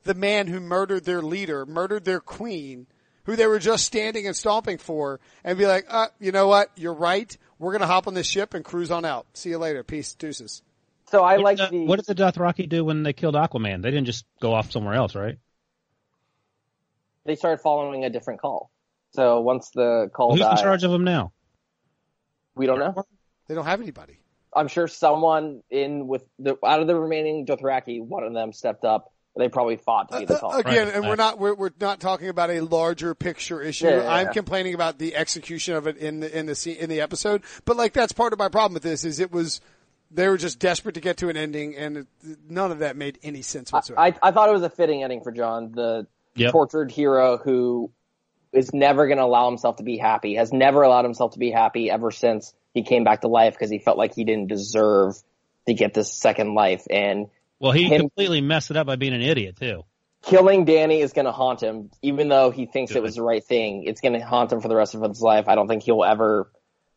the 0.04 0.14
man 0.16 0.48
who 0.48 0.60
murdered 0.60 1.06
their 1.06 1.22
leader, 1.22 1.66
murdered 1.68 2.04
their 2.06 2.20
queen, 2.20 2.88
who 3.26 3.36
they 3.36 3.46
were 3.46 3.60
just 3.60 3.86
standing 3.86 4.26
and 4.26 4.36
stomping 4.36 4.80
for, 4.80 5.20
and 5.44 5.58
be 5.60 5.68
like, 5.68 5.86
uh, 5.88 6.08
you 6.20 6.32
know 6.32 6.48
what? 6.48 6.72
You're 6.76 6.96
right. 6.96 7.38
We're 7.60 7.72
gonna 7.74 7.86
hop 7.86 8.08
on 8.08 8.16
this 8.16 8.26
ship 8.26 8.56
and 8.56 8.66
cruise 8.66 8.90
on 8.90 9.06
out. 9.06 9.28
See 9.36 9.50
you 9.52 9.60
later. 9.60 9.84
Peace, 9.84 10.14
deuces. 10.16 10.64
So 11.12 11.24
I 11.24 11.36
What 11.36 11.44
like 11.44 11.58
the- 11.58 11.68
the 11.70 11.86
what 11.86 12.04
did 12.04 12.18
the 12.18 12.24
Dothraki 12.24 12.68
do 12.68 12.84
when 12.84 13.04
they 13.04 13.14
killed 13.14 13.36
Aquaman? 13.36 13.84
They 13.84 13.92
didn't 13.92 14.06
just 14.08 14.26
go 14.42 14.54
off 14.54 14.72
somewhere 14.72 14.96
else, 14.96 15.14
right? 15.14 15.38
They 17.26 17.36
started 17.36 17.62
following 17.62 18.04
a 18.04 18.10
different 18.10 18.42
call. 18.42 18.72
So 19.12 19.42
once 19.42 19.70
the 19.72 20.10
call 20.14 20.32
Who's 20.36 20.46
in 20.46 20.58
charge 20.58 20.84
of 20.84 20.92
them 20.92 21.04
now? 21.04 21.32
we 22.56 22.66
don't 22.66 22.80
know. 22.80 23.06
They 23.48 23.56
don't 23.56 23.66
have 23.66 23.82
anybody. 23.82 24.18
I'm 24.54 24.68
sure 24.68 24.88
someone 24.88 25.62
in 25.70 26.08
with 26.08 26.24
the 26.40 26.58
out 26.66 26.82
of 26.82 26.88
the 26.88 26.96
remaining 26.96 27.46
Dothraki, 27.46 28.02
one 28.04 28.24
of 28.24 28.34
them 28.34 28.52
stepped 28.54 28.84
up 28.84 29.12
They 29.38 29.48
probably 29.48 29.78
fought 29.78 30.12
to 30.12 30.20
be 30.20 30.26
the 30.26 30.46
Uh, 30.46 30.58
again, 30.58 30.88
Right. 30.88 30.96
and 30.96 31.08
we're 31.08 31.16
not 31.16 31.40
we're, 31.40 31.54
we're 31.54 31.72
not 31.80 32.02
talking 32.02 32.28
about 32.28 32.50
a 32.50 32.60
larger 32.60 33.16
picture 33.16 33.62
issue. 33.62 33.88
Yeah, 33.88 34.04
yeah, 34.04 34.12
I'm 34.14 34.28
yeah. 34.28 34.34
complaining 34.34 34.74
about 34.74 34.98
the 34.98 35.16
execution 35.16 35.76
of 35.76 35.88
it 35.88 35.96
in 35.98 36.20
the 36.20 36.38
in 36.38 36.48
the 36.48 36.56
scene, 36.56 36.76
in 36.78 36.90
the 36.90 37.00
episode. 37.00 37.44
But 37.64 37.78
like 37.78 37.94
that's 37.94 38.12
part 38.12 38.34
of 38.34 38.40
my 38.40 38.50
problem 38.50 38.74
with 38.74 38.84
this 38.84 39.06
is 39.06 39.20
it 39.22 39.32
was 39.32 39.62
they 40.14 40.28
were 40.28 40.36
just 40.38 40.60
desperate 40.60 40.96
to 40.96 41.02
get 41.02 41.16
to 41.18 41.30
an 41.30 41.38
ending, 41.38 41.78
and 41.78 42.06
none 42.50 42.72
of 42.72 42.80
that 42.80 42.98
made 42.98 43.20
any 43.24 43.42
sense 43.42 43.72
whatsoever. 43.72 44.02
I, 44.02 44.14
I 44.22 44.32
thought 44.32 44.50
it 44.50 44.54
was 44.54 44.64
a 44.64 44.70
fitting 44.70 45.02
ending 45.04 45.22
for 45.22 45.32
Jon, 45.32 45.72
the 45.72 46.08
Yep. 46.36 46.52
tortured 46.52 46.92
hero 46.92 47.38
who 47.38 47.92
is 48.54 48.74
never 48.74 49.08
going 49.08 49.18
to 49.18 49.24
allow 49.24 49.50
himself 49.50 49.78
to 49.78 49.84
be 49.84 49.98
happy, 49.98 50.36
has 50.36 50.52
never 50.52 50.82
allowed 50.82 51.06
himself 51.06 51.34
to 51.34 51.40
be 51.40 51.52
happy 51.52 51.90
ever 51.90 52.12
since 52.12 52.54
he 52.74 52.84
came 52.84 53.04
back 53.04 53.22
to 53.22 53.28
life 53.28 53.54
because 53.54 53.70
he 53.70 53.80
felt 53.80 53.98
like 53.98 54.14
he 54.14 54.24
didn't 54.24 54.48
deserve 54.48 55.16
to 55.68 55.74
get 55.74 55.94
this 55.94 56.14
second 56.14 56.54
life. 56.54 56.86
And 56.90 57.28
Well, 57.60 57.72
he 57.72 57.90
completely 57.96 58.42
messed 58.42 58.72
it 58.72 58.78
up 58.78 58.88
by 58.88 58.96
being 58.96 59.14
an 59.14 59.22
idiot 59.22 59.58
too. 59.60 59.84
killing 60.24 60.66
Danny 60.66 61.02
is 61.02 61.14
going 61.14 61.26
to 61.26 61.32
haunt 61.32 61.62
him, 61.62 61.92
even 62.02 62.30
though 62.30 62.52
he 62.52 62.66
thinks 62.66 62.96
it 62.96 63.04
was 63.04 63.16
the 63.16 63.24
right 63.24 63.44
thing. 63.44 63.84
It's 63.86 64.02
going 64.02 64.14
to 64.14 64.26
haunt 64.26 64.52
him 64.52 64.62
for 64.62 64.68
the 64.68 64.76
rest 64.76 64.96
of 64.96 65.02
his 65.02 65.22
life. 65.22 65.48
I 65.48 65.56
don't 65.56 65.68
think 65.68 65.84
he'll 65.84 66.04
ever, 66.04 66.52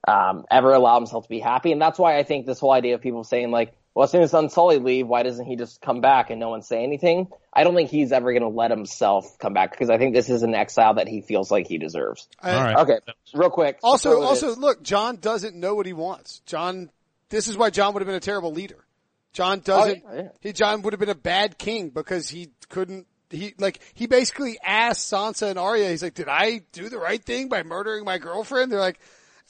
um, 0.06 0.44
ever 0.50 0.72
allow 0.72 0.96
himself 0.96 1.24
to 1.24 1.28
be 1.28 1.40
happy. 1.40 1.72
And 1.72 1.80
that's 1.80 1.98
why 1.98 2.18
I 2.18 2.22
think 2.22 2.46
this 2.46 2.60
whole 2.60 2.72
idea 2.72 2.94
of 2.94 3.00
people 3.00 3.24
saying 3.24 3.50
like, 3.50 3.74
well, 3.94 4.04
as 4.04 4.10
soon 4.10 4.22
as 4.22 4.34
Unsullied 4.34 4.82
leave, 4.82 5.06
why 5.06 5.22
doesn't 5.22 5.46
he 5.46 5.56
just 5.56 5.80
come 5.80 6.00
back 6.00 6.30
and 6.30 6.40
no 6.40 6.48
one 6.48 6.62
say 6.62 6.82
anything? 6.82 7.28
I 7.52 7.62
don't 7.64 7.74
think 7.76 7.90
he's 7.90 8.10
ever 8.12 8.32
going 8.32 8.42
to 8.42 8.48
let 8.48 8.70
himself 8.70 9.38
come 9.38 9.52
back 9.54 9.70
because 9.70 9.88
I 9.90 9.98
think 9.98 10.14
this 10.14 10.28
is 10.28 10.42
an 10.42 10.54
exile 10.54 10.94
that 10.94 11.06
he 11.06 11.20
feels 11.20 11.50
like 11.50 11.66
he 11.68 11.78
deserves. 11.78 12.28
I- 12.40 12.52
All 12.54 12.62
right. 12.62 12.76
Okay, 12.78 12.98
real 13.34 13.50
quick. 13.50 13.78
Also, 13.82 14.10
superlatives. 14.10 14.42
also, 14.42 14.60
look, 14.60 14.82
Jon 14.82 15.16
doesn't 15.16 15.54
know 15.54 15.74
what 15.74 15.86
he 15.86 15.92
wants. 15.92 16.40
Jon, 16.46 16.90
this 17.28 17.46
is 17.46 17.56
why 17.56 17.70
Jon 17.70 17.94
would 17.94 18.00
have 18.00 18.06
been 18.08 18.16
a 18.16 18.20
terrible 18.20 18.52
leader. 18.52 18.84
Jon 19.32 19.60
doesn't. 19.60 20.02
Oh, 20.08 20.14
yeah, 20.14 20.22
yeah. 20.22 20.28
He 20.40 20.52
Jon 20.52 20.82
would 20.82 20.92
have 20.92 21.00
been 21.00 21.08
a 21.08 21.14
bad 21.14 21.58
king 21.58 21.90
because 21.90 22.28
he 22.28 22.50
couldn't. 22.68 23.06
He 23.30 23.54
like 23.58 23.80
he 23.94 24.06
basically 24.06 24.58
asked 24.64 25.12
Sansa 25.12 25.48
and 25.50 25.58
Arya. 25.58 25.88
He's 25.90 26.04
like, 26.04 26.14
"Did 26.14 26.28
I 26.28 26.60
do 26.70 26.88
the 26.88 26.98
right 26.98 27.20
thing 27.20 27.48
by 27.48 27.64
murdering 27.64 28.04
my 28.04 28.18
girlfriend?" 28.18 28.70
They're 28.70 28.78
like, 28.78 29.00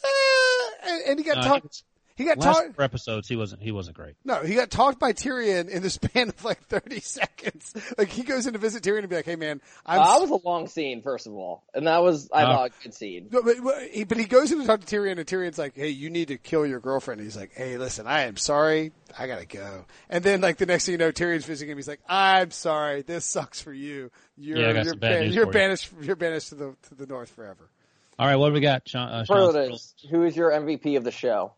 eh, 0.03 0.89
and, 0.91 1.03
and 1.09 1.19
he 1.19 1.25
got 1.25 1.37
No, 1.37 1.43
talked. 1.43 1.83
He 2.17 2.25
got 2.25 2.39
Last 2.39 2.57
talked. 2.59 2.77
four 2.77 2.85
episodes, 2.85 3.29
he 3.29 3.35
wasn't 3.37 3.63
he 3.63 3.73
wasn't 3.73 3.97
great. 3.97 4.15
No, 4.25 4.43
he 4.43 4.55
got 4.55 4.71
talked 4.71 5.01
by 5.01 5.13
Tyrion 5.13 5.69
in 5.69 5.83
the 5.83 5.91
span 5.91 6.29
of 6.29 6.45
like 6.45 6.61
thirty 6.67 7.01
seconds. 7.01 7.75
Like 7.99 8.09
he 8.09 8.23
goes 8.23 8.47
in 8.47 8.53
to 8.53 8.59
visit 8.59 8.83
Tyrion 8.85 9.01
and 9.01 9.09
be 9.09 9.17
like, 9.17 9.25
"Hey 9.25 9.37
man, 9.37 9.61
I'm." 9.85 10.01
Uh, 10.01 10.05
that 10.15 10.21
was 10.21 10.31
a 10.31 10.47
long 10.47 10.69
scene, 10.69 11.03
first 11.03 11.27
of 11.27 11.33
all, 11.35 11.65
and 11.75 11.87
that 11.87 12.03
was 12.03 12.29
I 12.33 12.43
Uh, 12.45 12.47
thought 12.55 12.71
a 12.71 12.83
good 12.85 12.95
scene. 12.95 13.29
But, 13.31 13.45
but, 13.45 13.57
but 13.65 13.83
he, 13.91 14.05
but 14.05 14.19
he 14.19 14.25
goes 14.27 14.53
in 14.53 14.61
to 14.61 14.67
talk 14.67 14.81
to 14.81 14.87
Tyrion, 14.87 15.19
and 15.19 15.27
Tyrion's 15.27 15.59
like, 15.59 15.75
"Hey, 15.75 15.89
you 15.89 16.09
need 16.11 16.29
to 16.29 16.39
kill 16.39 16.65
your 16.65 16.81
girlfriend." 16.81 17.21
And 17.21 17.27
He's 17.27 17.37
like, 17.37 17.53
"Hey, 17.55 17.77
listen, 17.79 18.07
I 18.07 18.23
am 18.23 18.37
sorry, 18.37 18.93
I 19.19 19.27
gotta 19.27 19.47
go." 19.47 19.85
And 20.09 20.23
then, 20.23 20.41
like 20.41 20.59
the 20.59 20.67
next 20.67 20.87
thing 20.87 20.93
you 20.93 20.99
know, 20.99 21.11
Tyrion's 21.11 21.45
visiting 21.45 21.73
him. 21.73 21.79
He's 21.79 21.89
like, 21.89 22.01
"I'm 22.09 22.51
sorry, 22.53 23.03
this 23.03 23.25
sucks 23.25 23.61
for 23.61 23.73
you. 23.73 24.11
You're 24.37 24.59
Yeah, 24.59 24.69
I 24.69 24.73
got 24.73 24.85
you're, 24.85 24.93
some 24.93 24.99
bad 25.01 25.21
news 25.25 25.35
you're 25.35 25.45
for 25.47 25.49
you." 25.49 25.53
banished. 25.53 25.93
You're 26.01 26.17
banished 26.17 26.49
to 26.51 26.55
the 26.55 26.77
to 26.89 26.95
the 26.95 27.07
north 27.07 27.31
forever." 27.31 27.69
All 28.17 28.27
right, 28.29 28.37
what 28.37 28.51
do 28.51 28.55
we 28.55 28.61
got, 28.61 28.89
Sean? 28.89 29.09
Uh, 29.09 29.25
Sean? 29.25 29.77
Who 30.11 30.23
is 30.23 30.37
your 30.37 30.53
MVP 30.53 30.97
of 30.97 31.03
the 31.03 31.11
show? 31.11 31.53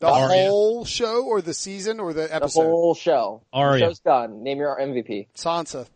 The 0.00 0.08
Arya. 0.08 0.48
whole 0.48 0.84
show, 0.84 1.24
or 1.26 1.40
the 1.42 1.54
season, 1.54 2.00
or 2.00 2.12
the 2.12 2.34
episode? 2.34 2.62
The 2.62 2.68
whole 2.68 2.94
show. 2.94 3.42
Arya. 3.52 3.80
The 3.84 3.90
show's 3.90 3.98
done. 4.00 4.42
Name 4.42 4.58
your 4.58 4.78
MVP. 4.80 5.28
Sansa. 5.36 5.86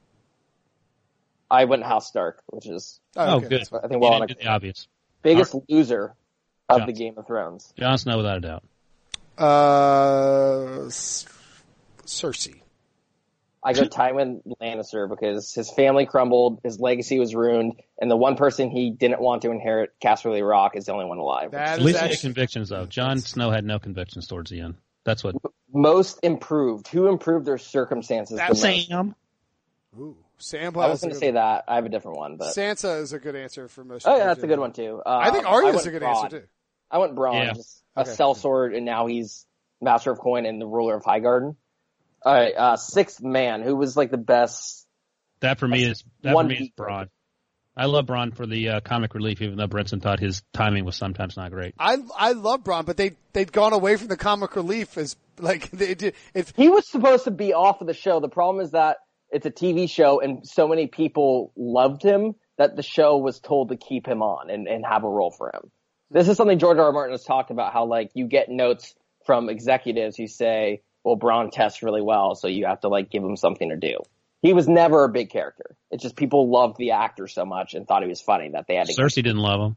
I 1.51 1.65
went 1.65 1.83
House 1.85 2.07
Stark, 2.09 2.43
which 2.47 2.67
is 2.67 3.01
Oh, 3.17 3.37
okay, 3.37 3.49
good. 3.49 3.61
that's 3.61 3.69
fine. 3.71 3.81
I 3.85 3.89
think 3.89 3.93
You 3.95 3.99
well 4.01 4.19
didn't 4.21 4.39
do 4.39 4.45
the 4.45 4.49
obvious. 4.51 4.89
biggest 5.23 5.55
loser 5.69 6.15
of 6.69 6.81
Yeah. 6.81 6.87
the 6.87 6.93
Game 6.93 7.15
of 7.17 7.27
Thrones. 7.27 7.73
Jon 7.79 7.97
Snow, 7.99 8.17
without 8.19 8.39
a 8.39 8.41
doubt. 8.41 8.65
Uh, 9.39 10.89
Cersei. 12.07 12.61
I 13.65 13.73
go 13.73 13.85
Tywin 13.85 14.43
Lannister 14.61 15.09
because 15.09 15.55
his 15.55 15.71
family 15.71 16.05
crumbled, 16.05 16.61
his 16.63 16.79
legacy 16.79 17.19
was 17.19 17.35
ruined, 17.35 17.81
and 17.99 18.11
the 18.11 18.17
one 18.17 18.37
person 18.37 18.71
he 18.71 18.91
didn't 18.91 19.21
want 19.21 19.43
to 19.43 19.51
inherit 19.51 19.93
Casterly 20.03 20.47
Rock 20.47 20.77
is 20.77 20.85
the 20.85 20.93
only 20.93 21.07
one 21.07 21.17
alive. 21.19 21.53
That 21.53 21.79
At 21.79 21.83
least 21.83 21.99
he 21.99 22.03
had 22.03 22.11
actually, 22.13 22.29
convictions, 22.29 22.69
though. 22.69 22.85
Jon 22.85 23.19
Snow 23.21 23.51
had 23.51 23.65
no 23.65 23.79
convictions 23.79 24.27
towards 24.27 24.51
the 24.51 24.61
end. 24.61 24.75
That's 25.05 25.25
what. 25.25 25.37
Most 25.73 26.21
improved. 26.23 26.89
Who 26.89 27.09
improved 27.09 27.47
their 27.47 27.59
circumstances 27.59 28.39
the 28.39 28.45
most? 28.49 28.61
Sam. 28.61 29.15
ooh, 29.99 30.17
Sam. 30.39 30.77
I 30.77 30.89
was 30.89 31.01
going 31.01 31.15
to 31.15 31.19
say 31.19 31.31
that. 31.31 31.65
I 31.67 31.77
have 31.77 31.87
a 31.87 31.89
different 31.89 32.19
one, 32.19 32.37
but 32.37 32.55
Sansa 32.55 33.01
is 33.01 33.13
a 33.15 33.19
good 33.19 33.35
answer 33.35 33.67
for 33.69 33.83
most. 33.83 34.07
oh 34.07 34.17
yeah, 34.17 34.27
that's 34.27 34.43
a 34.43 34.47
good 34.47 34.59
one 34.59 34.73
too. 34.73 35.01
I 35.07 35.31
think 35.31 35.47
uh, 35.47 35.49
Arya 35.49 35.73
is 35.75 35.87
a 35.87 35.91
good 35.91 36.03
Bronn. 36.03 36.25
answer 36.25 36.41
too. 36.41 36.47
I 36.91 36.99
went 36.99 37.17
Bronn, 37.17 37.57
Yeah. 37.57 37.63
a 37.97 38.01
Okay. 38.03 38.11
sellsword, 38.11 38.77
and 38.77 38.85
now 38.85 39.07
he's 39.07 39.47
master 39.81 40.11
of 40.11 40.19
coin 40.19 40.45
and 40.47 40.61
the 40.61 40.67
ruler 40.67 40.95
of 40.97 41.03
Highgarden. 41.03 41.57
All 42.25 42.35
right, 42.35 42.55
uh, 42.57 42.77
sixth 42.77 43.23
man, 43.23 43.63
who 43.63 43.77
was 43.77 43.97
like 43.97 44.11
the 44.11 44.17
best. 44.17 44.87
That 45.41 45.59
for 45.59 45.69
me 45.69 45.85
is 45.85 46.03
that 46.23 46.35
One 46.35 46.47
for 46.47 46.49
me 46.49 46.55
is 46.55 46.61
beat. 46.61 46.77
Bronn. 46.77 47.09
I 47.77 47.87
love 47.87 48.07
Bronn 48.07 48.35
for 48.35 48.47
the 48.47 48.69
uh, 48.69 48.81
comic 48.81 49.15
relief, 49.15 49.43
even 49.43 49.57
though 49.57 49.67
Brinson 49.67 50.01
thought 50.01 50.21
his 50.21 50.43
timing 50.53 50.85
was 50.85 50.95
sometimes 50.97 51.37
not 51.37 51.51
great. 51.51 51.75
I 51.79 51.99
I 52.17 52.33
love 52.33 52.63
Bronn, 52.63 52.87
but 52.87 52.97
they 52.97 53.17
they'd 53.33 53.53
gone 53.53 53.73
away 53.73 53.97
from 53.97 54.09
the 54.09 54.17
comic 54.17 54.55
relief 54.57 54.97
as 54.97 55.17
like 55.39 55.71
they 55.73 55.95
did. 55.95 56.15
If 56.35 56.53
He 56.57 56.69
was 56.69 56.89
supposed 56.89 57.25
to 57.25 57.31
be 57.31 57.53
off 57.53 57.81
of 57.81 57.87
the 57.87 57.95
show. 57.95 58.21
The 58.21 58.29
problem 58.29 58.65
is 58.65 58.71
that 58.71 58.99
it's 59.31 59.45
a 59.45 59.51
TV 59.51 59.91
show, 59.91 60.21
and 60.21 60.47
so 60.47 60.69
many 60.69 60.87
people 60.87 61.53
loved 61.57 62.03
him 62.03 62.37
that 62.57 62.77
the 62.77 62.83
show 62.83 63.19
was 63.19 63.41
told 63.41 63.71
to 63.71 63.77
keep 63.77 64.07
him 64.07 64.23
on 64.23 64.49
and, 64.49 64.69
and 64.69 64.87
have 64.87 65.03
a 65.03 65.09
role 65.09 65.33
for 65.33 65.51
him. 65.53 65.73
This 66.11 66.29
is 66.29 66.37
something 66.37 66.61
George 66.61 66.79
R. 66.79 66.85
R. 66.85 66.93
Martin 66.93 67.13
has 67.13 67.25
talked 67.25 67.51
about. 67.51 67.73
How 67.73 67.85
like 67.87 68.13
you 68.15 68.29
get 68.29 68.49
notes 68.49 68.95
from 69.27 69.49
executives 69.49 70.17
who 70.17 70.29
say, 70.29 70.83
"Well, 71.05 71.17
Bronn 71.17 71.51
tests 71.53 71.83
really 71.83 72.03
well, 72.03 72.35
so 72.35 72.49
you 72.49 72.67
have 72.67 72.81
to 72.81 72.89
like 72.89 73.11
give 73.11 73.23
him 73.23 73.37
something 73.37 73.69
to 73.69 73.77
do." 73.77 73.99
He 74.43 74.53
was 74.53 74.69
never 74.69 75.05
a 75.05 75.09
big 75.09 75.31
character. 75.31 75.77
It's 75.91 76.03
just 76.03 76.17
people 76.17 76.51
loved 76.51 76.77
the 76.77 76.91
actor 76.91 77.29
so 77.29 77.45
much 77.47 77.75
and 77.75 77.87
thought 77.87 78.03
he 78.03 78.09
was 78.09 78.21
funny 78.21 78.51
that 78.51 78.67
they 78.67 78.75
had 78.75 78.89
to. 78.89 78.93
Cersei 78.95 79.23
didn't 79.23 79.39
love 79.39 79.61
him. 79.61 79.77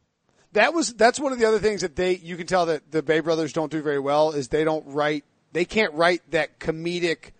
that 0.53 0.73
was 0.73 0.93
that's 0.93 1.19
one 1.19 1.31
of 1.31 1.39
the 1.39 1.45
other 1.45 1.59
things 1.59 1.81
that 1.81 1.95
they 1.95 2.15
you 2.15 2.35
can 2.35 2.47
tell 2.47 2.65
that 2.65 2.91
the 2.91 3.01
Bay 3.03 3.19
brothers 3.19 3.53
don't 3.53 3.71
do 3.71 3.81
very 3.81 3.99
well 3.99 4.31
is 4.31 4.47
they 4.47 4.63
don't 4.63 4.85
write 4.87 5.23
they 5.53 5.65
can't 5.65 5.93
write 5.93 6.21
that 6.31 6.59
comedic 6.59 7.31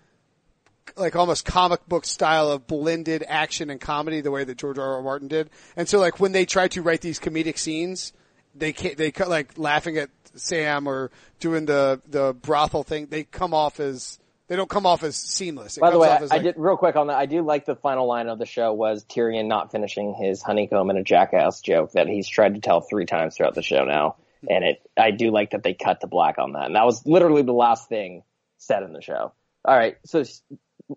like 0.95 1.15
almost 1.15 1.45
comic 1.45 1.85
book 1.87 2.05
style 2.05 2.49
of 2.49 2.65
blended 2.65 3.23
action 3.27 3.69
and 3.69 3.81
comedy 3.81 4.21
the 4.21 4.31
way 4.31 4.43
that 4.43 4.57
George 4.57 4.77
R. 4.77 4.95
R. 4.95 5.01
Martin 5.01 5.27
did. 5.27 5.49
And 5.75 5.87
so 5.87 5.99
like 5.99 6.19
when 6.19 6.31
they 6.31 6.45
try 6.45 6.67
to 6.69 6.81
write 6.81 7.01
these 7.01 7.19
comedic 7.19 7.57
scenes, 7.57 8.13
they 8.55 8.73
can't 8.73 8.97
they 8.97 9.11
cut 9.11 9.29
like 9.29 9.57
laughing 9.57 9.97
at 9.97 10.09
Sam 10.37 10.87
or 10.87 11.11
doing 11.39 11.65
the 11.65 12.01
the 12.07 12.33
brothel 12.33 12.83
thing, 12.83 13.07
they 13.07 13.23
come 13.23 13.53
off 13.53 13.79
as 13.79 14.19
they 14.47 14.55
don't 14.55 14.69
come 14.69 14.85
off 14.85 15.03
as 15.03 15.15
seamless. 15.15 15.77
It 15.77 15.81
By 15.81 15.91
the 15.91 15.99
way, 15.99 16.09
I, 16.09 16.19
like, 16.19 16.43
did 16.43 16.55
real 16.57 16.77
quick 16.77 16.95
on 16.95 17.07
that. 17.07 17.17
I 17.17 17.25
do 17.25 17.41
like 17.41 17.65
the 17.65 17.75
final 17.75 18.07
line 18.07 18.27
of 18.27 18.39
the 18.39 18.45
show 18.45 18.71
was 18.73 19.03
Tyrion 19.03 19.47
not 19.47 19.71
finishing 19.71 20.13
his 20.13 20.41
honeycomb 20.41 20.89
and 20.89 20.97
a 20.97 21.03
jackass 21.03 21.61
joke 21.61 21.91
that 21.93 22.07
he's 22.07 22.27
tried 22.27 22.55
to 22.55 22.61
tell 22.61 22.81
three 22.81 23.05
times 23.05 23.35
throughout 23.35 23.55
the 23.55 23.61
show 23.61 23.83
now. 23.83 24.15
And 24.49 24.63
it, 24.63 24.89
I 24.95 25.11
do 25.11 25.31
like 25.31 25.51
that 25.51 25.63
they 25.63 25.73
cut 25.73 25.99
to 26.01 26.07
black 26.07 26.37
on 26.37 26.53
that. 26.53 26.67
And 26.67 26.75
that 26.75 26.85
was 26.85 27.05
literally 27.05 27.41
the 27.41 27.53
last 27.53 27.89
thing 27.89 28.23
said 28.57 28.83
in 28.83 28.93
the 28.93 29.01
show. 29.01 29.33
All 29.65 29.77
right. 29.77 29.97
So, 30.05 30.23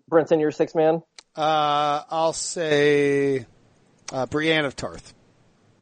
Brinson, 0.09 0.39
you're 0.39 0.51
six 0.51 0.73
man. 0.73 1.01
uh 1.35 2.03
I'll 2.09 2.33
say 2.33 3.45
uh 4.13 4.25
Brienne 4.27 4.65
of 4.65 4.75
Tarth. 4.77 5.13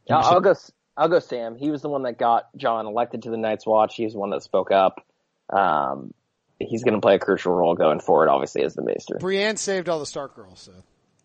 I'll, 0.10 0.24
I'll 0.24 0.42
go. 0.42 0.56
I'll 1.00 1.08
go. 1.08 1.20
Sam. 1.20 1.56
He 1.56 1.72
was 1.72 1.82
the 1.82 1.88
one 1.88 2.04
that 2.04 2.18
got 2.18 2.50
Jon 2.58 2.86
elected 2.86 3.24
to 3.24 3.30
the 3.30 3.38
Night's 3.38 3.66
Watch. 3.66 3.96
He 3.96 4.04
was 4.04 4.14
the 4.14 4.20
one 4.20 4.32
that 4.32 4.44
spoke 4.44 4.70
up. 4.70 5.06
Um, 5.50 6.14
he's 6.60 6.84
going 6.84 6.96
to 6.96 7.00
play 7.00 7.16
a 7.16 7.20
crucial 7.20 7.54
role 7.54 7.74
going 7.74 8.02
forward, 8.02 8.28
obviously, 8.28 8.64
as 8.64 8.76
the 8.76 8.84
Maester. 8.84 9.16
Brienne 9.18 9.56
saved 9.56 9.88
all 9.88 10.00
the 10.00 10.06
Stark 10.06 10.36
girls, 10.36 10.60
so 10.60 10.74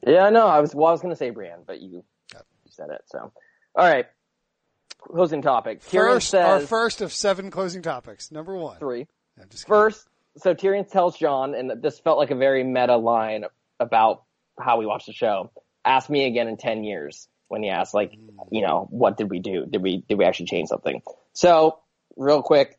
Yeah, 0.07 0.31
no, 0.31 0.47
I 0.47 0.61
was 0.61 0.77
well, 0.77 0.87
I 0.87 0.93
was 0.93 1.01
going 1.01 1.13
to 1.13 1.17
say 1.17 1.31
Brienne, 1.31 1.65
but 1.67 1.81
you, 1.81 2.05
you 2.33 2.71
said 2.71 2.91
it. 2.91 3.03
So, 3.07 3.33
all 3.75 3.85
right. 3.85 4.07
Closing 5.01 5.43
topic. 5.43 5.83
Tyrion 5.83 6.15
First, 6.15 6.35
our 6.37 6.61
first 6.61 7.01
of 7.03 7.13
seven 7.13 7.51
closing 7.51 7.83
topics. 7.83 8.31
Number 8.31 8.57
one. 8.57 8.79
three. 8.79 9.09
I'm 9.43 9.49
just. 9.51 9.67
First, 9.67 10.07
so 10.37 10.55
Tyrion 10.55 10.89
tells 10.89 11.19
Jon, 11.19 11.55
and 11.55 11.83
this 11.83 11.99
felt 11.99 12.17
like 12.17 12.31
a 12.31 12.37
very 12.37 12.63
meta 12.63 12.97
line 12.97 13.45
about 13.81 14.23
how 14.59 14.79
we 14.79 14.87
watch 14.87 15.07
the 15.07 15.13
show. 15.13 15.51
Ask 15.85 16.09
me 16.09 16.27
again 16.27 16.47
in 16.47 16.57
ten 16.57 16.85
years 16.85 17.29
when 17.49 17.63
he 17.63 17.71
asks, 17.71 17.95
like, 17.95 18.13
you 18.51 18.63
know, 18.63 18.87
what 18.91 19.17
did 19.17 19.31
we 19.31 19.39
do? 19.39 19.67
Did 19.67 19.83
we 19.83 20.05
did 20.09 20.19
we 20.19 20.25
actually 20.25 20.47
change 20.47 20.69
something? 20.69 21.03
So, 21.33 21.79
real 22.17 22.43
quick, 22.43 22.79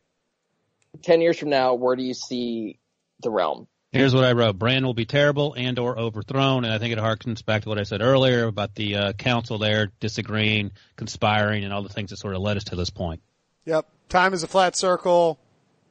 ten 1.02 1.20
years 1.20 1.38
from 1.38 1.50
now, 1.50 1.74
where 1.74 1.96
do 1.96 2.02
you 2.02 2.14
see 2.14 2.78
the 3.20 3.30
realm? 3.30 3.68
Here's 3.92 4.14
what 4.14 4.24
I 4.24 4.32
wrote: 4.32 4.58
Bran 4.58 4.84
will 4.84 4.94
be 4.94 5.06
terrible 5.06 5.54
and 5.54 5.78
or 5.78 5.98
overthrown, 5.98 6.64
and 6.64 6.72
I 6.72 6.78
think 6.78 6.92
it 6.92 6.98
harkens 6.98 7.44
back 7.44 7.62
to 7.62 7.68
what 7.68 7.78
I 7.78 7.84
said 7.84 8.02
earlier 8.02 8.46
about 8.46 8.74
the 8.74 8.96
uh, 8.96 9.12
council 9.12 9.58
there 9.58 9.92
disagreeing, 10.00 10.72
conspiring, 10.96 11.64
and 11.64 11.72
all 11.72 11.82
the 11.82 11.88
things 11.88 12.10
that 12.10 12.18
sort 12.18 12.34
of 12.34 12.42
led 12.42 12.56
us 12.56 12.64
to 12.64 12.76
this 12.76 12.90
point. 12.90 13.22
Yep. 13.64 13.88
Time 14.08 14.34
is 14.34 14.42
a 14.42 14.48
flat 14.48 14.76
circle. 14.76 15.38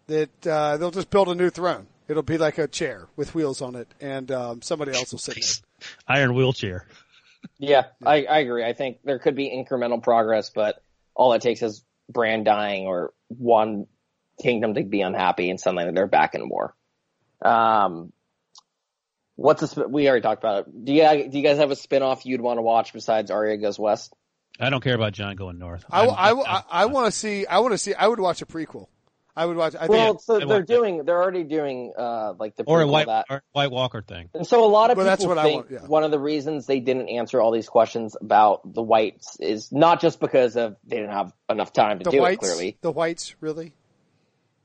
That 0.08 0.46
uh, 0.46 0.78
they'll 0.78 0.92
just 0.92 1.10
build 1.10 1.30
a 1.30 1.36
new 1.36 1.50
throne. 1.50 1.88
It'll 2.08 2.22
be 2.22 2.38
like 2.38 2.60
a 2.60 2.68
chair 2.68 3.08
with 3.16 3.34
wheels 3.34 3.62
on 3.62 3.76
it, 3.76 3.88
and 4.00 4.32
um, 4.32 4.62
somebody 4.62 4.92
else 4.92 5.12
will 5.12 5.18
sit 5.18 5.38
in 5.38 5.44
it. 5.44 5.62
Iron 6.08 6.36
wheelchair. 6.36 6.86
Yeah, 7.58 7.86
I, 8.06 8.26
I 8.26 8.40
agree. 8.40 8.64
I 8.64 8.74
think 8.74 8.98
there 9.04 9.20
could 9.20 9.36
be 9.36 9.50
incremental 9.50 10.02
progress, 10.02 10.52
but 10.54 10.82
all 11.14 11.34
it 11.34 11.42
takes 11.42 11.62
is 11.62 11.84
Bran 12.10 12.44
dying 12.44 12.86
or 12.88 13.14
one 13.30 13.88
kingdom 14.42 14.74
to 14.76 14.84
be 14.84 15.02
unhappy 15.02 15.50
and 15.50 15.60
suddenly 15.60 15.92
they're 15.92 16.08
back 16.08 16.36
in 16.36 16.50
war. 16.50 16.76
Um, 17.42 18.12
What's 19.38 19.62
a 19.62 19.68
sp- 19.68 19.90
we 19.90 20.08
already 20.08 20.22
talked 20.22 20.42
about 20.42 20.68
it. 20.68 20.86
Do 20.86 20.94
you 20.94 21.30
do 21.30 21.38
you 21.38 21.44
guys 21.44 21.58
have 21.58 21.70
a 21.70 21.76
spin-off 21.76 22.26
you'd 22.26 22.40
want 22.40 22.58
to 22.58 22.62
watch 22.62 22.94
besides 22.94 23.32
Arya 23.32 23.58
Goes 23.58 23.78
West? 23.78 24.14
I 24.60 24.70
don't 24.70 24.82
care 24.82 24.96
about 24.96 25.12
Jon 25.12 25.36
going 25.36 25.60
north. 25.60 25.84
I, 25.92 26.06
I'm- 26.06 26.40
I, 26.46 26.64
I, 26.70 26.86
want 26.86 27.08
to 27.08 27.12
see. 27.12 27.46
I 27.46 27.60
want 27.60 27.74
to 27.74 27.78
see. 27.78 27.94
I 27.94 28.08
would 28.08 28.22
watch 28.22 28.42
a 28.42 28.46
prequel. 28.46 28.88
I 29.38 29.46
would 29.46 29.58
watch. 29.58 29.76
I 29.76 29.80
think. 29.88 29.90
Well, 29.92 30.18
so 30.20 30.38
they're 30.40 30.48
want 30.48 30.68
that. 30.68 30.74
doing 30.74 31.04
they're 31.06 31.22
already 31.22 31.44
doing 31.44 31.92
uh 31.98 32.34
like 32.40 32.56
the 32.56 32.64
or 32.64 32.82
a 32.82 32.88
White 32.88 33.08
that. 33.08 33.26
or 33.30 33.44
White 33.52 33.70
Walker 33.72 34.02
thing. 34.02 34.30
And 34.34 34.48
so 34.48 34.64
a 34.64 34.68
lot 34.68 34.92
of 34.92 34.98
Well, 34.98 35.06
that's 35.06 35.24
people 35.24 35.36
what 35.36 35.40
I 35.40 35.44
think 35.44 35.70
want, 35.70 35.72
yeah. 35.84 35.88
one 35.88 36.04
of 36.06 36.12
the 36.12 36.20
reasons 36.20 36.66
they 36.68 36.80
didn't 36.80 37.10
answer 37.10 37.42
all 37.42 37.52
these 37.52 37.68
questions 37.68 38.16
about 38.20 38.62
the 38.74 38.82
whites 38.82 39.38
is 39.40 39.72
not 39.74 40.00
just 40.00 40.20
because 40.22 40.56
of 40.56 40.78
they 40.86 40.96
didn't 40.98 41.12
have 41.12 41.34
enough 41.50 41.74
time 41.74 42.00
to 42.00 42.04
the 42.06 42.12
do 42.12 42.22
whites. 42.22 42.36
it. 42.38 42.40
Clearly, 42.50 42.78
The 42.82 42.92
whites, 42.92 43.36
really. 43.42 43.74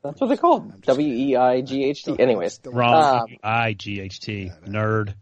that's 0.03 0.21
what 0.21 0.27
they're 0.27 0.37
called. 0.37 0.81
W 0.83 1.13
e 1.13 1.35
i 1.35 1.59
g 1.61 1.83
h 1.83 2.05
t. 2.05 2.15
Anyways, 2.17 2.59
The- 2.59 2.71
Wrong. 2.71 3.19
Um, 3.29 3.37
I 3.43 3.73
G 3.73 3.99
H 3.99 4.19
T 4.21 4.51
nerd. 4.65 5.15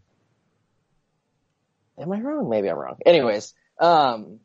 am 1.98 2.12
I 2.12 2.20
wrong? 2.20 2.48
Maybe 2.48 2.68
I'm 2.70 2.78
wrong. 2.78 2.96
Anyways, 3.04 3.52
um, 3.78 4.40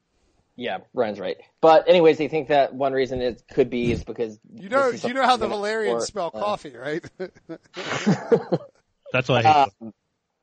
yeah, 0.56 0.80
Ryan's 0.94 1.20
right. 1.20 1.38
But 1.62 1.90
anyways, 1.90 2.18
they 2.18 2.28
think 2.28 2.48
that 2.50 2.74
one 2.74 2.94
reason 2.94 3.22
it 3.22 3.44
could 3.52 3.70
be 3.70 3.92
is 3.92 4.04
because 4.04 4.40
You 4.54 4.70
know, 4.70 4.90
you 4.90 5.14
know 5.14 5.24
how 5.24 5.38
the 5.38 5.48
something 5.48 5.62
that- 5.62 5.68
Valyrians 5.68 5.94
or, 5.94 6.02
spell 6.02 6.32
uh, 6.34 6.40
coffee, 6.40 6.76
right? 6.76 7.04
That's 9.12 9.30
why 9.30 9.40
I 9.40 9.42
hate. 9.42 9.70
Um, 9.82 9.94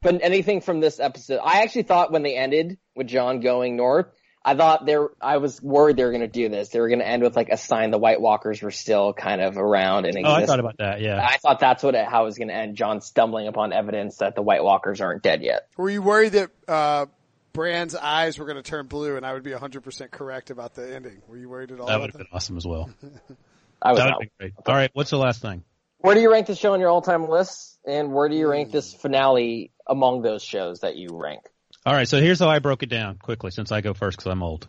but 0.03 0.21
anything 0.23 0.61
from 0.61 0.81
this 0.81 0.99
episode, 1.01 1.41
I 1.43 1.63
actually 1.63 1.85
thought 1.85 2.13
when 2.13 2.23
they 2.23 2.37
ended 2.37 2.79
with 2.97 3.07
Jon 3.07 3.41
going 3.41 3.77
north, 3.77 4.07
I 4.45 4.57
thought 4.57 4.85
there, 4.85 5.09
I 5.21 5.37
was 5.37 5.63
worried 5.63 5.97
they 5.97 6.05
were 6.05 6.11
going 6.11 6.23
to 6.23 6.27
do 6.27 6.49
this. 6.49 6.71
They 6.71 6.81
were 6.81 6.89
going 6.89 6.99
to 6.99 7.07
end 7.07 7.23
with 7.23 7.37
like 7.37 7.51
a 7.51 7.57
sign 7.57 7.93
the 7.93 7.99
White 7.99 8.21
Walkers 8.21 8.61
were 8.61 8.73
still 8.73 9.13
kind 9.13 9.41
of 9.41 9.57
around 9.57 10.07
and 10.07 10.27
oh, 10.27 10.33
I 10.33 10.47
thought 10.47 10.59
about 10.59 10.79
that. 10.79 11.01
Yeah. 11.01 11.25
I 11.25 11.37
thought 11.39 11.61
that's 11.61 11.83
what 11.83 11.95
it, 11.95 12.05
how 12.05 12.23
it 12.23 12.25
was 12.27 12.39
going 12.39 12.49
to 12.49 12.55
end. 12.55 12.77
Jon 12.77 13.01
stumbling 13.01 13.47
upon 13.47 13.73
evidence 13.73 14.17
that 14.17 14.35
the 14.35 14.43
White 14.43 14.65
Walkers 14.65 15.01
aren't 15.01 15.23
dead 15.23 15.43
yet. 15.43 15.69
Were 15.77 15.91
you 15.91 16.03
worried 16.03 16.33
that 16.33 16.51
uh, 16.67 17.07
Bran's 17.53 17.95
eyes 17.95 18.39
were 18.39 18.47
going 18.47 18.57
to 18.57 18.63
turn 18.63 18.87
blue, 18.87 19.17
and 19.17 19.27
I 19.27 19.33
would 19.35 19.43
be 19.43 19.53
100 19.53 19.83
percent 19.83 20.11
correct 20.11 20.51
about 20.51 20.75
the 20.75 20.95
ending? 20.95 21.23
Were 21.29 21.37
you 21.37 21.49
worried 21.49 21.71
at 21.71 21.81
all 21.81 21.87
That 21.87 22.01
would 22.01 22.11
have 22.11 22.19
been 22.19 22.29
awesome 22.33 22.57
as 22.57 22.67
well. 22.67 22.91
I 23.83 23.93
was 23.93 23.99
That 23.99 24.05
would 24.05 24.13
out. 24.13 24.13
have 24.13 24.19
been 24.21 24.31
great. 24.39 24.53
All 24.67 24.75
right. 24.75 24.91
What's 24.95 25.11
the 25.11 25.19
last 25.19 25.43
thing? 25.43 25.65
Where 25.99 26.15
do 26.15 26.21
you 26.21 26.31
rank 26.33 26.47
the 26.49 26.55
show 26.57 26.73
on 26.73 26.81
your 26.81 26.89
all-time 26.89 27.29
list, 27.29 27.79
and 27.87 28.13
where 28.13 28.29
do 28.29 28.35
you 28.35 28.51
rank 28.51 28.73
this 28.73 28.93
finale 28.93 29.71
among 29.87 30.23
those 30.23 30.43
shows 30.43 30.81
that 30.81 30.97
you 30.97 31.11
rank? 31.13 31.43
All 31.87 31.93
right. 31.93 32.09
So 32.09 32.21
here's 32.21 32.41
how 32.41 32.49
I 32.49 32.59
broke 32.59 32.83
it 32.83 32.89
down 32.89 33.19
quickly 33.19 33.51
since 33.53 33.71
I 33.71 33.81
go 33.83 33.95
first 33.95 34.19
because 34.19 34.31
I'm 34.33 34.43
old. 34.43 34.69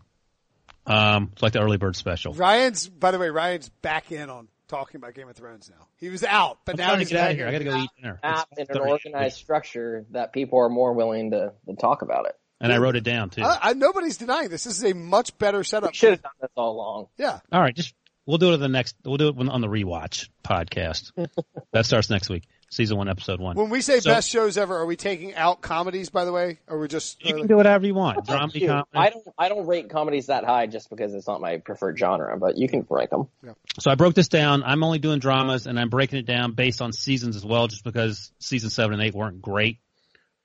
Um, 0.86 1.30
it's 1.32 1.42
like 1.42 1.54
the 1.54 1.62
early 1.62 1.78
bird 1.78 1.96
special. 1.96 2.34
Ryan's, 2.34 2.88
by 2.88 3.12
the 3.12 3.20
way, 3.20 3.30
Ryan's 3.30 3.70
back 3.70 4.12
in 4.12 4.30
on 4.30 4.48
talking 4.68 4.98
about 4.98 5.14
Game 5.14 5.30
of 5.30 5.36
Thrones 5.36 5.70
now. 5.70 5.88
He 5.98 6.10
was 6.10 6.24
out, 6.24 6.60
but 6.66 6.74
I'm 6.74 6.78
now 6.78 6.88
trying 6.90 7.00
to 7.00 7.06
get 7.06 7.20
out 7.20 7.32
of 7.32 7.38
here. 7.38 7.48
I 7.48 7.52
got 7.52 7.58
to 7.60 7.64
go 7.64 7.78
eat 7.78 7.90
dinner. 8.00 8.20
App 8.22 8.50
It's 8.58 8.70
in 8.70 8.78
an 8.78 8.88
organized 8.88 9.38
structure 9.38 10.06
that 10.12 10.34
people 10.34 10.60
are 10.60 10.70
more 10.70 10.94
willing 10.94 11.32
to, 11.32 11.54
to 11.68 11.76
talk 11.76 12.02
about 12.02 12.26
it. 12.28 12.36
And 12.64 12.72
I 12.72 12.78
wrote 12.78 12.95
it 12.95 13.03
down 13.03 13.30
too. 13.30 13.43
I, 13.43 13.59
I, 13.61 13.74
nobody's 13.74 14.18
denying 14.18 14.47
this. 14.47 14.64
This 14.64 14.78
is 14.78 14.84
a 14.86 14.95
much 14.95 15.38
better 15.38 15.64
setup. 15.66 15.91
We 15.91 15.95
should 15.95 16.11
have 16.11 16.22
done 16.22 16.32
this 16.41 16.51
all 16.55 16.72
along. 16.72 17.07
Yeah. 17.18 17.39
All 17.51 17.61
right. 17.61 17.76
Just 17.76 17.93
we'll 18.26 18.38
do 18.38 18.51
it 18.51 18.53
on 18.53 18.59
the 18.61 18.70
next. 18.70 18.95
We'll 19.03 19.18
do 19.18 19.28
it 19.30 19.38
on 19.38 19.61
the 19.61 19.68
rewatch 19.68 20.30
podcast. 20.43 21.11
that 21.74 21.86
starts 21.86 22.09
next 22.09 22.30
week. 22.30 22.43
Season 22.70 22.97
one, 22.97 23.07
episode 23.07 23.39
one. 23.39 23.55
When 23.55 23.70
we 23.70 23.82
say 23.82 23.99
So- 23.99 24.09
best 24.09 24.32
shows 24.32 24.57
ever, 24.57 24.76
are 24.78 24.86
we 24.88 24.95
taking 24.95 25.36
out 25.36 25.61
comedies? 25.61 26.09
By 26.09 26.26
the 26.26 26.32
way, 26.32 26.57
or 26.68 26.80
we 26.80 26.88
just? 26.88 27.24
You 27.24 27.36
uh, 27.36 27.38
can 27.39 27.47
do 27.47 27.55
whatever 27.55 27.86
you 27.86 27.93
want. 27.93 28.26
Drama, 28.26 28.51
comedy. 28.51 28.68
I 28.95 29.09
don't 29.09 29.28
I 29.38 29.49
don't 29.49 29.68
rate 29.68 29.89
comedies 29.91 30.28
that 30.28 30.43
high 30.43 30.66
just 30.66 30.89
because 30.89 31.14
it's 31.14 31.28
not 31.28 31.39
my 31.39 31.57
preferred 31.57 31.99
genre, 31.99 32.36
but 32.39 32.57
you 32.57 32.68
can 32.68 32.88
rank 32.89 33.11
them. 33.11 33.28
Yeah. 33.43 33.51
So 33.80 33.91
I 33.91 33.95
broke 33.95 34.16
this 34.16 34.28
down. 34.28 34.64
I'm 34.64 34.84
only 34.84 34.99
doing 34.99 35.20
dramas, 35.20 35.68
and 35.68 35.80
I'm 35.80 35.89
breaking 35.89 36.18
it 36.18 36.26
down 36.26 36.53
based 36.53 36.82
on 36.82 36.93
seasons 36.93 37.36
as 37.36 37.45
well, 37.45 37.68
just 37.68 37.84
because 37.84 38.32
season 38.39 38.72
seven 38.72 38.93
and 38.93 39.03
eight 39.03 39.14
weren't 39.14 39.41
great 39.41 39.78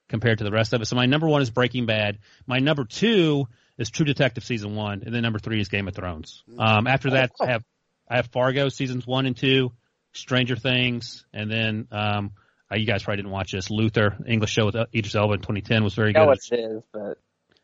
compared 0.09 0.39
to 0.39 0.45
the 0.45 0.51
rest 0.51 0.73
of 0.73 0.81
it. 0.81 0.87
So 0.87 0.97
my 0.97 1.07
number 1.07 1.29
one 1.29 1.43
is 1.43 1.51
Breaking 1.51 1.87
Bad. 1.87 2.19
My 2.47 2.59
number 2.59 2.85
two 2.85 3.47
is 3.77 3.91
True 3.91 4.05
Detective 4.07 4.45
season 4.45 4.75
one, 4.75 5.03
and 5.05 5.15
then 5.15 5.23
number 5.23 5.39
three 5.39 5.61
is 5.61 5.69
Game 5.69 5.87
of 5.89 5.95
Thrones. 5.95 6.43
Um, 6.59 6.87
after 6.87 7.11
that, 7.11 7.31
I 7.41 7.47
have 7.47 7.65
I 8.11 8.17
have 8.17 8.27
Fargo 8.29 8.69
seasons 8.71 9.07
one 9.07 9.27
and 9.27 9.37
two, 9.37 9.73
Stranger 10.13 10.57
Things, 10.57 11.25
and 11.33 11.51
then 11.51 11.89
um, 11.93 12.33
uh, 12.73 12.77
you 12.77 12.87
guys 12.87 13.03
probably 13.03 13.19
didn't 13.23 13.33
watch 13.33 13.53
this. 13.53 13.71
Luther, 13.71 14.17
English 14.27 14.51
show 14.51 14.67
with 14.67 14.77
Idris 14.95 15.15
Elba 15.15 15.35
in 15.35 15.41
2010 15.41 15.85
was 15.85 15.95
very 15.95 16.11
I 16.11 16.13
know 16.21 16.21
good. 16.21 16.39
what 16.51 16.59
it 16.59 16.61
is, 16.61 16.83
but 16.93 17.19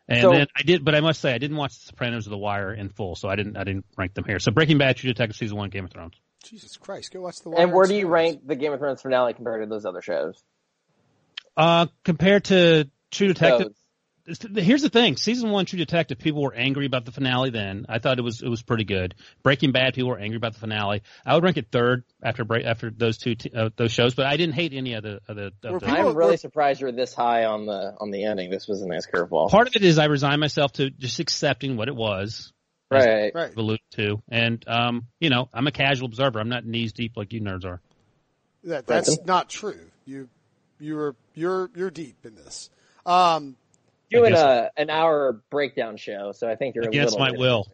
And 0.06 0.20
So- 0.20 0.30
then 0.32 0.46
I 0.54 0.62
did, 0.62 0.84
but 0.84 0.94
I 0.94 1.00
must 1.00 1.20
say 1.20 1.32
I 1.32 1.38
didn't 1.38 1.56
watch 1.56 1.72
The 1.78 1.86
Sopranos 1.86 2.26
or 2.26 2.30
The 2.30 2.38
Wire 2.38 2.72
in 2.74 2.90
full, 2.90 3.16
so 3.16 3.28
I 3.28 3.36
didn't 3.36 3.56
I 3.56 3.64
didn't 3.64 3.86
rank 3.96 4.12
them 4.14 4.24
here. 4.26 4.38
So 4.38 4.52
Breaking 4.52 4.76
Bad, 4.78 4.96
True 4.96 5.08
Detective 5.10 5.36
season 5.36 5.56
one, 5.56 5.70
Game 5.70 5.84
of 5.86 5.90
Thrones. 5.90 6.14
Jesus 6.44 6.76
Christ, 6.76 7.10
go 7.10 7.22
watch 7.22 7.36
the. 7.42 7.48
One. 7.50 7.62
And 7.62 7.72
where 7.72 7.86
do 7.86 7.94
you 7.94 8.06
rank 8.06 8.46
the 8.46 8.54
Game 8.54 8.72
of 8.74 8.78
Thrones 8.78 9.00
finale 9.00 9.32
compared 9.32 9.62
to 9.62 9.66
those 9.68 9.86
other 9.86 10.02
shows? 10.02 10.42
Uh, 11.56 11.86
compared 12.04 12.44
to 12.44 12.90
True 13.10 13.28
Detective, 13.28 13.72
Shows. 14.26 14.38
here's 14.56 14.82
the 14.82 14.88
thing: 14.88 15.16
season 15.16 15.50
one, 15.50 15.66
True 15.66 15.78
Detective, 15.78 16.18
people 16.18 16.42
were 16.42 16.54
angry 16.54 16.86
about 16.86 17.04
the 17.04 17.12
finale. 17.12 17.50
Then 17.50 17.86
I 17.88 17.98
thought 18.00 18.18
it 18.18 18.22
was 18.22 18.42
it 18.42 18.48
was 18.48 18.62
pretty 18.62 18.84
good. 18.84 19.14
Breaking 19.42 19.70
Bad, 19.70 19.94
people 19.94 20.10
were 20.10 20.18
angry 20.18 20.36
about 20.36 20.54
the 20.54 20.58
finale. 20.58 21.02
I 21.24 21.34
would 21.34 21.44
rank 21.44 21.56
it 21.56 21.68
third 21.70 22.04
after 22.22 22.44
break 22.44 22.64
after 22.64 22.90
those 22.90 23.18
two 23.18 23.36
t- 23.36 23.52
uh, 23.54 23.70
those 23.76 23.92
shows, 23.92 24.14
but 24.14 24.26
I 24.26 24.36
didn't 24.36 24.54
hate 24.54 24.72
any 24.72 24.94
of 24.94 25.04
the 25.04 25.20
of 25.28 25.36
the. 25.36 25.52
Of 25.62 25.80
the 25.80 25.86
I'm 25.86 26.16
really 26.16 26.38
surprised 26.38 26.80
you're 26.80 26.90
this 26.90 27.14
high 27.14 27.44
on 27.44 27.66
the 27.66 27.94
on 28.00 28.10
the 28.10 28.24
ending. 28.24 28.50
This 28.50 28.66
was 28.66 28.82
a 28.82 28.88
nice 28.88 29.06
curveball. 29.06 29.50
part 29.50 29.68
of 29.68 29.76
it 29.76 29.84
is 29.84 29.98
I 29.98 30.06
resigned 30.06 30.40
myself 30.40 30.72
to 30.74 30.90
just 30.90 31.20
accepting 31.20 31.76
what 31.76 31.88
it 31.88 31.94
was. 31.94 32.52
Right. 32.90 33.32
Right. 33.34 33.50
I've 33.50 33.56
alluded 33.56 33.80
to, 33.92 34.22
and 34.28 34.62
um, 34.68 35.06
you 35.18 35.30
know, 35.30 35.48
I'm 35.52 35.66
a 35.66 35.72
casual 35.72 36.06
observer. 36.06 36.38
I'm 36.38 36.48
not 36.48 36.64
knees 36.64 36.92
deep 36.92 37.16
like 37.16 37.32
you 37.32 37.40
nerds 37.40 37.64
are. 37.64 37.80
That 38.64 38.86
that's 38.86 39.16
Brinson? 39.16 39.26
not 39.26 39.48
true. 39.48 39.80
You 40.06 40.28
you're 40.84 41.16
you're 41.34 41.70
you're 41.74 41.90
deep 41.90 42.24
in 42.24 42.34
this. 42.34 42.70
Um, 43.06 43.56
Doing 44.10 44.32
guess- 44.32 44.40
a 44.40 44.70
an 44.76 44.90
hour 44.90 45.40
breakdown 45.50 45.96
show, 45.96 46.32
so 46.32 46.48
I 46.48 46.56
think 46.56 46.74
you're 46.74 46.84
Against 46.84 47.16
a 47.16 47.18
my 47.18 47.32
will. 47.32 47.66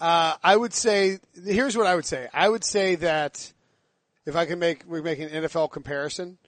uh, 0.00 0.34
I 0.42 0.56
would 0.56 0.72
say 0.72 1.18
here's 1.44 1.76
what 1.76 1.86
I 1.86 1.94
would 1.94 2.06
say. 2.06 2.28
I 2.32 2.48
would 2.48 2.64
say 2.64 2.94
that 2.96 3.52
if 4.24 4.36
I 4.36 4.46
can 4.46 4.58
make 4.58 4.84
we 4.86 5.02
make 5.02 5.18
an 5.18 5.28
NFL 5.28 5.70
comparison, 5.72 6.38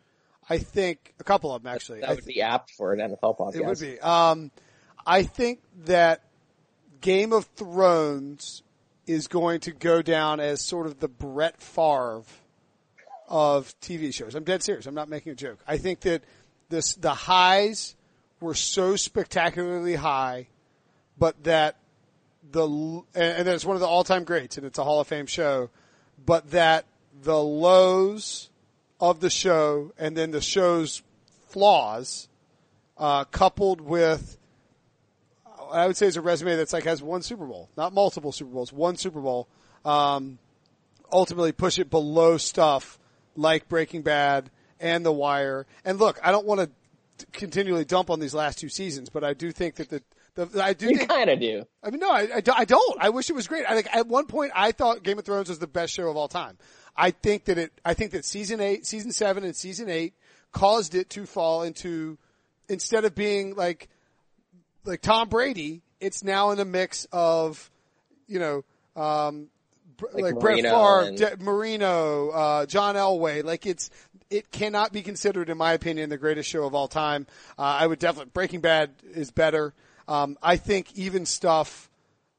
I 0.48 0.58
think 0.58 1.14
a 1.20 1.24
couple 1.24 1.54
of 1.54 1.62
them 1.62 1.72
actually. 1.72 2.00
That 2.00 2.10
I 2.10 2.14
would 2.14 2.24
be 2.24 2.40
apt 2.40 2.70
for 2.70 2.92
an 2.92 3.00
NFL 3.00 3.38
podcast. 3.38 3.56
It 3.56 3.64
would 3.66 3.80
be. 3.80 3.98
Um, 4.00 4.50
I 5.06 5.22
think 5.22 5.60
that 5.84 6.22
Game 7.00 7.32
of 7.32 7.44
Thrones 7.56 8.62
is 9.06 9.28
going 9.28 9.60
to 9.60 9.72
go 9.72 10.00
down 10.00 10.40
as 10.40 10.62
sort 10.62 10.86
of 10.86 11.00
the 11.00 11.08
Brett 11.08 11.60
Favre 11.60 12.22
of 13.28 13.74
TV 13.80 14.12
shows. 14.12 14.34
I'm 14.34 14.44
dead 14.44 14.62
serious. 14.62 14.86
I'm 14.86 14.94
not 14.94 15.08
making 15.08 15.32
a 15.32 15.34
joke. 15.34 15.58
I 15.66 15.78
think 15.78 16.00
that 16.00 16.22
this 16.68 16.94
the 16.94 17.14
highs 17.14 17.94
were 18.40 18.54
so 18.54 18.96
spectacularly 18.96 19.94
high, 19.94 20.48
but 21.18 21.44
that 21.44 21.76
the 22.50 22.66
and 23.14 23.48
it's 23.48 23.64
one 23.64 23.76
of 23.76 23.80
the 23.80 23.86
all 23.86 24.04
time 24.04 24.24
greats, 24.24 24.56
and 24.56 24.66
it's 24.66 24.78
a 24.78 24.84
Hall 24.84 25.00
of 25.00 25.06
Fame 25.06 25.26
show, 25.26 25.70
but 26.24 26.50
that 26.50 26.84
the 27.22 27.40
lows 27.40 28.50
of 29.00 29.20
the 29.20 29.30
show 29.30 29.92
and 29.98 30.16
then 30.16 30.30
the 30.30 30.40
show's 30.40 31.02
flaws 31.48 32.28
uh, 32.98 33.24
coupled 33.24 33.80
with 33.80 34.38
I 35.72 35.86
would 35.86 35.96
say 35.96 36.06
is 36.06 36.16
a 36.16 36.20
resume 36.20 36.56
that's 36.56 36.72
like 36.72 36.84
has 36.84 37.02
one 37.02 37.22
Super 37.22 37.46
Bowl, 37.46 37.68
not 37.76 37.92
multiple 37.92 38.32
Super 38.32 38.50
Bowls, 38.52 38.72
one 38.72 38.96
Super 38.96 39.20
Bowl. 39.20 39.48
Um, 39.84 40.38
ultimately, 41.12 41.52
push 41.52 41.78
it 41.78 41.90
below 41.90 42.36
stuff 42.36 42.98
like 43.36 43.68
Breaking 43.68 44.02
Bad 44.02 44.50
and 44.80 45.04
The 45.04 45.12
Wire. 45.12 45.66
And 45.84 45.98
look, 45.98 46.18
I 46.22 46.30
don't 46.30 46.46
want 46.46 46.60
to 46.60 47.26
continually 47.32 47.84
dump 47.84 48.10
on 48.10 48.20
these 48.20 48.34
last 48.34 48.58
two 48.58 48.68
seasons, 48.68 49.08
but 49.08 49.24
I 49.24 49.34
do 49.34 49.52
think 49.52 49.76
that 49.76 49.90
the, 49.90 50.02
the 50.34 50.62
I 50.62 50.72
do 50.72 50.88
You 50.88 51.06
kind 51.06 51.30
of 51.30 51.40
do. 51.40 51.64
I 51.82 51.90
mean, 51.90 52.00
no, 52.00 52.10
I, 52.10 52.22
I, 52.22 52.42
I 52.56 52.64
don't. 52.64 52.98
I 53.00 53.10
wish 53.10 53.30
it 53.30 53.34
was 53.34 53.46
great. 53.46 53.64
I 53.68 53.74
like 53.74 53.94
at 53.94 54.06
one 54.06 54.26
point 54.26 54.52
I 54.54 54.72
thought 54.72 55.02
Game 55.02 55.18
of 55.18 55.24
Thrones 55.24 55.48
was 55.48 55.58
the 55.58 55.66
best 55.66 55.92
show 55.92 56.08
of 56.08 56.16
all 56.16 56.28
time. 56.28 56.58
I 56.96 57.10
think 57.10 57.44
that 57.44 57.58
it. 57.58 57.72
I 57.84 57.94
think 57.94 58.12
that 58.12 58.24
season 58.24 58.60
eight, 58.60 58.86
season 58.86 59.12
seven, 59.12 59.44
and 59.44 59.54
season 59.54 59.88
eight 59.88 60.14
caused 60.52 60.94
it 60.94 61.10
to 61.10 61.26
fall 61.26 61.62
into 61.62 62.18
instead 62.68 63.04
of 63.04 63.14
being 63.14 63.54
like 63.54 63.88
like 64.84 65.00
Tom 65.00 65.28
Brady, 65.28 65.82
it's 66.00 66.22
now 66.22 66.50
in 66.50 66.58
a 66.58 66.64
mix 66.64 67.06
of 67.12 67.70
you 68.26 68.38
know. 68.38 68.64
Um, 68.96 69.48
like, 70.12 70.22
Like 70.24 70.38
Brett 70.40 70.62
Favre, 70.62 71.00
and- 71.08 71.16
De- 71.18 71.36
Marino, 71.38 72.30
uh, 72.30 72.66
John 72.66 72.94
Elway, 72.96 73.44
like 73.44 73.66
it's, 73.66 73.90
it 74.30 74.50
cannot 74.50 74.92
be 74.92 75.02
considered, 75.02 75.48
in 75.50 75.58
my 75.58 75.72
opinion, 75.72 76.10
the 76.10 76.16
greatest 76.18 76.48
show 76.48 76.64
of 76.64 76.74
all 76.74 76.88
time. 76.88 77.26
Uh, 77.58 77.62
I 77.62 77.86
would 77.86 77.98
definitely, 77.98 78.30
Breaking 78.34 78.60
Bad 78.60 78.90
is 79.12 79.30
better. 79.30 79.74
Um, 80.08 80.36
I 80.42 80.56
think 80.56 80.92
even 80.98 81.26
stuff 81.26 81.88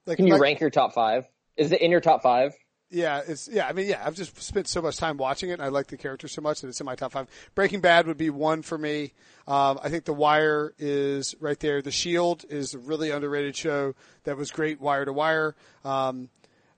like, 0.05 0.17
Can 0.17 0.27
you 0.27 0.33
like- 0.33 0.41
rank 0.41 0.59
your 0.59 0.69
top 0.69 0.93
five? 0.93 1.25
Is 1.57 1.71
it 1.71 1.81
in 1.81 1.89
your 1.91 2.01
top 2.01 2.21
five? 2.21 2.53
yeah, 2.91 3.21
it's 3.27 3.49
yeah. 3.51 3.65
I 3.67 3.73
mean, 3.73 3.87
yeah. 3.87 4.01
I've 4.05 4.13
just 4.15 4.39
spent 4.41 4.67
so 4.67 4.81
much 4.81 4.95
time 4.97 5.17
watching 5.17 5.49
it. 5.49 5.53
and 5.53 5.61
I 5.61 5.67
like 5.69 5.87
the 5.87 5.97
character 5.97 6.27
so 6.27 6.41
much 6.41 6.61
that 6.61 6.67
it's 6.67 6.79
in 6.79 6.85
my 6.85 6.95
top 6.95 7.11
five. 7.13 7.27
Breaking 7.55 7.81
Bad 7.81 8.07
would 8.07 8.15
be 8.17 8.29
one 8.29 8.61
for 8.61 8.77
me. 8.77 9.13
Um, 9.47 9.79
I 9.81 9.89
think 9.89 10.05
The 10.05 10.13
Wire 10.13 10.73
is 10.77 11.35
right 11.39 11.59
there. 11.59 11.81
The 11.81 11.91
Shield 11.91 12.45
is 12.49 12.73
a 12.73 12.77
really 12.79 13.09
underrated 13.11 13.55
show 13.55 13.95
that 14.25 14.37
was 14.37 14.51
great, 14.51 14.79
wire 14.79 15.03
to 15.05 15.11
wire. 15.13 15.55
Um, 15.83 16.29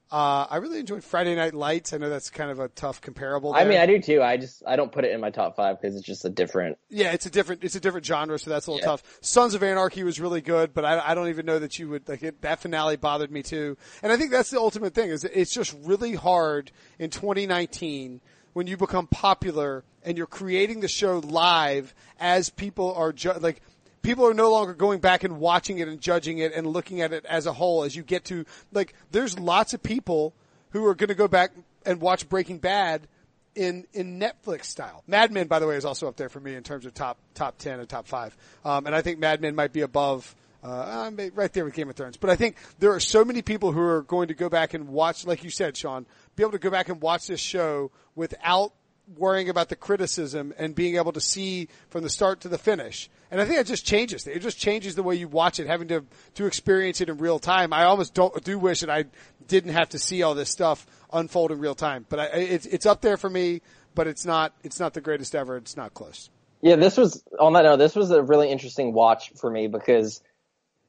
Uh, 0.10 0.48
I 0.50 0.58
really 0.58 0.80
enjoyed 0.80 1.04
Friday 1.04 1.36
Night 1.36 1.54
Lights. 1.54 1.92
I 1.92 1.98
know 1.98 2.10
that's 2.10 2.30
kind 2.30 2.50
of 2.50 2.60
a 2.60 2.70
tough 2.70 3.02
comparable. 3.02 3.54
I 3.54 3.66
mean, 3.66 3.78
I 3.78 3.86
do 3.86 4.00
too. 4.02 4.22
I 4.22 4.38
just 4.38 4.64
I 4.66 4.78
don't 4.78 4.92
put 4.92 5.04
it 5.04 5.12
in 5.12 5.20
my 5.20 5.32
top 5.32 5.58
five 5.58 5.82
because 5.82 5.98
it's 5.98 6.06
just 6.06 6.24
a 6.24 6.30
different. 6.30 6.78
Yeah, 6.90 7.12
it's 7.12 7.26
a 7.26 7.30
different 7.30 7.64
it's 7.66 7.76
a 7.76 7.80
different 7.82 8.06
genre, 8.06 8.40
so 8.40 8.50
that's 8.50 8.68
a 8.68 8.72
little 8.72 8.86
Yeah. 8.86 8.92
tough. 8.92 9.04
Sons 9.22 9.54
of 9.54 9.64
Anarchy 9.64 10.04
was 10.04 10.20
really 10.22 10.40
good, 10.40 10.74
but 10.74 10.86
I, 10.86 11.12
I 11.12 11.14
don't 11.14 11.28
even 11.28 11.46
know 11.46 11.60
that 11.60 11.78
you 11.78 11.90
would 11.90 12.08
like 12.08 12.24
it, 12.24 12.42
that 12.42 12.60
finale 12.60 12.96
bothered 12.96 13.32
me 13.32 13.44
too. 13.44 13.76
And 14.02 14.12
I 14.12 14.16
think 14.18 14.32
that's 14.32 14.50
the 14.50 14.60
ultimate 14.60 14.94
thing 14.94 15.10
is 15.10 15.26
it's 15.26 15.52
just 15.52 15.76
really 15.84 16.16
hard 16.16 16.72
in 17.00 17.10
2019 17.10 18.22
when 18.54 18.66
you 18.66 18.78
become 18.78 19.08
popular 19.08 19.84
and 20.04 20.18
you're 20.18 20.26
creating 20.26 20.80
the 20.80 20.88
show 20.88 21.20
live 21.20 21.94
as 22.20 22.50
people 22.50 22.94
are 22.94 23.12
ju- 23.12 23.34
like 23.34 23.62
people 24.08 24.26
are 24.26 24.34
no 24.34 24.50
longer 24.50 24.74
going 24.74 25.02
back 25.02 25.26
and 25.26 25.38
watching 25.38 25.80
it 25.80 25.90
and 25.90 26.00
judging 26.00 26.38
it 26.38 26.54
and 26.54 26.66
looking 26.66 27.02
at 27.02 27.12
it 27.12 27.26
as 27.26 27.46
a 27.46 27.52
whole 27.52 27.84
as 27.84 27.94
you 27.94 28.02
get 28.02 28.24
to 28.24 28.46
like 28.72 28.94
there's 29.12 29.38
lots 29.38 29.74
of 29.74 29.84
people 29.84 30.34
who 30.70 30.86
are 30.86 30.96
going 30.96 31.10
to 31.10 31.14
go 31.14 31.28
back 31.28 31.52
and 31.86 32.00
watch 32.00 32.30
Breaking 32.30 32.58
Bad 32.58 33.06
in 33.54 33.86
in 33.92 34.18
Netflix 34.18 34.64
style. 34.66 35.04
Mad 35.08 35.34
Men, 35.34 35.48
by 35.48 35.60
the 35.60 35.68
way, 35.68 35.76
is 35.76 35.84
also 35.84 36.08
up 36.08 36.16
there 36.16 36.30
for 36.30 36.40
me 36.40 36.56
in 36.56 36.64
terms 36.64 36.86
of 36.86 36.94
top 36.94 37.18
top 37.34 37.58
ten 37.58 37.82
and 37.82 37.90
top 37.90 38.08
five. 38.08 38.36
Um, 38.64 38.86
and 38.86 38.96
I 38.96 39.02
think 39.02 39.20
Mad 39.20 39.42
Men 39.42 39.56
might 39.56 39.74
be 39.74 39.82
above. 39.82 40.34
Uh, 40.64 41.12
uh, 41.18 41.30
right 41.36 41.54
there 41.54 41.64
with 41.64 41.76
Game 41.76 41.88
of 41.88 41.96
Thrones, 41.96 42.18
but 42.18 42.32
I 42.32 42.36
think 42.36 42.56
there 42.80 42.92
are 42.92 43.00
so 43.00 43.24
many 43.24 43.44
people 43.44 43.72
who 43.72 43.80
are 43.80 44.02
going 44.02 44.30
to 44.30 44.34
go 44.34 44.50
back 44.50 44.74
and 44.74 44.90
watch, 44.90 45.24
like 45.24 45.44
you 45.44 45.52
said, 45.52 45.78
Sean, 45.78 46.08
be 46.36 46.42
able 46.42 46.54
to 46.54 46.58
go 46.58 46.72
back 46.72 46.90
and 46.90 47.00
watch 47.00 47.28
this 47.28 47.40
show 47.40 47.92
without 48.16 48.74
worrying 49.16 49.50
about 49.50 49.70
the 49.70 49.76
criticism 49.76 50.54
and 50.58 50.74
being 50.74 50.96
able 50.96 51.14
to 51.14 51.22
see 51.22 51.70
from 51.90 52.02
the 52.02 52.10
start 52.10 52.42
to 52.42 52.50
the 52.50 52.58
finish. 52.58 53.08
And 53.30 53.42
I 53.42 53.46
think 53.46 53.60
it 53.60 53.68
just 53.68 53.86
changes. 53.86 54.26
It 54.26 54.40
just 54.42 54.58
changes 54.58 54.96
the 54.96 55.04
way 55.04 55.16
you 55.16 55.28
watch 55.28 55.60
it, 55.60 55.68
having 55.68 55.90
to 55.90 56.06
to 56.36 56.46
experience 56.46 57.02
it 57.02 57.10
in 57.10 57.18
real 57.18 57.40
time. 57.40 57.74
I 57.74 57.84
almost 57.84 58.14
don't 58.14 58.44
do 58.44 58.58
wish 58.58 58.82
that 58.82 58.90
I 58.90 59.06
didn't 59.48 59.74
have 59.74 59.90
to 59.90 60.00
see 60.00 60.24
all 60.24 60.34
this 60.34 60.50
stuff 60.50 60.86
unfold 61.12 61.52
in 61.52 61.60
real 61.60 61.76
time. 61.76 62.06
But 62.08 62.20
I, 62.20 62.26
it's 62.26 62.66
it's 62.66 62.86
up 62.86 63.02
there 63.02 63.18
for 63.18 63.30
me, 63.30 63.62
but 63.96 64.08
it's 64.08 64.26
not 64.26 64.54
it's 64.64 64.80
not 64.80 64.94
the 64.94 65.02
greatest 65.02 65.36
ever. 65.36 65.58
It's 65.58 65.76
not 65.76 65.94
close. 65.94 66.30
Yeah, 66.62 66.76
this 66.76 66.98
was 66.98 67.24
on 67.40 67.54
that 67.54 67.64
note. 67.64 67.78
This 67.78 67.96
was 67.96 68.12
a 68.12 68.22
really 68.22 68.50
interesting 68.50 68.94
watch 68.94 69.32
for 69.36 69.50
me 69.50 69.68
because 69.68 70.22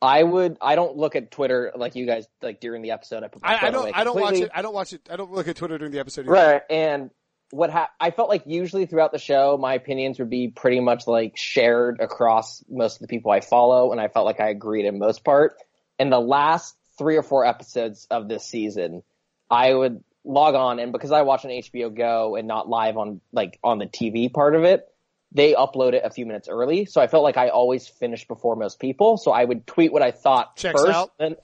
I 0.01 0.23
would 0.23 0.57
I 0.61 0.77
don't 0.77 0.97
look 0.97 1.17
at 1.17 1.31
Twitter 1.31 1.73
like 1.75 1.97
you 1.97 2.07
guys 2.07 2.27
like 2.41 2.61
during 2.61 2.83
the 2.83 2.93
episode. 2.93 3.25
I 3.25 3.29
put 3.29 3.43
I, 3.45 3.67
I 3.67 3.71
don't 3.71 3.97
I 3.97 4.05
don't 4.05 4.21
watch 4.21 4.37
it. 4.37 4.51
I 4.55 4.63
don't 4.63 4.75
watch 4.75 4.93
it. 4.93 5.09
I 5.11 5.17
don't 5.17 5.33
look 5.33 5.49
at 5.49 5.57
Twitter 5.57 5.77
during 5.77 5.93
the 5.93 5.99
episode. 5.99 6.23
either. 6.23 6.33
Right, 6.33 6.63
and 6.71 7.11
what 7.51 7.71
ha- 7.71 7.91
I 7.99 8.11
felt 8.11 8.29
like 8.29 8.43
usually 8.47 8.87
throughout 8.87 9.13
the 9.13 9.19
show, 9.19 9.57
my 9.61 9.75
opinions 9.75 10.19
would 10.19 10.31
be 10.31 10.49
pretty 10.49 10.81
much 10.81 11.07
like 11.07 11.37
shared 11.37 12.01
across 12.01 12.63
most 12.69 12.97
of 12.97 13.01
the 13.03 13.09
people 13.09 13.31
I 13.31 13.41
follow, 13.41 13.93
and 13.93 14.01
I 14.01 14.09
felt 14.09 14.27
like 14.27 14.41
I 14.41 14.51
agreed 14.51 14.85
in 14.85 14.99
most 14.99 15.25
part. 15.25 15.57
In 15.99 16.11
the 16.11 16.21
last 16.21 16.77
three 16.99 17.17
or 17.17 17.23
four 17.23 17.45
episodes 17.45 18.07
of 18.11 18.29
this 18.29 18.45
season, 18.45 19.03
I 19.51 19.73
would 19.73 20.05
log 20.25 20.55
on, 20.55 20.79
and 20.79 20.93
because 20.93 21.11
I 21.11 21.23
watch 21.23 21.45
on 21.45 21.51
HBO 21.51 21.95
Go 21.95 22.37
and 22.37 22.47
not 22.47 22.69
live 22.69 22.97
on 22.97 23.21
like 23.33 23.59
on 23.65 23.79
the 23.79 23.87
TV 23.87 24.33
part 24.33 24.55
of 24.55 24.65
it, 24.65 24.87
they 25.33 25.55
upload 25.55 25.95
it 25.95 26.03
a 26.05 26.11
few 26.11 26.27
minutes 26.27 26.49
early. 26.49 26.85
So 26.85 27.01
I 27.01 27.07
felt 27.07 27.25
like 27.25 27.37
I 27.37 27.49
always 27.49 27.89
finished 27.89 28.29
before 28.29 28.57
most 28.57 28.79
people. 28.79 29.17
So 29.17 29.31
I 29.31 29.45
would 29.45 29.67
tweet 29.67 29.93
what 29.93 30.03
I 30.03 30.11
thought 30.11 30.57
Checks 30.57 30.81
first, 30.81 31.09
and 31.19 31.37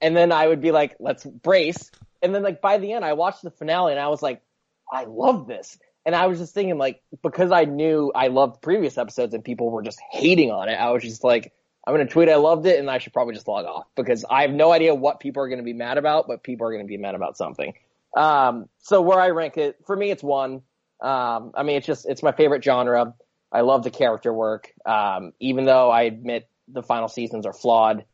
and 0.00 0.16
then 0.16 0.32
I 0.32 0.46
would 0.46 0.60
be 0.60 0.72
like, 0.72 0.96
"Let's 0.98 1.24
brace." 1.24 1.90
And 2.20 2.34
then 2.34 2.42
like 2.42 2.60
by 2.60 2.78
the 2.78 2.92
end, 2.92 3.04
I 3.04 3.12
watched 3.12 3.42
the 3.42 3.50
finale, 3.50 3.92
and 3.92 4.00
I 4.00 4.08
was 4.08 4.22
like, 4.22 4.42
"I 4.92 5.04
love 5.04 5.48
this." 5.48 5.78
And 6.04 6.14
I 6.14 6.26
was 6.26 6.38
just 6.38 6.52
thinking, 6.52 6.78
like, 6.78 7.00
because 7.22 7.52
I 7.52 7.64
knew 7.64 8.10
I 8.14 8.28
loved 8.28 8.60
previous 8.60 8.98
episodes 8.98 9.34
and 9.34 9.44
people 9.44 9.70
were 9.70 9.82
just 9.82 10.00
hating 10.10 10.50
on 10.50 10.68
it, 10.68 10.74
I 10.74 10.90
was 10.90 11.02
just 11.02 11.22
like, 11.22 11.52
I'm 11.86 11.94
going 11.94 12.06
to 12.06 12.12
tweet 12.12 12.28
I 12.28 12.36
loved 12.36 12.66
it 12.66 12.78
and 12.78 12.90
I 12.90 12.98
should 12.98 13.12
probably 13.12 13.34
just 13.34 13.48
log 13.48 13.66
off 13.66 13.86
because 13.96 14.24
I 14.28 14.42
have 14.42 14.50
no 14.50 14.72
idea 14.72 14.94
what 14.94 15.20
people 15.20 15.42
are 15.42 15.48
going 15.48 15.58
to 15.58 15.64
be 15.64 15.72
mad 15.72 15.98
about, 15.98 16.26
but 16.28 16.42
people 16.42 16.66
are 16.66 16.72
going 16.72 16.84
to 16.84 16.88
be 16.88 16.96
mad 16.96 17.14
about 17.14 17.36
something. 17.36 17.74
Um, 18.16 18.68
so 18.78 19.00
where 19.00 19.20
I 19.20 19.30
rank 19.30 19.56
it, 19.56 19.76
for 19.86 19.96
me, 19.96 20.10
it's 20.10 20.22
one. 20.22 20.62
Um, 21.00 21.52
I 21.54 21.62
mean, 21.64 21.76
it's 21.76 21.86
just, 21.86 22.06
it's 22.06 22.22
my 22.22 22.32
favorite 22.32 22.62
genre. 22.62 23.14
I 23.50 23.60
love 23.62 23.84
the 23.84 23.90
character 23.90 24.32
work. 24.32 24.72
Um, 24.86 25.32
even 25.40 25.64
though 25.64 25.90
I 25.90 26.02
admit 26.02 26.48
the 26.68 26.82
final 26.82 27.08
seasons 27.08 27.46
are 27.46 27.52
flawed, 27.52 28.04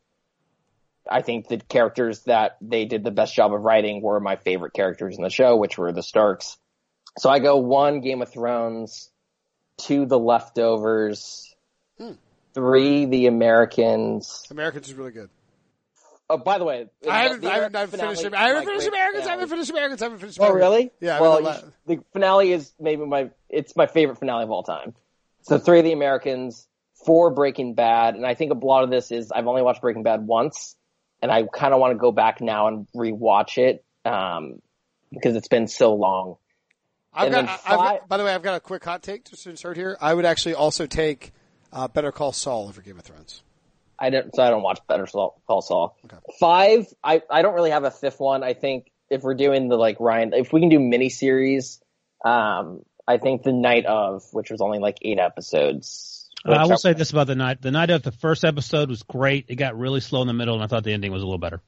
I 1.10 1.22
think 1.22 1.48
the 1.48 1.58
characters 1.58 2.20
that 2.24 2.56
they 2.60 2.84
did 2.84 3.04
the 3.04 3.10
best 3.10 3.34
job 3.34 3.52
of 3.52 3.62
writing 3.62 4.02
were 4.02 4.20
my 4.20 4.36
favorite 4.36 4.72
characters 4.74 5.16
in 5.16 5.22
the 5.22 5.30
show, 5.30 5.56
which 5.56 5.78
were 5.78 5.92
the 5.92 6.02
Starks. 6.02 6.58
So 7.16 7.30
I 7.30 7.38
go 7.38 7.56
one 7.56 8.00
Game 8.00 8.22
of 8.22 8.30
Thrones, 8.30 9.10
two 9.78 10.06
The 10.06 10.18
Leftovers, 10.18 11.54
three 12.54 13.06
The 13.06 13.26
Americans. 13.26 14.44
Americans 14.50 14.88
is 14.88 14.94
really 14.94 15.12
good. 15.12 15.30
Oh, 16.30 16.36
by 16.36 16.58
the 16.58 16.64
way, 16.64 16.86
I 17.08 17.22
haven't, 17.22 17.40
the 17.40 17.50
I 17.50 17.54
haven't, 17.54 17.74
I 17.74 17.80
haven't 17.80 18.00
finished. 18.00 18.24
is 18.24 18.32
I 18.34 18.48
haven't 18.48 18.64
finished 18.66 18.88
great 18.88 19.00
Americans. 19.00 19.26
I 19.26 19.30
haven't 19.30 19.48
finished 19.48 19.70
Americans. 19.70 20.02
I 20.02 20.04
haven't 20.04 20.18
finished. 20.18 20.38
Oh, 20.40 20.52
really? 20.52 20.90
Yeah. 21.00 21.20
Well, 21.20 21.40
mean, 21.40 21.54
you 21.54 21.72
the 21.86 21.96
the 21.96 22.04
finale 22.12 22.52
is 22.52 22.70
maybe 22.78 23.06
my 23.06 23.30
it's 23.48 23.74
my 23.74 23.86
favorite 23.86 24.18
finale 24.18 24.44
of 24.44 24.50
all 24.50 24.62
time. 24.62 24.94
So 25.42 25.58
three 25.58 25.78
of 25.78 25.86
the 25.86 25.92
Americans, 25.92 26.68
four 27.06 27.30
Breaking 27.30 27.74
Bad, 27.74 28.14
and 28.14 28.26
I 28.26 28.34
think 28.34 28.52
a 28.52 28.66
lot 28.66 28.84
of 28.84 28.90
this 28.90 29.10
is 29.10 29.32
I've 29.32 29.46
only 29.46 29.62
watched 29.62 29.80
Breaking 29.80 30.02
Bad 30.02 30.26
once, 30.26 30.76
and 31.22 31.32
I 31.32 31.44
kind 31.44 31.72
of 31.72 31.80
want 31.80 31.94
to 31.94 31.98
go 31.98 32.12
back 32.12 32.42
now 32.42 32.68
and 32.68 32.86
rewatch 32.94 33.56
it 33.56 33.82
um, 34.04 34.60
because 35.10 35.34
it's 35.34 35.48
been 35.48 35.66
so 35.66 35.94
long. 35.94 36.36
I've 37.12 37.30
got, 37.30 37.36
then 37.36 37.48
I- 37.48 37.52
I've 37.66 37.78
got, 37.78 38.08
by 38.08 38.16
the 38.16 38.24
way, 38.24 38.34
I've 38.34 38.42
got 38.42 38.56
a 38.56 38.60
quick 38.60 38.84
hot 38.84 39.02
take 39.02 39.24
just 39.24 39.44
to 39.44 39.50
insert 39.50 39.76
here. 39.76 39.96
I 40.00 40.14
would 40.14 40.24
actually 40.24 40.54
also 40.54 40.86
take 40.86 41.32
uh, 41.72 41.88
Better 41.88 42.12
Call 42.12 42.32
Saul 42.32 42.68
over 42.68 42.80
Game 42.82 42.98
of 42.98 43.04
Thrones. 43.04 43.42
I 43.98 44.10
don't, 44.10 44.34
so 44.34 44.42
I 44.42 44.50
don't 44.50 44.62
watch 44.62 44.78
Better 44.86 45.06
Saul, 45.06 45.40
Call 45.46 45.60
Saul. 45.60 45.96
Five, 46.38 46.86
I, 47.02 47.22
I 47.30 47.42
don't 47.42 47.54
really 47.54 47.70
have 47.70 47.84
a 47.84 47.90
fifth 47.90 48.20
one. 48.20 48.44
I 48.44 48.54
think 48.54 48.90
if 49.10 49.22
we're 49.22 49.34
doing 49.34 49.68
the 49.68 49.76
like 49.76 49.96
Ryan, 49.98 50.32
if 50.34 50.52
we 50.52 50.60
can 50.60 50.68
do 50.68 50.78
miniseries, 50.78 51.80
um, 52.24 52.82
I 53.06 53.18
think 53.18 53.42
the 53.42 53.52
night 53.52 53.86
of, 53.86 54.22
which 54.32 54.50
was 54.50 54.60
only 54.60 54.78
like 54.78 54.98
eight 55.02 55.18
episodes. 55.18 56.28
Uh, 56.46 56.52
I 56.52 56.62
which 56.62 56.70
will 56.70 56.76
say 56.78 56.92
this 56.92 57.10
about 57.10 57.26
the 57.26 57.34
night. 57.34 57.60
The 57.62 57.70
night 57.70 57.90
of 57.90 58.02
the 58.02 58.12
first 58.12 58.44
episode 58.44 58.88
was 58.90 59.02
great. 59.02 59.46
It 59.48 59.56
got 59.56 59.76
really 59.78 60.00
slow 60.00 60.20
in 60.22 60.28
the 60.28 60.34
middle, 60.34 60.54
and 60.54 60.62
I 60.62 60.66
thought 60.68 60.84
the 60.84 60.92
ending 60.92 61.10
was 61.10 61.22
a 61.22 61.24
little 61.26 61.38
better. 61.38 61.60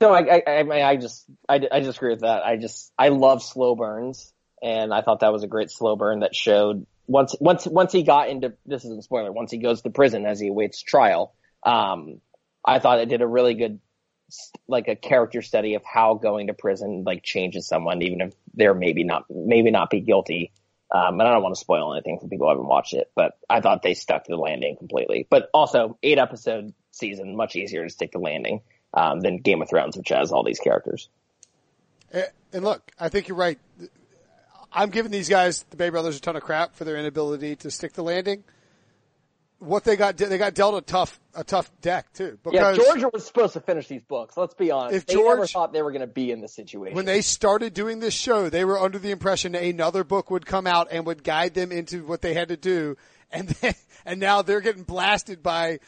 No, 0.00 0.12
I, 0.12 0.42
I, 0.46 0.60
I, 0.62 0.88
I 0.90 0.96
just, 0.96 1.24
I, 1.48 1.60
I 1.70 1.80
just 1.80 1.98
agree 1.98 2.10
with 2.10 2.20
that. 2.20 2.44
I 2.44 2.56
just, 2.56 2.92
I 2.98 3.08
love 3.08 3.42
slow 3.42 3.74
burns, 3.76 4.32
and 4.64 4.94
I 4.94 5.02
thought 5.02 5.20
that 5.20 5.32
was 5.32 5.42
a 5.42 5.46
great 5.46 5.70
slow 5.70 5.94
burn 5.94 6.20
that 6.20 6.34
showed 6.34 6.86
once, 7.06 7.36
once, 7.38 7.66
once 7.66 7.92
he 7.92 8.02
got 8.02 8.30
into, 8.30 8.54
this 8.64 8.84
isn't 8.86 8.98
a 8.98 9.02
spoiler, 9.02 9.30
once 9.30 9.50
he 9.50 9.58
goes 9.58 9.82
to 9.82 9.90
prison 9.90 10.24
as 10.24 10.40
he 10.40 10.48
awaits 10.48 10.80
trial, 10.80 11.34
um, 11.62 12.22
I 12.64 12.78
thought 12.78 12.98
it 12.98 13.10
did 13.10 13.20
a 13.20 13.26
really 13.26 13.52
good, 13.54 13.78
like 14.66 14.88
a 14.88 14.96
character 14.96 15.42
study 15.42 15.74
of 15.74 15.82
how 15.84 16.14
going 16.14 16.46
to 16.46 16.54
prison, 16.54 17.04
like, 17.04 17.22
changes 17.22 17.68
someone, 17.68 18.00
even 18.00 18.22
if 18.22 18.32
they're 18.54 18.72
maybe 18.72 19.04
not, 19.04 19.26
maybe 19.28 19.70
not 19.70 19.90
be 19.90 20.00
guilty. 20.00 20.50
Um, 20.90 21.20
and 21.20 21.28
I 21.28 21.32
don't 21.32 21.42
want 21.42 21.54
to 21.54 21.60
spoil 21.60 21.92
anything 21.92 22.18
for 22.18 22.28
people 22.28 22.46
who 22.46 22.52
haven't 22.52 22.66
watched 22.66 22.94
it, 22.94 23.10
but 23.14 23.36
I 23.50 23.60
thought 23.60 23.82
they 23.82 23.92
stuck 23.92 24.24
to 24.24 24.30
the 24.30 24.38
landing 24.38 24.76
completely. 24.78 25.26
But 25.28 25.50
also, 25.52 25.98
eight 26.02 26.18
episode 26.18 26.72
season, 26.90 27.36
much 27.36 27.54
easier 27.54 27.84
to 27.84 27.90
stick 27.90 28.12
to 28.12 28.18
landing 28.18 28.62
um, 28.94 29.20
than 29.20 29.38
Game 29.38 29.60
of 29.60 29.68
Thrones, 29.68 29.94
which 29.94 30.08
has 30.08 30.32
all 30.32 30.42
these 30.42 30.60
characters. 30.60 31.10
Eh, 32.12 32.22
And 32.54 32.64
look, 32.64 32.90
I 32.98 33.10
think 33.10 33.28
you're 33.28 33.36
right. 33.36 33.58
I'm 34.74 34.90
giving 34.90 35.12
these 35.12 35.28
guys, 35.28 35.64
the 35.70 35.76
Bay 35.76 35.88
Brothers, 35.88 36.16
a 36.16 36.20
ton 36.20 36.36
of 36.36 36.42
crap 36.42 36.74
for 36.74 36.84
their 36.84 36.96
inability 36.96 37.56
to 37.56 37.70
stick 37.70 37.92
the 37.92 38.02
landing. 38.02 38.42
What 39.60 39.84
they 39.84 39.96
got, 39.96 40.16
they 40.16 40.36
got 40.36 40.54
dealt 40.54 40.74
a 40.74 40.82
tough, 40.82 41.18
a 41.34 41.44
tough 41.44 41.70
deck 41.80 42.12
too. 42.12 42.38
Yeah, 42.50 42.72
Because 42.72 42.76
Georgia 42.76 43.08
was 43.12 43.24
supposed 43.24 43.54
to 43.54 43.60
finish 43.60 43.86
these 43.86 44.02
books. 44.02 44.36
Let's 44.36 44.52
be 44.52 44.70
honest. 44.70 44.96
If 44.96 45.06
they 45.06 45.14
never 45.14 45.36
George- 45.36 45.52
thought 45.52 45.72
they 45.72 45.80
were 45.80 45.92
going 45.92 46.00
to 46.02 46.06
be 46.06 46.30
in 46.32 46.40
this 46.40 46.52
situation. 46.52 46.94
when 46.96 47.06
they 47.06 47.22
started 47.22 47.72
doing 47.72 48.00
this 48.00 48.12
show, 48.12 48.50
they 48.50 48.64
were 48.64 48.78
under 48.78 48.98
the 48.98 49.10
impression 49.10 49.54
another 49.54 50.04
book 50.04 50.30
would 50.30 50.44
come 50.44 50.66
out 50.66 50.88
and 50.90 51.06
would 51.06 51.22
guide 51.24 51.54
them 51.54 51.72
into 51.72 52.04
what 52.04 52.20
they 52.20 52.34
had 52.34 52.48
to 52.48 52.56
do, 52.56 52.96
and 53.30 53.48
then, 53.48 53.74
and 54.04 54.20
now 54.20 54.42
they're 54.42 54.60
getting 54.60 54.82
blasted 54.82 55.42
by 55.42 55.78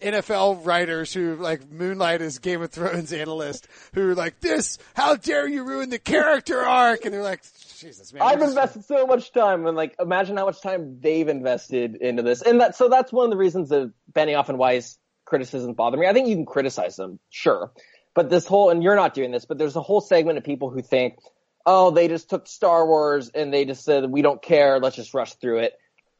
NFL 0.00 0.64
writers 0.64 1.12
who 1.12 1.36
like 1.36 1.70
moonlight 1.70 2.22
as 2.22 2.38
Game 2.38 2.62
of 2.62 2.70
Thrones 2.70 3.12
analyst 3.12 3.68
who 3.94 4.10
are 4.10 4.14
like 4.14 4.40
this. 4.40 4.78
How 4.94 5.16
dare 5.16 5.48
you 5.48 5.64
ruin 5.64 5.90
the 5.90 5.98
character 5.98 6.60
arc? 6.60 7.04
And 7.04 7.14
they're 7.14 7.22
like, 7.22 7.42
Jesus, 7.78 8.12
man. 8.12 8.22
I've 8.22 8.42
invested 8.42 8.84
so 8.84 9.06
much 9.06 9.32
time, 9.32 9.66
and 9.66 9.76
like, 9.76 9.94
imagine 10.00 10.36
how 10.36 10.46
much 10.46 10.62
time 10.62 11.00
they've 11.00 11.28
invested 11.28 11.96
into 11.96 12.22
this. 12.22 12.42
And 12.42 12.60
that, 12.60 12.76
so 12.76 12.88
that's 12.88 13.12
one 13.12 13.24
of 13.24 13.30
the 13.30 13.36
reasons 13.36 13.68
that 13.70 13.92
Benioff 14.12 14.48
and 14.48 14.58
Weiss 14.58 14.98
criticisms 15.24 15.74
bother 15.76 15.96
me. 15.96 16.06
I 16.06 16.12
think 16.12 16.28
you 16.28 16.34
can 16.34 16.46
criticize 16.46 16.96
them, 16.96 17.18
sure, 17.30 17.72
but 18.14 18.30
this 18.30 18.46
whole, 18.46 18.70
and 18.70 18.82
you're 18.82 18.96
not 18.96 19.14
doing 19.14 19.30
this, 19.32 19.44
but 19.44 19.58
there's 19.58 19.76
a 19.76 19.82
whole 19.82 20.00
segment 20.00 20.38
of 20.38 20.44
people 20.44 20.70
who 20.70 20.82
think, 20.82 21.18
oh, 21.66 21.90
they 21.90 22.08
just 22.08 22.30
took 22.30 22.46
Star 22.46 22.86
Wars 22.86 23.30
and 23.34 23.52
they 23.52 23.64
just 23.64 23.84
said 23.84 24.10
we 24.10 24.22
don't 24.22 24.42
care, 24.42 24.78
let's 24.80 24.96
just 24.96 25.14
rush 25.14 25.34
through 25.34 25.58
it. 25.60 25.74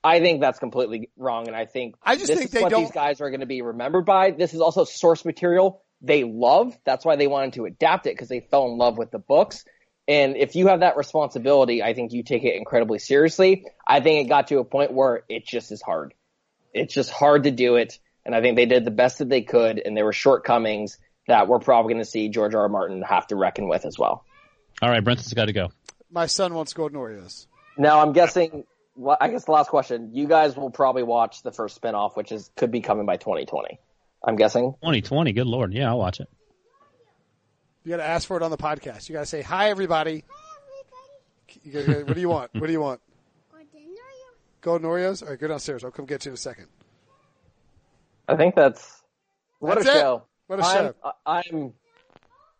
I 0.04 0.20
think 0.20 0.40
that's 0.42 0.58
completely 0.58 1.08
wrong, 1.16 1.48
and 1.48 1.56
I 1.56 1.64
think 1.64 1.94
I 2.02 2.16
just 2.16 2.26
this 2.28 2.38
think 2.38 2.48
is 2.50 2.52
they 2.52 2.62
what 2.62 2.70
don't- 2.70 2.82
these 2.82 2.92
guys 2.92 3.20
are 3.22 3.30
going 3.30 3.40
to 3.40 3.46
be 3.46 3.62
remembered 3.62 4.04
by. 4.04 4.30
This 4.32 4.52
is 4.54 4.60
also 4.60 4.84
source 4.84 5.24
material 5.24 5.82
they 6.02 6.22
love. 6.22 6.76
That's 6.84 7.04
why 7.04 7.16
they 7.16 7.26
wanted 7.26 7.54
to 7.54 7.64
adapt 7.64 8.06
it 8.06 8.14
because 8.14 8.28
they 8.28 8.40
fell 8.40 8.66
in 8.66 8.76
love 8.76 8.98
with 8.98 9.10
the 9.10 9.18
books. 9.18 9.64
And 10.06 10.36
if 10.36 10.54
you 10.54 10.66
have 10.66 10.80
that 10.80 10.98
responsibility, 10.98 11.82
I 11.82 11.94
think 11.94 12.12
you 12.12 12.22
take 12.22 12.44
it 12.44 12.54
incredibly 12.56 12.98
seriously. 12.98 13.64
I 13.88 14.00
think 14.00 14.26
it 14.26 14.28
got 14.28 14.48
to 14.48 14.58
a 14.58 14.64
point 14.64 14.92
where 14.92 15.22
it 15.30 15.46
just 15.46 15.72
is 15.72 15.80
hard. 15.80 16.12
It's 16.74 16.92
just 16.92 17.10
hard 17.10 17.44
to 17.44 17.50
do 17.50 17.76
it. 17.76 17.98
And 18.26 18.34
I 18.34 18.42
think 18.42 18.56
they 18.56 18.66
did 18.66 18.84
the 18.84 18.90
best 18.90 19.18
that 19.18 19.30
they 19.30 19.40
could, 19.40 19.78
and 19.82 19.96
there 19.96 20.04
were 20.04 20.12
shortcomings 20.12 20.98
that 21.26 21.48
we're 21.48 21.58
probably 21.58 21.94
going 21.94 22.04
to 22.04 22.10
see 22.10 22.28
George 22.28 22.54
R. 22.54 22.62
R. 22.62 22.68
Martin 22.68 23.00
have 23.00 23.26
to 23.28 23.36
reckon 23.36 23.66
with 23.66 23.86
as 23.86 23.98
well. 23.98 24.24
All 24.82 24.90
right, 24.90 25.02
Brinson's 25.02 25.32
got 25.32 25.46
to 25.46 25.54
go. 25.54 25.70
My 26.10 26.26
son 26.26 26.52
wants 26.52 26.74
golden 26.74 26.98
Oreos. 26.98 27.46
Now 27.78 28.00
I'm 28.00 28.12
guessing. 28.12 28.64
Well, 28.96 29.16
I 29.20 29.28
guess 29.28 29.44
the 29.44 29.52
last 29.52 29.70
question. 29.70 30.10
You 30.12 30.26
guys 30.28 30.56
will 30.56 30.70
probably 30.70 31.02
watch 31.02 31.42
the 31.42 31.50
first 31.52 31.80
spinoff, 31.80 32.16
which 32.16 32.30
is 32.32 32.50
could 32.56 32.70
be 32.70 32.80
coming 32.80 33.06
by 33.06 33.16
2020. 33.16 33.80
I'm 34.22 34.36
guessing. 34.36 34.72
2020, 34.80 35.32
good 35.32 35.46
lord. 35.46 35.74
Yeah, 35.74 35.88
I'll 35.88 35.98
watch 35.98 36.20
it. 36.20 36.28
You 37.84 37.90
got 37.90 37.96
to 37.98 38.04
ask 38.04 38.26
for 38.26 38.36
it 38.36 38.42
on 38.42 38.50
the 38.50 38.56
podcast. 38.56 39.08
You 39.08 39.14
got 39.14 39.20
to 39.20 39.26
say 39.26 39.42
hi, 39.42 39.68
everybody. 39.68 40.24
You 41.62 41.72
gotta, 41.72 42.04
what 42.04 42.14
do 42.14 42.20
you 42.20 42.28
want? 42.28 42.50
What 42.54 42.66
do 42.66 42.72
you 42.72 42.80
want? 42.80 43.00
Golden 44.60 44.88
Oreos. 44.88 45.22
All 45.22 45.28
right, 45.28 45.38
go 45.38 45.46
downstairs. 45.46 45.84
I'll 45.84 45.90
come 45.90 46.06
get 46.06 46.24
you 46.24 46.30
in 46.30 46.34
a 46.34 46.38
second. 46.38 46.66
I 48.26 48.36
think 48.36 48.54
that's 48.54 49.02
what 49.58 49.74
That's 49.76 49.86
a 49.86 49.90
it. 49.90 49.94
show. 50.00 50.22
What 50.46 50.60
a 50.60 50.62
I'm, 50.62 50.74
show. 50.74 50.94
I'm. 51.26 51.72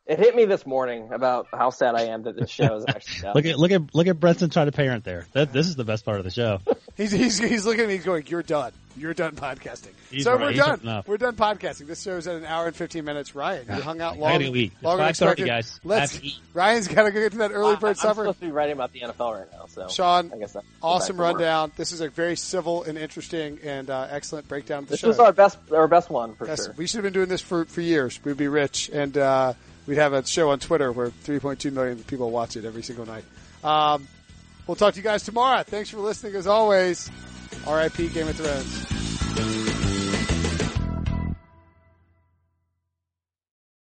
It 0.07 0.19
hit 0.19 0.37
me 0.37 0.45
this 0.45 0.67
morning 0.67 1.13
about 1.15 1.47
how 1.51 1.71
sad 1.71 1.95
I 1.95 2.03
am 2.09 2.25
that 2.25 2.37
this 2.37 2.51
show 2.51 2.77
is 2.77 2.85
actually 2.89 3.23
done. 3.23 3.33
Look 3.35 3.47
at 3.47 3.59
look 3.59 3.71
at 3.71 3.95
look 3.95 4.07
at 4.07 4.17
Brinson 4.21 4.53
trying 4.53 4.67
to 4.67 4.73
parent 4.73 5.03
there. 5.03 5.27
That 5.33 5.51
this 5.51 5.67
is 5.67 5.77
the 5.77 5.85
best 5.85 6.05
part 6.05 6.19
of 6.19 6.25
the 6.25 6.31
show. 6.31 6.61
He's, 6.97 7.11
he's, 7.11 7.39
he's 7.39 7.67
looking 7.67 7.81
at 7.83 7.89
me. 7.89 7.99
Going, 7.99 8.25
"You're 8.29 8.45
done. 8.45 8.71
You're 8.97 9.15
done 9.15 9.35
podcasting." 9.35 9.89
He's 10.13 10.23
so 10.23 10.31
right. 10.35 10.41
we're 10.43 10.51
He's 10.53 10.61
done. 10.61 10.79
enough. 10.83 11.09
We're 11.09 11.17
done 11.17 11.35
podcasting. 11.35 11.89
This 11.89 12.01
show's 12.01 12.29
at 12.29 12.37
an 12.37 12.45
hour 12.45 12.69
and 12.69 12.77
fifteen 12.77 13.05
minutes. 13.05 13.35
Ryan, 13.35 13.67
you 13.67 13.83
hung 13.83 14.01
out 14.01 14.15
I 14.15 14.19
long. 14.21 14.33
gotta 14.35 14.45
go 14.45 14.55
eat. 14.55 14.73
It's 14.75 14.83
5:30, 14.83 15.09
expected. 15.09 15.47
guys. 15.47 15.81
Let's. 15.83 16.13
have 16.13 16.21
to 16.21 16.27
eat. 16.29 16.39
Ryan's 16.53 16.87
got 16.87 17.03
to 17.03 17.11
go 17.11 17.19
get 17.19 17.33
to 17.33 17.39
that 17.39 17.51
early 17.51 17.75
bird 17.75 17.89
I'm 17.89 17.95
supper. 17.97 18.21
supposed 18.23 18.39
to 18.39 18.45
be 18.47 18.53
writing 18.53 18.75
about 18.75 18.93
the 18.93 19.01
NFL 19.01 19.41
right 19.41 19.51
now, 19.53 19.67
so 19.67 19.89
Sean, 19.89 20.31
I 20.33 20.39
guess 20.39 20.53
that's 20.53 20.67
awesome 20.81 21.17
back 21.17 21.21
work. 21.33 21.35
rundown. 21.39 21.73
This 21.77 21.91
is 21.91 22.01
a 22.01 22.09
very 22.11 22.37
civil 22.37 22.85
and 22.85 22.97
interesting 22.97 23.59
and 23.65 23.91
uh, 23.91 24.07
excellent 24.09 24.47
breakdown 24.47 24.85
of 24.85 24.89
the 24.89 24.93
This 24.93 25.01
show. 25.01 25.09
was 25.09 25.19
our 25.19 25.33
best, 25.33 25.59
our 25.73 25.89
best 25.89 26.11
one 26.11 26.37
for 26.37 26.47
Yes, 26.47 26.67
sure. 26.67 26.75
we 26.77 26.87
should 26.87 26.99
have 26.99 27.05
been 27.05 27.13
doing 27.13 27.29
this 27.29 27.41
for, 27.41 27.65
for 27.65 27.81
years. 27.81 28.21
We'd 28.25 28.37
be 28.37 28.47
rich, 28.47 28.89
and 28.93 29.19
uh, 29.19 29.55
we'd 29.87 29.99
have 29.99 30.13
a 30.13 30.25
show 30.27 30.51
on 30.51 30.59
Twitter 30.59 30.93
where 30.93 31.09
3.2 31.09 31.73
million 31.73 32.03
people 32.05 32.31
watch 32.31 32.57
it 32.57 32.65
every 32.65 32.83
single 32.83 33.07
night. 33.07 33.25
Um, 33.63 34.07
we'll 34.67 34.77
talk 34.77 34.95
to 34.95 35.01
you 35.01 35.05
guys 35.05 35.23
tomorrow. 35.23 35.63
Thanks 35.63 35.91
for 35.91 35.99
listening, 35.99 36.35
as 36.35 36.47
always. 36.47 37.11
R.I.P. 37.67 38.09
Game 38.09 38.29
of 38.29 38.37
Thrones. 38.37 39.74